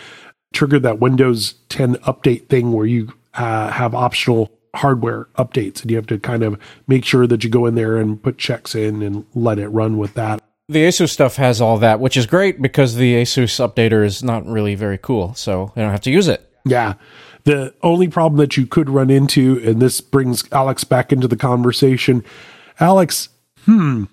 triggered 0.51 0.83
that 0.83 0.99
Windows 0.99 1.55
10 1.69 1.95
update 1.97 2.47
thing 2.47 2.73
where 2.73 2.85
you 2.85 3.13
uh, 3.33 3.71
have 3.71 3.95
optional 3.95 4.51
hardware 4.75 5.25
updates 5.37 5.81
and 5.81 5.91
you 5.91 5.97
have 5.97 6.07
to 6.07 6.19
kind 6.19 6.43
of 6.43 6.59
make 6.87 7.05
sure 7.05 7.27
that 7.27 7.43
you 7.43 7.49
go 7.49 7.65
in 7.65 7.75
there 7.75 7.97
and 7.97 8.21
put 8.21 8.37
checks 8.37 8.75
in 8.75 9.01
and 9.01 9.25
let 9.33 9.59
it 9.59 9.67
run 9.69 9.97
with 9.97 10.13
that. 10.15 10.41
The 10.69 10.85
Asus 10.85 11.09
stuff 11.09 11.35
has 11.35 11.59
all 11.59 11.77
that, 11.79 11.99
which 11.99 12.15
is 12.15 12.25
great 12.25 12.61
because 12.61 12.95
the 12.95 13.15
Asus 13.15 13.59
updater 13.59 14.05
is 14.05 14.23
not 14.23 14.45
really 14.45 14.75
very 14.75 14.97
cool, 14.97 15.33
so 15.35 15.73
you 15.75 15.81
don't 15.81 15.91
have 15.91 16.01
to 16.01 16.11
use 16.11 16.27
it. 16.27 16.49
Yeah. 16.65 16.93
The 17.43 17.73
only 17.83 18.07
problem 18.07 18.37
that 18.39 18.55
you 18.55 18.65
could 18.65 18.89
run 18.89 19.09
into, 19.09 19.61
and 19.65 19.81
this 19.81 19.99
brings 19.99 20.45
Alex 20.53 20.85
back 20.85 21.11
into 21.11 21.27
the 21.27 21.35
conversation. 21.35 22.23
Alex, 22.79 23.27
hmm, 23.65 24.05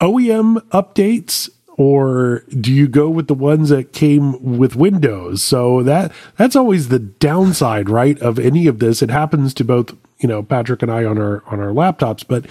OEM 0.00 0.56
updates 0.70 1.50
or 1.78 2.42
do 2.60 2.72
you 2.72 2.88
go 2.88 3.08
with 3.08 3.28
the 3.28 3.34
ones 3.34 3.68
that 3.68 3.92
came 3.92 4.58
with 4.58 4.74
Windows? 4.74 5.44
So 5.44 5.84
that 5.84 6.10
that's 6.36 6.56
always 6.56 6.88
the 6.88 6.98
downside, 6.98 7.88
right, 7.88 8.18
of 8.18 8.38
any 8.38 8.66
of 8.66 8.80
this. 8.80 9.00
It 9.00 9.10
happens 9.10 9.54
to 9.54 9.64
both, 9.64 9.94
you 10.18 10.28
know, 10.28 10.42
Patrick 10.42 10.82
and 10.82 10.90
I 10.90 11.04
on 11.04 11.18
our 11.18 11.44
on 11.46 11.60
our 11.60 11.68
laptops, 11.68 12.24
but 12.26 12.46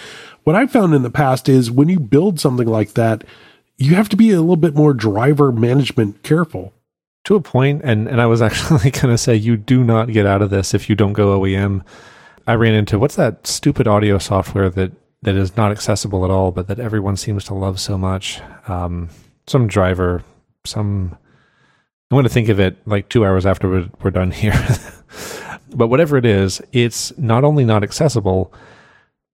what 0.47 0.55
I've 0.55 0.71
found 0.71 0.93
in 0.93 1.01
the 1.01 1.09
past 1.09 1.49
is 1.49 1.69
when 1.69 1.89
you 1.89 1.99
build 1.99 2.39
something 2.39 2.69
like 2.69 2.93
that, 2.93 3.25
you 3.75 3.95
have 3.95 4.07
to 4.07 4.15
be 4.15 4.31
a 4.31 4.39
little 4.39 4.55
bit 4.55 4.75
more 4.75 4.93
driver 4.93 5.51
management 5.51 6.23
careful. 6.23 6.73
To 7.25 7.35
a 7.35 7.41
point, 7.41 7.81
and 7.83 8.07
and 8.07 8.21
I 8.21 8.27
was 8.27 8.41
actually 8.47 8.91
going 8.91 9.13
to 9.13 9.17
say 9.17 9.35
you 9.35 9.57
do 9.57 9.83
not 9.83 10.13
get 10.13 10.25
out 10.25 10.41
of 10.41 10.49
this 10.49 10.73
if 10.73 10.89
you 10.89 10.95
don't 10.95 11.11
go 11.11 11.37
OEM. 11.37 11.83
I 12.47 12.53
ran 12.53 12.75
into 12.75 12.97
what's 12.97 13.17
that 13.17 13.45
stupid 13.45 13.89
audio 13.89 14.19
software 14.19 14.69
that 14.69 14.93
that 15.23 15.35
is 15.35 15.57
not 15.57 15.73
accessible 15.73 16.23
at 16.23 16.31
all, 16.31 16.53
but 16.53 16.67
that 16.67 16.79
everyone 16.79 17.17
seems 17.17 17.43
to 17.43 17.53
love 17.53 17.77
so 17.77 17.97
much. 17.97 18.39
Um, 18.69 19.09
some 19.47 19.67
driver, 19.67 20.23
some. 20.63 21.17
I 22.09 22.15
want 22.15 22.25
to 22.25 22.33
think 22.33 22.47
of 22.47 22.61
it 22.61 22.77
like 22.87 23.09
two 23.09 23.25
hours 23.25 23.45
after 23.45 23.69
we're, 23.69 23.89
we're 24.01 24.11
done 24.11 24.31
here. 24.31 24.53
but 25.75 25.89
whatever 25.89 26.15
it 26.15 26.25
is, 26.25 26.61
it's 26.71 27.17
not 27.17 27.43
only 27.43 27.65
not 27.65 27.83
accessible, 27.83 28.53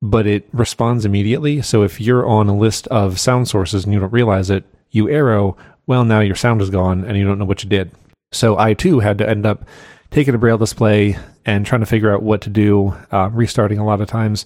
but 0.04 0.28
it 0.28 0.48
responds 0.54 1.06
immediately. 1.06 1.64
So 1.64 1.82
if 1.82 2.00
you're 2.00 2.28
on 2.28 2.48
a 2.48 2.56
list 2.56 2.86
of 2.88 3.20
sound 3.20 3.48
sources 3.48 3.86
and 3.86 3.94
you 3.94 4.00
don't 4.00 4.14
realize 4.14 4.52
it, 4.52 4.66
you 4.92 5.10
arrow, 5.10 5.58
well, 5.88 6.06
now 6.06 6.20
your 6.20 6.36
sound 6.36 6.62
is 6.62 6.70
gone 6.70 7.04
and 7.06 7.18
you 7.18 7.26
don't 7.26 7.40
know 7.40 7.46
what 7.46 7.64
you 7.64 7.70
did. 7.70 7.90
So 8.32 8.58
I 8.60 8.76
too 8.76 9.00
had 9.00 9.18
to 9.18 9.28
end 9.30 9.46
up 9.46 9.66
taking 10.12 10.36
a 10.36 10.38
braille 10.38 10.60
display, 10.60 11.18
and 11.46 11.66
trying 11.66 11.82
to 11.82 11.88
figure 11.88 12.14
out 12.14 12.24
what 12.24 12.42
to 12.42 12.50
do, 12.50 12.96
uh, 13.12 13.30
restarting 13.34 13.80
a 13.80 13.86
lot 13.86 14.02
of 14.02 14.08
times. 14.08 14.46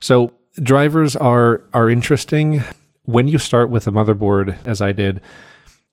So 0.00 0.32
drivers 0.62 1.16
are 1.16 1.62
are 1.72 1.90
interesting 1.90 2.62
when 3.04 3.28
you 3.28 3.38
start 3.38 3.70
with 3.70 3.86
a 3.86 3.90
motherboard, 3.90 4.56
as 4.66 4.80
I 4.80 4.92
did. 4.92 5.20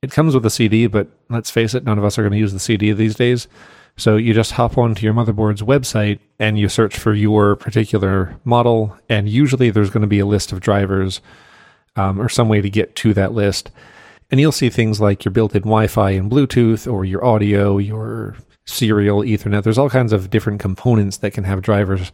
It 0.02 0.12
comes 0.12 0.36
with 0.36 0.45
a 0.45 0.52
CD, 0.52 0.86
but 0.86 1.08
let's 1.30 1.50
face 1.50 1.74
it, 1.74 1.84
none 1.84 1.98
of 1.98 2.04
us 2.04 2.20
are 2.20 2.22
going 2.22 2.34
to 2.34 2.38
use 2.38 2.54
the 2.54 2.60
CD 2.60 2.91
these 2.91 3.16
days. 3.16 3.48
So 3.98 4.16
you 4.16 4.34
just 4.34 4.52
hop 4.52 4.78
onto 4.78 5.04
your 5.04 5.14
motherboard's 5.14 5.64
website 5.64 6.20
and 6.39 6.58
you 6.60 6.70
search 6.70 6.98
for 6.98 7.14
your 7.14 7.56
particular 7.56 8.39
model, 8.45 8.95
and 9.10 9.28
usually 9.28 9.72
there's 9.72 9.89
going 9.89 10.02
to 10.02 10.08
be 10.08 10.20
a 10.20 10.26
list 10.26 10.52
of 10.52 10.60
drivers 10.60 11.20
um, 11.95 12.22
or 12.22 12.30
some 12.30 12.48
way 12.48 12.62
to 12.62 12.70
get 12.70 12.95
to 12.98 13.14
that 13.16 13.34
list. 13.34 13.72
And 14.30 14.39
you'll 14.39 14.52
see 14.52 14.70
things 14.70 15.02
like 15.02 15.26
your 15.26 15.32
built 15.32 15.56
in 15.56 15.64
Wi 15.64 15.88
Fi 15.88 16.12
and 16.12 16.30
Bluetooth, 16.30 16.91
or 16.91 17.06
your 17.06 17.26
audio, 17.26 17.80
your 17.80 18.36
serial 18.66 19.22
Ethernet. 19.22 19.64
There's 19.64 19.78
all 19.78 19.89
kinds 19.89 20.14
of 20.14 20.30
different 20.30 20.60
components 20.60 21.18
that 21.18 21.32
can 21.32 21.45
have 21.45 21.62
drivers. 21.62 22.12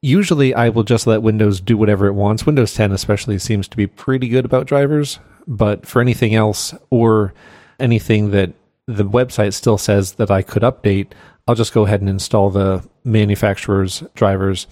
Usually, 0.00 0.52
I 0.52 0.68
will 0.68 0.82
just 0.82 1.06
let 1.06 1.22
Windows 1.22 1.60
do 1.60 1.76
whatever 1.76 2.06
it 2.06 2.14
wants. 2.14 2.44
Windows 2.44 2.74
10, 2.74 2.92
especially, 2.92 3.38
seems 3.38 3.68
to 3.68 3.76
be 3.76 3.86
pretty 3.86 4.28
good 4.28 4.44
about 4.44 4.66
drivers. 4.66 5.20
But 5.46 5.86
for 5.86 6.00
anything 6.00 6.34
else, 6.34 6.74
or 6.90 7.34
anything 7.78 8.30
that 8.30 8.54
the 8.86 9.04
website 9.04 9.54
still 9.54 9.78
says 9.78 10.14
that 10.14 10.30
I 10.30 10.42
could 10.42 10.62
update, 10.62 11.12
I'll 11.46 11.54
just 11.54 11.74
go 11.74 11.86
ahead 11.86 12.00
and 12.00 12.08
install 12.08 12.50
the 12.50 12.86
manufacturer's 13.04 14.02
drivers. 14.14 14.66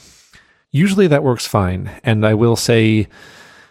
Usually 0.70 1.06
that 1.06 1.24
works 1.24 1.46
fine. 1.46 1.90
And 2.02 2.26
I 2.26 2.34
will 2.34 2.56
say, 2.56 3.08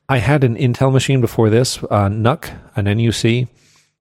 I 0.07 0.17
had 0.17 0.43
an 0.43 0.55
Intel 0.55 0.91
machine 0.91 1.21
before 1.21 1.49
this, 1.49 1.81
uh, 1.83 2.09
NUC, 2.09 2.51
an 2.75 2.85
NUC, 2.85 3.47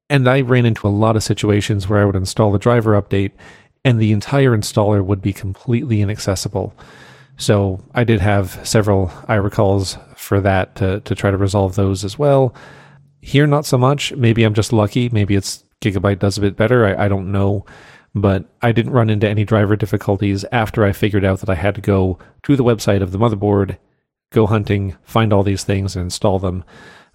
and 0.09 0.28
I 0.28 0.41
ran 0.41 0.66
into 0.66 0.86
a 0.86 0.91
lot 0.91 1.16
of 1.16 1.22
situations 1.22 1.88
where 1.88 2.01
I 2.01 2.05
would 2.05 2.16
install 2.16 2.53
the 2.53 2.59
driver 2.59 3.01
update 3.01 3.32
and 3.84 3.99
the 3.99 4.12
entire 4.12 4.57
installer 4.57 5.05
would 5.05 5.22
be 5.22 5.32
completely 5.32 6.03
inaccessible. 6.03 6.74
So 7.36 7.82
I 7.95 8.05
did 8.05 8.20
have 8.20 8.61
several 8.66 9.07
Aira 9.28 9.51
calls 9.51 9.97
for 10.16 10.41
that 10.43 10.74
to, 10.76 11.01
to 11.01 11.14
try 11.14 11.30
to 11.30 11.36
resolve 11.38 11.74
those 11.76 12.05
as 12.05 12.18
well. 12.18 12.55
Here, 13.22 13.47
not 13.47 13.64
so 13.64 13.78
much. 13.78 14.12
Maybe 14.14 14.45
I'm 14.45 14.53
just 14.53 14.72
lucky. 14.72 15.09
Maybe 15.09 15.36
it's 15.36 15.64
Gigabyte 15.81 16.18
does 16.18 16.39
a 16.39 16.41
bit 16.41 16.57
better. 16.57 16.87
I, 16.87 17.07
I 17.07 17.09
don't 17.09 17.33
know. 17.33 17.64
But 18.14 18.45
I 18.61 18.72
didn't 18.72 18.93
run 18.93 19.09
into 19.09 19.28
any 19.28 19.45
driver 19.45 19.76
difficulties 19.76 20.45
after 20.51 20.85
I 20.85 20.93
figured 20.93 21.24
out 21.24 21.41
that 21.41 21.51
I 21.51 21.55
had 21.55 21.76
to 21.76 21.81
go 21.81 22.18
to 22.43 22.57
the 22.57 22.64
website 22.64 23.03
of 23.03 23.12
the 23.12 23.18
motherboard, 23.18 23.78
go 24.33 24.47
hunting, 24.47 24.97
find 25.05 25.33
all 25.33 25.45
these 25.45 25.62
things, 25.62 25.95
and 25.95 26.05
install 26.05 26.39
them. 26.39 26.64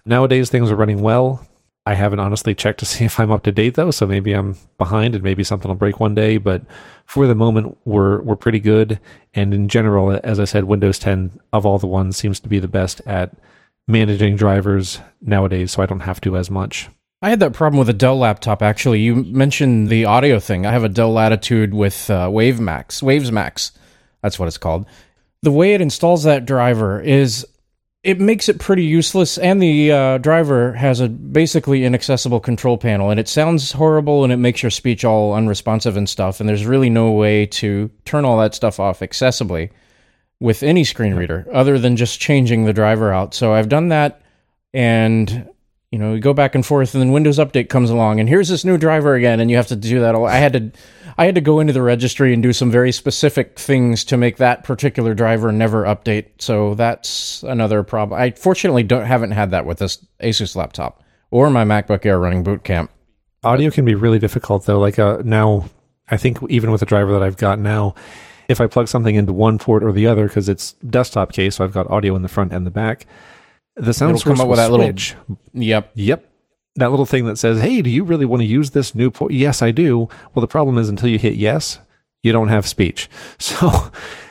Nowadays, 0.06 0.48
things 0.48 0.70
are 0.70 0.76
running 0.76 1.02
well. 1.02 1.46
I 1.84 1.94
haven't 1.94 2.18
honestly 2.18 2.54
checked 2.54 2.80
to 2.80 2.86
see 2.86 3.04
if 3.04 3.20
I'm 3.20 3.30
up 3.30 3.44
to 3.44 3.52
date 3.52 3.74
though, 3.74 3.90
so 3.90 4.06
maybe 4.06 4.32
I'm 4.32 4.56
behind 4.78 5.14
and 5.14 5.22
maybe 5.22 5.44
something 5.44 5.68
will 5.68 5.76
break 5.76 6.00
one 6.00 6.14
day. 6.14 6.36
But 6.36 6.62
for 7.06 7.26
the 7.26 7.34
moment, 7.34 7.78
we're 7.84 8.20
we're 8.22 8.36
pretty 8.36 8.60
good. 8.60 8.98
And 9.34 9.54
in 9.54 9.68
general, 9.68 10.18
as 10.24 10.40
I 10.40 10.44
said, 10.44 10.64
Windows 10.64 10.98
10 10.98 11.38
of 11.52 11.64
all 11.64 11.78
the 11.78 11.86
ones 11.86 12.16
seems 12.16 12.40
to 12.40 12.48
be 12.48 12.58
the 12.58 12.68
best 12.68 13.00
at 13.06 13.32
managing 13.86 14.34
drivers 14.34 15.00
nowadays, 15.20 15.72
so 15.72 15.82
I 15.82 15.86
don't 15.86 16.00
have 16.00 16.20
to 16.22 16.36
as 16.36 16.50
much. 16.50 16.88
I 17.26 17.30
had 17.30 17.40
that 17.40 17.54
problem 17.54 17.76
with 17.76 17.88
a 17.88 17.92
Dell 17.92 18.16
laptop. 18.16 18.62
Actually, 18.62 19.00
you 19.00 19.16
mentioned 19.16 19.88
the 19.88 20.04
audio 20.04 20.38
thing. 20.38 20.64
I 20.64 20.70
have 20.70 20.84
a 20.84 20.88
Dell 20.88 21.12
Latitude 21.12 21.74
with 21.74 22.08
uh, 22.08 22.28
WaveMax, 22.28 23.02
WavesMax. 23.02 23.72
That's 24.22 24.38
what 24.38 24.46
it's 24.46 24.58
called. 24.58 24.86
The 25.42 25.50
way 25.50 25.74
it 25.74 25.80
installs 25.80 26.22
that 26.22 26.46
driver 26.46 27.00
is 27.00 27.44
it 28.04 28.20
makes 28.20 28.48
it 28.48 28.60
pretty 28.60 28.84
useless, 28.84 29.38
and 29.38 29.60
the 29.60 29.90
uh, 29.90 30.18
driver 30.18 30.74
has 30.74 31.00
a 31.00 31.08
basically 31.08 31.84
inaccessible 31.84 32.38
control 32.38 32.78
panel, 32.78 33.10
and 33.10 33.18
it 33.18 33.26
sounds 33.26 33.72
horrible, 33.72 34.22
and 34.22 34.32
it 34.32 34.36
makes 34.36 34.62
your 34.62 34.70
speech 34.70 35.04
all 35.04 35.34
unresponsive 35.34 35.96
and 35.96 36.08
stuff. 36.08 36.38
And 36.38 36.48
there's 36.48 36.64
really 36.64 36.90
no 36.90 37.10
way 37.10 37.46
to 37.46 37.90
turn 38.04 38.24
all 38.24 38.38
that 38.38 38.54
stuff 38.54 38.78
off 38.78 39.00
accessibly 39.00 39.70
with 40.38 40.62
any 40.62 40.84
screen 40.84 41.14
reader 41.14 41.44
other 41.52 41.76
than 41.76 41.96
just 41.96 42.20
changing 42.20 42.66
the 42.66 42.72
driver 42.72 43.12
out. 43.12 43.34
So 43.34 43.52
I've 43.52 43.68
done 43.68 43.88
that, 43.88 44.22
and 44.72 45.48
you 45.96 46.02
know, 46.02 46.12
you 46.12 46.20
go 46.20 46.34
back 46.34 46.54
and 46.54 46.66
forth, 46.66 46.94
and 46.94 47.00
then 47.00 47.10
Windows 47.10 47.38
Update 47.38 47.70
comes 47.70 47.88
along, 47.88 48.20
and 48.20 48.28
here's 48.28 48.50
this 48.50 48.66
new 48.66 48.76
driver 48.76 49.14
again, 49.14 49.40
and 49.40 49.50
you 49.50 49.56
have 49.56 49.68
to 49.68 49.76
do 49.76 50.00
that. 50.00 50.14
All 50.14 50.26
I 50.26 50.36
had 50.36 50.52
to, 50.52 50.70
I 51.16 51.24
had 51.24 51.36
to 51.36 51.40
go 51.40 51.58
into 51.58 51.72
the 51.72 51.80
registry 51.80 52.34
and 52.34 52.42
do 52.42 52.52
some 52.52 52.70
very 52.70 52.92
specific 52.92 53.58
things 53.58 54.04
to 54.04 54.18
make 54.18 54.36
that 54.36 54.62
particular 54.62 55.14
driver 55.14 55.50
never 55.52 55.84
update. 55.84 56.42
So 56.42 56.74
that's 56.74 57.42
another 57.44 57.82
problem. 57.82 58.20
I 58.20 58.32
fortunately 58.32 58.82
don't 58.82 59.06
haven't 59.06 59.30
had 59.30 59.52
that 59.52 59.64
with 59.64 59.78
this 59.78 60.04
Asus 60.22 60.54
laptop 60.54 61.02
or 61.30 61.48
my 61.48 61.64
MacBook 61.64 62.04
Air 62.04 62.18
running 62.18 62.42
Boot 62.42 62.62
Camp. 62.62 62.90
Audio 63.42 63.70
can 63.70 63.86
be 63.86 63.94
really 63.94 64.18
difficult 64.18 64.66
though. 64.66 64.78
Like 64.78 64.98
uh, 64.98 65.22
now, 65.24 65.70
I 66.10 66.18
think 66.18 66.40
even 66.50 66.72
with 66.72 66.80
the 66.80 66.86
driver 66.86 67.14
that 67.14 67.22
I've 67.22 67.38
got 67.38 67.58
now, 67.58 67.94
if 68.48 68.60
I 68.60 68.66
plug 68.66 68.88
something 68.88 69.14
into 69.14 69.32
one 69.32 69.58
port 69.58 69.82
or 69.82 69.92
the 69.92 70.06
other, 70.08 70.28
because 70.28 70.50
it's 70.50 70.74
desktop 70.90 71.32
case, 71.32 71.56
so 71.56 71.64
I've 71.64 71.72
got 71.72 71.90
audio 71.90 72.14
in 72.16 72.20
the 72.20 72.28
front 72.28 72.52
and 72.52 72.66
the 72.66 72.70
back 72.70 73.06
the 73.76 73.92
sound 73.92 74.10
It'll 74.10 74.20
source 74.20 74.38
come 74.38 74.40
up 74.44 74.48
with 74.48 74.58
that 74.58 74.70
little- 74.70 75.36
Yep. 75.54 75.90
Yep. 75.94 76.24
That 76.76 76.90
little 76.90 77.06
thing 77.06 77.24
that 77.26 77.38
says, 77.38 77.60
"Hey, 77.60 77.80
do 77.80 77.88
you 77.88 78.04
really 78.04 78.26
want 78.26 78.42
to 78.42 78.46
use 78.46 78.70
this 78.70 78.94
new 78.94 79.10
port?" 79.10 79.32
Yes, 79.32 79.62
I 79.62 79.70
do. 79.70 80.08
Well, 80.34 80.40
the 80.42 80.46
problem 80.46 80.76
is 80.76 80.88
until 80.90 81.08
you 81.08 81.18
hit 81.18 81.34
yes, 81.36 81.78
you 82.22 82.32
don't 82.32 82.48
have 82.48 82.66
speech. 82.66 83.08
So 83.38 83.90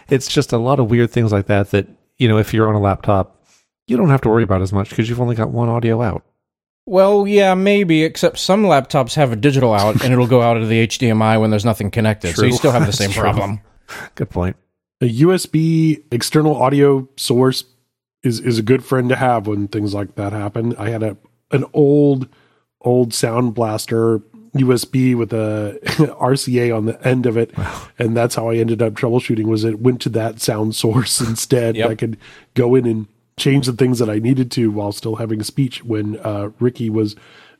it's 0.09 0.27
just 0.27 0.53
a 0.53 0.57
lot 0.59 0.79
of 0.79 0.89
weird 0.91 1.09
things 1.09 1.31
like 1.31 1.47
that 1.47 1.71
that, 1.71 1.87
you 2.19 2.27
know, 2.27 2.37
if 2.37 2.53
you're 2.53 2.67
on 2.69 2.75
a 2.75 2.79
laptop, 2.79 3.43
you 3.87 3.97
don't 3.97 4.09
have 4.09 4.21
to 4.21 4.29
worry 4.29 4.43
about 4.43 4.61
as 4.61 4.71
much 4.71 4.89
because 4.89 5.09
you've 5.09 5.21
only 5.21 5.35
got 5.35 5.49
one 5.49 5.69
audio 5.69 6.01
out. 6.01 6.23
Well, 6.87 7.25
yeah, 7.27 7.55
maybe, 7.55 8.03
except 8.03 8.37
some 8.37 8.63
laptops 8.63 9.15
have 9.15 9.31
a 9.31 9.35
digital 9.35 9.73
out 9.73 10.03
and 10.03 10.13
it'll 10.13 10.27
go 10.27 10.43
out 10.43 10.57
of 10.57 10.69
the 10.69 10.85
HDMI 10.87 11.41
when 11.41 11.49
there's 11.49 11.65
nothing 11.65 11.89
connected. 11.89 12.35
So 12.35 12.45
you 12.45 12.51
still 12.53 12.71
have 12.71 12.85
the 12.85 12.93
same 13.01 13.09
problem. 13.09 13.61
Good 14.13 14.29
point. 14.29 14.55
A 15.01 15.09
USB 15.21 16.03
external 16.11 16.55
audio 16.55 17.07
source 17.17 17.63
is 18.25 18.39
is 18.39 18.59
a 18.59 18.63
good 18.63 18.83
friend 18.83 19.07
to 19.09 19.15
have 19.15 19.47
when 19.47 19.67
things 19.67 19.93
like 19.93 20.15
that 20.15 20.33
happen. 20.33 20.75
I 20.77 20.89
had 20.89 21.03
a 21.03 21.17
an 21.51 21.65
old 21.73 22.27
old 22.81 23.13
sound 23.13 23.53
blaster 23.53 24.19
USB 24.55 25.15
with 25.15 25.33
a 25.33 25.79
RCA 25.83 26.75
on 26.75 26.85
the 26.85 27.07
end 27.07 27.25
of 27.25 27.37
it, 27.37 27.51
and 27.99 28.15
that's 28.15 28.35
how 28.35 28.49
I 28.49 28.55
ended 28.55 28.81
up 28.81 28.93
troubleshooting. 28.93 29.45
Was 29.45 29.63
it 29.63 29.79
went 29.79 30.01
to 30.01 30.09
that 30.09 30.41
sound 30.41 30.75
source 30.75 31.21
instead? 31.27 31.75
Yep. 31.75 31.89
I 31.89 31.95
could 31.95 32.17
go 32.53 32.75
in 32.75 32.85
and 32.85 33.07
change 33.37 33.65
the 33.65 33.73
things 33.73 33.99
that 33.99 34.09
I 34.09 34.19
needed 34.19 34.49
to 34.51 34.71
while 34.71 34.91
still 34.93 35.17
having 35.17 35.43
speech 35.43 35.83
when 35.83 36.17
uh, 36.19 36.51
Ricky 36.59 36.89
was 36.89 37.15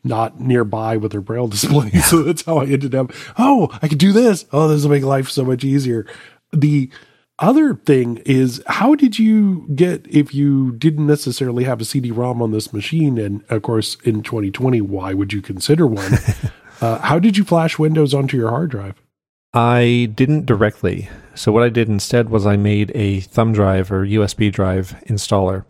not 0.05 0.39
nearby 0.39 0.95
with 0.95 1.11
her 1.11 1.21
braille 1.21 1.47
display. 1.49 1.89
So 1.91 2.23
that's 2.23 2.43
how 2.43 2.57
I 2.57 2.65
ended 2.65 2.95
up. 2.95 3.11
Oh, 3.37 3.69
I 3.81 3.87
could 3.87 3.97
do 3.97 4.13
this. 4.13 4.45
Oh, 4.53 4.67
this 4.67 4.83
will 4.83 4.91
make 4.91 5.03
life 5.03 5.29
so 5.29 5.43
much 5.43 5.63
easier. 5.63 6.07
The 6.53 6.89
other 7.39 7.75
thing 7.75 8.17
is, 8.25 8.63
how 8.67 8.95
did 8.95 9.19
you 9.19 9.67
get 9.75 10.05
if 10.09 10.33
you 10.33 10.71
didn't 10.73 11.07
necessarily 11.07 11.65
have 11.65 11.81
a 11.81 11.85
CD-ROM 11.85 12.41
on 12.41 12.51
this 12.51 12.71
machine? 12.71 13.17
And 13.17 13.43
of 13.49 13.61
course, 13.61 13.97
in 14.03 14.23
2020, 14.23 14.81
why 14.81 15.13
would 15.13 15.33
you 15.33 15.41
consider 15.41 15.85
one? 15.85 16.13
uh, 16.81 16.99
how 16.99 17.19
did 17.19 17.37
you 17.37 17.43
flash 17.43 17.77
Windows 17.77 18.13
onto 18.13 18.37
your 18.37 18.49
hard 18.49 18.71
drive? 18.71 19.01
I 19.53 20.11
didn't 20.13 20.45
directly. 20.45 21.09
So 21.33 21.51
what 21.51 21.63
I 21.63 21.69
did 21.69 21.87
instead 21.87 22.29
was 22.29 22.45
I 22.45 22.57
made 22.57 22.91
a 22.93 23.21
thumb 23.21 23.53
drive 23.53 23.91
or 23.91 24.05
USB 24.05 24.51
drive 24.51 24.95
installer. 25.07 25.65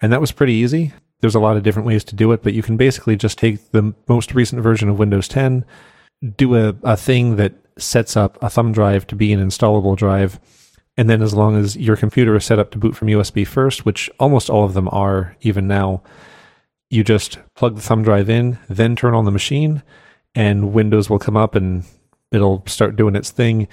And 0.00 0.12
that 0.12 0.20
was 0.20 0.32
pretty 0.32 0.52
easy. 0.52 0.92
There's 1.20 1.34
a 1.34 1.40
lot 1.40 1.56
of 1.56 1.62
different 1.62 1.86
ways 1.86 2.04
to 2.04 2.14
do 2.14 2.32
it, 2.32 2.42
but 2.42 2.52
you 2.52 2.62
can 2.62 2.76
basically 2.76 3.16
just 3.16 3.38
take 3.38 3.70
the 3.70 3.94
most 4.06 4.34
recent 4.34 4.62
version 4.62 4.88
of 4.88 4.98
Windows 4.98 5.28
10, 5.28 5.64
do 6.36 6.56
a, 6.56 6.74
a 6.82 6.96
thing 6.96 7.36
that 7.36 7.54
sets 7.78 8.16
up 8.16 8.38
a 8.42 8.50
thumb 8.50 8.72
drive 8.72 9.06
to 9.06 9.16
be 9.16 9.32
an 9.32 9.40
installable 9.40 9.96
drive. 9.96 10.38
And 10.96 11.10
then 11.10 11.22
as 11.22 11.34
long 11.34 11.56
as 11.56 11.76
your 11.76 11.96
computer 11.96 12.34
is 12.36 12.44
set 12.44 12.58
up 12.58 12.70
to 12.70 12.78
boot 12.78 12.96
from 12.96 13.08
USB 13.08 13.46
first, 13.46 13.84
which 13.84 14.10
almost 14.18 14.48
all 14.48 14.64
of 14.64 14.74
them 14.74 14.88
are 14.90 15.36
even 15.42 15.68
now, 15.68 16.02
you 16.88 17.04
just 17.04 17.38
plug 17.54 17.74
the 17.74 17.82
thumb 17.82 18.02
drive 18.02 18.30
in, 18.30 18.58
then 18.68 18.96
turn 18.96 19.14
on 19.14 19.24
the 19.24 19.30
machine, 19.30 19.82
and 20.34 20.72
Windows 20.72 21.10
will 21.10 21.18
come 21.18 21.36
up 21.36 21.54
and 21.54 21.84
it'll 22.32 22.62
start 22.66 22.96
doing 22.96 23.16
its 23.16 23.30
thing. 23.30 23.68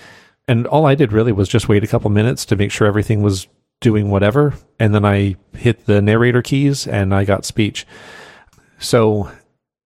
And 0.48 0.68
all 0.68 0.86
I 0.86 0.96
did 0.96 1.14
really 1.14 1.32
was 1.32 1.48
just 1.48 1.70
wait 1.70 1.84
a 1.84 1.88
couple 1.88 2.10
minutes 2.10 2.46
to 2.46 2.56
make 2.56 2.72
sure 2.72 2.88
everything 2.88 3.22
was 3.22 3.48
doing 3.80 4.10
whatever. 4.10 4.54
And 4.80 4.94
then 4.94 5.06
I 5.06 5.36
hit 5.54 5.86
the 5.86 6.02
narrator 6.02 6.42
keys 6.42 6.88
and 6.88 7.14
I 7.14 7.24
got 7.26 7.46
speech. 7.46 7.86
So 8.80 9.32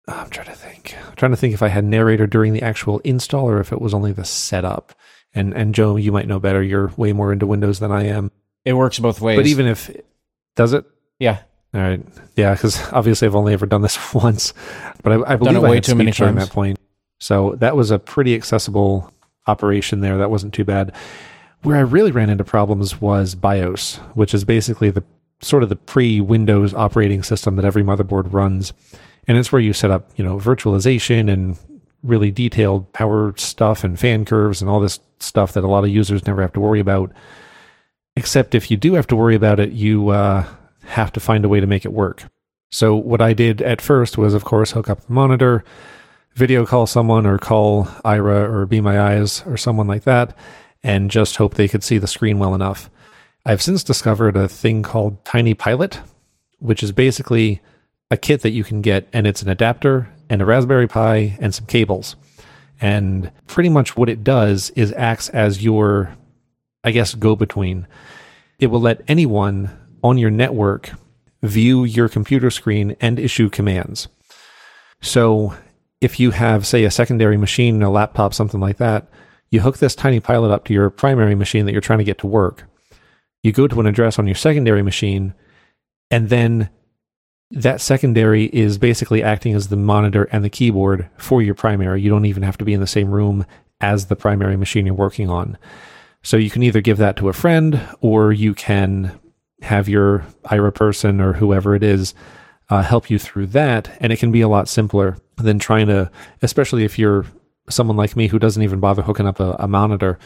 I'm 0.08 0.30
trying 0.30 0.48
to 0.48 0.54
think. 0.54 0.96
I'm 1.06 1.16
trying 1.16 1.32
to 1.32 1.36
think 1.36 1.54
if 1.54 1.62
I 1.62 1.68
had 1.68 1.84
narrator 1.84 2.26
during 2.26 2.52
the 2.52 2.62
actual 2.62 2.98
install 3.00 3.48
or 3.48 3.60
if 3.60 3.72
it 3.72 3.80
was 3.80 3.94
only 3.94 4.12
the 4.12 4.24
setup. 4.24 4.94
And 5.34 5.52
and 5.52 5.74
Joe, 5.74 5.96
you 5.96 6.12
might 6.12 6.28
know 6.28 6.38
better. 6.38 6.62
You're 6.62 6.92
way 6.96 7.12
more 7.12 7.32
into 7.32 7.46
Windows 7.46 7.80
than 7.80 7.90
I 7.90 8.04
am. 8.04 8.30
It 8.64 8.74
works 8.74 8.98
both 8.98 9.20
ways. 9.20 9.36
But 9.36 9.46
even 9.46 9.66
if 9.66 9.90
does 10.56 10.72
it? 10.72 10.84
yeah, 11.18 11.40
All 11.74 11.80
right. 11.80 12.00
Yeah, 12.36 12.54
because 12.54 12.80
obviously 12.92 13.26
I've 13.26 13.34
only 13.34 13.52
ever 13.52 13.66
done 13.66 13.82
this 13.82 14.14
once, 14.14 14.54
but 15.02 15.12
I, 15.12 15.14
I 15.14 15.18
believe 15.18 15.26
i've 15.26 15.40
done 15.40 15.56
it 15.56 15.66
I 15.66 15.70
way 15.70 15.76
had 15.76 15.84
too 15.84 15.94
many 15.94 16.12
times. 16.12 16.36
that 16.36 16.50
point. 16.50 16.78
So 17.18 17.56
that 17.58 17.76
was 17.76 17.90
a 17.90 17.98
pretty 17.98 18.34
accessible 18.34 19.12
operation 19.46 20.00
there. 20.00 20.18
That 20.18 20.30
wasn't 20.30 20.54
too 20.54 20.64
bad. 20.64 20.92
Where 21.62 21.76
I 21.76 21.80
really 21.80 22.10
ran 22.10 22.30
into 22.30 22.44
problems 22.44 23.00
was 23.00 23.34
BIOS, 23.34 23.96
which 24.14 24.34
is 24.34 24.44
basically 24.44 24.90
the 24.90 25.02
sort 25.40 25.62
of 25.62 25.68
the 25.68 25.76
pre-Windows 25.76 26.74
operating 26.74 27.22
system 27.22 27.56
that 27.56 27.64
every 27.64 27.82
motherboard 27.82 28.32
runs, 28.32 28.72
and 29.26 29.38
it's 29.38 29.50
where 29.50 29.60
you 29.60 29.72
set 29.72 29.90
up, 29.90 30.10
you 30.16 30.24
know, 30.24 30.36
virtualization 30.36 31.32
and 31.32 31.56
really 32.04 32.30
detailed 32.30 32.92
power 32.92 33.34
stuff 33.36 33.82
and 33.82 33.98
fan 33.98 34.24
curves 34.24 34.60
and 34.60 34.70
all 34.70 34.78
this 34.78 35.00
stuff 35.18 35.54
that 35.54 35.64
a 35.64 35.68
lot 35.68 35.84
of 35.84 35.90
users 35.90 36.26
never 36.26 36.42
have 36.42 36.52
to 36.52 36.60
worry 36.60 36.80
about. 36.80 37.10
Except 38.16 38.54
if 38.54 38.70
you 38.70 38.76
do 38.76 38.94
have 38.94 39.08
to 39.08 39.16
worry 39.16 39.34
about 39.34 39.58
it, 39.58 39.72
you 39.72 40.10
uh, 40.10 40.46
have 40.84 41.10
to 41.12 41.20
find 41.20 41.44
a 41.44 41.48
way 41.48 41.58
to 41.58 41.66
make 41.66 41.84
it 41.84 41.92
work. 41.92 42.24
So, 42.70 42.94
what 42.94 43.20
I 43.20 43.32
did 43.32 43.62
at 43.62 43.80
first 43.80 44.18
was, 44.18 44.34
of 44.34 44.44
course, 44.44 44.72
hook 44.72 44.88
up 44.88 45.04
the 45.06 45.12
monitor, 45.12 45.64
video 46.34 46.66
call 46.66 46.86
someone, 46.86 47.26
or 47.26 47.38
call 47.38 47.84
Aira 48.04 48.48
or 48.48 48.66
Be 48.66 48.80
My 48.80 49.00
Eyes 49.00 49.42
or 49.46 49.56
someone 49.56 49.86
like 49.86 50.04
that, 50.04 50.36
and 50.82 51.10
just 51.10 51.36
hope 51.36 51.54
they 51.54 51.68
could 51.68 51.82
see 51.82 51.98
the 51.98 52.06
screen 52.06 52.38
well 52.38 52.54
enough. 52.54 52.90
I've 53.46 53.62
since 53.62 53.84
discovered 53.84 54.36
a 54.36 54.48
thing 54.48 54.82
called 54.82 55.24
TinyPilot, 55.24 56.00
which 56.58 56.82
is 56.82 56.92
basically 56.92 57.60
a 58.10 58.16
kit 58.16 58.42
that 58.42 58.50
you 58.50 58.64
can 58.64 58.80
get, 58.80 59.08
and 59.12 59.26
it's 59.26 59.42
an 59.42 59.48
adapter 59.48 60.08
and 60.28 60.42
a 60.42 60.44
Raspberry 60.44 60.88
Pi 60.88 61.36
and 61.40 61.54
some 61.54 61.66
cables. 61.66 62.16
And 62.80 63.30
pretty 63.46 63.68
much 63.68 63.96
what 63.96 64.08
it 64.08 64.24
does 64.24 64.70
is 64.70 64.92
acts 64.96 65.28
as 65.28 65.62
your, 65.64 66.14
I 66.82 66.90
guess, 66.90 67.14
go 67.14 67.36
between. 67.36 67.86
It 68.58 68.68
will 68.68 68.80
let 68.80 69.02
anyone 69.08 69.70
on 70.02 70.18
your 70.18 70.30
network 70.30 70.90
view 71.42 71.84
your 71.84 72.08
computer 72.08 72.50
screen 72.50 72.96
and 73.00 73.18
issue 73.18 73.50
commands. 73.50 74.08
So 75.02 75.54
if 76.00 76.18
you 76.18 76.30
have, 76.32 76.66
say, 76.66 76.84
a 76.84 76.90
secondary 76.90 77.36
machine, 77.36 77.82
a 77.82 77.90
laptop, 77.90 78.34
something 78.34 78.60
like 78.60 78.78
that, 78.78 79.08
you 79.50 79.60
hook 79.60 79.78
this 79.78 79.94
TinyPilot 79.94 80.50
up 80.50 80.64
to 80.64 80.74
your 80.74 80.90
primary 80.90 81.34
machine 81.34 81.66
that 81.66 81.72
you're 81.72 81.80
trying 81.80 82.00
to 82.00 82.04
get 82.04 82.18
to 82.18 82.26
work. 82.26 82.64
You 83.42 83.52
go 83.52 83.68
to 83.68 83.80
an 83.80 83.86
address 83.86 84.18
on 84.18 84.26
your 84.26 84.34
secondary 84.34 84.82
machine, 84.82 85.34
and 86.10 86.28
then 86.28 86.70
that 87.50 87.80
secondary 87.80 88.46
is 88.46 88.78
basically 88.78 89.22
acting 89.22 89.54
as 89.54 89.68
the 89.68 89.76
monitor 89.76 90.24
and 90.32 90.44
the 90.44 90.50
keyboard 90.50 91.08
for 91.18 91.42
your 91.42 91.54
primary. 91.54 92.00
You 92.02 92.10
don't 92.10 92.24
even 92.24 92.42
have 92.42 92.58
to 92.58 92.64
be 92.64 92.74
in 92.74 92.80
the 92.80 92.86
same 92.86 93.10
room 93.10 93.46
as 93.80 94.06
the 94.06 94.16
primary 94.16 94.56
machine 94.56 94.86
you're 94.86 94.94
working 94.94 95.28
on. 95.28 95.58
So 96.22 96.36
you 96.36 96.50
can 96.50 96.62
either 96.62 96.80
give 96.80 96.98
that 96.98 97.16
to 97.16 97.28
a 97.28 97.34
friend 97.34 97.80
or 98.00 98.32
you 98.32 98.54
can 98.54 99.18
have 99.62 99.88
your 99.88 100.26
Aira 100.44 100.74
person 100.74 101.20
or 101.20 101.34
whoever 101.34 101.74
it 101.74 101.82
is 101.82 102.14
uh, 102.70 102.82
help 102.82 103.10
you 103.10 103.18
through 103.18 103.48
that. 103.48 103.94
And 104.00 104.12
it 104.12 104.18
can 104.18 104.32
be 104.32 104.40
a 104.40 104.48
lot 104.48 104.68
simpler 104.68 105.18
than 105.36 105.58
trying 105.58 105.86
to, 105.88 106.10
especially 106.42 106.84
if 106.84 106.98
you're 106.98 107.26
someone 107.68 107.96
like 107.96 108.16
me 108.16 108.28
who 108.28 108.38
doesn't 108.38 108.62
even 108.62 108.80
bother 108.80 109.02
hooking 109.02 109.26
up 109.26 109.40
a, 109.40 109.56
a 109.58 109.68
monitor. 109.68 110.18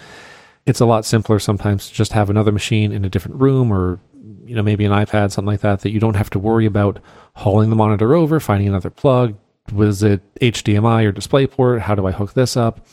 It's 0.66 0.80
a 0.80 0.86
lot 0.86 1.04
simpler 1.04 1.38
sometimes 1.38 1.88
to 1.88 1.94
just 1.94 2.12
have 2.12 2.30
another 2.30 2.52
machine 2.52 2.92
in 2.92 3.04
a 3.04 3.10
different 3.10 3.40
room 3.40 3.72
or 3.72 4.00
you 4.44 4.54
know 4.54 4.62
maybe 4.62 4.84
an 4.84 4.92
iPad, 4.92 5.32
something 5.32 5.46
like 5.46 5.60
that, 5.60 5.80
that 5.80 5.90
you 5.90 6.00
don't 6.00 6.16
have 6.16 6.30
to 6.30 6.38
worry 6.38 6.66
about 6.66 7.00
hauling 7.34 7.70
the 7.70 7.76
monitor 7.76 8.14
over, 8.14 8.40
finding 8.40 8.68
another 8.68 8.90
plug. 8.90 9.36
Was 9.72 10.02
it 10.02 10.22
HDMI 10.36 11.04
or 11.04 11.12
DisplayPort? 11.12 11.80
How 11.80 11.94
do 11.94 12.06
I 12.06 12.12
hook 12.12 12.34
this 12.34 12.56
up? 12.56 12.86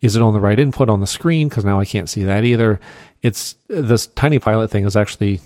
Is 0.00 0.14
it 0.14 0.22
on 0.22 0.34
the 0.34 0.40
right 0.40 0.58
input 0.58 0.88
on 0.88 1.00
the 1.00 1.06
screen? 1.06 1.48
Because 1.48 1.64
now 1.64 1.80
I 1.80 1.84
can't 1.84 2.08
see 2.08 2.22
that 2.24 2.44
either. 2.44 2.78
It's 3.22 3.56
this 3.66 4.06
TinyPilot 4.06 4.70
thing 4.70 4.84
is 4.84 4.96
actually 4.96 5.40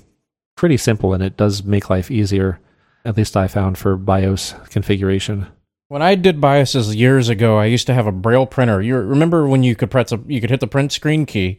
pretty 0.57 0.77
simple 0.77 1.15
and 1.15 1.23
it 1.23 1.37
does 1.37 1.65
make 1.65 1.89
life 1.89 2.11
easier. 2.11 2.61
At 3.05 3.17
least 3.17 3.37
I 3.37 3.49
found 3.49 3.79
for 3.79 3.97
BIOS 3.97 4.55
configuration. 4.69 5.47
When 5.89 6.03
I 6.03 6.15
did 6.15 6.41
BIOSes 6.41 6.97
years 6.97 7.29
ago, 7.29 7.59
I 7.59 7.67
used 7.67 7.87
to 7.87 7.95
have 7.95 8.07
a 8.07 8.13
Braille 8.13 8.47
printer. 8.47 8.81
You 8.81 8.97
remember 8.97 9.47
when 9.47 9.63
you 9.63 9.75
could 9.77 9.91
press 9.91 10.13
a, 10.13 10.21
you 10.27 10.41
could 10.41 10.51
hit 10.51 10.61
the 10.61 10.67
print 10.67 10.93
screen 10.93 11.27
key, 11.27 11.59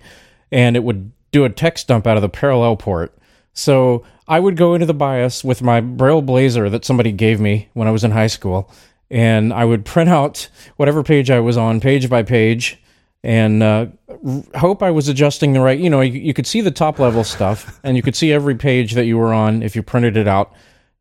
and 0.52 0.76
it 0.76 0.84
would 0.84 1.12
do 1.32 1.46
a 1.46 1.50
text 1.50 1.88
dump 1.88 2.08
out 2.08 2.18
of 2.18 2.22
the 2.24 2.30
parallel 2.30 2.76
port. 2.76 3.16
So 3.54 4.04
I 4.28 4.40
would 4.40 4.58
go 4.58 4.74
into 4.74 4.86
the 4.86 4.94
BIOS 4.94 5.44
with 5.44 5.62
my 5.62 5.80
Braille 5.80 6.22
Blazer 6.22 6.70
that 6.70 6.86
somebody 6.86 7.12
gave 7.12 7.40
me 7.40 7.70
when 7.74 7.88
I 7.88 7.92
was 7.92 8.04
in 8.04 8.12
high 8.12 8.28
school, 8.28 8.72
and 9.10 9.54
I 9.54 9.66
would 9.66 9.86
print 9.86 10.10
out 10.10 10.50
whatever 10.78 11.04
page 11.04 11.30
I 11.30 11.40
was 11.40 11.56
on, 11.56 11.80
page 11.80 12.10
by 12.10 12.24
page, 12.24 12.82
and 13.24 13.62
uh, 13.62 13.86
hope 14.56 14.82
I 14.82 14.92
was 14.92 15.08
adjusting 15.08 15.54
the 15.54 15.62
right. 15.62 15.80
You 15.80 15.90
know, 15.90 16.02
you, 16.02 16.20
you 16.20 16.34
could 16.34 16.48
see 16.48 16.62
the 16.62 16.72
top 16.72 17.00
level 17.00 17.24
stuff, 17.24 17.80
and 17.84 17.96
you 17.96 18.04
could 18.04 18.16
see 18.16 18.34
every 18.34 18.56
page 18.56 18.94
that 18.94 19.06
you 19.06 19.18
were 19.18 19.34
on 19.34 19.62
if 19.62 19.76
you 19.76 19.84
printed 19.84 20.18
it 20.18 20.28
out, 20.28 20.54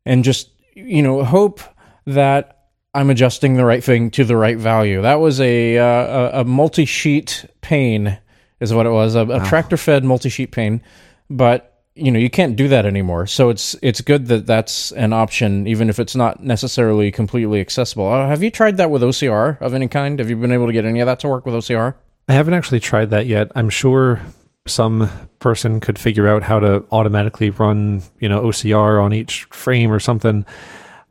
and 0.05 0.23
just 0.23 0.49
you 0.75 1.01
know 1.01 1.23
hope 1.23 1.61
that 2.05 2.69
I'm 2.93 3.09
adjusting 3.09 3.55
the 3.55 3.65
right 3.65 3.83
thing 3.83 4.11
to 4.11 4.23
the 4.23 4.37
right 4.37 4.57
value. 4.57 5.01
That 5.01 5.15
was 5.15 5.41
a 5.41 5.77
uh, 5.77 5.85
a, 5.85 6.41
a 6.41 6.43
multi 6.43 6.85
sheet 6.85 7.45
pane, 7.61 8.19
is 8.59 8.73
what 8.73 8.85
it 8.85 8.91
was, 8.91 9.15
a, 9.15 9.21
a 9.21 9.25
wow. 9.25 9.43
tractor 9.45 9.77
fed 9.77 10.03
multi 10.03 10.29
sheet 10.29 10.51
pane, 10.51 10.81
but 11.29 11.72
you 11.95 12.11
know 12.11 12.19
you 12.19 12.29
can't 12.29 12.55
do 12.55 12.67
that 12.67 12.85
anymore. 12.85 13.27
So 13.27 13.49
it's 13.49 13.75
it's 13.81 14.01
good 14.01 14.27
that 14.27 14.45
that's 14.45 14.91
an 14.93 15.13
option 15.13 15.67
even 15.67 15.89
if 15.89 15.99
it's 15.99 16.15
not 16.15 16.43
necessarily 16.43 17.11
completely 17.11 17.61
accessible. 17.61 18.07
Uh, 18.11 18.27
have 18.27 18.41
you 18.41 18.49
tried 18.49 18.77
that 18.77 18.89
with 18.89 19.01
ocr 19.01 19.61
of 19.61 19.73
any 19.73 19.87
kind? 19.87 20.19
Have 20.19 20.29
you 20.29 20.35
been 20.35 20.51
able 20.51 20.67
to 20.67 20.73
get 20.73 20.85
any 20.85 20.99
of 20.99 21.05
that 21.05 21.19
to 21.21 21.27
work 21.27 21.45
with 21.45 21.55
ocr 21.55 21.95
i 22.27 22.33
haven't 22.33 22.53
actually 22.53 22.79
tried 22.79 23.09
that 23.09 23.25
yet. 23.27 23.51
I'm 23.55 23.69
sure 23.69 24.21
some 24.65 25.09
person 25.39 25.79
could 25.79 25.99
figure 25.99 26.27
out 26.27 26.41
how 26.41 26.59
to 26.59 26.85
automatically 26.91 27.49
run 27.49 28.01
you 28.19 28.29
know 28.29 28.41
ocr 28.43 29.03
on 29.03 29.13
each 29.13 29.43
frame 29.45 29.91
or 29.91 29.99
something 29.99 30.45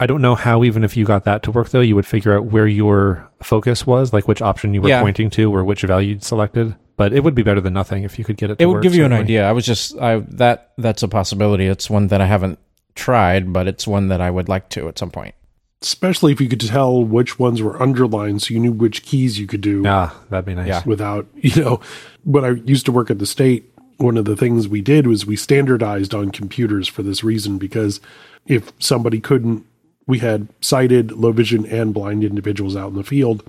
i 0.00 0.06
don't 0.06 0.22
know 0.22 0.34
how 0.34 0.64
even 0.64 0.84
if 0.84 0.96
you 0.96 1.04
got 1.04 1.24
that 1.24 1.42
to 1.42 1.50
work 1.50 1.70
though 1.70 1.80
you 1.80 1.94
would 1.94 2.06
figure 2.06 2.36
out 2.36 2.46
where 2.46 2.66
your 2.66 3.28
focus 3.42 3.86
was 3.86 4.12
like 4.12 4.28
which 4.28 4.42
option 4.42 4.74
you 4.74 4.82
were 4.82 4.88
yeah. 4.88 5.02
pointing 5.02 5.30
to 5.30 5.54
or 5.54 5.64
which 5.64 5.82
value 5.82 6.10
you'd 6.10 6.24
selected 6.24 6.74
but 6.96 7.12
it 7.12 7.24
would 7.24 7.34
be 7.34 7.42
better 7.42 7.60
than 7.60 7.72
nothing 7.72 8.04
if 8.04 8.18
you 8.18 8.24
could 8.24 8.36
get 8.36 8.50
it. 8.50 8.60
it 8.60 8.66
would 8.66 8.74
work, 8.74 8.82
give 8.82 8.94
you 8.94 9.02
certainly. 9.02 9.16
an 9.16 9.22
idea. 9.22 9.48
I 9.48 9.52
was 9.52 9.66
just 9.66 9.98
I 9.98 10.18
that 10.18 10.72
that's 10.78 11.02
a 11.02 11.08
possibility. 11.08 11.66
It's 11.66 11.90
one 11.90 12.08
that 12.08 12.20
I 12.20 12.26
haven't 12.26 12.58
tried, 12.94 13.52
but 13.52 13.66
it's 13.66 13.86
one 13.86 14.08
that 14.08 14.20
I 14.20 14.30
would 14.30 14.48
like 14.48 14.68
to 14.70 14.88
at 14.88 14.98
some 14.98 15.10
point. 15.10 15.34
Especially 15.80 16.32
if 16.32 16.40
you 16.40 16.48
could 16.48 16.60
tell 16.60 17.02
which 17.02 17.38
ones 17.38 17.60
were 17.60 17.80
underlined, 17.82 18.42
so 18.42 18.54
you 18.54 18.60
knew 18.60 18.72
which 18.72 19.02
keys 19.02 19.38
you 19.38 19.48
could 19.48 19.62
do. 19.62 19.82
Ah, 19.86 20.16
that'd 20.30 20.44
be 20.44 20.54
nice. 20.54 20.68
Yeah. 20.68 20.82
Without 20.86 21.26
you 21.34 21.62
know, 21.62 21.80
when 22.24 22.44
I 22.44 22.50
used 22.50 22.86
to 22.86 22.92
work 22.92 23.10
at 23.10 23.18
the 23.18 23.26
state, 23.26 23.72
one 23.96 24.16
of 24.16 24.24
the 24.24 24.36
things 24.36 24.68
we 24.68 24.80
did 24.80 25.06
was 25.06 25.26
we 25.26 25.36
standardized 25.36 26.14
on 26.14 26.30
computers 26.30 26.88
for 26.88 27.02
this 27.02 27.24
reason 27.24 27.58
because 27.58 28.00
if 28.46 28.72
somebody 28.78 29.20
couldn't, 29.20 29.66
we 30.06 30.18
had 30.18 30.48
sighted, 30.60 31.12
low 31.12 31.32
vision, 31.32 31.64
and 31.66 31.94
blind 31.94 32.24
individuals 32.24 32.76
out 32.76 32.90
in 32.90 32.96
the 32.96 33.04
field, 33.04 33.42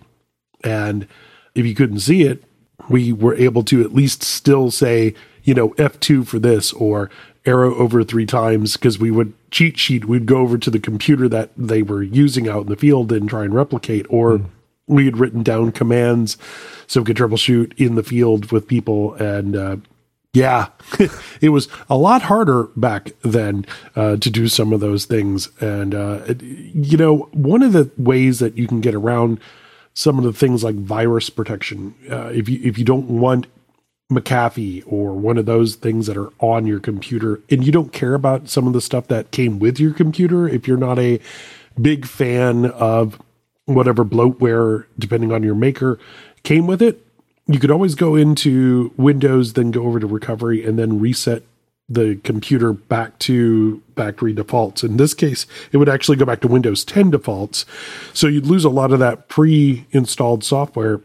and 0.64 1.08
if 1.56 1.66
you 1.66 1.76
couldn't 1.76 2.00
see 2.00 2.24
it, 2.24 2.44
we 2.90 3.14
were 3.14 3.36
able 3.36 3.64
to 3.64 3.82
at 3.82 3.94
least 3.94 4.24
still 4.24 4.72
say, 4.72 5.14
you 5.44 5.54
know, 5.54 5.70
F2 5.72 6.26
for 6.26 6.40
this 6.40 6.74
or 6.74 7.10
arrow 7.46 7.76
over 7.76 8.04
three 8.04 8.26
times 8.26 8.74
because 8.74 8.98
we 8.98 9.12
would 9.12 9.34
cheat 9.52 9.78
sheet, 9.78 10.06
we'd 10.06 10.26
go 10.26 10.38
over 10.38 10.58
to 10.58 10.70
the 10.70 10.80
computer 10.80 11.28
that 11.30 11.52
they 11.58 11.82
were 11.82 12.02
using 12.02 12.48
out 12.48 12.64
in 12.64 12.70
the 12.70 12.76
field 12.76 13.12
and 13.12 13.30
try 13.30 13.44
and 13.44 13.54
replicate, 13.54 14.06
or 14.10 14.38
mm. 14.38 14.46
we 14.88 15.06
had 15.06 15.18
written 15.18 15.44
down 15.44 15.72
commands 15.72 16.38
so 16.88 17.02
we 17.02 17.06
could 17.06 17.18
troubleshoot 17.18 17.74
in 17.78 17.96
the 17.96 18.04
field 18.04 18.52
with 18.52 18.68
people. 18.68 19.14
And 19.16 19.56
uh, 19.56 19.78
yeah, 20.34 20.68
it 21.42 21.50
was 21.50 21.68
a 21.90 21.98
lot 21.98 22.24
harder 22.24 22.64
back 22.76 23.12
then 23.22 23.66
uh, 23.96 24.18
to 24.18 24.30
do 24.30 24.48
some 24.48 24.74
of 24.74 24.80
those 24.80 25.06
things. 25.06 25.50
And, 25.62 25.94
uh, 25.94 26.22
it, 26.28 26.42
you 26.42 26.98
know, 26.98 27.30
one 27.34 27.62
of 27.62 27.74
the 27.74 27.92
ways 27.98 28.40
that 28.40 28.58
you 28.58 28.68
can 28.68 28.82
get 28.82 28.96
around 28.96 29.40
some 29.94 30.18
of 30.18 30.24
the 30.24 30.34
things 30.34 30.64
like 30.64 30.76
virus 30.76 31.30
protection. 31.30 31.96
Uh, 32.10 32.28
if 32.28 32.50
you 32.50 32.60
if 32.64 32.78
you 32.78 32.86
don't 32.86 33.08
want 33.08 33.48
McAfee 34.12 34.84
or 34.86 35.14
one 35.14 35.38
of 35.38 35.46
those 35.46 35.76
things 35.76 36.08
that 36.08 36.18
are 36.18 36.32
on 36.40 36.66
your 36.66 36.80
computer, 36.80 37.42
and 37.50 37.64
you 37.64 37.72
don't 37.72 37.94
care 37.94 38.14
about 38.14 38.50
some 38.50 38.68
of 38.68 38.74
the 38.74 38.82
stuff 38.82 39.08
that 39.08 39.32
came 39.32 39.60
with 39.60 39.80
your 39.80 39.94
computer, 39.94 40.48
if 40.48 40.68
you're 40.68 40.78
not 40.78 41.00
a 41.00 41.20
big 41.80 42.06
fan 42.06 42.66
of 42.66 43.22
whatever 43.66 44.04
bloatware, 44.04 44.86
depending 45.00 45.32
on 45.32 45.44
your 45.44 45.56
maker, 45.56 46.00
came 46.44 46.68
with 46.68 46.82
it, 46.82 47.06
you 47.48 47.60
could 47.60 47.72
always 47.72 47.96
go 47.96 48.16
into 48.16 48.94
Windows, 48.98 49.54
then 49.54 49.72
go 49.72 49.84
over 49.84 50.00
to 50.00 50.08
recovery, 50.08 50.66
and 50.66 50.80
then 50.80 51.00
reset 51.00 51.44
the 51.90 52.20
computer 52.24 52.72
back 52.74 53.20
to 53.20 53.82
factory 53.96 54.34
defaults. 54.34 54.84
In 54.84 54.98
this 54.98 55.14
case, 55.14 55.46
it 55.72 55.78
would 55.78 55.90
actually 55.90 56.18
go 56.18 56.26
back 56.26 56.40
to 56.42 56.48
Windows 56.48 56.86
10 56.86 57.12
defaults. 57.12 57.66
So 58.14 58.28
you'd 58.28 58.46
lose 58.46 58.64
a 58.64 58.70
lot 58.70 58.94
of 58.94 59.00
that 59.00 59.28
pre 59.28 59.86
installed 59.92 60.44
software. 60.44 61.02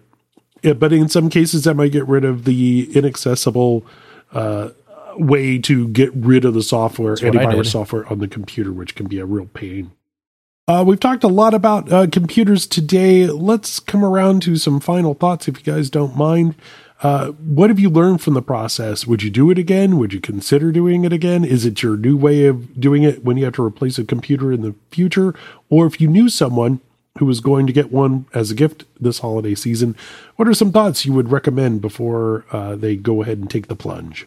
Yeah, 0.62 0.72
but 0.74 0.92
in 0.92 1.08
some 1.08 1.30
cases, 1.30 1.64
that 1.64 1.74
might 1.74 1.92
get 1.92 2.06
rid 2.06 2.24
of 2.24 2.44
the 2.44 2.90
inaccessible 2.96 3.84
uh, 4.32 4.70
way 5.16 5.58
to 5.58 5.88
get 5.88 6.14
rid 6.14 6.44
of 6.44 6.54
the 6.54 6.62
software, 6.62 7.14
antivirus 7.16 7.66
software 7.66 8.06
on 8.10 8.18
the 8.18 8.28
computer, 8.28 8.72
which 8.72 8.94
can 8.94 9.06
be 9.06 9.18
a 9.18 9.26
real 9.26 9.46
pain. 9.46 9.92
Uh, 10.68 10.84
we've 10.86 11.00
talked 11.00 11.24
a 11.24 11.28
lot 11.28 11.54
about 11.54 11.90
uh, 11.90 12.06
computers 12.06 12.66
today. 12.66 13.26
Let's 13.26 13.80
come 13.80 14.04
around 14.04 14.42
to 14.42 14.56
some 14.56 14.80
final 14.80 15.14
thoughts, 15.14 15.48
if 15.48 15.56
you 15.56 15.72
guys 15.72 15.88
don't 15.88 16.14
mind. 16.14 16.56
Uh, 17.02 17.28
what 17.28 17.70
have 17.70 17.80
you 17.80 17.88
learned 17.88 18.20
from 18.20 18.34
the 18.34 18.42
process? 18.42 19.06
Would 19.06 19.22
you 19.22 19.30
do 19.30 19.50
it 19.50 19.56
again? 19.56 19.96
Would 19.96 20.12
you 20.12 20.20
consider 20.20 20.70
doing 20.70 21.06
it 21.06 21.12
again? 21.12 21.42
Is 21.42 21.64
it 21.64 21.82
your 21.82 21.96
new 21.96 22.18
way 22.18 22.44
of 22.44 22.78
doing 22.78 23.02
it 23.02 23.24
when 23.24 23.38
you 23.38 23.46
have 23.46 23.54
to 23.54 23.64
replace 23.64 23.98
a 23.98 24.04
computer 24.04 24.52
in 24.52 24.60
the 24.60 24.74
future? 24.90 25.34
Or 25.70 25.86
if 25.86 26.02
you 26.02 26.08
knew 26.08 26.28
someone 26.28 26.80
who 27.18 27.24
was 27.24 27.40
going 27.40 27.66
to 27.66 27.72
get 27.72 27.90
one 27.90 28.26
as 28.34 28.50
a 28.50 28.54
gift 28.54 28.84
this 29.00 29.20
holiday 29.20 29.54
season, 29.54 29.96
what 30.36 30.48
are 30.48 30.54
some 30.54 30.70
thoughts 30.70 31.06
you 31.06 31.14
would 31.14 31.32
recommend 31.32 31.80
before 31.80 32.44
uh, 32.52 32.76
they 32.76 32.94
go 32.94 33.22
ahead 33.22 33.38
and 33.38 33.50
take 33.50 33.68
the 33.68 33.74
plunge? 33.74 34.26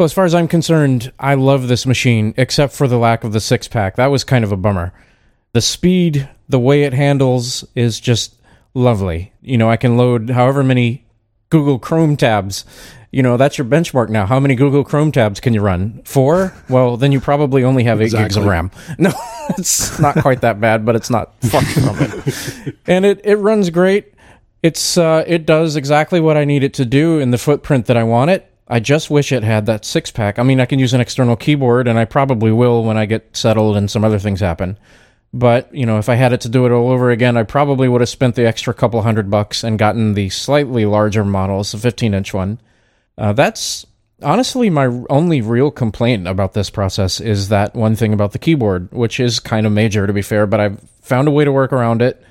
Well, 0.00 0.04
as 0.04 0.12
far 0.12 0.24
as 0.24 0.34
I'm 0.34 0.48
concerned, 0.48 1.12
I 1.20 1.34
love 1.34 1.68
this 1.68 1.86
machine, 1.86 2.34
except 2.36 2.72
for 2.72 2.88
the 2.88 2.98
lack 2.98 3.22
of 3.22 3.32
the 3.32 3.40
six 3.40 3.68
pack. 3.68 3.94
That 3.94 4.06
was 4.06 4.24
kind 4.24 4.42
of 4.42 4.50
a 4.50 4.56
bummer. 4.56 4.92
The 5.56 5.62
speed, 5.62 6.28
the 6.50 6.58
way 6.58 6.82
it 6.82 6.92
handles 6.92 7.64
is 7.74 7.98
just 7.98 8.34
lovely. 8.74 9.32
You 9.40 9.56
know, 9.56 9.70
I 9.70 9.78
can 9.78 9.96
load 9.96 10.28
however 10.28 10.62
many 10.62 11.06
Google 11.48 11.78
Chrome 11.78 12.18
tabs. 12.18 12.66
You 13.10 13.22
know, 13.22 13.38
that's 13.38 13.56
your 13.56 13.64
benchmark 13.64 14.10
now. 14.10 14.26
How 14.26 14.38
many 14.38 14.54
Google 14.54 14.84
Chrome 14.84 15.12
tabs 15.12 15.40
can 15.40 15.54
you 15.54 15.62
run? 15.62 16.02
Four? 16.04 16.52
Well, 16.68 16.98
then 16.98 17.10
you 17.10 17.22
probably 17.22 17.64
only 17.64 17.84
have 17.84 18.02
eight 18.02 18.12
gigs 18.12 18.36
of 18.36 18.44
RAM. 18.44 18.70
No, 18.98 19.14
it's 19.56 19.98
not 19.98 20.16
quite 20.16 20.42
that 20.42 20.60
bad, 20.60 20.84
but 20.84 20.94
it's 20.94 21.08
not 21.08 21.32
far 21.44 21.62
from 21.62 21.96
it. 22.00 22.76
And 22.86 23.06
it, 23.06 23.22
it 23.24 23.36
runs 23.36 23.70
great. 23.70 24.12
It's 24.62 24.98
uh, 24.98 25.24
it 25.26 25.46
does 25.46 25.74
exactly 25.74 26.20
what 26.20 26.36
I 26.36 26.44
need 26.44 26.64
it 26.64 26.74
to 26.74 26.84
do 26.84 27.18
in 27.18 27.30
the 27.30 27.38
footprint 27.38 27.86
that 27.86 27.96
I 27.96 28.04
want 28.04 28.30
it. 28.30 28.52
I 28.68 28.78
just 28.78 29.08
wish 29.08 29.32
it 29.32 29.42
had 29.42 29.64
that 29.64 29.86
six 29.86 30.10
pack. 30.10 30.38
I 30.38 30.42
mean, 30.42 30.60
I 30.60 30.66
can 30.66 30.78
use 30.78 30.92
an 30.92 31.00
external 31.00 31.34
keyboard, 31.34 31.88
and 31.88 31.98
I 31.98 32.04
probably 32.04 32.52
will 32.52 32.84
when 32.84 32.98
I 32.98 33.06
get 33.06 33.34
settled 33.34 33.78
and 33.78 33.90
some 33.90 34.04
other 34.04 34.18
things 34.18 34.40
happen. 34.40 34.76
But 35.36 35.74
you 35.74 35.84
know, 35.84 35.98
if 35.98 36.08
I 36.08 36.14
had 36.14 36.32
it 36.32 36.40
to 36.42 36.48
do 36.48 36.64
it 36.64 36.72
all 36.72 36.90
over 36.90 37.10
again, 37.10 37.36
I 37.36 37.42
probably 37.42 37.88
would 37.88 38.00
have 38.00 38.08
spent 38.08 38.36
the 38.36 38.46
extra 38.46 38.72
couple 38.72 39.02
hundred 39.02 39.30
bucks 39.30 39.62
and 39.62 39.78
gotten 39.78 40.14
the 40.14 40.30
slightly 40.30 40.86
larger 40.86 41.26
models, 41.26 41.72
the 41.72 41.78
15 41.78 42.14
inch 42.14 42.32
one. 42.32 42.58
Uh, 43.18 43.34
that's 43.34 43.84
honestly 44.22 44.70
my 44.70 44.86
only 45.10 45.42
real 45.42 45.70
complaint 45.70 46.26
about 46.26 46.54
this 46.54 46.70
process 46.70 47.20
is 47.20 47.50
that 47.50 47.74
one 47.74 47.94
thing 47.94 48.14
about 48.14 48.32
the 48.32 48.38
keyboard, 48.38 48.90
which 48.92 49.20
is 49.20 49.38
kind 49.38 49.66
of 49.66 49.72
major 49.72 50.06
to 50.06 50.12
be 50.14 50.22
fair, 50.22 50.46
but 50.46 50.58
I've 50.58 50.80
found 51.02 51.28
a 51.28 51.32
way 51.32 51.44
to 51.44 51.52
work 51.52 51.70
around 51.70 52.00
it 52.00 52.24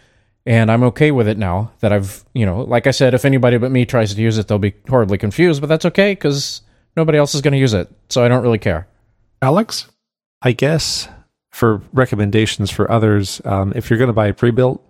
and 0.48 0.72
I'm 0.72 0.82
okay 0.86 1.12
with 1.12 1.28
it 1.28 1.38
now 1.38 1.74
that 1.82 1.94
I've, 1.94 2.26
you 2.34 2.48
know, 2.48 2.62
like 2.62 2.88
I 2.88 2.92
said, 2.92 3.14
if 3.14 3.24
anybody 3.24 3.58
but 3.60 3.72
me 3.72 3.86
tries 3.86 4.16
to 4.16 4.22
use 4.22 4.40
it, 4.40 4.48
they'll 4.48 4.58
be 4.58 4.74
horribly 4.90 5.20
confused, 5.20 5.62
but 5.62 5.68
that's 5.68 5.86
okay 5.86 6.14
because 6.14 6.62
nobody 6.98 7.20
else 7.20 7.36
is 7.36 7.42
going 7.42 7.52
to 7.52 7.60
use 7.60 7.76
it. 7.76 7.88
So 8.10 8.26
I 8.26 8.30
don't 8.30 8.42
really 8.42 8.58
care. 8.58 8.88
Alex? 9.44 9.88
I 10.42 10.54
guess 10.54 11.08
for 11.56 11.82
recommendations 11.94 12.70
for 12.70 12.92
others, 12.92 13.42
um, 13.46 13.72
if 13.78 13.90
you're 13.90 13.98
going 13.98 14.10
to 14.10 14.14
buy 14.14 14.28
a 14.28 14.34
pre-built, 14.34 14.84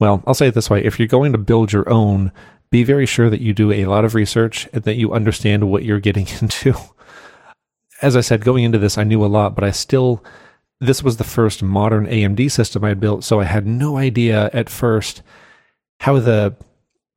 well, 0.00 0.22
I'll 0.26 0.32
say 0.32 0.48
it 0.48 0.54
this 0.54 0.70
way: 0.70 0.82
if 0.82 0.98
you're 0.98 1.06
going 1.06 1.32
to 1.32 1.38
build 1.38 1.70
your 1.70 1.86
own, 1.90 2.32
be 2.70 2.82
very 2.82 3.04
sure 3.04 3.28
that 3.28 3.42
you 3.42 3.52
do 3.52 3.70
a 3.70 3.84
lot 3.84 4.06
of 4.06 4.14
research 4.14 4.66
and 4.72 4.84
that 4.84 4.94
you 4.94 5.12
understand 5.12 5.70
what 5.70 5.84
you're 5.84 6.00
getting 6.00 6.26
into. 6.40 6.74
As 8.00 8.16
I 8.16 8.22
said, 8.22 8.42
going 8.42 8.64
into 8.64 8.78
this, 8.78 8.96
I 8.96 9.04
knew 9.04 9.22
a 9.22 9.26
lot, 9.26 9.54
but 9.54 9.64
I 9.64 9.70
still, 9.70 10.24
this 10.80 11.02
was 11.02 11.18
the 11.18 11.24
first 11.24 11.62
modern 11.62 12.06
AMD 12.06 12.50
system 12.50 12.82
I 12.84 12.94
built, 12.94 13.22
so 13.22 13.40
I 13.40 13.44
had 13.44 13.66
no 13.66 13.98
idea 13.98 14.48
at 14.54 14.70
first 14.70 15.22
how 16.00 16.18
the, 16.18 16.56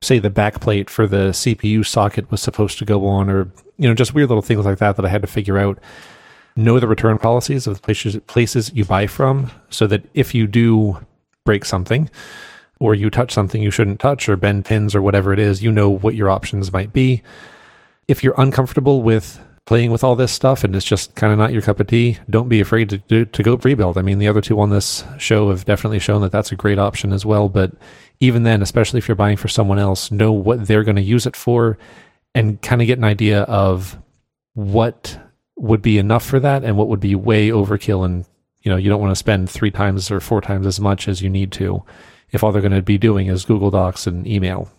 say, 0.02 0.18
the 0.18 0.30
backplate 0.30 0.90
for 0.90 1.06
the 1.06 1.30
CPU 1.30 1.84
socket 1.84 2.30
was 2.30 2.42
supposed 2.42 2.76
to 2.80 2.84
go 2.84 3.06
on, 3.06 3.30
or 3.30 3.50
you 3.78 3.88
know, 3.88 3.94
just 3.94 4.12
weird 4.12 4.28
little 4.28 4.42
things 4.42 4.66
like 4.66 4.78
that 4.80 4.96
that 4.96 5.06
I 5.06 5.08
had 5.08 5.22
to 5.22 5.28
figure 5.28 5.56
out 5.56 5.78
know 6.56 6.80
the 6.80 6.88
return 6.88 7.18
policies 7.18 7.66
of 7.66 7.76
the 7.76 7.82
places 7.82 8.18
places 8.26 8.72
you 8.74 8.84
buy 8.84 9.06
from 9.06 9.50
so 9.70 9.86
that 9.86 10.04
if 10.14 10.34
you 10.34 10.46
do 10.46 10.98
break 11.44 11.64
something 11.64 12.10
or 12.80 12.94
you 12.94 13.10
touch 13.10 13.32
something 13.32 13.62
you 13.62 13.70
shouldn't 13.70 14.00
touch 14.00 14.28
or 14.28 14.36
bend 14.36 14.64
pins 14.64 14.94
or 14.94 15.02
whatever 15.02 15.32
it 15.32 15.38
is 15.38 15.62
you 15.62 15.70
know 15.70 15.90
what 15.90 16.14
your 16.14 16.30
options 16.30 16.72
might 16.72 16.92
be. 16.92 17.22
If 18.08 18.22
you're 18.22 18.34
uncomfortable 18.38 19.02
with 19.02 19.40
playing 19.66 19.90
with 19.90 20.04
all 20.04 20.14
this 20.14 20.32
stuff 20.32 20.62
and 20.64 20.74
it's 20.74 20.86
just 20.86 21.14
kind 21.16 21.32
of 21.32 21.38
not 21.38 21.52
your 21.52 21.60
cup 21.60 21.80
of 21.80 21.88
tea 21.88 22.18
don't 22.30 22.48
be 22.48 22.60
afraid 22.60 22.88
to 22.88 22.98
do, 22.98 23.24
to 23.24 23.42
go 23.42 23.56
pre-build 23.56 23.98
i 23.98 24.02
mean 24.02 24.18
the 24.18 24.28
other 24.28 24.40
two 24.40 24.60
on 24.60 24.70
this 24.70 25.04
show 25.18 25.50
have 25.50 25.64
definitely 25.64 25.98
shown 25.98 26.22
that 26.22 26.30
that's 26.30 26.52
a 26.52 26.56
great 26.56 26.78
option 26.78 27.12
as 27.12 27.26
well 27.26 27.48
but 27.48 27.72
even 28.20 28.44
then 28.44 28.62
especially 28.62 28.98
if 28.98 29.08
you're 29.08 29.16
buying 29.16 29.36
for 29.36 29.48
someone 29.48 29.78
else 29.78 30.12
know 30.12 30.32
what 30.32 30.68
they're 30.68 30.84
going 30.84 30.96
to 30.96 31.02
use 31.02 31.26
it 31.26 31.34
for 31.34 31.76
and 32.32 32.62
kind 32.62 32.80
of 32.80 32.86
get 32.86 32.96
an 32.96 33.04
idea 33.04 33.42
of 33.42 33.98
what 34.54 35.18
would 35.56 35.82
be 35.82 35.98
enough 35.98 36.24
for 36.24 36.38
that 36.40 36.64
and 36.64 36.76
what 36.76 36.88
would 36.88 37.00
be 37.00 37.14
way 37.14 37.48
overkill 37.48 38.04
and 38.04 38.24
you 38.62 38.70
know 38.70 38.76
you 38.76 38.88
don't 38.88 39.00
want 39.00 39.10
to 39.10 39.16
spend 39.16 39.48
three 39.48 39.70
times 39.70 40.10
or 40.10 40.20
four 40.20 40.40
times 40.40 40.66
as 40.66 40.78
much 40.80 41.08
as 41.08 41.22
you 41.22 41.30
need 41.30 41.50
to 41.52 41.82
if 42.30 42.44
all 42.44 42.52
they're 42.52 42.62
going 42.62 42.72
to 42.72 42.82
be 42.82 42.98
doing 42.98 43.26
is 43.28 43.44
google 43.44 43.70
docs 43.70 44.06
and 44.06 44.26
email 44.26 44.70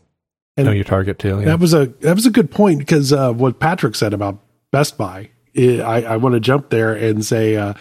And- 0.56 0.66
know 0.68 0.72
your 0.72 0.84
target 0.84 1.18
too 1.20 1.40
yeah. 1.40 1.46
That 1.46 1.60
was 1.60 1.74
a 1.74 1.88
that 2.02 2.16
was 2.16 2.26
a 2.26 2.32
good 2.32 2.52
point 2.52 2.80
because 2.80 3.12
uh, 3.12 3.34
what 3.34 3.60
Patrick 3.60 3.96
said 3.96 4.14
about 4.14 4.40
Best 4.72 4.98
Buy, 4.98 5.30
I, 5.58 5.80
I, 5.80 6.02
I 6.02 6.18
want 6.18 6.34
to 6.34 6.40
jump 6.40 6.70
there 6.70 6.94
and 6.94 7.26
say 7.26 7.56
uh, 7.56 7.74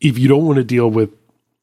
if 0.00 0.18
you 0.18 0.28
don't 0.28 0.44
want 0.44 0.58
to 0.58 0.64
deal 0.64 0.88
with 0.90 1.10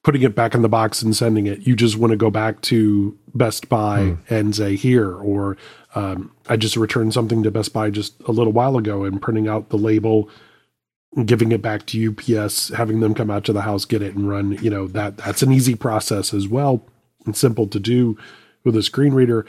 putting 0.04 0.24
it 0.24 0.36
back 0.36 0.54
in 0.54 0.62
the 0.62 0.70
box 0.70 1.02
and 1.02 1.16
sending 1.16 1.46
it, 1.48 1.66
you 1.68 1.76
just 1.76 1.98
want 1.98 2.12
to 2.12 2.18
go 2.18 2.30
back 2.30 2.62
to 2.62 3.18
Best 3.34 3.70
Buy 3.70 4.18
and 4.30 4.56
say 4.56 4.76
here, 4.76 5.12
or 5.16 5.58
um, 5.96 6.32
I 6.48 6.58
just 6.58 6.76
returned 6.78 7.14
something 7.14 7.42
to 7.44 7.52
Best 7.52 7.74
Buy 7.74 7.90
just 7.90 8.20
a 8.28 8.32
little 8.32 8.54
while 8.54 8.78
ago 8.78 9.04
and 9.04 9.22
printing 9.22 9.48
out 9.48 9.70
the 9.70 9.78
label, 9.78 10.30
giving 11.24 11.52
it 11.52 11.62
back 11.62 11.86
to 11.88 12.10
UPS, 12.10 12.70
having 12.70 13.00
them 13.00 13.14
come 13.14 13.32
out 13.32 13.46
to 13.46 13.54
the 13.54 13.62
house, 13.62 13.86
get 13.86 14.02
it 14.02 14.16
and 14.16 14.30
run. 14.30 14.54
You 14.62 14.70
know 14.70 14.88
that 14.88 15.18
that's 15.18 15.42
an 15.42 15.52
easy 15.52 15.76
process 15.76 16.34
as 16.34 16.48
well 16.48 16.86
and 17.26 17.36
simple 17.36 17.68
to 17.68 17.80
do 17.80 18.18
with 18.64 18.76
a 18.76 18.84
screen 18.84 19.14
reader. 19.14 19.46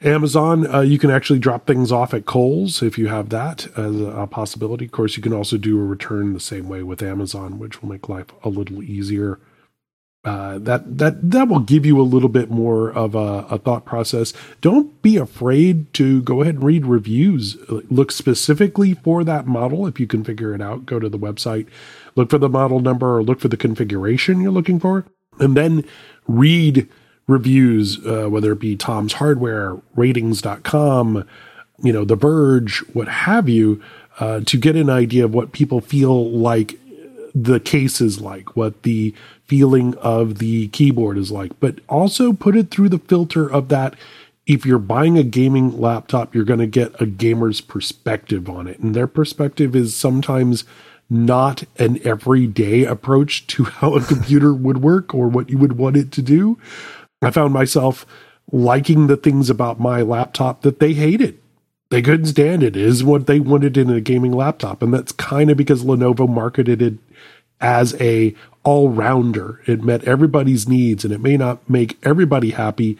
Amazon, 0.00 0.72
uh, 0.72 0.80
you 0.80 0.98
can 0.98 1.10
actually 1.10 1.40
drop 1.40 1.66
things 1.66 1.90
off 1.90 2.14
at 2.14 2.24
Kohl's 2.24 2.82
if 2.82 2.98
you 2.98 3.08
have 3.08 3.30
that 3.30 3.66
as 3.76 4.00
a 4.00 4.28
possibility. 4.30 4.84
Of 4.84 4.92
course, 4.92 5.16
you 5.16 5.22
can 5.22 5.32
also 5.32 5.56
do 5.56 5.80
a 5.80 5.84
return 5.84 6.34
the 6.34 6.40
same 6.40 6.68
way 6.68 6.84
with 6.84 7.02
Amazon, 7.02 7.58
which 7.58 7.82
will 7.82 7.88
make 7.88 8.08
life 8.08 8.26
a 8.44 8.48
little 8.48 8.82
easier. 8.82 9.40
Uh, 10.28 10.58
that 10.58 10.98
that 10.98 11.30
that 11.30 11.48
will 11.48 11.60
give 11.60 11.86
you 11.86 11.98
a 11.98 12.02
little 12.02 12.28
bit 12.28 12.50
more 12.50 12.90
of 12.90 13.14
a, 13.14 13.46
a 13.48 13.56
thought 13.56 13.86
process. 13.86 14.34
Don't 14.60 15.00
be 15.00 15.16
afraid 15.16 15.90
to 15.94 16.20
go 16.20 16.42
ahead 16.42 16.56
and 16.56 16.64
read 16.64 16.84
reviews. 16.84 17.56
Look 17.88 18.12
specifically 18.12 18.92
for 18.92 19.24
that 19.24 19.46
model 19.46 19.86
if 19.86 19.98
you 19.98 20.06
can 20.06 20.24
figure 20.24 20.54
it 20.54 20.60
out. 20.60 20.84
Go 20.84 20.98
to 20.98 21.08
the 21.08 21.18
website, 21.18 21.66
look 22.14 22.28
for 22.28 22.36
the 22.36 22.50
model 22.50 22.78
number, 22.78 23.16
or 23.16 23.22
look 23.22 23.40
for 23.40 23.48
the 23.48 23.56
configuration 23.56 24.42
you're 24.42 24.52
looking 24.52 24.78
for, 24.78 25.06
and 25.40 25.56
then 25.56 25.82
read 26.26 26.86
reviews, 27.26 28.04
uh, 28.04 28.26
whether 28.28 28.52
it 28.52 28.60
be 28.60 28.76
Tom's 28.76 29.14
Hardware, 29.14 29.80
Rtings.com, 29.96 31.26
you 31.82 31.92
know, 31.92 32.04
The 32.04 32.16
Verge, 32.16 32.80
what 32.92 33.08
have 33.08 33.48
you, 33.48 33.80
uh, 34.20 34.40
to 34.40 34.58
get 34.58 34.76
an 34.76 34.90
idea 34.90 35.24
of 35.24 35.32
what 35.32 35.52
people 35.52 35.80
feel 35.80 36.30
like 36.30 36.78
the 37.34 37.60
case 37.60 38.00
is 38.00 38.20
like, 38.20 38.56
what 38.56 38.82
the 38.82 39.14
feeling 39.44 39.94
of 39.96 40.38
the 40.38 40.68
keyboard 40.68 41.18
is 41.18 41.30
like, 41.30 41.58
but 41.60 41.80
also 41.88 42.32
put 42.32 42.56
it 42.56 42.70
through 42.70 42.88
the 42.88 42.98
filter 42.98 43.50
of 43.50 43.68
that. 43.68 43.96
If 44.46 44.64
you're 44.64 44.78
buying 44.78 45.18
a 45.18 45.22
gaming 45.22 45.78
laptop, 45.78 46.34
you're 46.34 46.44
going 46.44 46.60
to 46.60 46.66
get 46.66 47.00
a 47.00 47.06
gamer's 47.06 47.60
perspective 47.60 48.48
on 48.48 48.66
it. 48.66 48.78
And 48.78 48.94
their 48.94 49.06
perspective 49.06 49.76
is 49.76 49.94
sometimes 49.94 50.64
not 51.10 51.64
an 51.78 52.00
everyday 52.04 52.84
approach 52.84 53.46
to 53.48 53.64
how 53.64 53.94
a 53.94 54.04
computer 54.04 54.52
would 54.52 54.82
work 54.82 55.14
or 55.14 55.28
what 55.28 55.50
you 55.50 55.58
would 55.58 55.78
want 55.78 55.96
it 55.96 56.12
to 56.12 56.22
do. 56.22 56.58
I 57.22 57.30
found 57.30 57.52
myself 57.52 58.06
liking 58.50 59.06
the 59.06 59.16
things 59.16 59.50
about 59.50 59.80
my 59.80 60.02
laptop 60.02 60.62
that 60.62 60.80
they 60.80 60.94
hated. 60.94 61.38
They 61.90 62.02
couldn't 62.02 62.26
stand 62.26 62.62
it. 62.62 62.76
Is 62.76 63.02
what 63.02 63.26
they 63.26 63.40
wanted 63.40 63.76
in 63.76 63.90
a 63.90 64.00
gaming 64.00 64.32
laptop. 64.32 64.82
And 64.82 64.92
that's 64.92 65.12
kind 65.12 65.50
of 65.50 65.56
because 65.56 65.84
Lenovo 65.84 66.28
marketed 66.28 66.82
it 66.82 66.94
as 67.60 68.00
a 68.00 68.34
all-rounder. 68.64 69.62
It 69.66 69.82
met 69.82 70.04
everybody's 70.04 70.68
needs 70.68 71.04
and 71.04 71.12
it 71.12 71.20
may 71.20 71.36
not 71.36 71.68
make 71.68 71.98
everybody 72.04 72.50
happy 72.50 72.98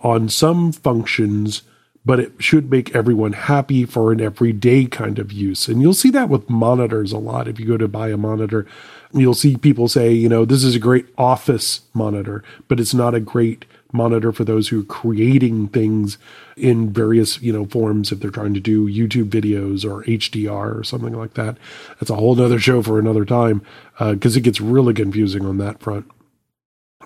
on 0.00 0.28
some 0.28 0.70
functions, 0.72 1.62
but 2.04 2.20
it 2.20 2.32
should 2.38 2.70
make 2.70 2.94
everyone 2.94 3.32
happy 3.32 3.84
for 3.84 4.12
an 4.12 4.20
everyday 4.20 4.86
kind 4.86 5.18
of 5.18 5.32
use. 5.32 5.68
And 5.68 5.82
you'll 5.82 5.92
see 5.94 6.10
that 6.10 6.28
with 6.28 6.48
monitors 6.48 7.12
a 7.12 7.18
lot. 7.18 7.48
If 7.48 7.58
you 7.58 7.66
go 7.66 7.76
to 7.76 7.88
buy 7.88 8.10
a 8.10 8.16
monitor, 8.16 8.66
you'll 9.12 9.34
see 9.34 9.56
people 9.56 9.88
say, 9.88 10.12
you 10.12 10.28
know, 10.28 10.44
this 10.44 10.62
is 10.62 10.76
a 10.76 10.80
great 10.80 11.06
office 11.18 11.80
monitor, 11.92 12.44
but 12.68 12.78
it's 12.78 12.94
not 12.94 13.14
a 13.14 13.20
great 13.20 13.64
monitor 13.92 14.32
for 14.32 14.44
those 14.44 14.68
who 14.68 14.80
are 14.80 14.84
creating 14.84 15.68
things 15.68 16.18
in 16.56 16.92
various, 16.92 17.40
you 17.40 17.52
know, 17.52 17.64
forms 17.66 18.12
if 18.12 18.20
they're 18.20 18.30
trying 18.30 18.54
to 18.54 18.60
do 18.60 18.86
YouTube 18.88 19.30
videos 19.30 19.84
or 19.84 20.04
HDR 20.04 20.78
or 20.78 20.84
something 20.84 21.14
like 21.14 21.34
that. 21.34 21.56
That's 21.98 22.10
a 22.10 22.16
whole 22.16 22.34
nother 22.34 22.58
show 22.58 22.82
for 22.82 22.98
another 22.98 23.24
time 23.24 23.62
because 23.98 24.36
it 24.36 24.42
gets 24.42 24.60
really 24.60 24.94
confusing 24.94 25.46
on 25.46 25.58
that 25.58 25.80
front. 25.80 26.10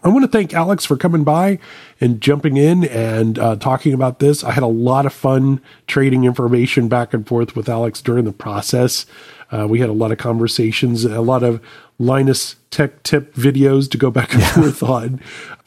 I 0.04 0.08
want 0.08 0.24
to 0.24 0.28
thank 0.28 0.52
Alex 0.52 0.84
for 0.84 0.96
coming 0.96 1.22
by 1.22 1.60
and 2.00 2.20
jumping 2.20 2.56
in 2.56 2.84
and 2.84 3.38
uh, 3.38 3.54
talking 3.54 3.92
about 3.92 4.18
this. 4.18 4.42
I 4.42 4.50
had 4.50 4.64
a 4.64 4.66
lot 4.68 5.06
of 5.06 5.12
fun 5.12 5.60
trading 5.86 6.24
information 6.24 6.88
back 6.88 7.14
and 7.14 7.26
forth 7.26 7.54
with 7.54 7.68
Alex 7.68 8.02
during 8.02 8.24
the 8.24 8.32
process. 8.32 9.06
Uh, 9.52 9.68
we 9.68 9.78
had 9.78 9.88
a 9.88 9.92
lot 9.92 10.10
of 10.10 10.18
conversations, 10.18 11.04
a 11.04 11.20
lot 11.20 11.44
of 11.44 11.60
Linus 12.02 12.56
Tech 12.70 13.02
Tip 13.02 13.34
videos 13.34 13.90
to 13.90 13.98
go 13.98 14.10
back 14.10 14.34
and 14.34 14.42
forth 14.42 14.82
on, 14.82 15.20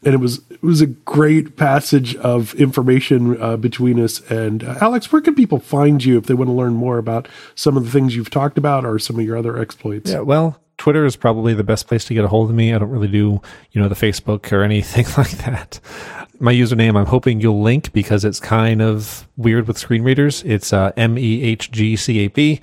and 0.03 0.14
it 0.14 0.20
was 0.20 0.41
it 0.49 0.62
was 0.62 0.82
a 0.82 0.88
great 0.88 1.56
passage 1.56 2.16
of 2.18 2.53
information 2.56 3.41
uh, 3.41 3.57
between 3.57 3.99
us. 3.99 4.20
And 4.30 4.64
uh, 4.64 4.76
Alex, 4.82 5.12
where 5.12 5.22
can 5.22 5.36
people 5.36 5.60
find 5.60 6.03
you 6.03 6.18
if 6.18 6.26
they 6.26 6.34
want 6.34 6.49
to 6.49 6.53
learn 6.53 6.74
more 6.74 6.98
about 6.98 7.28
some 7.56 7.78
of 7.78 7.86
the 7.86 7.91
things 7.91 8.16
you've 8.16 8.30
talked 8.30 8.57
about 8.57 8.86
or 8.86 8.99
some 8.99 9.18
of 9.18 9.26
your 9.26 9.38
other 9.38 9.57
exploits? 9.57 10.12
Yeah, 10.12 10.20
well, 10.20 10.60
Twitter 10.78 11.06
is 11.06 11.16
probably 11.16 11.53
the 11.53 11.64
best 11.64 11.88
place 11.88 12.03
to 12.06 12.14
get 12.14 12.26
a 12.26 12.28
hold 12.28 12.49
of 12.49 12.56
me. 12.56 12.74
I 12.74 12.80
don't 12.80 12.90
really 12.90 13.07
do, 13.07 13.41
you 13.72 13.82
know, 13.82 13.88
the 13.88 13.95
Facebook 13.95 14.52
or 14.52 14.62
anything 14.62 15.06
like 15.18 15.32
that. 15.45 15.80
My 16.40 16.53
username, 16.53 16.98
I'm 16.98 17.06
hoping 17.06 17.40
you'll 17.40 17.62
link 17.62 17.94
because 17.94 18.26
it's 18.26 18.41
kind 18.41 18.82
of 18.82 19.26
weird 19.38 19.68
with 19.68 19.78
screen 19.78 20.03
readers. 20.03 20.44
It's 20.44 20.74
uh, 20.74 20.91
M 20.98 21.18
E 21.18 21.44
H 21.44 21.72
G 21.72 21.95
C 21.95 22.26
A 22.26 22.30
P. 22.30 22.60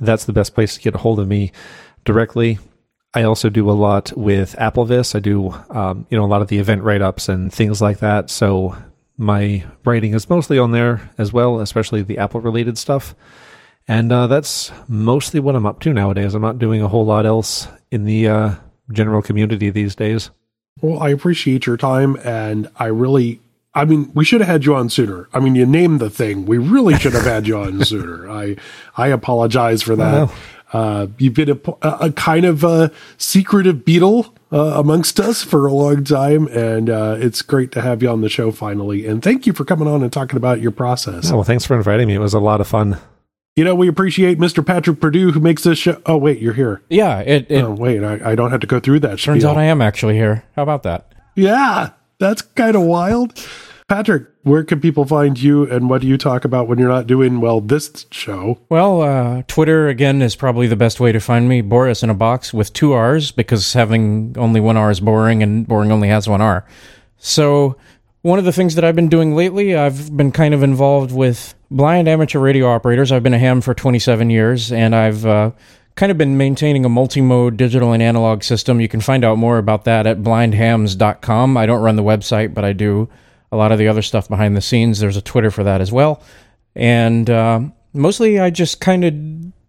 That's 0.00 0.24
the 0.24 0.32
best 0.32 0.54
place 0.54 0.74
to 0.74 0.80
get 0.80 0.94
a 0.94 0.98
hold 0.98 1.20
of 1.20 1.28
me 1.28 1.52
directly. 2.04 2.58
I 3.14 3.22
also 3.22 3.48
do 3.48 3.70
a 3.70 3.72
lot 3.72 4.12
with 4.16 4.56
AppleVis. 4.56 5.14
I 5.14 5.20
do, 5.20 5.50
um, 5.70 6.06
you 6.10 6.18
know, 6.18 6.24
a 6.24 6.26
lot 6.26 6.42
of 6.42 6.48
the 6.48 6.58
event 6.58 6.82
write 6.82 7.02
ups 7.02 7.28
and 7.28 7.52
things 7.52 7.80
like 7.80 7.98
that. 7.98 8.28
So 8.28 8.76
my 9.16 9.64
writing 9.84 10.14
is 10.14 10.28
mostly 10.28 10.58
on 10.58 10.72
there 10.72 11.10
as 11.16 11.32
well, 11.32 11.60
especially 11.60 12.02
the 12.02 12.18
Apple 12.18 12.40
related 12.40 12.76
stuff. 12.76 13.14
And 13.86 14.10
uh, 14.10 14.26
that's 14.26 14.72
mostly 14.88 15.40
what 15.40 15.54
I'm 15.54 15.66
up 15.66 15.80
to 15.80 15.92
nowadays. 15.92 16.34
I'm 16.34 16.42
not 16.42 16.58
doing 16.58 16.82
a 16.82 16.88
whole 16.88 17.04
lot 17.04 17.26
else 17.26 17.68
in 17.90 18.04
the 18.04 18.28
uh, 18.28 18.54
general 18.90 19.22
community 19.22 19.70
these 19.70 19.94
days. 19.94 20.30
Well, 20.80 21.00
I 21.00 21.10
appreciate 21.10 21.66
your 21.66 21.76
time, 21.76 22.16
and 22.24 22.68
I 22.76 22.86
really, 22.86 23.40
I 23.74 23.84
mean, 23.84 24.10
we 24.14 24.24
should 24.24 24.40
have 24.40 24.48
had 24.48 24.64
you 24.64 24.74
on 24.74 24.88
sooner. 24.88 25.28
I 25.32 25.38
mean, 25.38 25.54
you 25.54 25.66
named 25.66 26.00
the 26.00 26.10
thing. 26.10 26.46
We 26.46 26.58
really 26.58 26.98
should 26.98 27.12
have 27.12 27.24
had 27.24 27.46
you 27.46 27.58
on 27.58 27.84
sooner. 27.84 28.28
I, 28.28 28.56
I 28.96 29.08
apologize 29.08 29.82
for 29.82 29.94
that. 29.96 30.32
Uh, 30.74 31.06
you've 31.18 31.34
been 31.34 31.50
a, 31.50 31.58
a, 31.82 32.10
kind 32.10 32.44
of 32.44 32.64
a 32.64 32.90
secretive 33.16 33.84
beetle 33.84 34.34
uh, 34.52 34.72
amongst 34.74 35.20
us 35.20 35.40
for 35.40 35.68
a 35.68 35.72
long 35.72 36.02
time, 36.02 36.48
and 36.48 36.90
uh, 36.90 37.14
it's 37.16 37.42
great 37.42 37.70
to 37.70 37.80
have 37.80 38.02
you 38.02 38.08
on 38.08 38.22
the 38.22 38.28
show 38.28 38.50
finally. 38.50 39.06
And 39.06 39.22
thank 39.22 39.46
you 39.46 39.52
for 39.52 39.64
coming 39.64 39.86
on 39.86 40.02
and 40.02 40.12
talking 40.12 40.36
about 40.36 40.60
your 40.60 40.72
process. 40.72 41.30
Oh, 41.30 41.36
well, 41.36 41.44
thanks 41.44 41.64
for 41.64 41.76
inviting 41.76 42.08
me. 42.08 42.14
It 42.14 42.18
was 42.18 42.34
a 42.34 42.40
lot 42.40 42.60
of 42.60 42.66
fun. 42.66 42.98
You 43.54 43.62
know, 43.62 43.76
we 43.76 43.86
appreciate 43.86 44.40
Mr. 44.40 44.66
Patrick 44.66 44.98
Perdue 44.98 45.30
who 45.30 45.38
makes 45.38 45.62
this 45.62 45.78
show. 45.78 46.02
Oh, 46.06 46.16
wait, 46.16 46.40
you're 46.40 46.54
here. 46.54 46.82
Yeah, 46.88 47.20
it, 47.20 47.48
it 47.48 47.62
oh, 47.62 47.70
wait, 47.70 48.02
I, 48.02 48.32
I, 48.32 48.34
don't 48.34 48.50
have 48.50 48.58
to 48.58 48.66
go 48.66 48.80
through 48.80 48.98
that. 49.00 49.20
Turns 49.20 49.42
spiel. 49.42 49.50
out 49.50 49.56
I 49.56 49.64
am 49.64 49.80
actually 49.80 50.16
here. 50.16 50.42
How 50.56 50.64
about 50.64 50.82
that? 50.82 51.12
Yeah, 51.36 51.90
that's 52.18 52.42
kind 52.42 52.74
of 52.74 52.82
wild. 52.82 53.38
Patrick, 53.86 54.28
where 54.44 54.64
can 54.64 54.80
people 54.80 55.04
find 55.04 55.40
you 55.40 55.70
and 55.70 55.90
what 55.90 56.00
do 56.00 56.06
you 56.06 56.16
talk 56.16 56.46
about 56.46 56.68
when 56.68 56.78
you're 56.78 56.88
not 56.88 57.06
doing, 57.06 57.42
well, 57.42 57.60
this 57.60 58.06
show? 58.10 58.58
Well, 58.70 59.02
uh, 59.02 59.42
Twitter, 59.46 59.88
again, 59.88 60.22
is 60.22 60.36
probably 60.36 60.66
the 60.66 60.76
best 60.76 61.00
way 61.00 61.12
to 61.12 61.20
find 61.20 61.50
me. 61.50 61.60
Borris 61.60 62.02
in 62.02 62.08
a 62.08 62.14
box 62.14 62.54
with 62.54 62.72
two 62.72 62.94
R's 62.94 63.30
because 63.30 63.74
having 63.74 64.34
only 64.38 64.58
one 64.58 64.78
R 64.78 64.90
is 64.90 65.00
boring 65.00 65.42
and 65.42 65.68
boring 65.68 65.92
only 65.92 66.08
has 66.08 66.26
one 66.26 66.40
R. 66.40 66.64
So, 67.18 67.76
one 68.22 68.38
of 68.38 68.46
the 68.46 68.52
things 68.52 68.74
that 68.74 68.84
I've 68.84 68.96
been 68.96 69.10
doing 69.10 69.36
lately, 69.36 69.76
I've 69.76 70.16
been 70.16 70.32
kind 70.32 70.54
of 70.54 70.62
involved 70.62 71.12
with 71.12 71.54
blind 71.70 72.08
amateur 72.08 72.38
radio 72.38 72.68
operators. 72.68 73.12
I've 73.12 73.22
been 73.22 73.34
a 73.34 73.38
ham 73.38 73.60
for 73.60 73.74
27 73.74 74.30
years, 74.30 74.72
and 74.72 74.96
I've 74.96 75.26
uh, 75.26 75.50
kind 75.94 76.10
of 76.10 76.16
been 76.16 76.38
maintaining 76.38 76.86
a 76.86 76.88
multi-mode 76.88 77.58
digital 77.58 77.92
and 77.92 78.02
analog 78.02 78.44
system. 78.44 78.80
You 78.80 78.88
can 78.88 79.02
find 79.02 79.26
out 79.26 79.36
more 79.36 79.58
about 79.58 79.84
that 79.84 80.06
at 80.06 80.22
blindhams.com. 80.22 81.56
I 81.58 81.66
don't 81.66 81.82
run 81.82 81.96
the 81.96 82.02
website, 82.02 82.54
but 82.54 82.64
I 82.64 82.72
do 82.72 83.10
a 83.54 83.56
lot 83.56 83.70
of 83.70 83.78
the 83.78 83.86
other 83.86 84.02
stuff 84.02 84.28
behind 84.28 84.56
the 84.56 84.60
scenes. 84.60 84.98
There's 84.98 85.16
a 85.16 85.22
Twitter 85.22 85.50
for 85.50 85.62
that 85.64 85.80
as 85.80 85.92
well. 85.92 86.20
And 86.74 87.30
uh, 87.30 87.60
mostly 87.92 88.40
I 88.40 88.50
just 88.50 88.80
kind 88.80 89.04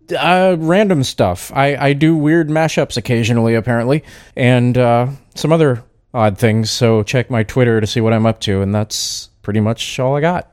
of 0.10 0.18
uh, 0.18 0.56
random 0.58 1.04
stuff. 1.04 1.52
I, 1.54 1.76
I 1.76 1.94
do 1.94 2.16
weird 2.16 2.50
mashups 2.50 2.98
occasionally, 2.98 3.54
apparently, 3.54 4.04
and 4.36 4.76
uh, 4.76 5.10
some 5.36 5.54
other 5.54 5.84
odd 6.16 6.38
things. 6.38 6.72
So 6.72 7.04
check 7.04 7.30
my 7.30 7.44
Twitter 7.44 7.80
to 7.80 7.86
see 7.86 8.02
what 8.02 8.12
I'm 8.12 8.26
up 8.26 8.40
to, 8.42 8.62
and 8.62 8.74
that's 8.74 9.30
pretty 9.44 9.60
much 9.60 10.00
all 10.00 10.16
I 10.16 10.22
got. 10.22 10.52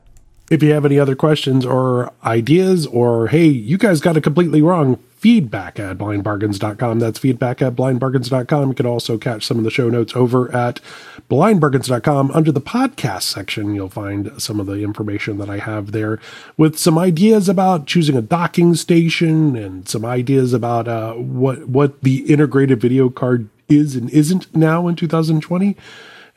If 0.51 0.61
you 0.61 0.71
have 0.73 0.85
any 0.85 0.99
other 0.99 1.15
questions 1.15 1.65
or 1.65 2.13
ideas, 2.23 2.85
or 2.85 3.27
hey, 3.27 3.47
you 3.47 3.79
guys 3.79 3.99
got 3.99 4.15
it 4.15 4.21
completely 4.21 4.61
wrong, 4.61 4.99
feedback 5.23 5.79
at 5.79 5.97
blindbargains.com. 5.97 6.99
That's 6.99 7.17
feedback 7.17 7.61
at 7.61 7.77
blindbargains.com. 7.77 8.67
You 8.67 8.75
can 8.75 8.85
also 8.85 9.17
catch 9.17 9.45
some 9.45 9.57
of 9.57 9.63
the 9.63 9.71
show 9.71 9.89
notes 9.89 10.17
over 10.17 10.53
at 10.53 10.81
blindbargains.com. 11.29 12.31
Under 12.31 12.51
the 12.51 12.59
podcast 12.59 13.21
section, 13.21 13.73
you'll 13.73 13.87
find 13.87 14.33
some 14.37 14.59
of 14.59 14.65
the 14.65 14.83
information 14.83 15.37
that 15.37 15.49
I 15.49 15.59
have 15.59 15.93
there 15.93 16.19
with 16.57 16.77
some 16.77 16.97
ideas 16.97 17.47
about 17.47 17.87
choosing 17.87 18.17
a 18.17 18.21
docking 18.21 18.75
station 18.75 19.55
and 19.55 19.87
some 19.87 20.03
ideas 20.03 20.51
about 20.51 20.89
uh, 20.89 21.13
what, 21.13 21.69
what 21.69 22.01
the 22.01 22.29
integrated 22.29 22.81
video 22.81 23.09
card 23.09 23.47
is 23.69 23.95
and 23.95 24.09
isn't 24.09 24.53
now 24.53 24.89
in 24.89 24.97
2020 24.97 25.77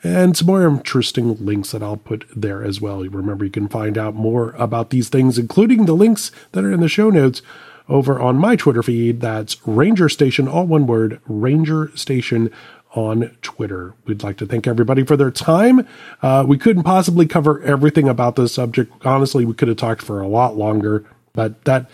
and 0.05 0.37
some 0.37 0.47
more 0.47 0.65
interesting 0.65 1.45
links 1.45 1.73
that 1.73 1.83
I'll 1.83 1.97
put 1.97 2.25
there 2.37 2.63
as 2.63 2.81
well. 2.81 3.03
Remember, 3.03 3.45
you 3.45 3.51
can 3.51 3.67
find 3.67 3.99
out 3.99 4.15
more 4.15 4.51
about 4.57 4.91
these 4.91 5.09
things, 5.09 5.39
including 5.39 5.87
the 5.87 5.95
links 5.95 6.31
that 6.53 6.63
are 6.63 6.73
in 6.73 6.79
the 6.79 6.89
show 6.89 7.11
notes, 7.11 7.43
over 7.89 8.21
on 8.21 8.37
my 8.37 8.57
Twitter 8.57 8.83
feed. 8.83 9.21
That's 9.21 9.57
Ranger 9.67 10.09
Station, 10.09 10.49
all 10.49 10.67
one 10.67 10.87
word, 10.87 11.21
Ranger 11.27 11.91
Station 11.97 12.51
on 12.95 13.37
Twitter. 13.43 13.95
We'd 14.07 14.23
like 14.23 14.39
to 14.39 14.47
thank 14.47 14.67
everybody 14.67 15.05
for 15.05 15.17
their 15.17 15.31
time. 15.31 15.87
Uh, 16.23 16.45
we 16.47 16.59
couldn't 16.59 16.85
possibly 16.85 17.27
cover 17.27 17.63
everything 17.63 18.09
about 18.09 18.37
this 18.37 18.55
subject. 18.55 18.93
Honestly, 19.05 19.45
we 19.45 19.55
could 19.55 19.69
have 19.69 19.77
talked 19.77 20.03
for 20.03 20.21
a 20.21 20.29
lot 20.29 20.57
longer, 20.57 21.05
but 21.33 21.65
that 21.65 21.91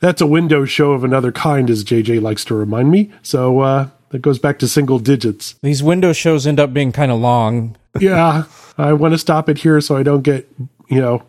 that's 0.00 0.20
a 0.20 0.26
window 0.26 0.64
show 0.64 0.92
of 0.92 1.04
another 1.04 1.30
kind, 1.30 1.70
as 1.70 1.84
JJ 1.84 2.20
likes 2.20 2.44
to 2.46 2.54
remind 2.54 2.90
me. 2.90 3.12
So 3.22 3.60
uh, 3.60 3.90
that 4.10 4.20
goes 4.22 4.38
back 4.38 4.58
to 4.60 4.68
single 4.68 4.98
digits. 4.98 5.54
These 5.62 5.82
window 5.82 6.12
shows 6.12 6.46
end 6.46 6.58
up 6.58 6.72
being 6.72 6.90
kind 6.90 7.12
of 7.12 7.20
long. 7.20 7.76
yeah, 8.00 8.44
I 8.76 8.92
want 8.92 9.12
to 9.12 9.18
stop 9.18 9.48
it 9.48 9.58
here 9.58 9.80
so 9.80 9.96
I 9.96 10.02
don't 10.02 10.22
get 10.22 10.50
you 10.88 11.00
know 11.00 11.22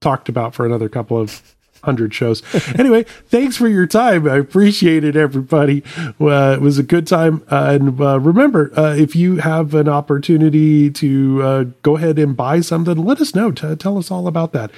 talked 0.00 0.28
about 0.28 0.54
for 0.54 0.66
another 0.66 0.88
couple 0.88 1.18
of 1.18 1.55
hundred 1.86 2.12
shows. 2.12 2.42
anyway, 2.78 3.04
thanks 3.04 3.56
for 3.56 3.68
your 3.68 3.86
time. 3.86 4.28
I 4.28 4.36
appreciate 4.36 5.04
it, 5.04 5.16
everybody. 5.16 5.82
Uh, 5.96 6.54
it 6.54 6.60
was 6.60 6.78
a 6.78 6.82
good 6.82 7.06
time. 7.06 7.42
Uh, 7.50 7.78
and 7.80 8.00
uh, 8.00 8.20
remember, 8.20 8.70
uh, 8.78 8.94
if 8.94 9.16
you 9.16 9.38
have 9.38 9.74
an 9.74 9.88
opportunity 9.88 10.90
to 10.90 11.42
uh, 11.42 11.64
go 11.82 11.96
ahead 11.96 12.18
and 12.18 12.36
buy 12.36 12.60
something, 12.60 13.02
let 13.02 13.20
us 13.20 13.34
know. 13.34 13.50
T- 13.50 13.74
tell 13.76 13.96
us 13.96 14.10
all 14.10 14.26
about 14.26 14.52
that. 14.52 14.70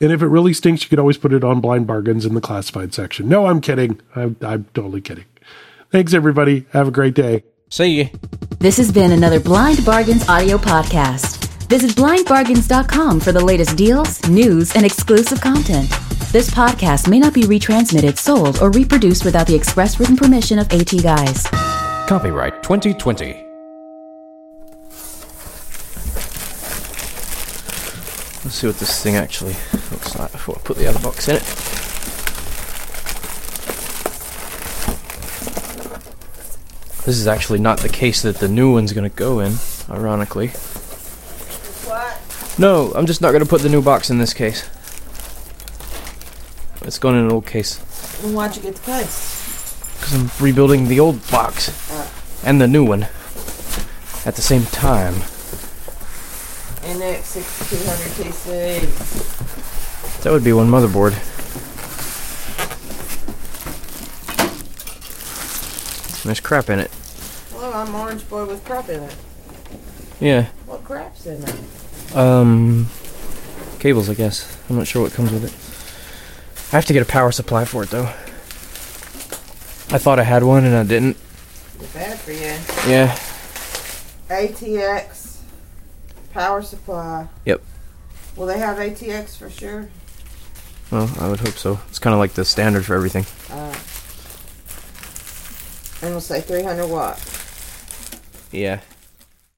And 0.00 0.12
if 0.12 0.22
it 0.22 0.26
really 0.26 0.52
stinks, 0.52 0.82
you 0.82 0.88
can 0.88 0.98
always 0.98 1.18
put 1.18 1.32
it 1.32 1.44
on 1.44 1.60
blind 1.60 1.86
bargains 1.86 2.24
in 2.26 2.34
the 2.34 2.40
classified 2.40 2.94
section. 2.94 3.28
No, 3.28 3.46
I'm 3.46 3.60
kidding. 3.60 4.00
I'm, 4.16 4.36
I'm 4.40 4.64
totally 4.74 5.00
kidding. 5.00 5.24
Thanks, 5.90 6.14
everybody. 6.14 6.66
Have 6.72 6.88
a 6.88 6.90
great 6.90 7.14
day. 7.14 7.44
See 7.68 7.98
you. 7.98 8.08
This 8.58 8.76
has 8.76 8.92
been 8.92 9.12
another 9.12 9.40
Blind 9.40 9.84
Bargains 9.84 10.28
audio 10.28 10.58
podcast. 10.58 11.33
Visit 11.68 11.92
blindbargains.com 11.92 13.20
for 13.20 13.32
the 13.32 13.42
latest 13.42 13.76
deals, 13.76 14.26
news, 14.28 14.76
and 14.76 14.84
exclusive 14.84 15.40
content. 15.40 15.88
This 16.30 16.50
podcast 16.50 17.08
may 17.08 17.18
not 17.18 17.32
be 17.32 17.42
retransmitted, 17.42 18.18
sold, 18.18 18.60
or 18.60 18.70
reproduced 18.70 19.24
without 19.24 19.46
the 19.46 19.54
express 19.54 19.98
written 19.98 20.16
permission 20.16 20.58
of 20.58 20.70
AT 20.72 20.90
Guys. 21.02 21.46
Copyright 22.06 22.62
2020. 22.62 23.40
Let's 28.44 28.56
see 28.56 28.66
what 28.66 28.76
this 28.76 29.02
thing 29.02 29.16
actually 29.16 29.54
looks 29.90 30.16
like 30.16 30.32
before 30.32 30.56
I 30.56 30.60
put 30.60 30.76
the 30.76 30.86
other 30.86 30.98
box 30.98 31.28
in 31.28 31.36
it. 31.36 31.42
This 37.06 37.16
is 37.16 37.26
actually 37.26 37.58
not 37.58 37.78
the 37.78 37.88
case 37.88 38.20
that 38.20 38.36
the 38.36 38.48
new 38.48 38.70
one's 38.70 38.92
gonna 38.92 39.08
go 39.08 39.40
in, 39.40 39.54
ironically. 39.88 40.52
No, 42.56 42.92
I'm 42.94 43.06
just 43.06 43.20
not 43.20 43.32
gonna 43.32 43.46
put 43.46 43.62
the 43.62 43.68
new 43.68 43.82
box 43.82 44.10
in 44.10 44.18
this 44.18 44.32
case. 44.32 44.68
It's 46.82 46.98
going 46.98 47.16
in 47.16 47.24
an 47.24 47.32
old 47.32 47.46
case. 47.46 47.78
Then 48.22 48.34
why'd 48.34 48.54
you 48.54 48.62
get 48.62 48.76
the 48.76 48.82
case? 48.82 49.94
Because 49.98 50.14
I'm 50.14 50.30
rebuilding 50.44 50.86
the 50.86 51.00
old 51.00 51.28
box 51.30 51.72
and 52.44 52.60
the 52.60 52.68
new 52.68 52.84
one 52.84 53.08
at 54.24 54.36
the 54.36 54.42
same 54.42 54.64
time. 54.66 55.14
NX 56.84 57.22
6200 57.22 58.32
TC. 58.32 60.22
That 60.22 60.32
would 60.32 60.44
be 60.44 60.52
one 60.52 60.68
motherboard. 60.68 61.14
There's 66.22 66.40
crap 66.40 66.70
in 66.70 66.78
it. 66.78 66.90
Well, 67.54 67.72
I'm 67.74 67.94
orange 67.94 68.28
boy 68.28 68.44
with 68.46 68.64
crap 68.64 68.88
in 68.88 69.02
it. 69.02 69.16
Yeah. 70.20 70.46
What 70.66 70.84
crap's 70.84 71.26
in 71.26 71.40
there? 71.40 71.54
Um, 72.14 72.88
cables, 73.80 74.08
I 74.08 74.14
guess. 74.14 74.56
I'm 74.70 74.76
not 74.76 74.86
sure 74.86 75.02
what 75.02 75.12
comes 75.12 75.32
with 75.32 75.44
it. 75.44 76.72
I 76.72 76.76
have 76.76 76.86
to 76.86 76.92
get 76.92 77.02
a 77.02 77.06
power 77.06 77.32
supply 77.32 77.64
for 77.64 77.82
it, 77.82 77.90
though. 77.90 78.06
I 79.90 79.98
thought 79.98 80.18
I 80.18 80.24
had 80.24 80.42
one 80.42 80.64
and 80.64 80.74
I 80.74 80.84
didn't. 80.84 81.16
Bad 81.92 82.18
for 82.18 82.32
you. 82.32 82.56
Yeah. 82.90 83.16
ATX 84.28 85.38
power 86.32 86.62
supply. 86.62 87.28
Yep. 87.44 87.62
Will 88.36 88.46
they 88.46 88.58
have 88.58 88.78
ATX 88.78 89.36
for 89.36 89.50
sure? 89.50 89.88
Well, 90.90 91.10
I 91.20 91.28
would 91.28 91.40
hope 91.40 91.54
so. 91.54 91.78
It's 91.88 91.98
kind 91.98 92.12
of 92.12 92.18
like 92.18 92.32
the 92.32 92.44
standard 92.44 92.84
for 92.84 92.94
everything. 92.94 93.24
Uh, 93.50 93.74
and 96.02 96.12
we'll 96.12 96.20
say 96.20 96.40
300 96.40 96.86
watt. 96.86 97.18
Yeah. 98.50 98.80